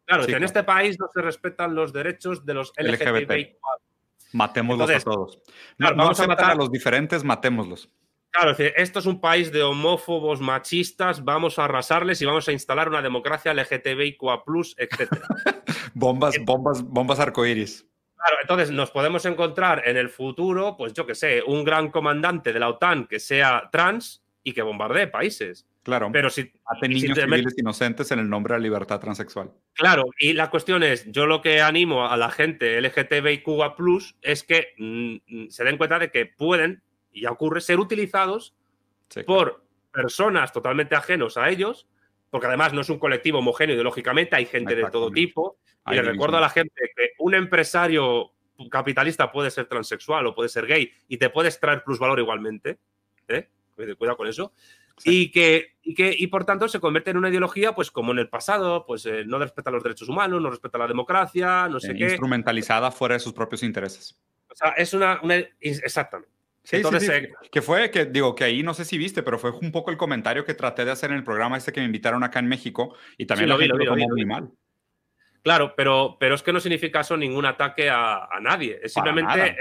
Claro, 0.05 0.25
si 0.25 0.33
en 0.33 0.43
este 0.43 0.61
país 0.61 0.95
no 0.99 1.07
se 1.11 1.23
respetan 1.23 1.73
los 1.73 1.91
derechos 1.91 2.45
de 2.45 2.53
los 2.53 2.71
LGTBIQA. 2.77 3.57
Matémoslos 4.33 4.89
a 4.89 4.99
todos. 4.99 5.39
No, 5.77 5.95
vamos 5.95 6.19
a 6.19 6.27
matar 6.27 6.51
a 6.51 6.55
los 6.55 6.71
diferentes, 6.71 7.23
matémoslos. 7.23 7.89
Claro, 8.31 8.55
esto 8.57 8.99
es 8.99 9.05
un 9.05 9.19
país 9.19 9.51
de 9.51 9.61
homófobos, 9.61 10.39
machistas, 10.39 11.25
vamos 11.25 11.59
a 11.59 11.65
arrasarles 11.65 12.21
y 12.21 12.25
vamos 12.25 12.47
a 12.47 12.53
instalar 12.53 12.87
una 12.87 13.01
democracia 13.01 13.53
LGTBIQA+, 13.53 14.43
etc. 14.77 15.11
bombas, 15.93 16.35
bombas, 16.45 16.81
bombas 16.81 17.19
arcoíris. 17.19 17.85
Claro, 18.15 18.37
entonces 18.41 18.71
nos 18.71 18.91
podemos 18.91 19.25
encontrar 19.25 19.81
en 19.85 19.97
el 19.97 20.07
futuro, 20.07 20.77
pues 20.77 20.93
yo 20.93 21.05
que 21.05 21.15
sé, 21.15 21.43
un 21.45 21.65
gran 21.65 21.89
comandante 21.89 22.53
de 22.53 22.59
la 22.59 22.69
OTAN 22.69 23.07
que 23.07 23.19
sea 23.19 23.67
trans 23.69 24.23
y 24.43 24.53
que 24.53 24.61
bombardee 24.61 25.07
países. 25.07 25.67
Claro. 25.83 26.09
Pero 26.11 26.29
si. 26.29 26.51
Mate 26.71 26.87
niños 26.87 27.17
civiles 27.17 27.55
inocentes 27.57 28.11
en 28.11 28.19
el 28.19 28.29
nombre 28.29 28.53
de 28.53 28.59
la 28.59 28.63
libertad 28.63 28.99
transexual. 28.99 29.51
Claro, 29.73 30.05
y 30.19 30.33
la 30.33 30.49
cuestión 30.49 30.83
es: 30.83 31.11
yo 31.11 31.25
lo 31.25 31.41
que 31.41 31.61
animo 31.61 32.07
a 32.07 32.17
la 32.17 32.29
gente 32.29 32.79
LGTBIQA, 32.79 33.75
es 34.21 34.43
que 34.43 34.73
mm, 34.77 35.15
mm, 35.27 35.49
se 35.49 35.63
den 35.63 35.77
cuenta 35.77 35.97
de 35.97 36.11
que 36.11 36.27
pueden 36.27 36.83
y 37.11 37.21
ya 37.21 37.31
ocurre, 37.31 37.61
ser 37.61 37.79
utilizados 37.79 38.55
por 39.25 39.63
personas 39.91 40.53
totalmente 40.53 40.95
ajenos 40.95 41.37
a 41.37 41.49
ellos, 41.49 41.87
porque 42.29 42.47
además 42.47 42.73
no 42.73 42.81
es 42.81 42.89
un 42.89 42.99
colectivo 42.99 43.39
homogéneo 43.39 43.75
ideológicamente, 43.75 44.35
hay 44.35 44.45
gente 44.45 44.75
de 44.75 44.89
todo 44.89 45.11
tipo. 45.11 45.57
Y 45.87 45.95
le 45.95 46.03
recuerdo 46.03 46.37
a 46.37 46.41
la 46.41 46.49
gente 46.49 46.91
que 46.95 47.11
un 47.19 47.33
empresario 47.33 48.31
capitalista 48.69 49.31
puede 49.31 49.49
ser 49.49 49.65
transexual 49.65 50.27
o 50.27 50.35
puede 50.35 50.47
ser 50.47 50.67
gay 50.67 50.91
y 51.07 51.17
te 51.17 51.29
puedes 51.29 51.59
traer 51.59 51.83
plusvalor 51.83 52.19
igualmente. 52.19 52.77
¿eh? 53.27 53.49
Cuidado 53.97 54.17
con 54.17 54.27
eso. 54.27 54.53
Y, 55.05 55.31
que, 55.31 55.75
y 55.81 55.93
que, 55.93 56.15
y 56.17 56.27
por 56.27 56.45
tanto, 56.45 56.67
se 56.67 56.79
convierte 56.79 57.11
en 57.11 57.17
una 57.17 57.29
ideología, 57.29 57.73
pues 57.73 57.91
como 57.91 58.11
en 58.11 58.19
el 58.19 58.29
pasado, 58.29 58.85
pues 58.85 59.05
eh, 59.05 59.23
no 59.25 59.39
respeta 59.39 59.71
los 59.71 59.83
derechos 59.83 60.09
humanos, 60.09 60.41
no 60.41 60.49
respeta 60.49 60.77
la 60.77 60.87
democracia, 60.87 61.67
no 61.69 61.79
sé 61.79 61.95
qué. 61.95 62.05
Instrumentalizada 62.05 62.91
fuera 62.91 63.13
de 63.13 63.19
sus 63.19 63.33
propios 63.33 63.63
intereses. 63.63 64.19
O 64.49 64.55
sea, 64.55 64.71
es 64.71 64.93
una, 64.93 65.19
una 65.23 65.35
exactamente. 65.59 66.29
Sí, 66.63 66.75
Entonces, 66.75 67.03
sí, 67.03 67.11
eh, 67.11 67.31
que 67.51 67.61
fue, 67.61 67.89
que 67.89 68.05
digo, 68.05 68.35
que 68.35 68.43
ahí 68.43 68.61
no 68.61 68.73
sé 68.73 68.85
si 68.85 68.97
viste, 68.97 69.23
pero 69.23 69.39
fue 69.39 69.51
un 69.51 69.71
poco 69.71 69.89
el 69.89 69.97
comentario 69.97 70.45
que 70.45 70.53
traté 70.53 70.85
de 70.85 70.91
hacer 70.91 71.09
en 71.09 71.17
el 71.17 71.23
programa 71.23 71.57
este 71.57 71.71
que 71.71 71.79
me 71.79 71.87
invitaron 71.87 72.23
acá 72.23 72.39
en 72.39 72.47
México 72.47 72.95
y 73.17 73.25
también 73.25 73.49
lo, 73.49 73.57
vi, 73.57 73.67
lo, 73.67 73.77
vi, 73.77 74.07
muy 74.07 74.25
mal. 74.25 74.51
Claro, 75.41 75.73
pero, 75.75 76.17
pero 76.19 76.35
es 76.35 76.43
que 76.43 76.53
no 76.53 76.59
significa 76.59 76.99
eso 76.99 77.17
ningún 77.17 77.45
ataque 77.45 77.89
a, 77.89 78.29
nadie. 78.41 78.79
Es 78.83 78.93
simplemente, 78.93 79.57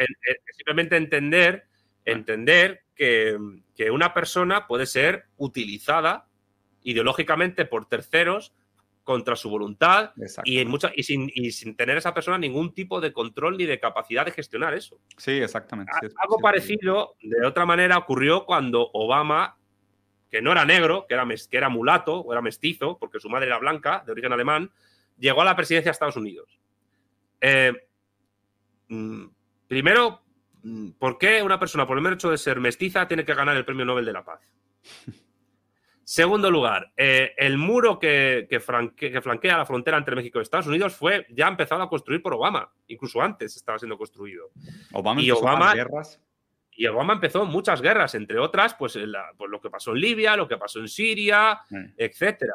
simplemente 0.54 0.96
entender, 0.96 1.64
entender 2.04 2.82
que, 3.00 3.38
que, 3.74 3.90
una 3.90 4.12
persona 4.12 4.66
puede 4.66 4.84
ser 4.84 5.24
utilizada 5.38 6.26
ideológicamente 6.82 7.64
por 7.64 7.86
terceros 7.88 8.52
contra 9.04 9.36
su 9.36 9.48
voluntad 9.48 10.12
y, 10.44 10.58
en 10.58 10.70
y, 10.94 11.02
sin, 11.02 11.32
y, 11.34 11.50
sin, 11.52 11.76
tener 11.76 11.96
esa 11.96 12.12
persona 12.12 12.36
ningún 12.36 12.74
tipo 12.74 13.00
de 13.00 13.14
control 13.14 13.56
ni 13.56 13.64
de 13.64 13.80
capacidad 13.80 14.26
de 14.26 14.32
gestionar 14.32 14.74
eso. 14.74 15.00
Sí, 15.16 15.30
exactamente. 15.30 15.90
Algo 16.18 16.40
parecido, 16.40 17.16
de 17.22 17.46
otra 17.46 17.64
manera, 17.64 17.96
ocurrió 17.96 18.44
cuando 18.44 18.90
Obama, 18.92 19.56
que 20.30 20.42
no 20.42 20.52
era 20.52 20.66
negro, 20.66 21.06
que 21.08 21.14
era, 21.14 21.26
que 21.26 21.56
era 21.56 21.70
mulato 21.70 22.20
o 22.20 22.32
era 22.34 22.42
mestizo, 22.42 22.98
porque 22.98 23.18
su 23.18 23.30
madre 23.30 23.46
era 23.46 23.58
blanca, 23.58 24.02
de 24.04 24.12
origen 24.12 24.34
alemán, 24.34 24.70
llegó 25.18 25.40
a 25.40 25.46
la 25.46 25.56
presidencia 25.56 25.88
de 25.88 25.92
Estados 25.94 26.16
Unidos. 26.16 26.60
Eh, 27.40 27.72
mm, 28.88 29.24
primero, 29.68 30.20
mm, 30.26 30.29
¿por 30.98 31.18
qué 31.18 31.42
una 31.42 31.58
persona, 31.58 31.86
por 31.86 31.96
el 31.96 32.02
mero 32.02 32.14
hecho 32.14 32.30
de 32.30 32.38
ser 32.38 32.60
mestiza, 32.60 33.06
tiene 33.08 33.24
que 33.24 33.34
ganar 33.34 33.56
el 33.56 33.64
Premio 33.64 33.84
Nobel 33.84 34.04
de 34.04 34.12
la 34.12 34.24
Paz? 34.24 34.40
Segundo 36.10 36.50
lugar, 36.50 36.92
eh, 36.96 37.34
el 37.36 37.56
muro 37.56 38.00
que, 38.00 38.48
flanquea 38.60 39.56
la 39.56 39.64
frontera 39.64 39.96
entre 39.96 40.16
México 40.16 40.40
y 40.40 40.42
Estados 40.42 40.66
Unidos 40.66 40.96
fue 40.96 41.24
ya 41.30 41.46
empezado 41.46 41.82
a 41.82 41.88
construir 41.88 42.20
por 42.20 42.34
Obama, 42.34 42.68
incluso 42.88 43.22
antes 43.22 43.54
estaba 43.54 43.78
siendo 43.78 43.96
construido. 43.96 44.50
Obama 44.92 45.22
y 45.22 45.30
Obama, 45.30 45.72
guerras. 45.72 46.20
Y 46.72 46.86
Obama 46.88 47.12
empezó 47.12 47.46
muchas 47.46 47.80
guerras, 47.80 48.16
entre 48.16 48.40
otras, 48.40 48.74
pues, 48.74 48.98
pues, 49.36 49.50
lo 49.50 49.60
que 49.60 49.70
pasó 49.70 49.92
en 49.92 50.00
Libia, 50.00 50.36
lo 50.36 50.48
que 50.48 50.56
pasó 50.56 50.80
en 50.80 50.88
Siria, 50.88 51.60
etc. 51.96 52.00
etcétera. 52.02 52.54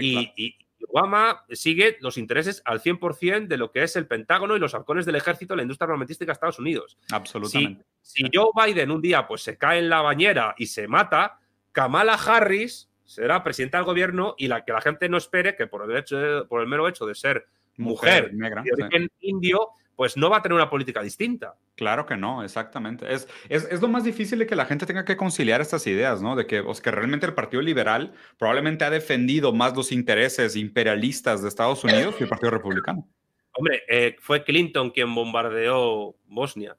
y, 0.00 0.58
Obama 0.88 1.44
sigue 1.50 1.96
los 2.00 2.18
intereses 2.18 2.62
al 2.64 2.80
100% 2.80 3.46
de 3.46 3.56
lo 3.56 3.70
que 3.70 3.82
es 3.82 3.96
el 3.96 4.06
Pentágono 4.06 4.56
y 4.56 4.58
los 4.58 4.74
halcones 4.74 5.06
del 5.06 5.16
ejército 5.16 5.54
de 5.54 5.58
la 5.58 5.62
industria 5.62 5.86
armamentística 5.86 6.30
de 6.30 6.32
Estados 6.32 6.58
Unidos. 6.58 6.98
Absolutamente. 7.10 7.84
Si, 8.00 8.24
Joe 8.32 8.50
Biden 8.54 8.90
un 8.90 9.02
día 9.02 9.26
pues, 9.26 9.42
se 9.42 9.58
cae 9.58 9.78
en 9.78 9.88
la 9.88 10.02
bañera 10.02 10.54
y 10.58 10.66
se 10.66 10.88
mata, 10.88 11.40
Kamala 11.72 12.14
Harris 12.14 12.90
será 13.04 13.42
presidenta 13.42 13.78
del 13.78 13.84
gobierno 13.84 14.34
y 14.36 14.48
la 14.48 14.64
que 14.64 14.72
la 14.72 14.80
gente 14.80 15.08
no 15.08 15.16
espere 15.16 15.56
que 15.56 15.66
por 15.66 15.90
el, 15.90 15.96
hecho 15.96 16.46
por 16.48 16.60
el 16.60 16.66
mero 16.66 16.88
hecho 16.88 17.06
de 17.06 17.14
ser 17.14 17.46
mujer, 17.76 18.32
negra, 18.34 18.62
de 18.62 18.72
origen 18.72 19.10
indio, 19.20 19.70
pues 19.96 20.16
no 20.16 20.28
va 20.28 20.38
a 20.38 20.42
tener 20.42 20.54
una 20.54 20.68
política 20.68 21.02
distinta. 21.02 21.56
Claro 21.74 22.04
que 22.04 22.16
no, 22.16 22.44
exactamente. 22.44 23.12
Es, 23.12 23.26
es, 23.48 23.80
lo 23.80 23.88
más 23.88 24.04
difícil 24.04 24.38
de 24.38 24.46
que 24.46 24.54
la 24.54 24.66
gente 24.66 24.84
tenga 24.84 25.06
que 25.06 25.16
conciliar 25.16 25.62
estas 25.62 25.86
ideas, 25.86 26.20
¿no? 26.20 26.36
De 26.36 26.46
que, 26.46 26.62
que 26.82 26.90
realmente 26.90 27.26
el 27.26 27.32
Partido 27.32 27.62
Liberal 27.62 28.12
probablemente 28.38 28.84
ha 28.84 28.90
defendido 28.90 29.52
más 29.54 29.74
los 29.74 29.92
intereses 29.92 30.54
imperialistas 30.54 31.42
de 31.42 31.48
Estados 31.48 31.82
Unidos 31.82 32.14
que 32.14 32.24
el 32.24 32.30
Partido 32.30 32.50
Republicano. 32.50 33.08
Hombre, 33.52 33.82
eh, 33.88 34.16
fue 34.20 34.44
Clinton 34.44 34.90
quien 34.90 35.14
bombardeó 35.14 36.14
Bosnia. 36.26 36.76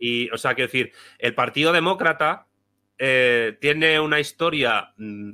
Y, 0.00 0.30
o 0.30 0.38
sea, 0.38 0.54
quiero 0.54 0.68
decir, 0.68 0.92
el 1.18 1.34
Partido 1.34 1.72
Demócrata 1.72 2.46
eh, 2.98 3.56
tiene 3.60 3.98
una 3.98 4.20
historia. 4.20 4.92
Mm, 4.96 5.32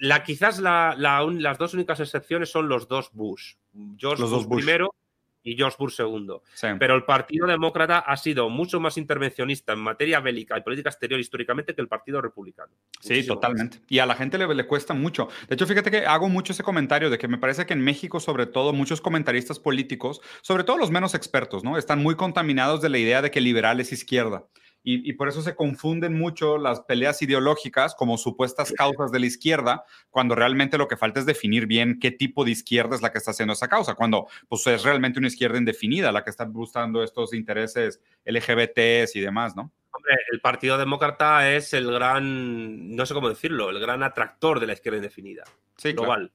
la, 0.00 0.22
quizás 0.24 0.58
las 0.58 1.58
dos 1.58 1.74
únicas 1.74 2.00
excepciones 2.00 2.50
son 2.50 2.68
los 2.68 2.88
dos 2.88 3.10
Bush. 3.12 3.54
George 3.98 4.22
los 4.22 4.30
dos 4.30 4.46
Bush 4.46 4.64
primero 4.64 4.94
y 5.42 5.56
George 5.56 5.76
Bush 5.78 6.00
II. 6.00 6.36
Pero 6.78 6.94
el 6.94 7.04
Partido 7.04 7.46
Demócrata 7.46 7.98
ha 7.98 8.16
sido 8.16 8.48
mucho 8.48 8.80
más 8.80 8.96
intervencionista 8.96 9.72
en 9.72 9.80
materia 9.80 10.20
bélica 10.20 10.56
y 10.56 10.62
política 10.62 10.90
exterior 10.90 11.20
históricamente 11.20 11.74
que 11.74 11.80
el 11.80 11.88
Partido 11.88 12.20
Republicano. 12.20 12.72
Sí, 13.00 13.26
totalmente. 13.26 13.80
Y 13.88 13.98
a 13.98 14.06
la 14.06 14.14
gente 14.14 14.38
le, 14.38 14.52
le, 14.54 14.66
cuesta 14.66 14.94
mucho. 14.94 15.28
De 15.48 15.54
hecho, 15.54 15.66
fíjate 15.66 15.90
que 15.90 16.06
hago 16.06 16.28
mucho 16.28 16.52
ese 16.52 16.62
comentario 16.62 17.10
de 17.10 17.18
que 17.18 17.28
me 17.28 17.38
parece 17.38 17.66
que 17.66 17.72
en 17.72 17.82
México, 17.82 18.20
sobre 18.20 18.46
todo, 18.46 18.72
muchos 18.72 19.00
comentaristas 19.00 19.58
políticos, 19.58 20.20
sobre 20.42 20.64
todo 20.64 20.78
los 20.78 20.90
menos 20.90 21.14
expertos, 21.14 21.64
¿no? 21.64 21.76
Están 21.76 22.02
muy 22.02 22.14
contaminados 22.14 22.80
de 22.80 22.88
la 22.88 22.98
idea 22.98 23.22
de 23.22 23.30
que 23.30 23.40
liberal 23.40 23.80
es 23.80 23.92
izquierda. 23.92 24.46
Y, 24.84 25.12
por 25.12 25.28
eso 25.28 25.42
se 25.42 25.54
confunden 25.54 26.18
mucho 26.18 26.58
las 26.58 26.80
peleas 26.80 27.22
ideológicas 27.22 27.94
como 27.94 28.18
supuestas 28.18 28.72
causas 28.72 29.12
de 29.12 29.20
la 29.20 29.26
izquierda, 29.26 29.84
cuando 30.10 30.34
realmente 30.34 30.76
lo 30.76 30.88
que 30.88 30.96
falta 30.96 31.20
es 31.20 31.26
definir 31.26 31.66
bien 31.66 32.00
qué 32.00 32.10
tipo 32.10 32.44
de 32.44 32.50
izquierda 32.50 32.96
es 32.96 33.02
la 33.02 33.12
que 33.12 33.18
está 33.18 33.30
haciendo 33.30 33.52
esa 33.52 33.68
causa, 33.68 33.94
cuando 33.94 34.26
pues 34.48 34.66
es 34.66 34.82
realmente 34.82 35.20
una 35.20 35.28
izquierda 35.28 35.56
indefinida 35.58 36.10
la 36.10 36.24
que 36.24 36.30
está 36.30 36.46
buscando 36.46 37.04
estos 37.04 37.32
intereses 37.32 38.00
LGBTs 38.24 39.14
y 39.14 39.20
demás, 39.20 39.54
¿no? 39.54 39.70
Hombre, 39.92 40.14
el 40.32 40.40
Partido 40.40 40.76
Demócrata 40.78 41.48
es 41.52 41.72
el 41.74 41.92
gran, 41.92 42.96
no 42.96 43.06
sé 43.06 43.14
cómo 43.14 43.28
decirlo, 43.28 43.70
el 43.70 43.78
gran 43.78 44.02
atractor 44.02 44.58
de 44.58 44.66
la 44.66 44.72
izquierda 44.72 44.96
indefinida 44.96 45.44
sí, 45.76 45.92
global. 45.92 46.32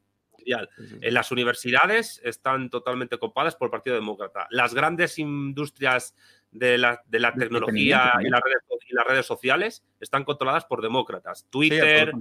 En 1.02 1.14
las 1.14 1.32
universidades 1.32 2.22
están 2.24 2.70
totalmente 2.70 3.18
copadas 3.18 3.56
por 3.56 3.68
el 3.68 3.72
Partido 3.72 3.96
Demócrata. 3.96 4.48
Las 4.50 4.74
grandes 4.74 5.20
industrias 5.20 6.16
de 6.58 6.78
la, 6.78 7.02
de 7.06 7.20
la 7.20 7.34
tecnología 7.34 8.14
y 8.22 8.30
las, 8.30 8.42
redes, 8.42 8.62
y 8.90 8.94
las, 8.94 9.08
redes, 9.08 9.26
sociales 9.26 9.86
están 10.00 10.24
controladas 10.24 10.66
por 10.66 10.82
demócratas. 10.82 11.48
Twitter, 11.50 12.12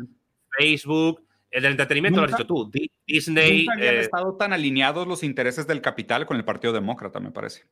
Facebook, 0.58 1.26
el 1.50 1.64
entretenimiento 1.64 2.20
lo 2.20 2.26
has 2.26 2.32
dicho 2.32 2.46
tú, 2.46 2.70
Disney. 3.06 3.66
Nunca 3.66 3.74
habían 3.74 3.94
eh, 3.94 4.00
estado 4.00 4.36
tan 4.36 4.52
alineados 4.52 5.06
los 5.06 5.22
intereses 5.22 5.66
del 5.66 5.80
capital 5.80 6.26
con 6.26 6.36
el 6.36 6.44
Partido 6.44 6.72
Demócrata, 6.72 7.20
me 7.20 7.30
parece. 7.30 7.64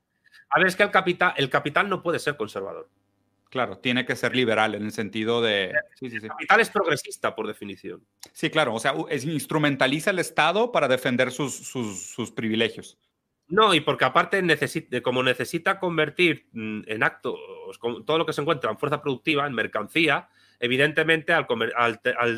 A 0.50 0.58
ver, 0.58 0.68
es 0.68 0.76
que 0.76 0.82
el 0.82 0.90
capital, 0.90 1.34
el 1.36 1.50
capital 1.50 1.88
no 1.88 2.02
puede 2.02 2.18
ser 2.18 2.36
conservador. 2.36 2.88
Claro, 3.50 3.78
tiene 3.78 4.04
que 4.04 4.16
ser 4.16 4.34
liberal 4.34 4.74
en 4.74 4.82
el 4.82 4.92
sentido 4.92 5.40
de... 5.40 5.72
el 6.00 6.28
capital 6.28 6.60
es 6.60 6.70
progresista, 6.70 7.36
por 7.36 7.46
definición. 7.46 8.04
Sí, 8.32 8.50
claro, 8.50 8.74
o 8.74 8.80
sea, 8.80 8.94
es, 9.10 9.24
instrumentaliza 9.24 10.10
el 10.10 10.18
Estado 10.18 10.72
para 10.72 10.88
defender 10.88 11.30
sus, 11.30 11.54
sus, 11.54 12.04
sus 12.04 12.32
privilegios. 12.32 12.98
No, 13.48 13.74
y 13.74 13.80
porque 13.80 14.04
aparte, 14.04 14.42
necesita, 14.42 15.00
como 15.02 15.22
necesita 15.22 15.78
convertir 15.78 16.46
mm, 16.52 16.82
en 16.86 17.02
actos 17.02 17.38
todo 18.06 18.18
lo 18.18 18.26
que 18.26 18.32
se 18.32 18.40
encuentra 18.40 18.70
en 18.70 18.78
fuerza 18.78 19.02
productiva, 19.02 19.46
en 19.46 19.52
mercancía, 19.52 20.28
evidentemente 20.60 21.32
al, 21.32 21.44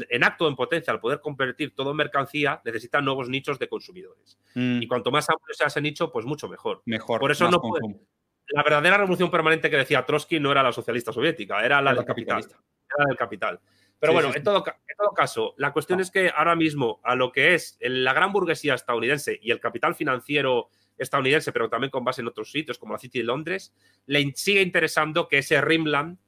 en 0.08 0.24
acto 0.24 0.48
en 0.48 0.56
potencia, 0.56 0.92
al 0.92 1.00
poder 1.00 1.20
convertir 1.20 1.74
todo 1.74 1.92
en 1.92 1.96
mercancía, 1.96 2.60
necesita 2.64 3.00
nuevos 3.00 3.28
nichos 3.28 3.58
de 3.58 3.68
consumidores. 3.68 4.38
Mm. 4.54 4.82
Y 4.82 4.88
cuanto 4.88 5.10
más 5.10 5.28
amplio 5.30 5.54
sea 5.54 5.68
ese 5.68 5.80
nicho, 5.80 6.10
pues 6.10 6.26
mucho 6.26 6.48
mejor. 6.48 6.82
Mejor. 6.86 7.20
Por 7.20 7.30
eso 7.30 7.48
no 7.50 7.60
puede, 7.60 8.00
La 8.48 8.62
verdadera 8.62 8.98
revolución 8.98 9.30
permanente 9.30 9.70
que 9.70 9.76
decía 9.76 10.04
Trotsky 10.04 10.40
no 10.40 10.50
era 10.50 10.62
la 10.62 10.72
socialista 10.72 11.12
soviética, 11.12 11.64
era 11.64 11.80
la, 11.80 11.94
del 11.94 12.04
capital. 12.04 12.40
Era 12.40 13.06
del 13.06 13.16
capital. 13.16 13.60
Pero 13.98 14.12
bueno, 14.12 14.30
En, 14.34 14.42
todo, 14.42 14.62
en 14.66 14.96
todo 14.96 15.12
caso, 15.14 15.54
la 15.56 15.72
cuestión 15.72 16.00
es 16.00 16.10
que 16.10 16.30
ahora 16.34 16.54
mismo 16.54 17.00
a 17.02 17.14
lo 17.14 17.32
que 17.32 17.54
es 17.54 17.78
la 17.80 18.12
gran 18.12 18.32
burguesía 18.32 18.74
estadounidense 18.74 19.38
y 19.40 19.50
el 19.50 19.60
capital 19.60 19.94
financiero 19.94 20.68
estadounidense, 20.98 21.52
pero 21.52 21.68
también 21.68 21.90
con 21.90 22.04
base 22.04 22.20
en 22.20 22.28
otros 22.28 22.50
sitios 22.50 22.78
como 22.78 22.92
la 22.92 22.98
City 22.98 23.18
de 23.18 23.24
Londres, 23.24 23.74
le 24.06 24.32
sigue 24.34 24.62
interesando 24.62 25.28
que 25.28 25.38
ese 25.38 25.60
Rimland, 25.60 26.18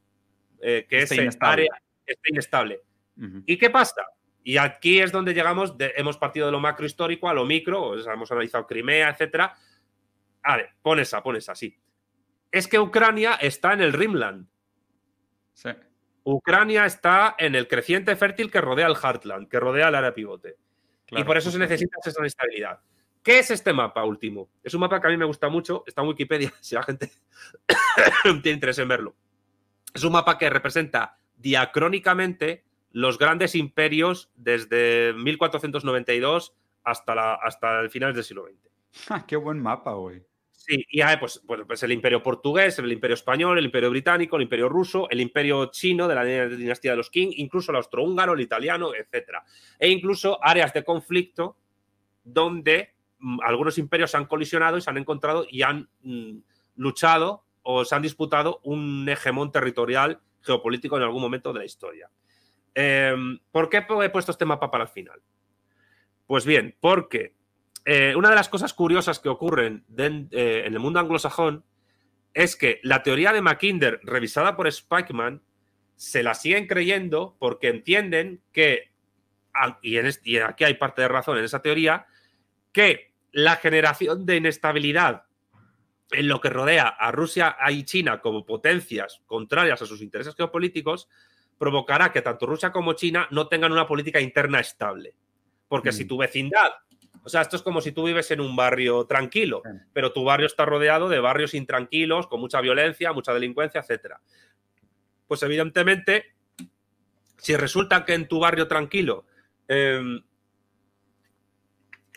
eh, 0.61 0.87
que 0.89 1.03
ese 1.03 1.29
área 1.41 1.83
esté 2.07 2.31
inestable. 2.31 2.81
¿Y 3.47 3.57
qué 3.57 3.71
pasa? 3.71 4.03
Y 4.45 4.57
aquí 4.57 5.01
es 5.01 5.11
donde 5.13 5.35
llegamos, 5.35 5.75
hemos 5.79 6.17
partido 6.17 6.47
de 6.47 6.53
lo 6.53 6.61
macro 6.61 6.87
histórico 6.87 7.29
a 7.29 7.35
lo 7.35 7.45
micro, 7.45 7.99
hemos 7.99 8.31
analizado 8.31 8.67
Crimea, 8.67 9.11
etcétera. 9.11 9.57
Vale, 10.43 10.71
pon 10.81 11.01
esa, 11.01 11.23
pon 11.23 11.37
esa, 11.37 11.55
sí. 11.55 11.77
Es 12.51 12.69
que 12.69 12.79
Ucrania 12.79 13.35
está 13.35 13.73
en 13.73 13.83
el 13.83 13.93
Rimland. 13.93 14.49
Sí. 15.53 15.71
Ucrania 16.23 16.87
está 16.87 17.35
en 17.39 17.55
el 17.55 17.69
creciente 17.69 18.15
fértil 18.17 18.51
que 18.51 18.61
rodea 18.61 18.87
el 18.87 18.97
Heartland, 18.97 19.49
que 19.49 19.61
rodea 19.61 19.89
el 19.89 19.95
área 19.95 20.15
pivote. 20.15 20.57
y 21.11 21.25
por 21.25 21.37
eso 21.37 21.51
se 21.51 21.59
necesita 21.59 21.97
esa 22.05 22.25
estabilidad. 22.25 22.81
¿Qué 23.23 23.39
es 23.39 23.51
este 23.51 23.73
mapa 23.73 24.05
último? 24.05 24.51
Es 24.63 24.75
un 24.75 24.81
mapa 24.81 25.01
que 25.01 25.07
a 25.07 25.11
mí 25.11 25.17
me 25.17 25.25
gusta 25.25 25.49
mucho, 25.49 25.85
está 25.87 26.03
en 26.03 26.09
Wikipedia, 26.09 26.53
si 26.61 26.75
la 26.75 26.83
gente 26.83 27.11
tiene 28.23 28.51
interés 28.55 28.79
en 28.79 28.89
verlo. 28.89 29.15
Es 29.95 30.05
un 30.05 30.13
mapa 30.13 30.39
que 30.39 30.51
representa 30.51 31.19
diacrónicamente 31.37 32.65
los 32.93 33.19
grandes 33.19 33.55
imperios 33.55 34.31
desde 34.35 35.13
1492 35.15 36.55
hasta, 36.85 37.15
la, 37.15 37.35
hasta 37.35 37.81
el 37.81 37.91
final 37.91 38.15
del 38.15 38.25
siglo 38.25 38.47
XX. 38.47 39.27
¡Qué 39.27 39.37
buen 39.37 39.61
mapa, 39.61 39.93
güey! 39.93 40.23
Sí, 40.53 40.85
y 40.91 41.01
hay 41.01 41.17
pues, 41.17 41.43
pues, 41.67 41.83
el 41.83 41.93
imperio 41.93 42.23
portugués, 42.23 42.79
el 42.79 42.93
imperio 42.93 43.15
español, 43.15 43.57
el 43.57 43.65
imperio 43.65 43.91
británico, 43.91 44.37
el 44.37 44.43
imperio 44.43 44.69
ruso, 44.69 45.09
el 45.09 45.21
imperio 45.21 45.67
chino 45.67 46.09
de 46.09 46.15
la 46.15 46.25
dinastía 46.25 46.91
de 46.91 46.97
los 46.99 47.11
Qing, 47.11 47.33
incluso 47.37 47.71
el 47.71 47.77
austrohúngaro, 47.77 48.35
el 48.35 48.41
italiano, 48.41 48.91
etc. 48.95 49.39
E 49.79 49.89
incluso 49.89 50.39
áreas 50.45 50.75
de 50.75 50.85
conflicto 50.85 51.57
donde 52.25 52.98
algunos 53.43 53.79
imperios 53.79 54.11
se 54.11 54.17
han 54.17 54.27
colisionado 54.27 54.77
y 54.77 54.81
se 54.81 54.91
han 54.91 54.99
encontrado 54.99 55.47
y 55.49 55.63
han 55.63 55.89
mm, 56.03 56.39
luchado 56.77 57.45
o 57.63 57.85
se 57.85 57.95
han 57.95 58.03
disputado 58.03 58.61
un 58.63 59.09
hegemón 59.09 59.53
territorial 59.53 60.21
geopolítico 60.41 60.97
en 60.97 61.03
algún 61.03 61.23
momento 61.23 61.53
de 61.53 61.59
la 61.59 61.65
historia. 61.65 62.11
Em, 62.75 63.39
¿Por 63.51 63.69
qué 63.69 63.79
he 63.79 64.11
puesto 64.11 64.33
este 64.33 64.45
mapa 64.45 64.71
para 64.71 64.85
el 64.85 64.91
final? 64.91 65.21
Pues 66.27 66.45
bien, 66.45 66.77
porque 66.81 67.35
eh, 67.85 68.15
una 68.17 68.31
de 68.31 68.37
las 68.37 68.49
cosas 68.49 68.73
curiosas 68.73 69.19
que 69.19 69.29
ocurren 69.29 69.85
eh, 69.97 70.63
en 70.67 70.73
el 70.73 70.79
mundo 70.79 71.01
anglosajón 71.01 71.65
es 72.35 72.55
que 72.55 72.81
la 72.83 73.03
teoría 73.03 73.33
de 73.33 73.41
Mackinder, 73.41 74.01
revisada 74.03 74.57
por 74.57 74.71
Spikeman, 74.71 75.43
se 75.97 76.23
la 76.23 76.35
siguen 76.35 76.67
creyendo 76.67 77.37
porque 77.39 77.69
entienden 77.69 78.43
que, 78.53 78.93
y 79.83 80.37
aquí 80.39 80.65
hay 80.65 80.75
parte 80.75 81.03
de 81.03 81.09
razón 81.09 81.39
en 81.39 81.45
esa 81.45 81.61
teoría, 81.61 82.07
que 82.73 83.08
la 83.33 83.57
generación 83.57 84.27
de 84.27 84.37
inestabilidad 84.37 85.25
en 86.11 86.29
lo 86.29 86.41
que 86.41 86.51
rodea 86.51 86.89
a 86.89 87.13
Rusia 87.13 87.57
y 87.69 87.85
China 87.85 88.21
como 88.21 88.47
potencias 88.47 89.21
contrarias 89.27 89.83
a 89.83 89.87
sus 89.87 90.01
intereses 90.01 90.35
geopolíticos 90.35 91.09
provocará 91.59 92.13
que 92.13 92.23
tanto 92.23 92.47
Rusia 92.47 92.73
como 92.73 92.95
China 92.95 93.29
no 93.31 93.49
tengan 93.49 93.73
una 93.73 93.87
política 93.87 94.21
interna 94.21 94.61
estable. 94.61 95.15
Porque 95.67 95.93
si 95.93 96.05
mm. 96.05 96.09
tu 96.09 96.17
vecindad, 96.17 96.73
o 97.25 97.29
sea, 97.29 97.43
esto 97.43 97.57
es 97.57 97.63
como 97.63 97.81
si 97.81 97.93
tú 97.93 98.05
vives 98.05 98.31
en 98.31 98.41
un 98.41 98.57
barrio 98.57 99.05
tranquilo, 99.05 99.63
pero 99.93 100.13
tu 100.13 100.25
barrio 100.25 100.47
está 100.47 100.65
rodeado 100.65 101.09
de 101.09 101.21
barrios 101.21 101.53
intranquilos, 101.53 102.27
con 102.27 102.41
mucha 102.41 102.61
violencia, 102.61 103.13
mucha 103.13 103.35
delincuencia, 103.35 103.85
etc. 103.87 104.15
Pues 105.27 105.43
evidentemente, 105.43 106.37
si 107.37 107.57
resulta 107.57 108.05
que 108.05 108.15
en 108.15 108.29
tu 108.29 108.39
barrio 108.39 108.67
tranquilo 108.67 109.27
em, 109.67 110.23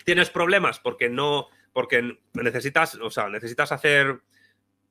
tienes 0.04 0.30
problemas 0.30 0.80
porque 0.80 1.10
no, 1.10 1.47
porque 1.74 2.20
necesitas, 2.34 2.95
o 2.95 3.10
sea, 3.10 3.30
necesitas 3.30 3.72
hacer 3.72 4.22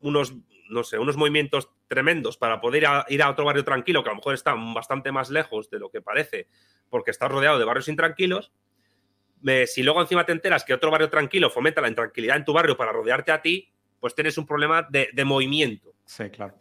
unos, 0.00 0.34
no 0.68 0.84
sé, 0.84 0.98
unos 0.98 1.16
movimientos 1.16 1.70
tremendos 1.88 2.36
para 2.36 2.60
poder 2.60 2.84
ir 3.08 3.22
a, 3.22 3.30
otro 3.30 3.44
barrio 3.44 3.64
tranquilo, 3.64 4.02
que 4.02 4.10
a 4.10 4.12
lo 4.12 4.16
mejor 4.16 4.34
está 4.34 4.54
bastante 4.54 5.12
más 5.12 5.30
lejos 5.30 5.70
de 5.70 5.78
lo 5.78 5.90
que 5.90 6.00
parece, 6.00 6.48
porque 6.88 7.10
estás 7.10 7.30
rodeado 7.30 7.58
de 7.58 7.64
barrios 7.64 7.88
intranquilos. 7.88 8.52
si 9.66 9.82
luego 9.82 10.00
encima 10.00 10.24
te 10.24 10.32
enteras 10.32 10.64
que 10.64 10.74
otro 10.74 10.90
barrio 10.90 11.10
tranquilo 11.10 11.50
fomenta 11.50 11.80
la 11.80 11.88
intranquilidad 11.88 12.36
en 12.36 12.44
tu 12.44 12.52
barrio 12.52 12.76
para 12.76 12.92
rodearte 12.92 13.32
a 13.32 13.42
ti, 13.42 13.72
pues 13.98 14.14
tienes 14.14 14.38
un 14.38 14.46
problema 14.46 14.86
de, 14.90 15.24
movimiento. 15.24 15.94
Sí, 16.04 16.30
claro. 16.30 16.56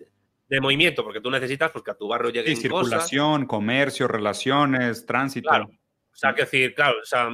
De, 0.47 0.60
movimiento, 0.60 1.04
porque 1.04 1.22
tú 1.22 1.32
necesitas 1.32 1.72
pues, 1.72 1.84
que 1.84 1.91
a 1.91 1.95
tu 1.95 2.08
barrio 2.08 2.32
llegue 2.32 2.56
circulación, 2.56 3.45
comercio, 3.45 4.08
relaciones, 4.08 5.06
tránsito. 5.06 5.50
Claro. 5.50 5.70
O 6.12 6.16
sea, 6.20 6.34
que 6.34 6.41
decir, 6.41 6.74
claro, 6.76 6.97
o 7.02 7.06
sea, 7.06 7.30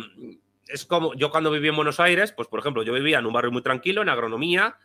es 0.67 0.85
como 0.85 1.13
yo 1.15 1.29
cuando 1.29 1.51
viví 1.51 1.67
en 1.67 1.75
Buenos 1.75 1.99
Aires, 1.99 2.31
pues 2.31 2.47
por 2.47 2.59
ejemplo, 2.59 2.83
yo 2.83 2.93
vivía 2.93 3.19
en 3.19 3.25
un 3.25 3.33
barrio 3.33 3.51
muy 3.51 3.61
tranquilo, 3.61 4.01
en 4.01 4.09
agronomía, 4.09 4.77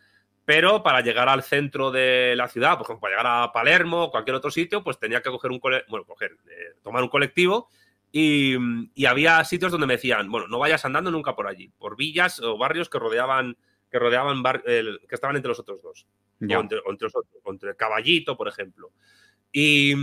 pero 0.45 0.83
para 0.83 1.01
llegar 1.01 1.29
al 1.29 1.43
centro 1.43 1.91
de 1.91 2.35
la 2.35 2.47
ciudad, 2.47 2.77
por 2.77 2.85
ejemplo, 2.85 3.01
para 3.01 3.13
llegar 3.13 3.27
a 3.27 3.51
Palermo 3.51 4.05
o 4.05 4.11
cualquier 4.11 4.35
otro 4.35 4.51
sitio, 4.51 4.83
pues 4.83 4.99
tenía 4.99 5.21
que 5.21 5.29
coger 5.29 5.51
un 5.51 5.59
bueno, 5.59 6.05
coger, 6.05 6.31
eh, 6.49 6.75
tomar 6.83 7.03
un 7.03 7.09
colectivo 7.09 7.69
y, 8.11 8.57
había 9.05 9.43
sitios 9.43 9.71
donde 9.71 9.87
me 9.87 9.93
decían, 9.93 10.29
bueno, 10.29 10.47
no 10.47 10.59
vayas 10.59 10.83
andando 10.85 11.11
nunca 11.11 11.35
por 11.35 11.47
allí, 11.47 11.69
por 11.77 11.95
villas 11.95 12.39
o 12.41 12.57
barrios 12.57 12.89
que 12.89 12.99
rodeaban 12.99 13.57
que 13.89 13.99
rodeaban 13.99 14.41
que 14.63 15.15
estaban 15.15 15.35
entre 15.35 15.49
los 15.49 15.59
otros 15.59 15.81
dos, 15.81 16.07
o 16.39 16.59
entre, 16.59 16.79
los 16.85 17.15
otros, 17.15 17.25
entre 17.45 17.75
Caballito, 17.75 18.37
por 18.37 18.47
ejemplo. 18.47 18.91
Y, 19.51 19.93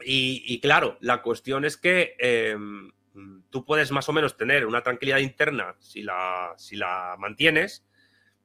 y, 0.00 0.60
claro, 0.60 0.96
la 1.00 1.20
cuestión 1.20 1.64
es 1.64 1.76
que 1.76 2.14
em, 2.20 2.92
tú 3.54 3.64
puedes 3.64 3.92
más 3.92 4.08
o 4.08 4.12
menos 4.12 4.36
tener 4.36 4.66
una 4.66 4.82
tranquilidad 4.82 5.18
interna 5.18 5.76
si 5.78 6.02
la, 6.02 6.54
si 6.56 6.74
la 6.74 7.14
mantienes, 7.20 7.86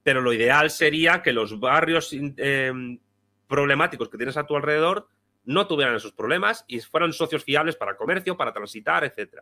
pero 0.03 0.21
lo 0.21 0.31
ideal 0.31 0.69
sería 0.69 1.23
que 1.23 1.33
los 1.33 1.59
barrios 1.59 2.13
em, 2.13 2.99
problemáticos 3.47 4.07
que 4.07 4.17
tienes 4.17 4.37
a 4.37 4.45
tu 4.45 4.55
alrededor 4.55 5.09
no 5.45 5.65
tuvieran 5.65 5.95
esos 5.95 6.13
problemas 6.13 6.63
y 6.67 6.79
fueran 6.79 7.11
socios 7.11 7.43
fiables 7.43 7.75
para 7.75 7.97
comercio, 7.97 8.37
para 8.37 8.53
transitar, 8.53 9.03
etc. 9.03 9.41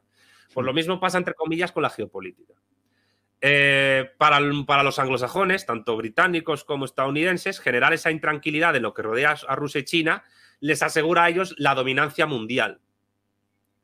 Pues 0.53 0.65
lo 0.65 0.71
mismo 0.71 1.01
pasa, 1.01 1.17
entre 1.17 1.33
comillas, 1.33 1.73
con 1.73 1.83
la 1.83 1.89
geopolítica. 1.89 2.53
Eh, 3.41 4.09
para, 4.17 4.39
para, 4.65 4.83
los 4.83 4.99
anglosajones, 4.99 5.65
tanto 5.65 5.97
británicos 5.97 6.63
como 6.63 6.85
estadounidenses, 6.85 7.59
generar 7.59 7.91
esa 7.91 8.09
intranquilidad 8.09 8.71
de 8.71 8.79
lo 8.79 8.93
que 8.93 9.01
rodea 9.01 9.35
a 9.45 9.55
Rusia 9.57 9.81
y 9.81 9.83
China 9.83 10.23
les 10.61 10.81
asegura 10.81 11.25
a 11.25 11.29
ellos 11.29 11.55
la 11.57 11.75
dominancia 11.75 12.25
mundial. 12.25 12.79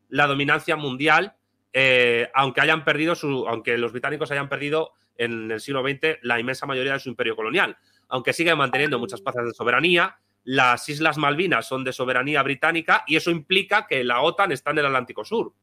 La 0.07 0.27
dominancia 0.27 0.77
mundial, 0.77 1.35
eh, 1.73 2.29
aunque 2.33 2.61
hayan 2.61 2.85
perdido 2.85 3.15
su, 3.15 3.47
aunque 3.47 3.77
los 3.77 3.91
británicos 3.91 4.31
hayan 4.31 4.47
perdido 4.47 4.91
en 5.17 5.51
el 5.51 5.59
siglo 5.59 5.81
XX 5.81 6.19
la 6.21 6.39
inmensa 6.39 6.65
mayoría 6.65 6.93
de 6.93 6.99
su 6.99 7.09
imperio 7.09 7.35
colonial, 7.35 7.77
aunque 8.09 8.33
siguen 8.33 8.57
manteniendo 8.57 8.99
muchas 8.99 9.21
plazas 9.21 9.45
de 9.45 9.53
soberanía, 9.53 10.17
las 10.43 10.87
Islas 10.89 11.17
Malvinas 11.17 11.67
son 11.67 11.83
de 11.83 11.93
soberanía 11.93 12.43
británica 12.43 13.03
y 13.07 13.15
eso 13.15 13.31
implica 13.31 13.87
que 13.87 14.03
la 14.03 14.21
OTAN 14.21 14.51
está 14.51 14.71
en 14.71 14.79
el 14.79 14.85
Atlántico 14.85 15.25
Sur, 15.25 15.53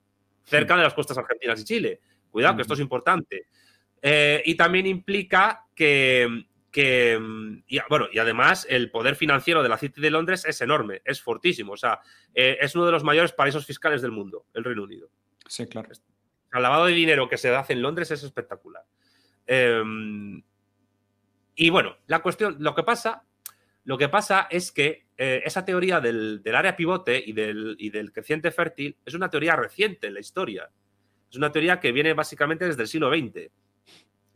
cerca 0.45 0.77
de 0.77 0.83
las 0.83 0.95
costas 0.95 1.19
argentinas 1.19 1.61
y 1.61 1.65
Chile. 1.65 2.01
Cuidado, 2.31 2.57
que 2.57 2.63
esto 2.63 2.75
es 2.75 2.81
importante. 2.81 3.47
Eh, 4.03 4.43
y 4.45 4.55
también 4.55 4.87
implica 4.87 5.67
que, 5.75 6.45
y, 7.67 7.79
bueno, 7.89 8.07
y 8.13 8.19
además 8.19 8.67
el 8.71 8.91
poder 8.91 9.17
financiero 9.17 9.63
de 9.63 9.69
la 9.69 9.79
City 9.79 10.01
de 10.01 10.11
Londres 10.11 10.45
es 10.47 10.61
enorme, 10.61 11.03
es 11.05 11.21
fortísimo. 11.21 11.73
O 11.73 11.77
sea, 11.77 12.01
eh, 12.35 12.59
es 12.61 12.75
uno 12.75 12.87
de 12.87 12.93
los 12.93 13.05
mayores 13.05 13.33
paraísos 13.33 13.67
fiscales 13.67 14.01
del 14.01 14.13
mundo, 14.13 14.47
el 14.55 14.65
Reino 14.65 14.85
Unido. 14.85 15.11
Sí, 15.51 15.67
claro. 15.67 15.89
El 16.53 16.63
lavado 16.63 16.87
de 16.87 16.93
dinero 16.93 17.29
que 17.29 17.37
se 17.37 17.53
hace 17.55 17.73
en 17.73 17.83
Londres 17.83 18.09
es 18.13 18.23
espectacular. 18.23 18.85
Em, 19.49 20.41
y 21.57 21.71
bueno, 21.71 21.97
la 22.07 22.23
cuestión, 22.23 22.57
lo 22.61 22.73
que 22.73 22.85
pasa, 22.85 23.25
lo 23.83 23.99
que 23.99 24.09
pasa 24.09 24.47
es 24.49 24.71
que 24.71 25.09
eh, 25.19 25.43
esa 25.45 25.65
teoría 25.65 26.01
del, 26.01 26.41
área 26.55 26.77
pivote 26.77 27.21
y 27.25 27.33
del, 27.33 27.75
y 27.81 27.91
del 27.91 28.13
creciente 28.13 28.53
fértil 28.53 28.97
es 29.05 29.15
una 29.15 29.29
teoría 29.29 29.57
reciente 29.57 30.07
en 30.07 30.15
la 30.15 30.21
historia. 30.21 30.71
Es 31.29 31.37
una 31.37 31.51
teoría 31.51 31.81
que 31.81 31.91
viene 31.91 32.15
básicamente 32.15 32.67
desde 32.67 32.83
el 32.83 32.89
siglo 32.89 33.11
XX 33.11 33.51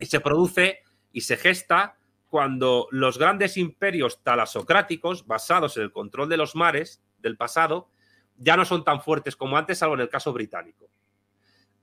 y 0.00 0.06
se 0.06 0.18
produce 0.18 0.80
y 1.12 1.20
se 1.20 1.36
gesta 1.36 1.96
cuando 2.26 2.88
los 2.90 3.18
grandes 3.18 3.56
imperios 3.56 4.20
talasocráticos, 4.24 5.28
basados 5.28 5.76
en 5.76 5.84
el 5.84 5.92
control 5.92 6.28
de 6.28 6.38
los 6.38 6.56
mares 6.56 7.04
del 7.18 7.36
pasado, 7.36 7.88
ya 8.36 8.56
no 8.56 8.64
son 8.64 8.82
tan 8.82 9.00
fuertes 9.00 9.36
como 9.36 9.56
antes, 9.56 9.78
salvo 9.78 9.94
en 9.94 10.00
el 10.00 10.08
caso 10.08 10.32
británico. 10.32 10.90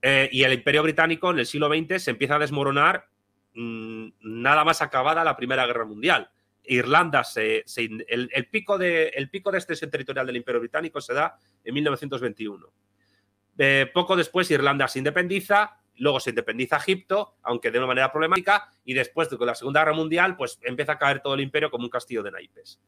Eh, 0.04 0.28
y 0.32 0.42
el 0.42 0.52
imperio 0.52 0.82
británico 0.82 1.30
en 1.30 1.38
el 1.38 1.46
siglo 1.46 1.68
XX 1.68 2.02
se 2.02 2.10
empieza 2.10 2.34
a 2.34 2.40
desmoronar 2.40 3.06
mm, 3.54 4.08
nada 4.20 4.64
más 4.64 4.82
acabada 4.82 5.22
la 5.22 5.36
Primera 5.36 5.64
Guerra 5.64 5.84
Mundial. 5.84 6.28
Irlanda, 6.64 7.24
se, 7.24 7.64
el, 8.08 8.48
pico 8.50 8.78
de, 8.78 9.08
el 9.08 9.30
pico 9.30 9.50
de 9.50 9.58
extensión 9.58 9.90
territorial 9.90 10.26
del 10.26 10.36
imperio 10.36 10.60
británico 10.60 11.00
se 11.00 11.14
da 11.14 11.36
en 11.64 11.74
1921. 11.74 12.66
Eh, 13.58 13.90
poco 13.92 14.16
después 14.16 14.50
Irlanda 14.50 14.88
se 14.88 14.98
independiza, 14.98 15.76
luego 16.02 16.18
se 16.18 16.30
independiza 16.30 16.78
Egipto, 16.78 17.36
aunque 17.44 17.70
de 17.70 17.78
una 17.78 17.86
manera 17.86 18.10
problemática, 18.10 18.68
y 18.84 18.92
después 18.92 19.30
de 19.30 19.36
la 19.46 19.54
Segunda 19.54 19.80
Guerra 19.80 19.92
Mundial, 19.94 20.36
pues 20.36 20.58
empieza 20.62 20.92
a 20.92 20.98
caer 20.98 21.20
todo 21.20 21.34
el 21.34 21.40
imperio 21.40 21.70
como 21.70 21.84
un 21.84 21.90
castillo 21.90 22.24
de 22.24 22.32
naipes. 22.32 22.80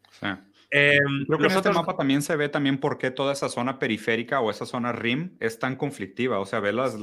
Em, 0.68 1.24
Creo 1.24 1.38
que 1.38 1.46
en 1.46 1.52
este 1.52 1.70
mapa 1.70 1.96
también 1.96 2.22
se 2.22 2.34
ve 2.34 2.48
también 2.48 2.78
por 2.78 2.98
qué 2.98 3.12
toda 3.12 3.32
esa 3.32 3.48
zona 3.48 3.78
periférica 3.78 4.40
o 4.40 4.50
esa 4.50 4.66
zona 4.66 4.90
RIM 4.90 5.36
es 5.38 5.60
tan 5.60 5.76
conflictiva, 5.76 6.40
o 6.40 6.44
sea, 6.44 6.58
ve 6.58 6.72
los, 6.72 6.96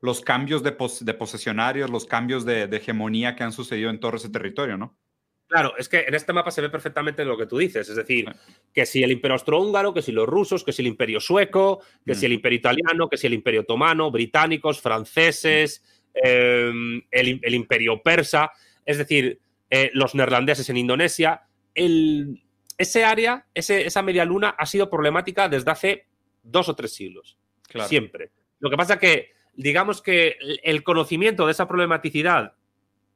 los, 0.00 0.20
cambios 0.20 0.62
de, 0.62 0.76
de, 1.00 1.14
posesionarios, 1.14 1.90
los 1.90 2.06
cambios 2.06 2.44
de, 2.44 2.68
de 2.68 2.76
hegemonía 2.76 3.34
que 3.34 3.42
han 3.42 3.52
sucedido 3.52 3.90
en 3.90 3.98
todo 3.98 4.14
ese 4.14 4.30
territorio, 4.30 4.78
¿no? 4.78 4.96
Claro, 5.48 5.74
es 5.78 5.88
que 5.88 6.00
en 6.00 6.14
este 6.14 6.34
mapa 6.34 6.50
se 6.50 6.60
ve 6.60 6.68
perfectamente 6.68 7.24
lo 7.24 7.36
que 7.38 7.46
tú 7.46 7.56
dices, 7.56 7.88
es 7.88 7.96
decir, 7.96 8.30
que 8.74 8.84
si 8.84 9.02
el 9.02 9.10
imperio 9.10 9.32
austrohúngaro, 9.32 9.94
que 9.94 10.02
si 10.02 10.12
los 10.12 10.28
rusos, 10.28 10.62
que 10.62 10.74
si 10.74 10.82
el 10.82 10.88
imperio 10.88 11.20
sueco, 11.20 11.80
que 12.04 12.14
si 12.14 12.26
el 12.26 12.32
mm. 12.32 12.34
imperio 12.34 12.58
italiano, 12.58 13.08
que 13.08 13.16
si 13.16 13.26
el 13.26 13.32
imperio 13.32 13.62
otomano, 13.62 14.10
británicos, 14.10 14.78
franceses, 14.82 15.82
em, 16.12 17.00
el, 17.10 17.54
imperio 17.54 18.02
persa, 18.02 18.52
es 18.84 18.98
decir, 18.98 19.40
eh, 19.70 19.90
los 19.94 20.14
neerlandeses 20.14 20.68
en 20.68 20.76
Indonesia, 20.76 21.46
ese 21.74 23.04
área, 23.04 23.46
esa 23.54 24.02
media 24.02 24.26
luna 24.26 24.50
ha 24.50 24.66
sido 24.66 24.90
problemática 24.90 25.48
desde 25.48 25.70
hace 25.70 26.06
dos 26.42 26.68
o 26.68 26.76
tres 26.76 26.92
siglos, 26.92 27.38
siempre. 27.86 28.32
Lo 28.58 28.68
que 28.68 28.76
pasa 28.76 28.94
es 28.94 29.00
que, 29.00 29.30
digamos 29.54 30.02
que 30.02 30.36
el 30.62 30.82
conocimiento 30.82 31.46
de 31.46 31.52
esa 31.52 31.66
problematicidad 31.66 32.52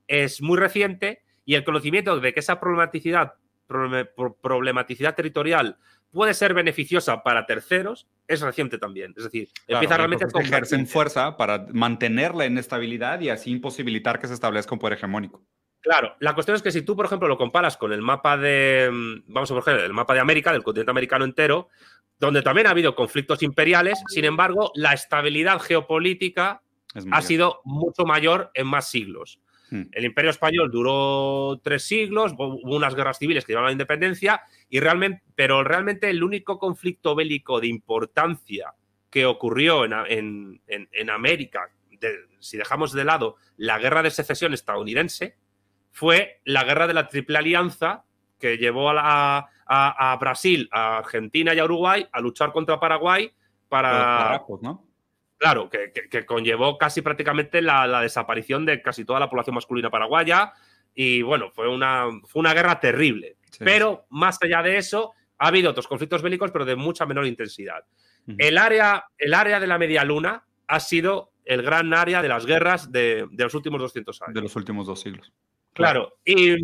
es 0.09 0.41
muy 0.41 0.57
reciente 0.57 1.22
y 1.45 1.55
el 1.55 1.64
conocimiento 1.64 2.18
de 2.20 2.32
que 2.32 2.40
esa 2.40 2.61
problematicidad, 2.61 3.34
problematicidad 3.66 5.14
territorial 5.14 5.78
puede 6.11 6.34
ser 6.34 6.55
beneficiosa 6.55 7.22
para 7.22 7.47
terceros 7.47 8.07
es 8.28 8.40
reciente 8.40 8.78
también. 8.78 9.14
Es 9.16 9.24
decir, 9.24 9.49
empieza 9.66 9.97
realmente 9.97 10.24
a 10.24 10.40
ejercen 10.40 10.86
fuerza 10.86 11.36
para 11.36 11.66
mantener 11.72 12.34
la 12.34 12.47
inestabilidad 12.47 13.20
y 13.20 13.30
así 13.30 13.51
imposibilitar 13.51 14.20
que 14.20 14.28
se 14.28 14.34
establezca 14.34 14.74
un 14.74 14.78
poder 14.78 14.99
hegemónico. 14.99 15.43
Claro, 15.80 16.14
la 16.20 16.34
cuestión 16.34 16.55
es 16.55 16.62
que 16.62 16.70
si 16.70 16.82
tú, 16.82 16.95
por 16.95 17.07
ejemplo, 17.07 17.26
lo 17.26 17.36
comparas 17.36 17.76
con 17.76 17.93
el 17.93 18.03
mapa 18.03 18.36
de, 18.36 18.88
mm, 18.93 19.32
vamos 19.32 19.51
a 19.51 19.55
ver, 19.55 19.80
el 19.80 19.93
mapa 19.93 20.14
de 20.14 20.20
América, 20.20 20.53
del 20.53 20.62
continente 20.62 20.93
americano 20.93 21.24
entero, 21.24 21.68
donde 22.20 22.43
también 22.43 22.68
ha 22.68 22.70
habido 22.70 22.95
conflictos 22.95 23.43
imperiales, 23.43 24.01
sin 24.07 24.24
embargo, 24.24 24.70
la 24.76 24.93
estabilidad 24.93 25.59
geopolítica 25.59 26.62
ha 27.11 27.22
sido 27.22 27.62
mucho 27.64 28.05
mayor 28.05 28.53
en 28.55 28.68
más 28.68 28.88
siglos. 28.88 29.40
Hmm. 29.73 29.85
El 29.91 30.05
Imperio 30.05 30.31
Español 30.31 30.70
duró 30.70 31.59
tres 31.62 31.85
siglos, 31.85 32.35
hubo 32.37 32.77
unas 32.77 32.95
guerras 32.95 33.16
civiles 33.16 33.47
que 33.47 33.53
llevaron 33.53 33.68
a 33.68 33.70
la 33.70 33.73
independencia, 33.73 34.43
y 34.68 34.81
realmente, 34.81 35.23
pero 35.35 35.64
realmente 35.64 36.11
el 36.11 36.23
único 36.23 36.59
conflicto 36.59 37.14
bélico 37.14 37.59
de 37.59 37.68
importancia 37.68 38.74
que 39.09 39.24
ocurrió 39.24 39.86
en, 39.86 40.61
América, 41.11 41.70
si 42.39 42.59
dejamos 42.59 42.93
de 42.93 43.05
lado 43.05 43.36
la 43.57 43.78
guerra 43.78 44.03
de 44.03 44.11
secesión 44.11 44.53
estadounidense, 44.53 45.36
fue 45.90 46.43
la 46.44 46.65
guerra 46.65 46.86
de 46.86 46.94
la 46.94 47.09
Triple 47.09 47.39
Alianza 47.39 48.05
que 48.39 48.59
llevó 48.59 48.90
a, 48.90 49.49
Brasil, 50.20 50.69
a 50.70 50.99
Argentina 50.99 51.55
y 51.55 51.59
a 51.59 51.65
Uruguay 51.65 52.07
a 52.12 52.20
luchar 52.20 52.53
contra 52.53 52.78
Paraguay 52.78 53.32
para, 53.70 54.43
¿no? 54.61 54.91
Claro, 55.43 55.69
que, 55.69 56.24
conllevó 56.24 56.78
casi 56.78 57.02
prácticamente 57.02 57.60
la, 57.62 58.01
desaparición 58.01 58.64
de 58.64 58.81
casi 58.81 59.05
toda 59.05 59.19
la 59.19 59.28
población 59.28 59.56
masculina 59.56 59.90
paraguaya. 59.90 60.52
Y 60.94 61.23
bueno, 61.23 61.51
fue 61.51 61.66
una, 61.66 62.06
fue 62.28 62.39
una 62.39 62.55
guerra 62.55 62.78
terrible. 62.78 63.39
Pero 63.59 64.06
más 64.10 64.39
allá 64.40 64.62
de 64.62 64.77
eso, 64.77 65.14
ha 65.39 65.48
habido 65.48 65.73
otros 65.73 65.89
conflictos 65.89 66.23
bélicos, 66.23 66.52
pero 66.52 66.64
de 66.64 66.77
mucha 66.77 67.06
menor 67.06 67.27
intensidad. 67.27 67.85
el, 68.39 68.56
área, 68.56 69.06
el 69.19 69.35
área 69.35 69.59
de 69.59 69.66
la 69.66 69.78
Media 69.78 70.05
Luna 70.05 70.44
ha 70.69 70.78
sido 70.78 71.32
el 71.44 71.62
gran 71.62 71.93
área 71.93 72.23
de 72.23 72.28
las 72.28 72.47
guerras 72.47 72.93
de, 72.93 73.27
los 73.36 73.55
últimos 73.55 73.81
200 73.81 74.23
años. 74.23 74.35
De 74.35 74.43
los 74.43 74.55
últimos 74.55 74.86
dos 74.86 75.01
siglos. 75.01 75.32
Claro, 75.73 76.19
y 76.24 76.55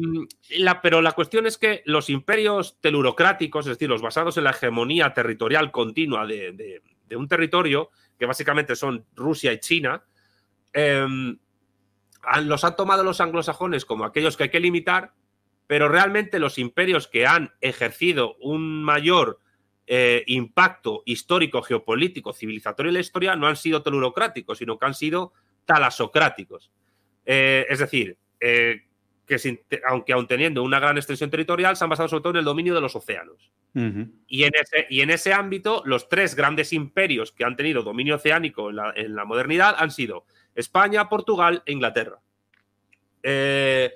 la, 0.60 0.80
pero 0.80 1.02
la 1.02 1.12
cuestión 1.12 1.48
es 1.48 1.58
que 1.58 1.82
los 1.84 2.10
imperios 2.10 2.78
telurocráticos, 2.80 3.66
es 3.66 3.70
decir, 3.70 3.88
los 3.88 4.02
basados 4.02 4.36
en 4.36 4.44
la 4.44 4.50
hegemonía 4.50 5.14
territorial 5.14 5.72
continua 5.72 6.26
de, 6.26 6.52
de 6.52 6.80
un 7.16 7.28
territorio, 7.28 7.90
que 8.18 8.26
básicamente 8.26 8.76
son 8.76 9.06
Rusia 9.14 9.52
y 9.52 9.60
China, 9.60 10.04
em, 10.72 11.38
los 12.42 12.64
han 12.64 12.76
tomado 12.76 13.04
los 13.04 13.20
anglosajones 13.20 13.84
como 13.84 14.04
aquellos 14.04 14.36
que 14.36 14.44
hay 14.44 14.50
que 14.50 14.60
limitar, 14.60 15.12
pero 15.66 15.88
realmente 15.88 16.38
los 16.38 16.58
imperios 16.58 17.08
que 17.08 17.26
han 17.26 17.52
ejercido 17.60 18.36
un 18.36 18.82
mayor 18.82 19.40
eh, 19.86 20.22
impacto 20.26 21.02
histórico, 21.06 21.62
geopolítico, 21.62 22.32
civilizatorio 22.32 22.90
en 22.90 22.94
la 22.94 23.00
historia 23.00 23.36
no 23.36 23.46
han 23.46 23.56
sido 23.56 23.82
telurocráticos, 23.82 24.58
sino 24.58 24.78
que 24.78 24.86
han 24.86 24.94
sido 24.94 25.32
talasocráticos. 25.64 26.70
Eh, 27.24 27.66
es 27.68 27.78
decir, 27.78 28.18
eh, 28.40 28.82
que 29.26 29.36
aunque 29.86 30.12
aun 30.12 30.26
teniendo 30.26 30.62
una 30.62 30.80
gran 30.80 30.96
extensión 30.96 31.30
territorial, 31.30 31.76
se 31.76 31.84
han 31.84 31.90
basado 31.90 32.08
sobre 32.08 32.22
todo 32.22 32.30
en 32.32 32.38
el 32.38 32.44
dominio 32.44 32.74
de 32.74 32.80
los 32.80 32.96
océanos. 32.96 33.50
Y, 33.74 34.44
en 34.44 34.52
ese, 34.60 34.86
y 34.88 35.00
en 35.02 35.10
ese 35.10 35.32
ámbito, 35.32 35.82
los 35.84 36.08
tres 36.08 36.34
grandes 36.34 36.72
imperios 36.72 37.32
que 37.32 37.44
han 37.44 37.56
tenido 37.56 37.82
dominio 37.82 38.16
oceánico 38.16 38.70
en 38.70 39.14
la, 39.14 39.24
modernidad 39.24 39.76
han 39.78 39.90
sido 39.90 40.24
España, 40.54 41.08
Portugal 41.08 41.62
e 41.66 41.72
Inglaterra. 41.72 42.18
Eh, 43.22 43.92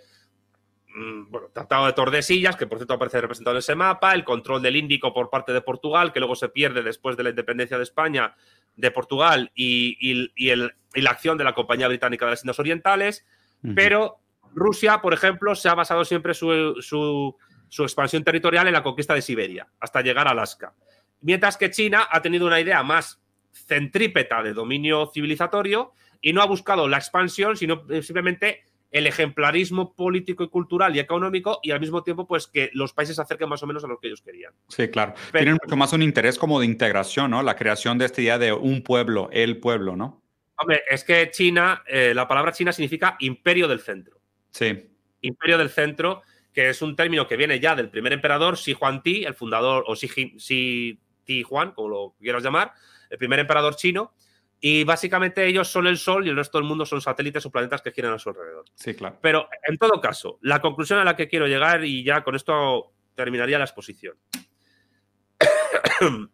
mm, 0.95 1.31
bueno, 1.31 1.49
Tratado 1.53 1.87
de 1.87 1.93
Tordesillas, 1.95 2.57
que 2.57 2.67
por 2.67 2.79
cierto 2.79 2.95
aparece 2.95 3.21
representado 3.21 3.57
en 3.57 3.61
ese 3.61 3.75
mapa, 3.75 4.15
el 4.15 4.25
control 4.25 4.63
del 4.63 4.77
Índico 4.77 5.13
por 5.13 5.31
parte 5.31 5.53
de 5.53 5.63
Portugal, 5.63 6.13
que 6.13 6.21
luego 6.21 6.37
se 6.37 6.49
pierde 6.49 6.83
después 6.83 7.17
de 7.17 7.25
la 7.25 7.31
independencia 7.31 7.77
de 7.77 7.83
España, 7.83 8.35
de 8.77 8.91
Portugal, 8.91 9.51
y, 9.55 10.31
la 10.95 11.11
acción 11.11 11.39
de 11.39 11.45
la 11.45 11.55
Compañía 11.55 11.89
Británica 11.89 12.27
de 12.27 12.33
las 12.33 12.45
Indias 12.45 12.59
Orientales, 12.59 13.27
pero 13.75 14.19
Rusia, 14.55 15.01
por 15.01 15.15
ejemplo, 15.15 15.55
se 15.55 15.69
ha 15.69 15.75
basado 15.75 16.05
siempre 16.05 16.35
su 16.35 16.77
su 16.81 17.37
expansión 17.83 18.23
territorial 18.23 18.67
en 18.67 18.75
la 18.75 18.83
conquista 18.83 19.15
de 19.15 19.23
Siberia, 19.23 19.67
hasta 19.81 20.03
llegar 20.03 20.29
a 20.29 20.33
Alaska. 20.33 20.75
Mientras 21.23 21.57
que 21.57 21.71
China 21.71 22.07
ha 22.11 22.21
tenido 22.21 22.47
una 22.47 22.61
idea 22.61 22.83
más 22.83 23.23
centrípeta 23.53 24.43
de 24.43 24.53
dominio 24.53 25.11
civilizatorio 25.13 25.93
y 26.21 26.33
no 26.33 26.43
ha 26.43 26.47
buscado 26.47 26.87
la 26.89 26.99
expansión, 26.99 27.57
sino 27.57 27.87
simplemente 28.03 28.65
el 28.91 29.07
ejemplarismo 29.07 29.95
político 29.95 30.45
y 30.45 30.49
cultural 30.49 30.95
y 30.95 30.99
económico 30.99 31.61
y 31.63 31.71
al 31.71 31.81
mismo 31.81 32.03
tiempo 32.03 32.27
pues 32.27 32.47
que 32.47 32.71
los 32.75 32.93
países 32.93 33.17
se 33.17 33.23
acerquen 33.23 33.49
más 33.49 33.63
o 33.63 33.67
menos 33.67 33.83
a 33.85 33.87
lo 33.89 33.99
que 33.99 34.09
ellos 34.09 34.21
querían. 34.21 34.53
Sí, 34.69 34.89
claro. 34.89 35.15
Tienen 35.33 35.59
mucho 35.63 35.77
más 35.77 35.95
un 35.95 36.03
interés 36.03 36.39
como 36.39 36.61
de 36.61 36.67
integración, 36.67 37.31
¿no? 37.31 37.43
La 37.43 37.57
creación 37.57 37.97
de 37.97 38.05
esta 38.05 38.21
idea 38.21 38.39
de 38.39 38.53
un 38.53 38.83
pueblo, 38.83 39.31
el 39.33 39.59
pueblo, 39.59 39.97
¿no? 39.97 40.23
Hombre, 40.57 40.83
es 40.89 41.05
que 41.05 41.31
China, 41.31 41.83
eh, 41.87 42.13
la 42.15 42.29
palabra 42.29 42.53
China 42.53 42.73
significa 42.73 43.17
imperio 43.21 43.67
del 43.67 43.81
centro. 43.81 44.21
Sí. 44.51 44.91
Imperio 45.23 45.57
del 45.57 45.71
centro 45.71 46.23
que 46.53 46.69
es 46.69 46.83
un 46.83 46.95
término 46.97 47.27
que 47.27 47.37
viene 47.37 47.59
ya 47.61 47.75
del 47.75 47.89
primer 47.89 48.13
emperador, 48.13 48.57
Xi 48.57 48.77
Huan 48.79 49.03
Ti, 49.03 49.25
el 49.25 49.35
fundador, 49.35 49.85
o 49.87 49.95
Xi, 49.95 50.99
Ti 51.25 51.47
Huan, 51.49 51.73
como 51.73 51.89
lo 51.89 52.15
quieras 52.21 52.43
llamar, 52.43 52.73
el 53.09 53.19
primer 53.19 53.39
emperador 53.39 53.77
chino. 53.77 54.15
Y 54.61 54.85
básicamente 54.85 55.45
ellos 55.45 55.67
son 55.67 55.89
el 55.89 55.99
Sol 55.99 56.25
y 56.25 56.31
el 56.31 56.37
resto 56.37 56.59
del 56.59 56.69
mundo 56.69 56.87
son 56.87 57.01
satélites 57.01 57.45
o 57.47 57.51
planetas 57.51 57.83
que 57.83 57.91
giran 57.91 58.13
a 58.13 58.19
su 58.19 58.29
alrededor. 58.29 58.65
Sí, 58.75 58.95
claro. 58.95 59.19
Pero 59.21 59.49
en 59.67 59.77
todo 59.77 60.01
caso, 60.01 60.39
la 60.41 60.61
conclusión 60.61 61.01
a 61.01 61.05
la 61.05 61.17
que 61.17 61.27
quiero 61.27 61.49
llegar, 61.49 61.85
y 61.85 62.05
ya 62.05 62.23
con 62.23 62.37
esto 62.37 62.93
terminaría 63.15 63.59
la 63.59 63.65
exposición. 63.65 64.17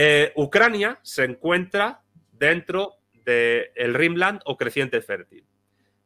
Eh, 0.00 0.32
Ucrania 0.36 1.00
se 1.02 1.24
encuentra 1.24 2.02
dentro 2.30 2.98
del 3.24 3.94
Rimland 3.94 4.40
o 4.44 4.56
creciente 4.56 5.00
fértil. 5.00 5.44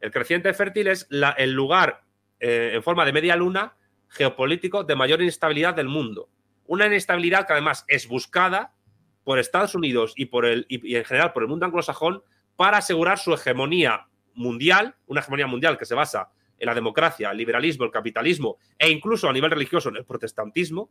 El 0.01 0.11
creciente 0.11 0.55
fértil 0.55 0.87
es 0.87 1.07
el 1.37 1.53
lugar 1.53 2.03
eh, 2.45 2.73
en 2.75 2.83
forma 2.83 3.05
de 3.05 3.13
media 3.13 3.37
luna 3.37 3.77
geopolítico 4.09 4.83
de 4.83 4.97
mayor 4.97 5.23
inestabilidad 5.23 5.75
del 5.75 5.87
mundo. 5.87 6.29
Una 6.67 6.87
inestabilidad 6.87 7.47
que 7.47 7.53
además 7.53 7.85
es 7.87 8.09
buscada 8.09 8.75
por 9.23 9.39
Estados 9.39 9.77
Unidos 9.77 10.13
y, 10.17 10.27
por 10.27 10.45
el, 10.45 10.67
y, 10.69 10.97
en 10.97 11.05
general 11.05 11.33
por 11.33 11.45
el 11.45 11.49
mundo 11.49 11.67
anglosajón 11.67 12.25
para 12.57 12.79
asegurar 12.79 13.21
su 13.21 13.33
hegemonía 13.33 14.09
mundial, 14.35 14.97
una 15.07 15.21
hegemonía 15.21 15.47
mundial 15.47 15.79
que 15.79 15.85
se 15.85 15.95
basa 15.95 16.31
en 16.59 16.67
la 16.67 16.75
democracia, 16.75 17.31
el 17.31 17.39
liberalismo, 17.39 17.85
el 17.85 17.93
capitalismo 17.93 18.57
e 18.77 18.91
incluso 18.91 19.29
a 19.29 19.33
nivel 19.33 19.53
religioso 19.53 19.91
en 19.91 19.99
el 19.99 20.05
protestantismo, 20.05 20.91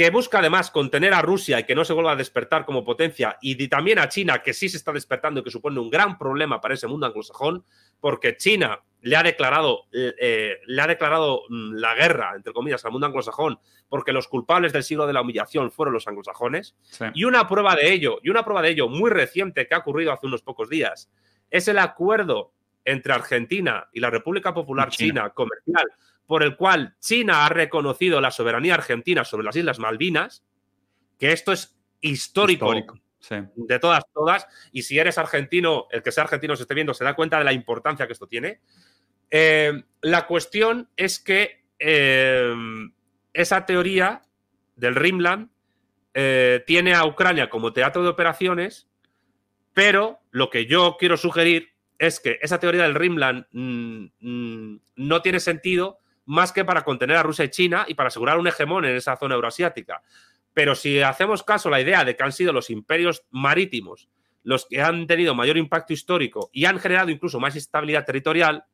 que 0.00 0.08
busca 0.08 0.38
además 0.38 0.70
contener 0.70 1.12
a 1.12 1.20
Rusia 1.20 1.60
y 1.60 1.64
que 1.64 1.74
no 1.74 1.84
se 1.84 1.92
vuelva 1.92 2.12
a 2.12 2.16
despertar 2.16 2.64
como 2.64 2.86
potencia, 2.86 3.36
y 3.42 3.68
también 3.68 3.98
a 3.98 4.08
China, 4.08 4.38
que 4.38 4.54
sí 4.54 4.70
se 4.70 4.78
está 4.78 4.92
despertando 4.92 5.40
y 5.40 5.44
que 5.44 5.50
supone 5.50 5.78
un 5.78 5.90
gran 5.90 6.16
problema 6.16 6.58
para 6.58 6.72
ese 6.72 6.86
mundo 6.86 7.04
anglosajón, 7.04 7.66
porque 8.00 8.34
China 8.38 8.80
le 9.02 9.16
ha 9.16 9.22
declarado, 9.22 9.88
eh, 9.92 10.14
eh, 10.18 10.56
le 10.64 10.80
ha 10.80 10.86
declarado 10.86 11.42
mm, 11.50 11.74
la 11.74 11.94
guerra, 11.94 12.32
entre 12.34 12.54
comillas, 12.54 12.82
al 12.86 12.92
mundo 12.92 13.08
anglosajón, 13.08 13.58
porque 13.90 14.14
los 14.14 14.26
culpables 14.26 14.72
del 14.72 14.84
siglo 14.84 15.06
de 15.06 15.12
la 15.12 15.20
humillación 15.20 15.70
fueron 15.70 15.92
los 15.92 16.08
anglosajones. 16.08 16.74
Y 17.12 17.24
una 17.24 17.46
prueba 17.46 17.76
de 17.76 17.92
ello, 17.92 18.20
y 18.22 18.30
una 18.30 18.42
prueba 18.42 18.62
de 18.62 18.70
ello 18.70 18.88
muy 18.88 19.10
reciente 19.10 19.68
que 19.68 19.74
ha 19.74 19.80
ocurrido 19.80 20.12
hace 20.12 20.26
unos 20.26 20.40
pocos 20.40 20.70
días, 20.70 21.10
es 21.50 21.68
el 21.68 21.76
acuerdo 21.78 22.54
entre 22.86 23.12
Argentina 23.12 23.86
y 23.92 24.00
la 24.00 24.08
República 24.08 24.54
Popular 24.54 24.88
China, 24.88 25.28
comercial, 25.28 25.84
por 26.30 26.44
el 26.44 26.54
cual 26.54 26.94
China 27.00 27.44
ha 27.44 27.48
reconocido 27.48 28.20
la 28.20 28.30
soberanía 28.30 28.74
argentina 28.74 29.24
sobre 29.24 29.42
las 29.44 29.56
Islas 29.56 29.80
Malvinas, 29.80 30.44
que 31.18 31.32
esto 31.32 31.50
es 31.50 31.76
histórico. 32.00 32.72
De 33.56 33.80
todas, 33.80 34.04
todas. 34.14 34.46
Y 34.70 34.82
si 34.82 34.96
eres 34.96 35.18
argentino, 35.18 35.88
el 35.90 36.04
que 36.04 36.12
sea 36.12 36.22
argentino 36.22 36.54
se 36.54 36.62
esté 36.62 36.74
viendo, 36.74 36.94
se 36.94 37.02
da 37.02 37.16
cuenta 37.16 37.36
de 37.36 37.42
la 37.42 37.52
importancia 37.52 38.06
que 38.06 38.12
esto 38.12 38.28
tiene. 38.28 38.60
Eh, 39.28 39.82
la 40.02 40.28
cuestión 40.28 40.88
es 40.96 41.18
que 41.18 41.64
eh, 41.80 42.54
esa 43.32 43.66
teoría 43.66 44.22
del 44.76 44.94
Rimland 44.94 45.50
eh, 46.14 46.62
tiene 46.64 46.94
a 46.94 47.06
Ucrania 47.06 47.50
como 47.50 47.72
teatro 47.72 48.04
de 48.04 48.08
operaciones, 48.08 48.88
pero 49.74 50.20
lo 50.30 50.48
que 50.48 50.66
yo 50.66 50.94
quiero 50.96 51.16
sugerir 51.16 51.70
es 51.98 52.20
que 52.20 52.38
esa 52.40 52.60
teoría 52.60 52.84
del 52.84 52.94
Rimland 52.94 53.46
mm, 53.50 54.04
mm, 54.20 54.80
no 54.94 55.22
tiene 55.22 55.40
sentido 55.40 55.99
más 56.30 56.52
que 56.52 56.64
para 56.64 56.84
contener 56.84 57.16
a 57.16 57.24
Rusia 57.24 57.44
y 57.44 57.50
China 57.50 57.84
y 57.88 57.94
para 57.94 58.06
asegurar 58.06 58.38
un 58.38 58.46
hegemón 58.46 58.84
en 58.84 58.94
esa 58.94 59.16
zona 59.16 59.34
euroasiática. 59.34 60.00
Pero 60.54 60.76
si 60.76 61.00
hacemos 61.00 61.42
caso 61.42 61.68
a 61.68 61.72
la 61.72 61.80
idea 61.80 62.04
de 62.04 62.14
que 62.14 62.22
han 62.22 62.30
sido 62.30 62.52
los 62.52 62.70
imperios 62.70 63.24
marítimos 63.30 64.08
los 64.42 64.66
que 64.66 64.80
han 64.80 65.06
tenido 65.08 65.34
mayor 65.34 65.56
impacto 65.56 65.92
histórico 65.92 66.48
y 66.52 66.66
han 66.66 66.78
generado 66.78 67.10
incluso 67.10 67.40
más 67.40 67.56
estabilidad 67.56 68.06
territorial, 68.06 68.64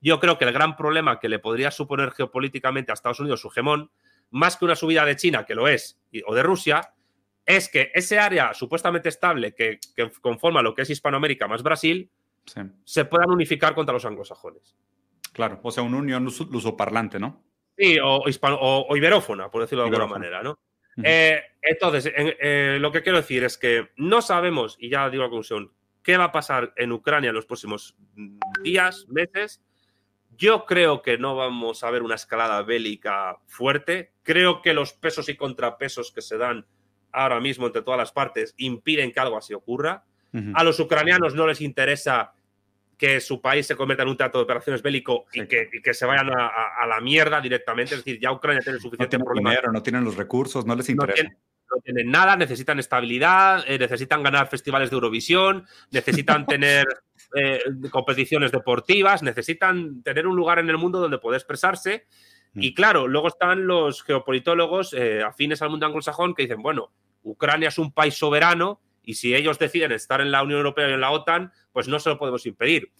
yo 0.00 0.20
creo 0.20 0.38
que 0.38 0.44
el 0.44 0.52
gran 0.52 0.76
problema 0.76 1.18
que 1.18 1.28
le 1.28 1.40
podría 1.40 1.72
suponer 1.72 2.12
geopolíticamente 2.12 2.92
a 2.92 2.94
Estados 2.94 3.20
Unidos 3.20 3.40
su 3.40 3.48
hegemón, 3.48 3.90
más 4.30 4.56
que 4.56 4.64
una 4.64 4.76
subida 4.76 5.04
de 5.04 5.16
China, 5.16 5.44
que 5.44 5.56
lo 5.56 5.66
es, 5.66 6.00
o 6.24 6.34
de 6.34 6.42
Rusia, 6.42 6.94
es 7.44 7.68
que 7.68 7.90
ese 7.94 8.18
área 8.18 8.54
supuestamente 8.54 9.08
estable 9.08 9.54
que, 9.54 9.80
conforma 10.20 10.62
lo 10.62 10.74
que 10.74 10.82
es 10.82 10.90
Hispanoamérica 10.90 11.48
más 11.48 11.62
Brasil, 11.62 12.10
se 12.84 13.04
puedan 13.04 13.30
unificar 13.30 13.74
contra 13.74 13.92
los 13.92 14.04
anglosajones. 14.04 14.76
Claro, 15.34 15.58
o 15.62 15.70
sea, 15.72 15.82
una 15.82 15.98
unión 15.98 16.24
lusoparlante, 16.24 17.18
¿no? 17.18 17.44
Sí, 17.76 17.98
o, 17.98 18.22
o, 18.24 18.96
iberófona, 18.96 19.50
por 19.50 19.62
decirlo 19.62 19.82
de 19.82 19.90
alguna 19.90 20.06
manera, 20.06 20.42
¿no? 20.42 20.60
Eh, 21.02 21.42
entonces, 21.60 22.12
eh, 22.16 22.78
lo 22.80 22.92
que 22.92 23.02
quiero 23.02 23.18
decir 23.18 23.42
es 23.42 23.58
que 23.58 23.90
no 23.96 24.22
sabemos, 24.22 24.76
y 24.78 24.90
ya 24.90 25.10
digo 25.10 25.24
la 25.24 25.28
conclusión, 25.28 25.72
qué 26.04 26.16
va 26.16 26.24
a 26.24 26.32
pasar 26.32 26.72
en 26.76 26.92
Ucrania 26.92 27.30
en 27.30 27.34
los 27.34 27.46
próximos 27.46 27.96
días, 28.62 29.06
meses, 29.08 29.60
yo 30.36 30.66
creo 30.66 31.02
que 31.02 31.18
no 31.18 31.34
vamos 31.34 31.82
a 31.82 31.90
ver 31.90 32.02
una 32.02 32.14
escalada 32.14 32.62
bélica 32.62 33.38
fuerte. 33.46 34.12
Creo 34.22 34.62
que 34.62 34.72
los 34.72 34.92
pesos 34.92 35.28
y 35.28 35.36
contrapesos 35.36 36.12
que 36.12 36.22
se 36.22 36.38
dan 36.38 36.66
ahora 37.12 37.40
mismo 37.40 37.66
entre 37.66 37.82
todas 37.82 37.98
las 37.98 38.12
partes 38.12 38.54
impiden 38.56 39.12
que 39.12 39.20
algo 39.20 39.36
así 39.36 39.54
ocurra. 39.54 40.04
A 40.54 40.64
los 40.64 40.80
ucranianos 40.80 41.36
no 41.36 41.46
les 41.46 41.60
interesa 41.60 42.33
que 43.04 43.20
su 43.20 43.38
país 43.38 43.66
se 43.66 43.76
convierta 43.76 44.02
en 44.02 44.08
un 44.08 44.16
teatro 44.16 44.40
de 44.40 44.44
operaciones 44.44 44.80
bélico 44.80 45.26
y, 45.34 45.46
que, 45.46 45.92
se 45.92 46.06
vayan 46.06 46.30
a, 46.30 46.86
la 46.86 47.00
mierda 47.02 47.38
directamente. 47.38 47.94
Es 47.94 48.02
decir, 48.02 48.18
ya 48.18 48.32
Ucrania 48.32 48.62
tiene 48.62 48.78
suficiente 48.78 49.18
no 49.18 49.24
Dinero, 49.34 49.70
no 49.70 49.82
tienen 49.82 50.04
los 50.04 50.16
recursos, 50.16 50.64
no 50.64 50.74
les 50.74 50.88
interesa. 50.88 51.24
No 51.24 51.80
tienen, 51.82 52.10
nada, 52.10 52.34
necesitan 52.36 52.78
estabilidad, 52.78 53.62
eh, 53.66 53.78
necesitan 53.78 54.22
ganar 54.22 54.48
festivales 54.48 54.88
de 54.88 54.94
Eurovisión, 54.94 55.66
necesitan 55.90 56.46
tener 56.46 56.86
eh, 57.34 57.60
competiciones 57.90 58.52
deportivas, 58.52 59.22
necesitan 59.22 60.02
tener 60.02 60.26
un 60.26 60.36
lugar 60.36 60.58
en 60.58 60.70
el 60.70 60.78
mundo 60.78 60.98
donde 60.98 61.18
poder 61.18 61.38
expresarse. 61.38 62.06
Mm. 62.54 62.62
Y 62.62 62.74
claro, 62.74 63.06
luego 63.06 63.28
están 63.28 63.66
los 63.66 64.02
geopolitólogos 64.02 64.94
eh, 64.94 65.22
afines 65.22 65.60
al 65.60 65.68
mundo 65.68 65.84
anglosajón 65.84 66.34
que 66.34 66.44
dicen, 66.44 66.62
bueno, 66.62 66.90
Ucrania 67.22 67.68
es 67.68 67.76
un 67.76 67.92
país 67.92 68.14
soberano 68.14 68.80
y 69.04 69.14
si 69.14 69.34
ellos 69.34 69.58
deciden 69.58 69.92
estar 69.92 70.20
en 70.20 70.30
la 70.30 70.42
Unión 70.42 70.58
Europea 70.58 70.88
y 70.88 70.92
en 70.92 71.00
la 71.00 71.10
OTAN, 71.10 71.52
pues 71.72 71.88
no 71.88 71.98
se 71.98 72.10
lo 72.10 72.18
podemos 72.18 72.46
impedir. 72.46 72.90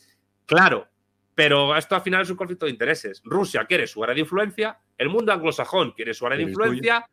Claro, 0.46 0.88
pero 1.34 1.76
esto 1.76 1.94
al 1.94 2.02
final 2.02 2.22
es 2.22 2.30
un 2.30 2.36
conflicto 2.36 2.66
de 2.66 2.72
intereses. 2.72 3.22
Rusia 3.24 3.64
quiere 3.64 3.86
su 3.86 4.02
área 4.02 4.14
de 4.14 4.20
influencia, 4.20 4.78
el 4.98 5.08
mundo 5.08 5.32
anglosajón 5.32 5.92
quiere 5.92 6.14
su 6.14 6.26
área 6.26 6.38
de 6.38 6.44
influencia 6.44 7.08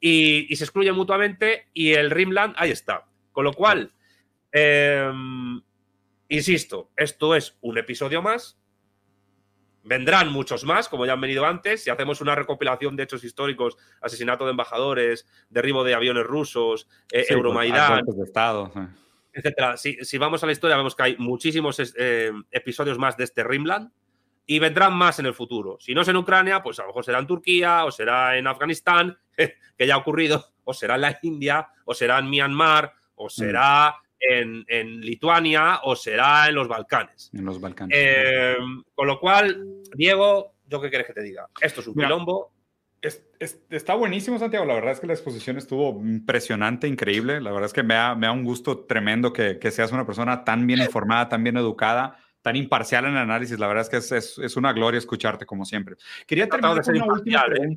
y, 0.00 0.54
se 0.54 0.64
excluyen 0.64 0.94
mutuamente 0.94 1.68
y 1.74 1.92
el 1.92 2.10
Rimland 2.10 2.54
ahí 2.56 2.70
está. 2.70 3.06
Con 3.32 3.44
lo 3.44 3.52
cual, 3.52 3.92
eh, 4.52 5.12
Insisto, 6.28 6.90
esto 6.96 7.34
es 7.34 7.56
un 7.62 7.78
episodio 7.78 8.20
más. 8.20 8.58
Vendrán 9.88 10.30
muchos 10.30 10.64
más, 10.64 10.86
como 10.86 11.06
ya 11.06 11.14
han 11.14 11.20
venido 11.20 11.46
antes. 11.46 11.82
Si 11.82 11.88
hacemos 11.88 12.20
una 12.20 12.34
recopilación 12.34 12.94
de 12.94 13.04
hechos 13.04 13.24
históricos, 13.24 13.78
asesinato 14.02 14.44
de 14.44 14.50
embajadores, 14.50 15.26
derribo 15.48 15.82
de 15.82 15.94
aviones 15.94 16.24
rusos, 16.24 16.86
eh, 17.10 17.24
Euromaidán, 17.30 18.04
de 18.04 18.22
Estado, 18.22 18.70
etcétera. 19.32 19.78
Si, 19.78 20.18
vamos 20.18 20.42
a 20.42 20.46
la 20.46 20.52
historia, 20.52 20.76
vemos 20.76 20.94
que 20.94 21.02
hay 21.04 21.16
muchísimos 21.16 21.80
eh, 21.96 22.32
episodios 22.50 22.98
más 22.98 23.16
de 23.16 23.24
este 23.24 23.42
Rimland 23.42 23.90
y 24.44 24.58
vendrán 24.58 24.92
más 24.92 25.18
en 25.20 25.26
el 25.26 25.32
futuro. 25.32 25.78
Si 25.80 25.94
no 25.94 26.02
es 26.02 26.08
en 26.08 26.16
Ucrania, 26.16 26.62
pues 26.62 26.78
a 26.78 26.82
lo 26.82 26.88
mejor 26.88 27.06
será 27.06 27.18
en 27.18 27.26
Turquía 27.26 27.86
o 27.86 27.90
será 27.90 28.36
en 28.36 28.46
Afganistán, 28.46 29.16
que 29.78 29.86
ya 29.86 29.94
ha 29.94 29.98
ocurrido, 29.98 30.44
o 30.64 30.74
será 30.74 30.96
en 30.96 31.00
la 31.00 31.18
India, 31.22 31.66
o 31.86 31.94
será 31.94 32.18
en 32.18 32.28
Myanmar, 32.28 32.92
o 33.14 33.30
será 33.30 33.96
en, 34.20 35.00
Lituania 35.00 35.80
o 35.84 35.96
será 35.96 36.48
en 36.48 36.54
los 36.54 36.68
Balcanes. 36.68 37.30
En 37.32 37.44
los 37.44 37.60
Balcanes. 37.60 37.96
Eh, 37.98 38.56
con 38.94 39.06
lo 39.06 39.18
cual, 39.20 39.82
Diego, 39.94 40.54
¿yo 40.66 40.80
qué 40.80 40.88
quieres 40.88 41.06
que 41.06 41.12
te 41.12 41.22
diga? 41.22 41.48
Esto 41.60 41.80
es 41.80 41.86
un 41.86 41.94
quilombo. 41.94 42.52
está 43.00 43.94
buenísimo, 43.94 44.38
Santiago. 44.38 44.64
La 44.64 44.74
verdad 44.74 44.92
es 44.92 45.00
que 45.00 45.06
la 45.06 45.14
exposición 45.14 45.56
estuvo 45.56 46.00
impresionante, 46.00 46.88
increíble. 46.88 47.40
La 47.40 47.50
verdad 47.50 47.66
es 47.66 47.72
que 47.72 47.82
me 47.82 47.94
da, 47.94 48.14
me 48.14 48.26
da 48.26 48.32
un 48.32 48.44
gusto 48.44 48.80
tremendo 48.80 49.32
que, 49.32 49.58
que, 49.58 49.70
seas 49.70 49.92
una 49.92 50.06
persona 50.06 50.44
tan 50.44 50.66
bien 50.66 50.80
informada, 50.80 51.28
tan 51.28 51.42
bien 51.44 51.56
educada, 51.56 52.18
tan 52.42 52.56
imparcial 52.56 53.04
en 53.04 53.12
el 53.12 53.18
análisis. 53.18 53.58
La 53.58 53.66
verdad 53.66 53.82
es 53.82 53.88
que 53.90 54.16
es, 54.16 54.38
es, 54.38 54.56
una 54.56 54.72
gloria 54.72 54.98
escucharte, 54.98 55.46
como 55.46 55.64
siempre. 55.64 55.96
Quería 56.26 56.48
terminar 56.48 56.82
con 56.82 56.96
una 56.96 57.06
última 57.06 57.44
¿eh? 57.46 57.76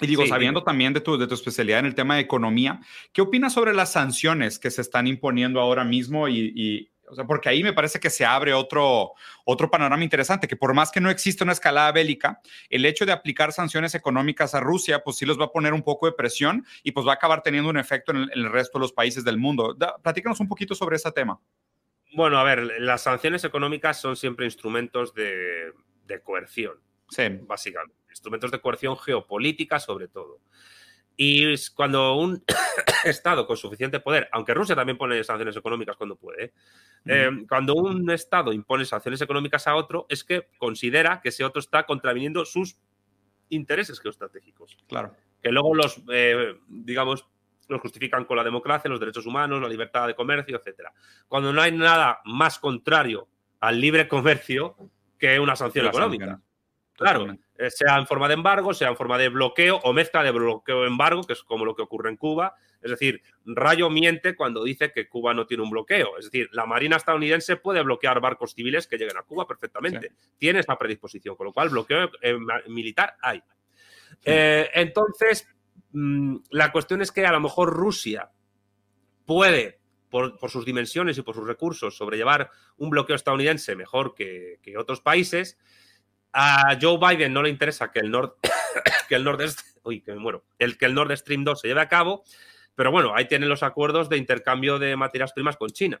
Y 0.00 0.06
digo, 0.06 0.26
sabiendo 0.26 0.62
también 0.62 0.92
de 0.92 1.00
tu, 1.00 1.16
de 1.16 1.26
tu 1.26 1.34
especialidad 1.34 1.78
en 1.78 1.86
el 1.86 1.94
tema 1.94 2.16
de 2.16 2.20
economía, 2.20 2.80
¿qué 3.12 3.22
opinas 3.22 3.54
sobre 3.54 3.72
las 3.72 3.92
sanciones 3.92 4.58
que 4.58 4.70
se 4.70 4.82
están 4.82 5.06
imponiendo 5.06 5.60
ahora 5.60 5.84
mismo 5.84 6.28
y 6.28 6.90
o 7.08 7.14
sea, 7.14 7.24
porque 7.24 7.48
ahí 7.48 7.62
me 7.62 7.72
parece 7.72 8.00
que 8.00 8.10
se 8.10 8.24
abre 8.24 8.52
otro, 8.52 9.12
otro 9.44 9.70
panorama 9.70 10.02
interesante, 10.02 10.48
que 10.48 10.56
por 10.56 10.74
más 10.74 10.90
que 10.90 11.00
no 11.00 11.10
exista 11.10 11.44
una 11.44 11.52
escalada 11.52 11.92
bélica, 11.92 12.40
el 12.68 12.84
hecho 12.84 13.06
de 13.06 13.12
aplicar 13.12 13.52
sanciones 13.52 13.94
económicas 13.94 14.54
a 14.54 14.60
Rusia, 14.60 15.02
pues 15.04 15.16
sí 15.16 15.26
los 15.26 15.38
va 15.38 15.46
a 15.46 15.52
poner 15.52 15.72
un 15.72 15.82
poco 15.82 16.06
de 16.06 16.12
presión 16.12 16.66
y 16.82 16.92
pues 16.92 17.06
va 17.06 17.12
a 17.12 17.14
acabar 17.14 17.42
teniendo 17.42 17.70
un 17.70 17.78
efecto 17.78 18.12
en 18.12 18.28
el, 18.32 18.50
resto 18.50 18.78
de 18.78 18.82
los 18.82 18.92
países 18.92 19.24
del 19.24 19.38
mundo. 19.38 19.76
platícanos 20.02 20.40
un 20.40 20.48
poquito 20.48 20.74
sobre 20.74 20.96
ese 20.96 21.10
tema. 21.12 21.38
Bueno, 22.14 22.38
a 22.38 22.44
ver, 22.44 22.80
las 22.80 23.02
sanciones 23.02 23.44
económicas 23.44 24.00
son 24.00 24.16
siempre 24.16 24.46
instrumentos 24.46 25.12
de, 25.14 25.72
de 26.06 26.20
coerción, 26.20 26.74
sí. 27.08 27.24
básicamente. 27.42 28.05
Instrumentos 28.16 28.50
de 28.50 28.60
coerción 28.62 28.96
geopolítica 28.96 29.78
sobre 29.78 30.08
todo. 30.08 30.40
Y 31.16 31.54
cuando 31.74 32.16
un 32.16 32.42
Estado 33.04 33.46
con 33.46 33.56
suficiente 33.56 34.00
poder, 34.00 34.28
aunque 34.32 34.54
Rusia 34.54 34.74
también 34.74 34.98
pone 34.98 35.22
sanciones 35.22 35.56
económicas 35.56 35.96
cuando 35.96 36.16
puede, 36.16 36.52
eh, 37.04 37.30
cuando 37.48 37.74
un 37.74 38.10
Estado 38.10 38.52
impone 38.52 38.84
sanciones 38.84 39.20
económicas 39.20 39.66
a 39.66 39.76
otro, 39.76 40.06
es 40.08 40.24
que 40.24 40.48
considera 40.58 41.20
que 41.20 41.28
ese 41.28 41.44
otro 41.44 41.60
está 41.60 41.84
contraviniendo 41.84 42.44
sus 42.44 42.78
intereses 43.50 44.00
geoestratégicos. 44.00 44.76
Claro. 44.88 45.14
Que 45.42 45.50
luego 45.50 45.74
los, 45.74 46.02
eh, 46.10 46.56
digamos, 46.68 47.26
los 47.68 47.80
justifican 47.80 48.24
con 48.24 48.36
la 48.38 48.44
democracia, 48.44 48.90
los 48.90 49.00
derechos 49.00 49.26
humanos, 49.26 49.60
la 49.60 49.68
libertad 49.68 50.06
de 50.06 50.14
comercio, 50.14 50.60
etc. 50.64 50.88
Cuando 51.28 51.52
no 51.52 51.60
hay 51.60 51.72
nada 51.72 52.20
más 52.24 52.58
contrario 52.58 53.28
al 53.60 53.80
libre 53.80 54.08
comercio 54.08 54.76
que 55.18 55.38
una 55.38 55.54
sanción 55.54 55.86
económica. 55.86 56.40
Claro, 56.94 57.30
eh, 57.30 57.38
sea 57.68 57.98
en 57.98 58.06
forma 58.06 58.28
de 58.28 58.34
embargo, 58.34 58.74
sea 58.74 58.88
en 58.88 58.96
forma 58.96 59.18
de 59.18 59.28
bloqueo 59.28 59.80
o 59.82 59.92
mezcla 59.92 60.22
de 60.22 60.30
bloqueo-embargo, 60.30 61.24
que 61.24 61.32
es 61.32 61.42
como 61.42 61.64
lo 61.64 61.74
que 61.74 61.82
ocurre 61.82 62.10
en 62.10 62.16
Cuba. 62.16 62.54
Es 62.82 62.90
decir, 62.90 63.22
Rayo 63.44 63.90
miente 63.90 64.36
cuando 64.36 64.62
dice 64.62 64.92
que 64.92 65.08
Cuba 65.08 65.34
no 65.34 65.46
tiene 65.46 65.62
un 65.62 65.70
bloqueo. 65.70 66.18
Es 66.18 66.26
decir, 66.26 66.48
la 66.52 66.66
Marina 66.66 66.96
estadounidense 66.96 67.56
puede 67.56 67.82
bloquear 67.82 68.20
barcos 68.20 68.54
civiles 68.54 68.86
que 68.86 68.98
lleguen 68.98 69.16
a 69.16 69.22
Cuba 69.22 69.46
perfectamente. 69.46 70.12
Tiene 70.38 70.60
esa 70.60 70.76
predisposición, 70.76 71.36
con 71.36 71.46
lo 71.46 71.52
cual 71.52 71.70
bloqueo 71.70 72.10
eh, 72.20 72.36
militar 72.68 73.16
hay. 73.20 73.42
Eh, 74.24 74.70
entonces, 74.74 75.48
mm, 75.92 76.36
la 76.50 76.72
cuestión 76.72 77.02
es 77.02 77.10
que 77.10 77.26
a 77.26 77.32
lo 77.32 77.40
mejor 77.40 77.70
Rusia 77.70 78.30
puede, 79.24 79.80
por, 80.10 80.38
sus 80.50 80.64
dimensiones 80.64 81.18
y 81.18 81.22
por 81.22 81.34
sus 81.34 81.46
recursos, 81.46 81.96
sobrellevar 81.96 82.50
un 82.76 82.90
bloqueo 82.90 83.16
estadounidense 83.16 83.74
mejor 83.76 84.14
que 84.14 84.74
otros 84.78 85.00
países 85.00 85.58
a 86.32 86.76
Joe 86.80 86.98
Biden 86.98 87.32
no 87.32 87.42
le 87.42 87.50
interesa 87.50 87.90
que 87.90 88.00
el 88.00 88.10
Nord, 88.10 88.34
que 89.08 89.14
el 89.14 89.24
Nord, 89.24 89.40
uy, 89.84 90.00
que 90.00 90.12
me 90.12 90.18
muero, 90.18 90.44
el 90.58 90.76
que 90.76 90.86
el 90.86 90.94
Nord 90.94 91.16
Stream 91.16 91.44
2 91.44 91.60
se 91.60 91.68
lleve 91.68 91.80
a 91.80 91.88
cabo, 91.88 92.24
pero 92.74 92.90
bueno, 92.90 93.14
ahí 93.14 93.26
tienen 93.26 93.48
los 93.48 93.62
acuerdos 93.62 94.08
de 94.08 94.18
intercambio 94.18 94.78
de 94.78 94.96
materias 94.96 95.32
primas 95.32 95.56
con 95.56 95.70
China. 95.70 96.00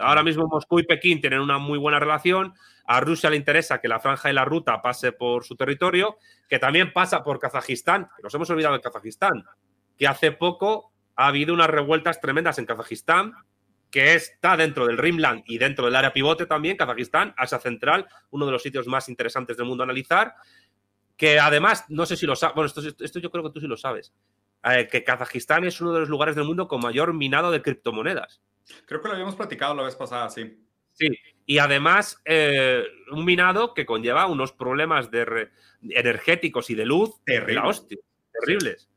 Ahora 0.00 0.22
mismo 0.22 0.48
Moscú 0.48 0.80
y 0.80 0.84
Pekín 0.84 1.20
tienen 1.20 1.40
una 1.40 1.58
muy 1.58 1.78
buena 1.78 2.00
relación. 2.00 2.54
A 2.86 3.00
Rusia 3.00 3.30
le 3.30 3.36
interesa 3.36 3.80
que 3.80 3.88
la 3.88 4.00
franja 4.00 4.30
y 4.30 4.32
la 4.32 4.44
ruta 4.44 4.82
pase 4.82 5.12
por 5.12 5.44
su 5.44 5.56
territorio, 5.56 6.18
que 6.48 6.58
también 6.58 6.92
pasa 6.92 7.22
por 7.22 7.38
Kazajistán. 7.38 8.08
Nos 8.22 8.34
hemos 8.34 8.50
olvidado 8.50 8.74
de 8.74 8.80
Kazajistán, 8.80 9.44
que 9.96 10.08
hace 10.08 10.32
poco 10.32 10.92
ha 11.14 11.28
habido 11.28 11.54
unas 11.54 11.70
revueltas 11.70 12.20
tremendas 12.20 12.58
en 12.58 12.66
Kazajistán 12.66 13.34
que 13.90 14.14
está 14.14 14.56
dentro 14.56 14.86
del 14.86 14.98
Rimland 14.98 15.42
y 15.46 15.58
dentro 15.58 15.86
del 15.86 15.96
área 15.96 16.12
pivote 16.12 16.46
también, 16.46 16.76
Kazajistán, 16.76 17.34
Asia 17.36 17.58
Central, 17.58 18.06
uno 18.30 18.46
de 18.46 18.52
los 18.52 18.62
sitios 18.62 18.86
más 18.86 19.08
interesantes 19.08 19.56
del 19.56 19.66
mundo 19.66 19.82
a 19.82 19.86
analizar, 19.86 20.34
que 21.16 21.38
además, 21.38 21.84
no 21.88 22.06
sé 22.06 22.16
si 22.16 22.26
lo 22.26 22.36
sabes, 22.36 22.54
bueno, 22.54 22.66
esto, 22.68 23.18
yo 23.18 23.30
creo 23.30 23.44
que 23.44 23.50
tú 23.50 23.60
sí 23.60 23.66
lo 23.66 23.76
sabes, 23.76 24.14
eh, 24.64 24.88
que 24.90 25.04
Kazajistán 25.04 25.64
es 25.64 25.80
uno 25.80 25.92
de 25.92 26.00
los 26.00 26.08
lugares 26.08 26.34
del 26.36 26.44
mundo 26.44 26.68
con 26.68 26.80
mayor 26.80 27.12
minado 27.12 27.50
de 27.50 27.62
criptomonedas. 27.62 28.40
Creo 28.86 29.00
que 29.00 29.08
lo 29.08 29.14
habíamos 29.14 29.34
platicado 29.34 29.74
la 29.74 29.82
vez 29.82 29.96
pasada, 29.96 30.30
sí. 30.30 30.64
Sí, 30.92 31.08
y 31.46 31.58
además 31.58 32.20
eh, 32.24 32.84
un 33.10 33.24
minado 33.24 33.74
que 33.74 33.86
conlleva 33.86 34.26
unos 34.26 34.52
problemas 34.52 35.10
de 35.10 35.50
energéticos 35.82 36.68
y 36.70 36.74
de 36.74 36.84
luz 36.84 37.22
terribles. 37.24 38.90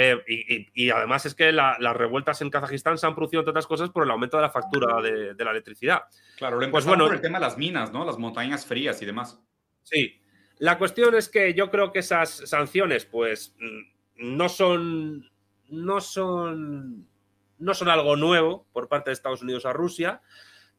Eh, 0.00 0.70
y, 0.74 0.90
además 0.90 1.26
es 1.26 1.34
que 1.34 1.50
las 1.50 1.96
revueltas 1.96 2.40
en 2.40 2.50
Kazajistán 2.50 2.98
se 2.98 3.06
han 3.08 3.16
producido, 3.16 3.40
entre 3.40 3.50
otras 3.50 3.66
cosas, 3.66 3.90
por 3.90 4.04
el 4.04 4.10
aumento 4.12 4.36
de 4.36 4.44
la 4.44 4.50
factura 4.50 5.02
de, 5.02 5.34
la 5.44 5.50
electricidad. 5.50 6.04
Claro, 6.36 6.60
lo 6.60 6.70
pues 6.70 6.84
bueno, 6.84 7.06
por 7.06 7.16
el 7.16 7.20
tema 7.20 7.40
de 7.40 7.44
las 7.46 7.58
minas, 7.58 7.92
¿no? 7.92 8.04
Las 8.04 8.16
montañas 8.16 8.64
frías 8.64 9.02
y 9.02 9.06
demás. 9.06 9.40
Sí. 9.82 10.20
La 10.58 10.78
cuestión 10.78 11.16
es 11.16 11.28
que 11.28 11.52
yo 11.52 11.68
creo 11.68 11.90
que 11.90 11.98
esas 11.98 12.30
sanciones, 12.30 13.06
pues, 13.06 13.56
mm, 13.58 14.36
no 14.36 14.48
son. 14.48 15.28
No 15.68 16.00
son. 16.00 17.08
No 17.58 17.74
son 17.74 17.88
algo 17.88 18.14
nuevo 18.14 18.68
por 18.72 18.86
parte 18.86 19.10
de 19.10 19.14
Estados 19.14 19.42
Unidos 19.42 19.66
a 19.66 19.72
Rusia, 19.72 20.22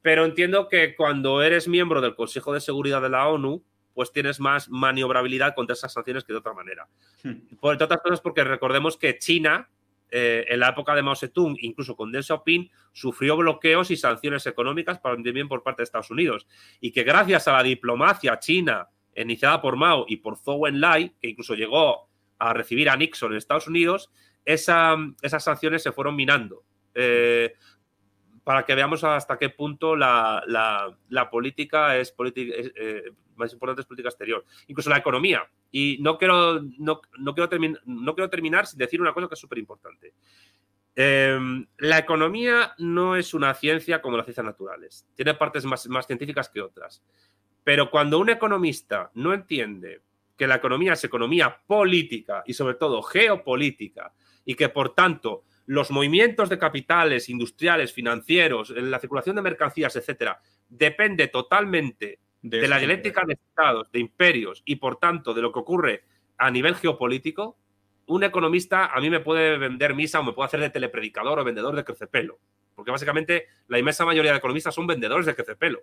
pero 0.02 0.24
entiendo 0.24 0.70
que 0.70 0.96
cuando 0.96 1.42
eres 1.42 1.68
miembro 1.68 2.00
del 2.00 2.16
Consejo 2.16 2.54
de 2.54 2.62
Seguridad 2.62 3.02
de 3.02 3.10
la 3.10 3.28
ONU, 3.28 3.66
pues 4.00 4.14
tienes 4.14 4.40
más 4.40 4.70
maniobrabilidad 4.70 5.54
contra 5.54 5.74
esas 5.74 5.92
sanciones 5.92 6.24
que 6.24 6.32
de 6.32 6.40
otra 6.40 6.54
manera. 6.54 6.88
Hmm. 7.22 7.34
Por 7.60 7.74
entre 7.74 7.84
otras 7.84 8.00
cosas, 8.00 8.22
porque 8.22 8.46
recordemos 8.46 8.96
que 8.96 9.18
China, 9.18 9.70
eh, 10.10 10.46
en 10.48 10.62
la 10.62 10.70
época 10.70 10.96
de 10.96 11.02
Mao 11.02 11.18
Zedong, 11.18 11.58
incluso 11.60 11.98
con 11.98 12.10
Deng 12.10 12.24
Xiaoping, 12.24 12.72
sufrió 12.94 13.36
bloqueos 13.36 13.92
y 13.92 13.98
sanciones 13.98 14.48
económicas 14.48 15.02
también 15.02 15.50
por 15.50 15.64
parte 15.64 15.82
de 15.82 15.84
Estados 15.84 16.12
Unidos. 16.12 16.48
Y 16.80 16.94
que 16.94 17.04
gracias 17.04 17.50
a 17.50 17.52
la 17.52 17.62
diplomacia 17.62 18.40
china 18.40 18.88
iniciada 19.18 19.62
por 19.62 19.76
Mao 19.76 20.06
y 20.08 20.16
por 20.16 20.38
Zhou 20.38 20.66
Enlai, 20.66 21.14
que 21.22 21.28
incluso 21.28 21.54
llegó 21.56 22.08
a 22.38 22.54
recibir 22.54 22.90
a 22.90 22.96
Nixon 22.96 23.34
en 23.34 23.38
Estados 23.38 23.68
Unidos, 23.68 24.14
esas 24.46 25.44
sanciones 25.44 25.84
se 25.84 25.92
fueron 25.92 26.16
minando. 26.16 26.64
Eh, 26.94 27.54
para 28.46 28.64
que 28.64 28.76
veamos 28.76 29.04
hasta 29.04 29.38
qué 29.38 29.50
punto 29.50 29.98
la, 29.98 30.96
política 31.30 31.98
es 31.98 32.14
política, 32.14 32.56
eh, 32.58 33.12
más 33.40 33.54
importante 33.54 33.82
es 33.82 33.88
política 33.88 34.10
exterior, 34.10 34.46
incluso 34.68 34.90
la 34.90 34.98
economía. 34.98 35.50
Y 35.72 35.98
no 36.02 36.18
quiero, 36.18 36.62
no, 36.78 37.02
quiero, 37.02 37.50
no 37.86 38.16
quiero 38.16 38.30
terminar 38.30 38.68
sin 38.68 38.78
decir 38.78 39.02
una 39.02 39.14
cosa 39.14 39.28
que 39.28 39.34
es 39.34 39.40
súper 39.40 39.58
importante. 39.58 40.14
Em, 40.96 41.66
la 41.78 41.98
economía 41.98 42.74
no 42.78 43.16
es 43.16 43.34
una 43.34 43.54
ciencia 43.54 44.02
como 44.02 44.18
las 44.18 44.26
ciencias 44.26 44.46
naturales, 44.46 45.08
tiene 45.16 45.34
partes 45.34 45.64
más, 45.64 45.88
más 45.88 46.06
científicas 46.06 46.50
que 46.50 46.62
otras. 46.62 47.02
Pero 47.64 47.90
cuando 47.90 48.20
un 48.20 48.30
economista 48.30 49.12
no 49.14 49.34
entiende 49.34 50.02
que 50.36 50.48
la 50.48 50.56
economía 50.56 50.94
es 50.94 51.04
economía 51.04 51.62
política 51.66 52.44
y 52.46 52.54
sobre 52.54 52.76
todo 52.76 53.02
geopolítica 53.02 54.14
y 54.46 54.56
que 54.56 54.70
por 54.70 54.96
tanto 54.96 55.44
los 55.68 55.92
movimientos 55.92 56.50
de 56.50 56.58
capitales 56.58 57.30
industriales, 57.30 57.94
financieros, 57.94 58.72
la 58.72 59.00
circulación 59.00 59.36
de 59.36 59.44
mercancías, 59.44 59.96
etcétera, 59.96 60.42
depende 60.68 61.28
totalmente 61.28 62.20
de, 62.42 62.68
la 62.68 62.78
dialéctica 62.78 63.24
de 63.26 63.34
estados, 63.34 63.92
de 63.92 64.00
imperios 64.00 64.62
y 64.66 64.78
por 64.78 64.98
tanto 64.98 65.34
de 65.34 65.42
lo 65.42 65.52
que 65.52 65.60
ocurre 65.60 66.04
a 66.38 66.50
nivel 66.50 66.76
geopolítico, 66.76 67.58
un 68.08 68.24
economista 68.24 68.88
a 68.88 69.00
mí 69.00 69.10
me 69.10 69.20
puede 69.20 69.58
vender 69.58 69.94
misa 69.94 70.20
o 70.20 70.24
me 70.24 70.34
puede 70.34 70.48
hacer 70.48 70.60
de 70.62 70.70
telepredicador 70.70 71.40
o 71.40 71.44
vendedor 71.44 71.76
de 71.76 71.84
crecepelo. 71.84 72.40
Porque 72.76 72.92
básicamente 72.92 73.48
la 73.68 73.78
inmensa 73.78 74.06
mayoría 74.06 74.32
de 74.32 74.38
economistas 74.38 74.74
son 74.74 74.88
vendedores 74.88 75.26
de 75.26 75.36
crecepelo. 75.36 75.82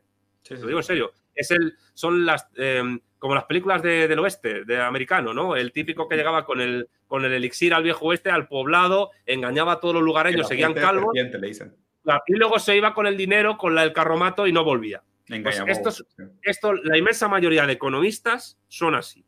Lo 0.50 0.66
digo 0.66 0.78
en 0.78 0.84
serio. 0.84 1.12
Es 1.34 1.50
el, 1.50 1.76
son 1.92 2.24
las, 2.24 2.48
em, 2.56 3.00
como 3.18 3.34
las 3.34 3.44
películas 3.44 3.82
del 3.82 4.18
oeste, 4.18 4.64
de 4.64 4.80
americano, 4.80 5.34
¿no? 5.34 5.56
El 5.56 5.72
típico 5.72 6.08
que 6.08 6.16
llegaba 6.16 6.44
con 6.44 6.60
el, 6.60 6.88
con 7.06 7.24
el 7.24 7.32
elixir 7.32 7.74
al 7.74 7.82
viejo 7.82 8.06
oeste, 8.06 8.30
al 8.30 8.48
poblado, 8.48 9.10
engañaba 9.26 9.72
a 9.72 9.80
todos 9.80 9.94
los 9.94 10.02
lugareños, 10.02 10.48
seguían 10.48 10.74
calvos. 10.74 11.14
Y 11.14 12.34
luego 12.34 12.58
se 12.58 12.76
iba 12.76 12.94
con 12.94 13.06
el 13.06 13.16
dinero, 13.16 13.58
con 13.58 13.76
el 13.78 13.92
carromato 13.92 14.46
y 14.46 14.52
no 14.52 14.64
volvía. 14.64 15.02
Pues 15.26 15.62
esto, 16.42 16.72
la 16.72 16.96
inmensa 16.96 17.28
mayoría 17.28 17.66
de 17.66 17.72
economistas 17.72 18.58
son 18.68 18.94
así. 18.94 19.24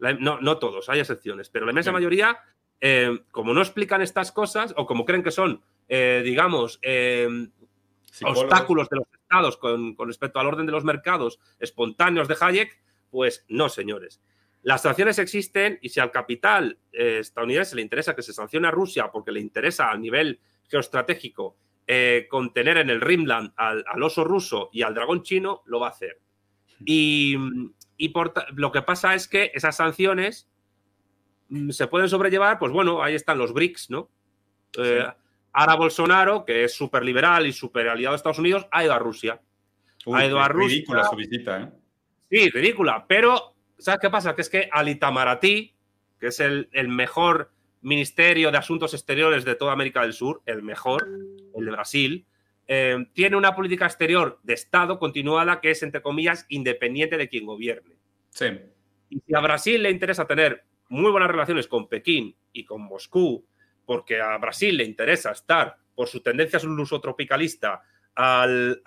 no, 0.00 0.58
todos, 0.58 0.88
hay 0.88 1.00
excepciones, 1.00 1.48
pero 1.48 1.64
la 1.64 1.72
inmensa 1.72 1.92
mayoría, 1.92 2.38
em, 2.80 3.20
como 3.30 3.54
no 3.54 3.60
explican 3.60 4.02
estas 4.02 4.32
cosas 4.32 4.74
o 4.76 4.86
como 4.86 5.04
creen 5.04 5.22
que 5.22 5.30
son, 5.30 5.62
eh, 5.88 6.22
digamos, 6.24 6.80
em, 6.82 7.50
obstáculos 8.24 8.88
de 8.88 8.96
los 8.96 9.06
estados 9.12 9.56
con, 9.58 9.96
respecto 9.98 10.40
al 10.40 10.46
orden 10.46 10.66
de 10.66 10.72
los 10.72 10.84
mercados 10.84 11.38
espontáneos 11.60 12.26
de 12.26 12.36
Hayek, 12.40 12.80
pues 13.10 13.44
no, 13.48 13.68
señores. 13.68 14.20
Las 14.62 14.82
sanciones 14.82 15.18
existen 15.18 15.78
y 15.80 15.90
si 15.90 16.00
al 16.00 16.10
capital 16.10 16.78
eh, 16.92 17.18
estadounidense 17.20 17.76
le 17.76 17.82
interesa 17.82 18.16
que 18.16 18.22
se 18.22 18.32
sancione 18.32 18.68
a 18.68 18.72
Rusia 18.72 19.10
porque 19.10 19.32
le 19.32 19.40
interesa 19.40 19.90
a 19.90 19.96
nivel 19.96 20.40
geoestratégico 20.68 21.56
eh, 21.92 22.28
contener 22.30 22.76
en 22.76 22.88
el 22.88 23.00
Rimland 23.00 23.52
al, 23.56 23.84
oso 24.00 24.22
ruso 24.22 24.70
y 24.72 24.82
al 24.82 24.94
dragón 24.94 25.24
chino, 25.24 25.64
lo 25.66 25.80
va 25.80 25.88
a 25.88 25.90
hacer. 25.90 26.20
Y, 26.84 27.36
por, 28.14 28.32
lo 28.54 28.70
que 28.70 28.82
pasa 28.82 29.16
es 29.16 29.26
que 29.26 29.50
esas 29.54 29.74
sanciones 29.74 30.48
mm, 31.48 31.70
se 31.70 31.88
pueden 31.88 32.08
sobrellevar, 32.08 32.60
pues 32.60 32.70
bueno, 32.70 33.02
ahí 33.02 33.16
están 33.16 33.38
los 33.38 33.52
BRICS, 33.52 33.90
¿no? 33.90 34.08
Eh, 34.78 35.04
ahora 35.52 35.74
Bolsonaro, 35.74 36.44
que 36.44 36.62
es 36.62 36.72
súper 36.74 37.02
liberal 37.02 37.44
y 37.48 37.52
súper 37.52 37.88
aliado 37.88 38.12
de 38.12 38.18
Estados 38.18 38.38
Unidos, 38.38 38.68
ha 38.70 38.84
ido 38.84 38.92
a 38.92 39.00
Rusia. 39.00 39.40
ha 40.14 40.24
ido 40.24 40.38
a 40.38 40.46
Rusia. 40.46 40.76
Ridícula 40.76 41.04
su 41.10 41.16
visita, 41.16 41.60
¿eh? 41.60 41.72
Sí, 42.30 42.50
ridícula. 42.50 43.04
Pero, 43.08 43.56
¿sabes 43.78 43.98
qué 44.00 44.10
pasa? 44.10 44.36
Que 44.36 44.42
es 44.42 44.48
que 44.48 44.68
al 44.70 44.88
Itamaraty, 44.88 45.74
que 46.20 46.28
es 46.28 46.38
el, 46.38 46.68
mejor 46.86 47.50
ministerio 47.82 48.50
de 48.50 48.58
asuntos 48.58 48.94
exteriores 48.94 49.44
de 49.44 49.54
toda 49.54 49.72
América 49.72 50.02
del 50.02 50.12
Sur, 50.12 50.42
el 50.46 50.62
mejor, 50.62 51.06
el 51.54 51.64
de 51.64 51.70
Brasil, 51.70 52.26
eh, 52.66 53.06
tiene 53.12 53.36
una 53.36 53.54
política 53.54 53.86
exterior 53.86 54.38
de 54.42 54.54
Estado 54.54 54.98
continuada 54.98 55.60
que 55.60 55.70
es, 55.72 55.82
entre 55.82 56.02
comillas, 56.02 56.46
independiente 56.48 57.16
de 57.16 57.28
quien 57.28 57.46
gobierne. 57.46 57.96
Sí. 58.30 58.46
Y 59.08 59.20
si 59.26 59.34
a 59.34 59.40
Brasil 59.40 59.82
le 59.82 59.90
interesa 59.90 60.26
tener 60.26 60.64
muy 60.88 61.10
buenas 61.10 61.30
relaciones 61.30 61.66
con 61.66 61.88
Pekín 61.88 62.36
y 62.52 62.64
con 62.64 62.82
Moscú, 62.82 63.44
porque 63.84 64.20
a 64.20 64.36
Brasil 64.38 64.76
le 64.76 64.84
interesa 64.84 65.32
estar 65.32 65.76
por 65.94 66.06
su 66.06 66.20
tendencia 66.20 66.60
lusotropicalista 66.62 67.82
al, 68.14 68.82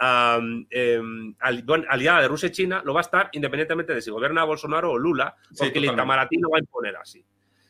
em, 0.70 1.36
aliada 1.40 2.22
de 2.22 2.28
Rusia 2.28 2.48
y 2.48 2.52
China, 2.52 2.82
lo 2.86 2.94
va 2.94 3.02
a 3.02 3.08
estar 3.08 3.30
independientemente 3.34 3.94
de 3.94 4.02
si 4.02 4.12
gobierna 4.12 4.44
Bolsonaro 4.44 4.92
o 4.92 4.98
Lula, 4.98 5.36
porque 5.58 5.80
el 5.80 5.86
Itamaraty 5.86 6.38
lo 6.40 6.50
va 6.50 6.58
a 6.58 6.62
imponer 6.62 6.96
así. 6.96 7.24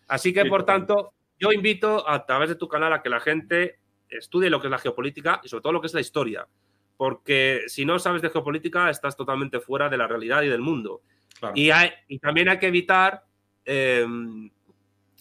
Así 0.08 0.34
que, 0.34 0.46
por 0.46 0.66
tanto, 0.66 1.14
yo 1.40 1.52
invito 1.52 2.08
a 2.08 2.26
través 2.26 2.50
de 2.50 2.56
tu 2.56 2.68
canal 2.68 2.94
a 2.94 3.02
que 3.02 3.10
la 3.10 3.20
gente 3.20 3.80
estudie 4.10 4.50
lo 4.50 4.62
que 4.62 4.68
es 4.68 4.72
la 4.72 4.78
geopolítica 4.78 5.42
y 5.44 5.50
sobre 5.50 5.62
todo 5.62 5.74
lo 5.74 5.82
que 5.82 5.88
es 5.88 5.94
la 5.94 6.02
historia, 6.02 6.48
porque 6.98 7.64
si 7.68 7.86
no 7.86 8.00
sabes 8.00 8.22
de 8.22 8.30
geopolítica 8.30 8.90
estás 8.90 9.18
totalmente 9.18 9.60
fuera 9.60 9.90
de 9.90 9.98
la 9.98 10.08
realidad 10.08 10.44
y 10.44 10.50
del 10.50 10.62
mundo. 10.62 11.02
Y, 11.56 11.70
y, 12.08 12.20
también 12.20 12.48
hay 12.48 12.60
que 12.60 12.68
evitar, 12.68 13.26
em, 13.66 14.50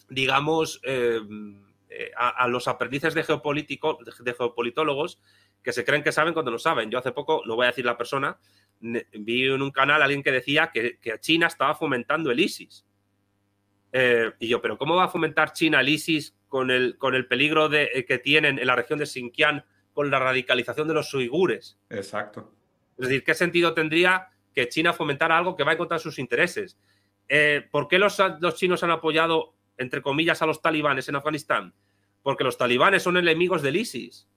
digamos, 0.09 0.79
em, 0.83 1.63
eh, 1.89 2.11
a, 2.15 2.47
los 2.47 2.67
aprendices 2.67 3.13
de, 3.13 3.23
geopolítico, 3.23 3.99
de 4.19 4.33
geopolitólogos 4.33 5.19
que 5.61 5.71
se 5.71 5.85
creen 5.85 6.03
que 6.03 6.11
saben 6.11 6.33
cuando 6.33 6.51
no 6.51 6.59
saben. 6.59 6.89
Yo 6.89 6.99
hace 6.99 7.11
poco, 7.11 7.41
no 7.45 7.55
voy 7.55 7.65
a 7.65 7.69
decir 7.69 7.85
la 7.85 7.97
persona, 7.97 8.37
vi 8.79 9.45
en 9.45 9.61
un 9.61 9.71
canal 9.71 10.01
a 10.01 10.05
alguien 10.05 10.23
que 10.23 10.31
decía 10.31 10.71
que, 10.73 10.97
China 11.19 11.47
estaba 11.47 11.75
fomentando 11.75 12.31
el 12.31 12.39
ISIS. 12.39 12.85
Eh, 13.95 14.31
y 14.39 14.47
yo, 14.47 14.59
pero 14.59 14.77
¿cómo 14.77 14.95
va 14.95 15.05
a 15.05 15.07
fomentar 15.07 15.53
China 15.53 15.79
el 15.79 15.89
ISIS 15.89 16.35
con 16.47 16.71
el, 16.71 16.97
con 16.97 17.13
el 17.13 17.27
peligro 17.27 17.69
de, 17.69 17.91
eh, 17.93 18.05
que 18.05 18.17
tienen 18.17 18.57
en 18.57 18.65
la 18.65 18.75
región 18.75 18.97
de 18.97 19.05
Xinjiang 19.05 19.63
con 19.93 20.09
la 20.09 20.17
radicalización 20.17 20.87
de 20.87 20.95
los 20.95 21.13
uigures? 21.13 21.77
Exacto. 21.91 22.51
Es 22.97 23.07
decir, 23.07 23.23
¿qué 23.23 23.35
sentido 23.35 23.75
tendría 23.75 24.29
que 24.53 24.67
China 24.67 24.93
fomentara 24.93 25.37
algo 25.37 25.55
que 25.55 25.63
va 25.63 25.73
en 25.73 25.77
contra 25.77 25.97
de 25.97 26.03
sus 26.03 26.17
intereses? 26.17 26.77
Eh, 27.29 27.67
¿Por 27.71 27.87
qué 27.87 27.99
los, 27.99 28.17
los 28.39 28.55
chinos 28.55 28.83
han 28.83 28.91
apoyado, 28.91 29.53
entre 29.77 30.01
comillas, 30.01 30.41
a 30.41 30.47
los 30.47 30.61
talibanes 30.61 31.07
en 31.07 31.15
Afganistán? 31.15 31.73
Porque 32.23 32.43
los 32.43 32.57
talibanes 32.57 33.03
son 33.03 33.17
enemigos 33.17 33.61
del 33.61 33.75
ISIS 33.75 34.27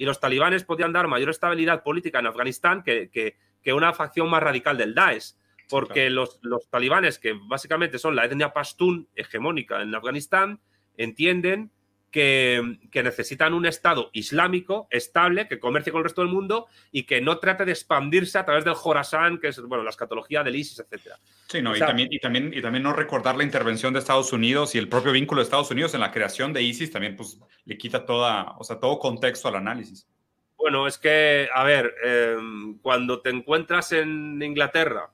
y 0.00 0.04
los 0.04 0.20
talibanes 0.20 0.64
podían 0.64 0.92
dar 0.92 1.08
mayor 1.08 1.30
estabilidad 1.30 1.82
política 1.82 2.20
en 2.20 2.26
Afganistán 2.26 2.82
que, 2.82 3.10
que, 3.10 3.72
una 3.72 3.92
facción 3.92 4.30
más 4.30 4.42
radical 4.42 4.78
del 4.78 4.94
Daesh. 4.94 5.34
Porque 5.70 6.10
los, 6.10 6.38
los, 6.42 6.68
talibanes, 6.68 7.18
que 7.18 7.32
básicamente 7.32 7.98
son 7.98 8.16
la 8.16 8.24
etnia 8.24 8.52
pastún 8.52 9.08
hegemónica 9.14 9.80
en 9.80 9.94
Afganistán, 9.94 10.60
entienden 10.96 11.70
que, 12.10 12.78
necesitan 12.92 13.54
un 13.54 13.66
Estado 13.66 14.10
islámico 14.12 14.88
estable 14.90 15.48
que 15.48 15.58
comercie 15.58 15.92
con 15.92 16.00
el 16.00 16.04
resto 16.04 16.22
del 16.22 16.30
mundo 16.30 16.66
y 16.90 17.04
que 17.04 17.20
no 17.20 17.38
trate 17.38 17.64
de 17.64 17.72
expandirse 17.72 18.38
a 18.38 18.44
través 18.44 18.64
del 18.64 18.74
Jorasan, 18.74 19.38
que 19.38 19.48
es 19.48 19.60
bueno, 19.62 19.84
la 19.84 19.90
escatología 19.90 20.42
del 20.42 20.56
ISIS, 20.56 20.80
etc. 20.80 21.14
Sí, 21.46 21.62
no, 21.62 21.76
y, 21.76 21.78
también, 21.78 22.08
y, 22.10 22.18
también, 22.18 22.52
y 22.52 22.60
también 22.60 22.82
no 22.82 22.92
recordar 22.92 23.36
la 23.36 23.44
intervención 23.44 23.92
de 23.92 24.00
Estados 24.00 24.32
Unidos 24.32 24.74
y 24.74 24.78
el 24.78 24.88
propio 24.88 25.12
vínculo 25.12 25.40
de 25.40 25.44
Estados 25.44 25.70
Unidos 25.70 25.94
en 25.94 26.00
la 26.00 26.10
creación 26.10 26.52
de 26.52 26.62
ISIS 26.62 26.90
también 26.90 27.16
pues, 27.16 27.38
le 27.64 27.78
quita 27.78 28.04
toda, 28.04 28.56
o 28.58 28.64
sea, 28.64 28.78
todo 28.78 28.98
contexto 28.98 29.48
al 29.48 29.56
análisis. 29.56 30.08
Bueno, 30.56 30.86
es 30.86 30.98
que, 30.98 31.48
a 31.54 31.64
ver, 31.64 31.94
em, 32.04 32.78
cuando 32.80 33.22
te 33.22 33.30
encuentras 33.30 33.92
en 33.92 34.42
Inglaterra, 34.42 35.10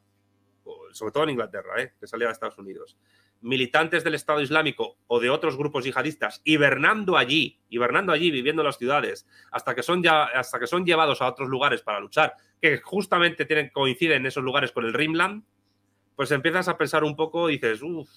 sobre 0.97 1.12
todo 1.12 1.24
en 1.24 1.31
Inglaterra, 1.31 1.81
¿eh? 1.81 1.93
que 2.01 2.06
salía 2.06 2.27
de 2.27 2.32
Estados 2.32 2.59
Unidos, 2.59 2.97
militantes 3.40 4.02
del 4.02 4.14
Estado 4.14 4.40
Islámico 4.40 4.98
o 5.06 5.20
de 5.20 5.31
otros 5.31 5.56
grupos 5.56 5.85
yihadistas 5.85 6.40
hibernando 6.44 7.16
allí, 7.16 7.60
hibernando 7.68 8.12
allí, 8.12 8.31
viviendo 8.31 8.62
en 8.62 8.66
las 8.66 8.78
ciudades, 8.78 9.27
hasta 9.51 9.74
que 9.74 9.82
son, 9.82 10.02
ya, 10.02 10.24
hasta 10.24 10.59
que 10.59 10.66
son 10.66 10.85
llevados 10.85 11.23
a 11.23 11.28
otros 11.28 11.48
lugares 11.48 11.82
para 11.82 12.01
luchar, 12.01 12.35
que 12.60 12.78
justamente 12.78 13.44
tienen, 13.44 13.70
coinciden 13.70 14.27
esos 14.27 14.43
lugares 14.43 14.73
con 14.73 14.85
el 14.85 14.94
Rimland, 14.94 15.44
pues 16.16 16.31
empiezas 16.31 16.68
a 16.68 16.78
pensar 16.78 17.05
un 17.05 17.14
poco 17.14 17.51
y 17.51 17.55
dices, 17.55 17.82
uff, 17.82 18.09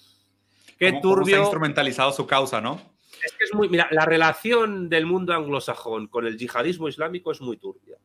qué 0.78 0.98
turbio. 1.00 1.36
ha 1.36 1.40
instrumentalizado 1.40 2.12
su 2.12 2.26
causa, 2.26 2.60
¿no? 2.60 2.80
Es 3.24 3.32
que 3.32 3.44
es 3.44 3.54
muy. 3.54 3.68
Mira, 3.68 3.88
la 3.90 4.06
relación 4.06 4.88
del 4.88 5.04
mundo 5.04 5.34
anglosajón 5.34 6.08
con 6.08 6.26
el 6.26 6.38
yihadismo 6.38 6.88
islámico 6.88 7.32
es 7.32 7.40
muy 7.40 7.58
turbia. 7.58 7.98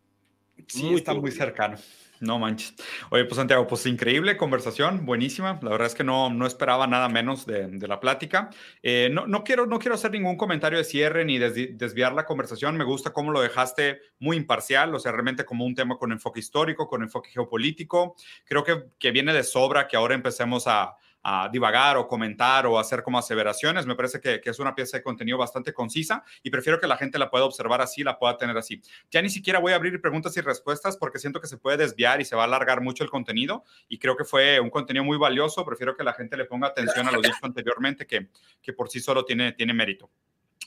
Sí, 0.67 0.93
está 0.93 1.13
muy 1.13 1.31
cercano. 1.31 1.77
No 2.19 2.39
manches. 2.39 2.73
Oye, 3.09 3.25
pues 3.25 3.35
Santiago, 3.35 3.67
pues 3.67 3.85
increíble 3.85 4.37
conversación, 4.37 5.05
buenísima. 5.05 5.59
La 5.61 5.69
verdad 5.71 5.87
es 5.87 5.95
que 5.95 6.03
no, 6.03 6.29
no 6.29 6.45
esperaba 6.47 6.87
nada 6.87 7.09
menos 7.09 7.45
de, 7.45 7.67
la 7.87 7.99
plática. 7.99 8.49
Eh, 8.81 9.09
no, 9.11 9.27
no, 9.27 9.43
quiero, 9.43 9.65
no 9.65 9.79
quiero 9.79 9.95
hacer 9.95 10.11
ningún 10.11 10.37
comentario 10.37 10.77
de 10.77 10.83
cierre 10.83 11.25
ni 11.25 11.37
desviar 11.37 12.13
la 12.13 12.25
conversación. 12.25 12.77
Me 12.77 12.83
gusta 12.83 13.11
cómo 13.11 13.31
lo 13.31 13.41
dejaste 13.41 13.99
muy 14.19 14.37
imparcial, 14.37 14.95
o 14.95 14.99
sea, 14.99 15.11
realmente 15.11 15.45
como 15.45 15.65
un 15.65 15.75
tema 15.75 15.97
con 15.97 16.11
enfoque 16.11 16.39
histórico, 16.39 16.87
con 16.87 17.03
enfoque 17.03 17.29
geopolítico. 17.29 18.15
Creo 18.45 18.63
que, 18.63 18.85
que 18.97 19.11
viene 19.11 19.33
de 19.33 19.43
sobra 19.43 19.87
que 19.87 19.97
ahora 19.97 20.15
empecemos 20.15 20.67
a, 20.67 20.95
a 21.27 21.49
divagar 21.51 21.97
o 21.97 22.07
comentar 22.07 22.67
o 22.67 22.77
hacer 22.77 23.01
como 23.01 23.17
aseveraciones. 23.17 23.87
Me 23.87 23.95
parece 23.95 24.21
que, 24.21 24.39
es 24.45 24.59
una 24.59 24.75
pieza 24.75 24.97
de 24.97 25.03
contenido 25.03 25.39
bastante 25.39 25.73
concisa 25.73 26.23
y 26.43 26.51
prefiero 26.51 26.79
que 26.79 26.85
la 26.85 26.97
gente 26.97 27.17
la 27.17 27.31
pueda 27.31 27.45
observar 27.45 27.81
así, 27.81 28.03
la 28.03 28.19
pueda 28.19 28.37
tener 28.37 28.55
así. 28.55 28.79
Ya 29.09 29.23
ni 29.23 29.31
siquiera 29.31 29.57
voy 29.57 29.71
a 29.73 29.75
abrir 29.75 29.99
preguntas 29.99 30.37
y 30.37 30.41
respuestas 30.41 30.97
porque 30.97 31.17
siento 31.17 31.41
que 31.41 31.47
se 31.47 31.57
puede 31.57 31.77
desviar 31.77 32.21
y 32.21 32.25
se 32.25 32.35
va 32.35 32.43
a 32.43 32.45
alargar 32.45 32.79
mucho 32.81 33.03
el 33.03 33.09
contenido 33.09 33.63
y 33.87 33.97
creo 33.97 34.15
que 34.15 34.23
fue 34.23 34.59
un 34.59 34.69
contenido 34.69 35.03
muy 35.03 35.17
valioso. 35.17 35.65
Prefiero 35.65 35.97
que 35.97 36.03
la 36.03 36.13
gente 36.13 36.37
le 36.37 36.45
ponga 36.45 36.67
atención 36.67 37.07
a 37.07 37.11
lo 37.11 37.19
dicho 37.19 37.39
anteriormente 37.41 38.05
que, 38.05 38.27
que 38.61 38.73
por 38.73 38.87
sí 38.89 38.99
solo 38.99 39.25
tiene, 39.25 39.53
tiene 39.53 39.73
mérito. 39.73 40.11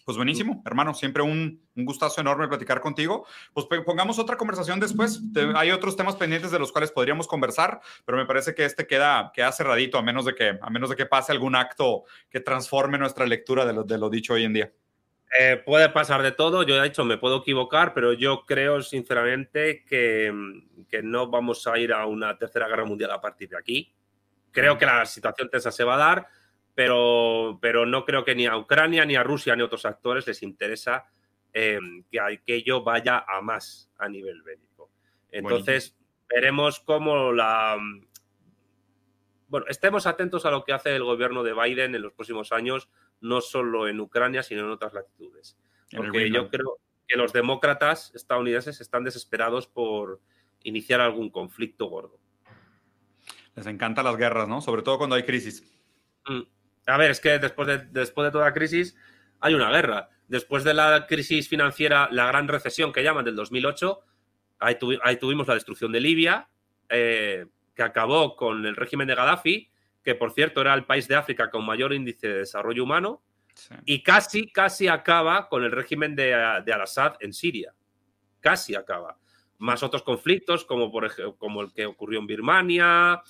Pues 0.09 0.17
buenísimo, 0.17 0.63
hermano, 0.65 0.95
siempre 0.95 1.23
un, 1.23 1.63
un, 1.77 1.85
gustazo 1.85 2.23
enorme 2.23 2.49
platicar 2.49 2.81
contigo. 2.81 3.27
Pues 3.53 3.67
pongamos 3.85 4.19
otra 4.19 4.39
conversación 4.39 4.81
después. 4.81 5.21
hay 5.55 5.71
otros 5.71 5.97
temas 5.97 6.17
pendientes 6.17 6.51
de 6.51 6.59
los 6.59 6.73
cuales 6.73 6.91
podríamos 6.91 7.29
conversar, 7.29 7.83
pero 8.07 8.17
me 8.17 8.25
parece 8.25 8.55
que 8.55 8.65
este 8.65 8.87
queda, 8.87 9.31
queda 9.35 9.53
cerradito 9.53 9.99
a 9.99 10.03
menos 10.03 10.25
de 10.25 10.35
que, 10.35 10.59
a 10.63 10.71
menos 10.71 10.89
de 10.89 10.97
que 10.97 11.05
pase 11.05 11.31
algún 11.31 11.55
acto 11.55 12.05
que 12.31 12.41
transforme 12.41 12.97
nuestra 12.97 13.27
lectura 13.27 13.67
de 13.67 13.75
lo, 13.75 13.85
de 13.85 13.99
lo 13.99 14.09
dicho 14.09 14.33
hoy 14.33 14.45
en 14.45 14.55
día. 14.55 14.73
Eh, 15.39 15.63
puede 15.63 15.91
pasar 15.91 16.23
de 16.23 16.33
todo, 16.33 16.63
yo 16.63 16.83
he 16.83 16.85
dicho, 16.85 17.05
me 17.05 17.19
puedo 17.19 17.41
equivocar, 17.41 17.93
pero 17.93 18.15
yo 18.15 18.47
creo 18.47 18.81
sinceramente 18.81 19.85
que, 19.85 20.33
que, 20.89 21.03
no 21.03 21.29
vamos 21.29 21.67
a 21.67 21.79
ir 21.79 21.93
a 21.93 22.07
una 22.07 22.39
tercera 22.39 22.67
guerra 22.67 22.87
mundial 22.87 23.11
a 23.11 23.21
partir 23.21 23.51
de 23.51 23.59
aquí. 23.59 23.95
Creo 24.53 24.79
que 24.79 24.87
la 24.87 25.05
situación 25.05 25.51
tensa 25.51 25.71
se 25.71 25.85
va 25.85 25.97
a 25.97 25.99
dar 25.99 26.29
pero, 26.79 27.59
pero 27.61 27.87
no 27.87 28.05
creo 28.05 28.25
que 28.25 28.37
ni 28.37 28.47
a 28.47 28.57
Ucrania, 28.57 29.05
ni 29.05 29.17
a 29.17 29.25
Rusia, 29.25 29.57
ni 29.57 29.63
a 29.63 29.65
otros 29.65 29.85
actores 29.85 30.29
les 30.29 30.45
interesa 30.45 31.11
eh, 31.53 31.81
que 32.09 32.21
aquello 32.21 32.85
vaya 32.85 33.25
a 33.27 33.41
más 33.41 33.91
a 33.99 34.09
nivel 34.09 34.43
bélico. 34.45 34.89
Entonces, 35.33 35.99
veremos 36.29 36.79
cómo 36.79 37.33
la... 37.33 37.77
Bueno, 39.49 39.67
estemos 39.69 40.07
atentos 40.07 40.47
a 40.47 40.53
lo 40.53 40.63
que 40.63 40.73
hace 40.73 40.95
el 40.95 41.03
gobierno 41.03 41.43
de 41.43 41.53
Biden 41.53 41.97
en 41.97 42.03
los 42.03 42.13
próximos 42.13 42.53
años, 42.53 42.89
no 43.21 43.41
solo 43.41 43.89
en 43.89 43.99
Ucrania, 43.99 44.45
sino 44.45 44.61
en 44.61 44.71
otras 44.71 44.93
latitudes. 44.95 45.59
Porque 45.91 46.31
yo 46.31 46.49
creo 46.49 46.79
que 47.09 47.17
los 47.17 47.33
demócratas 47.33 48.15
estadounidenses 48.15 48.81
están 48.81 49.03
desesperados 49.03 49.67
por 49.67 50.21
iniciar 50.63 51.01
algún 51.01 51.31
conflicto 51.31 51.87
gordo. 51.87 52.21
Les 53.57 53.67
encantan 53.67 54.05
las 54.05 54.17
guerras, 54.17 54.47
¿no? 54.47 54.61
Sobre 54.61 54.83
todo 54.83 54.99
cuando 54.99 55.17
hay 55.17 55.25
crisis. 55.25 55.65
Mm. 56.29 56.58
A 56.89 56.97
ver, 56.97 57.11
es 57.11 57.21
que 57.21 57.39
después 57.39 57.69
de, 57.69 57.79
después 57.91 58.27
de 58.27 58.33
toda 58.33 58.53
crisis 58.53 58.97
hay 59.41 59.55
una 59.55 59.71
guerra. 59.71 60.09
Después 60.27 60.65
de 60.65 60.75
la 60.75 61.07
crisis 61.07 61.49
financiera, 61.49 62.09
la 62.11 62.27
gran 62.27 62.49
recesión 62.49 62.93
que 62.93 63.03
llaman 63.03 63.25
del 63.25 63.37
2008, 63.37 64.01
ahí, 64.59 64.77
tuvimos 65.17 65.47
la 65.47 65.55
destrucción 65.55 65.93
de 65.93 66.01
Libia, 66.01 66.49
eh, 66.89 67.47
que 67.75 67.83
acabó 67.83 68.37
con 68.37 68.65
el 68.67 68.75
régimen 68.75 69.07
de 69.07 69.15
Gaddafi, 69.15 69.71
que 70.03 70.15
por 70.15 70.33
cierto 70.33 70.61
era 70.61 70.75
el 70.75 70.85
país 70.85 71.07
de 71.09 71.17
África 71.17 71.51
con 71.51 71.65
mayor 71.65 71.93
índice 71.93 72.29
de 72.29 72.39
desarrollo 72.39 72.85
humano, 72.85 73.23
y 73.85 74.03
casi, 74.03 74.51
casi 74.51 74.87
acaba 74.87 75.49
con 75.49 75.65
el 75.65 75.73
régimen 75.73 76.15
de, 76.15 76.63
de 76.65 76.73
Al-Assad 76.73 77.17
en 77.21 77.33
Siria. 77.33 77.75
Casi 78.41 78.75
acaba. 78.77 79.19
Más 79.59 79.83
otros 79.83 80.03
conflictos, 80.03 80.65
como, 80.65 80.93
por 80.93 81.05
ejemplo, 81.05 81.37
como 81.37 81.63
el 81.63 81.73
que 81.73 81.85
ocurrió 81.85 82.21
en 82.21 82.29
Birmania, 82.29 83.21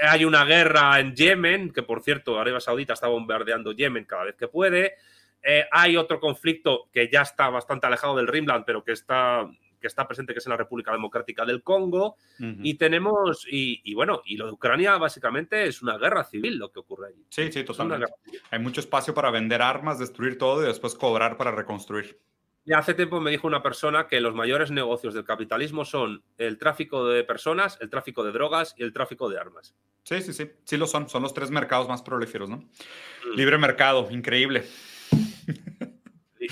hay 0.00 0.24
una 0.24 0.44
guerra 0.44 0.98
en 1.00 1.14
Yemen, 1.14 1.72
que 1.72 1.82
por 1.82 2.02
cierto, 2.02 2.38
Arabia 2.38 2.60
Saudita 2.60 2.94
está 2.94 3.08
bombardeando 3.08 3.72
Yemen 3.72 4.04
cada 4.04 4.24
vez 4.24 4.36
que 4.36 4.48
puede. 4.48 4.94
Eh, 5.42 5.66
hay 5.70 5.96
otro 5.96 6.20
conflicto 6.20 6.88
que 6.92 7.08
ya 7.12 7.22
está 7.22 7.48
bastante 7.48 7.86
alejado 7.86 8.16
del 8.16 8.28
Rimland, 8.28 8.64
pero 8.64 8.84
que 8.84 8.92
está, 8.92 9.48
que 9.80 9.88
está 9.88 10.06
presente, 10.06 10.32
que 10.32 10.38
es 10.38 10.46
en 10.46 10.50
la 10.50 10.56
República 10.56 10.92
Democrática 10.92 11.44
del 11.44 11.62
Congo. 11.62 12.16
Y 12.38 12.74
tenemos, 12.74 13.46
y, 13.50 13.94
bueno, 13.94 14.22
y 14.24 14.36
lo 14.36 14.46
de 14.46 14.52
Ucrania 14.52 14.96
básicamente 14.96 15.64
es 15.64 15.82
una 15.82 15.98
guerra 15.98 16.24
civil 16.24 16.58
lo 16.58 16.70
que 16.70 16.80
ocurre 16.80 17.08
allí. 17.08 17.26
Sí, 17.28 17.50
sí, 17.52 17.64
totalmente. 17.64 18.12
Hay 18.50 18.58
mucho 18.58 18.80
espacio 18.80 19.14
para 19.14 19.30
vender 19.30 19.62
armas, 19.62 19.98
destruir 19.98 20.38
todo 20.38 20.62
y 20.62 20.66
después 20.66 20.94
cobrar 20.94 21.36
para 21.36 21.50
reconstruir. 21.50 22.18
Y 22.64 22.72
hace 22.72 22.94
tiempo 22.94 23.20
me 23.20 23.30
dijo 23.30 23.46
una 23.46 23.62
persona 23.62 24.06
que 24.06 24.20
los 24.20 24.34
mayores 24.34 24.70
negocios 24.70 25.14
del 25.14 25.24
capitalismo 25.24 25.84
son 25.84 26.22
el 26.38 26.58
tráfico 26.58 27.06
de 27.06 27.24
personas, 27.24 27.76
el 27.80 27.90
tráfico 27.90 28.22
de 28.22 28.30
drogas 28.30 28.74
y 28.76 28.84
el 28.84 28.92
tráfico 28.92 29.28
de 29.28 29.38
armas. 29.38 29.74
Sí, 30.04 30.22
sí, 30.22 30.32
sí, 30.32 30.50
sí 30.64 30.76
lo 30.76 30.86
son. 30.86 31.08
Son 31.08 31.22
los 31.22 31.34
tres 31.34 31.50
mercados 31.50 31.88
más 31.88 32.02
prolíferos, 32.02 32.48
¿no? 32.48 32.56
Mm. 32.58 33.36
Libre 33.36 33.58
mercado, 33.58 34.08
increíble. 34.10 34.64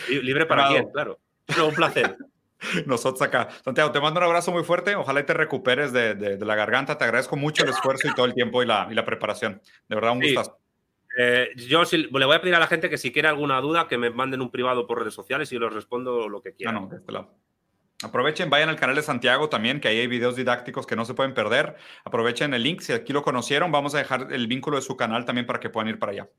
Libre 0.08 0.46
para 0.46 0.68
quién, 0.68 0.90
claro. 0.90 1.20
un 1.64 1.74
placer. 1.74 2.16
Nosotros 2.86 3.22
acá. 3.22 3.48
Santiago, 3.64 3.90
te 3.90 4.00
mando 4.00 4.20
un 4.20 4.26
abrazo 4.26 4.52
muy 4.52 4.64
fuerte. 4.64 4.94
Ojalá 4.94 5.24
te 5.24 5.34
recuperes 5.34 5.92
de, 5.92 6.38
la 6.40 6.54
garganta. 6.54 6.98
Te 6.98 7.04
agradezco 7.04 7.36
mucho 7.36 7.64
el 7.64 7.70
esfuerzo 7.70 8.08
y 8.08 8.14
todo 8.14 8.26
el 8.26 8.34
tiempo 8.34 8.62
y 8.62 8.66
la, 8.66 8.88
y 8.90 8.94
la 8.94 9.04
preparación. 9.04 9.60
De 9.88 9.94
verdad, 9.94 10.12
un 10.12 10.20
gustazo. 10.20 10.59
Eh, 11.18 11.50
yo 11.56 11.82
le 11.92 12.26
voy 12.26 12.36
a 12.36 12.40
pedir 12.40 12.54
a 12.54 12.60
la 12.60 12.66
gente 12.66 12.88
que 12.88 12.98
si 12.98 13.12
quiere 13.12 13.28
alguna 13.28 13.60
duda, 13.60 13.88
que 13.88 13.98
me 13.98 14.10
manden 14.10 14.40
un 14.40 14.50
privado 14.50 14.86
por 14.86 15.00
redes 15.00 15.14
sociales 15.14 15.50
y 15.52 15.58
les 15.58 15.72
respondo 15.72 16.28
lo 16.28 16.40
que 16.40 16.54
quieran. 16.54 16.76
Ah, 16.76 16.96
este 16.96 17.12
Aprovechen, 18.02 18.48
vayan 18.48 18.70
al 18.70 18.76
canal 18.76 18.96
de 18.96 19.02
Santiago 19.02 19.50
también, 19.50 19.78
que 19.78 19.88
ahí 19.88 19.98
hay 19.98 20.06
videos 20.06 20.34
didácticos 20.34 20.86
que 20.86 20.96
no 20.96 21.04
se 21.04 21.12
pueden 21.12 21.34
perder. 21.34 21.76
Aprovechen 22.04 22.54
el 22.54 22.62
link. 22.62 22.80
Si 22.80 22.92
aquí 22.94 23.12
lo 23.12 23.22
conocieron, 23.22 23.70
vamos 23.70 23.94
a 23.94 23.98
dejar 23.98 24.32
el 24.32 24.46
vínculo 24.46 24.76
de 24.76 24.82
su 24.82 24.96
canal 24.96 25.26
también 25.26 25.46
para 25.46 25.60
que 25.60 25.68
puedan 25.68 25.88
ir 25.88 25.98
para 25.98 26.12
allá. 26.12 26.30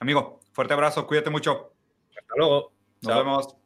Amigo, 0.00 0.40
fuerte 0.52 0.74
abrazo, 0.74 1.06
cuídate 1.06 1.30
mucho. 1.30 1.72
Hasta 2.10 2.34
luego. 2.36 2.72
Nos 3.00 3.16
vemos. 3.16 3.63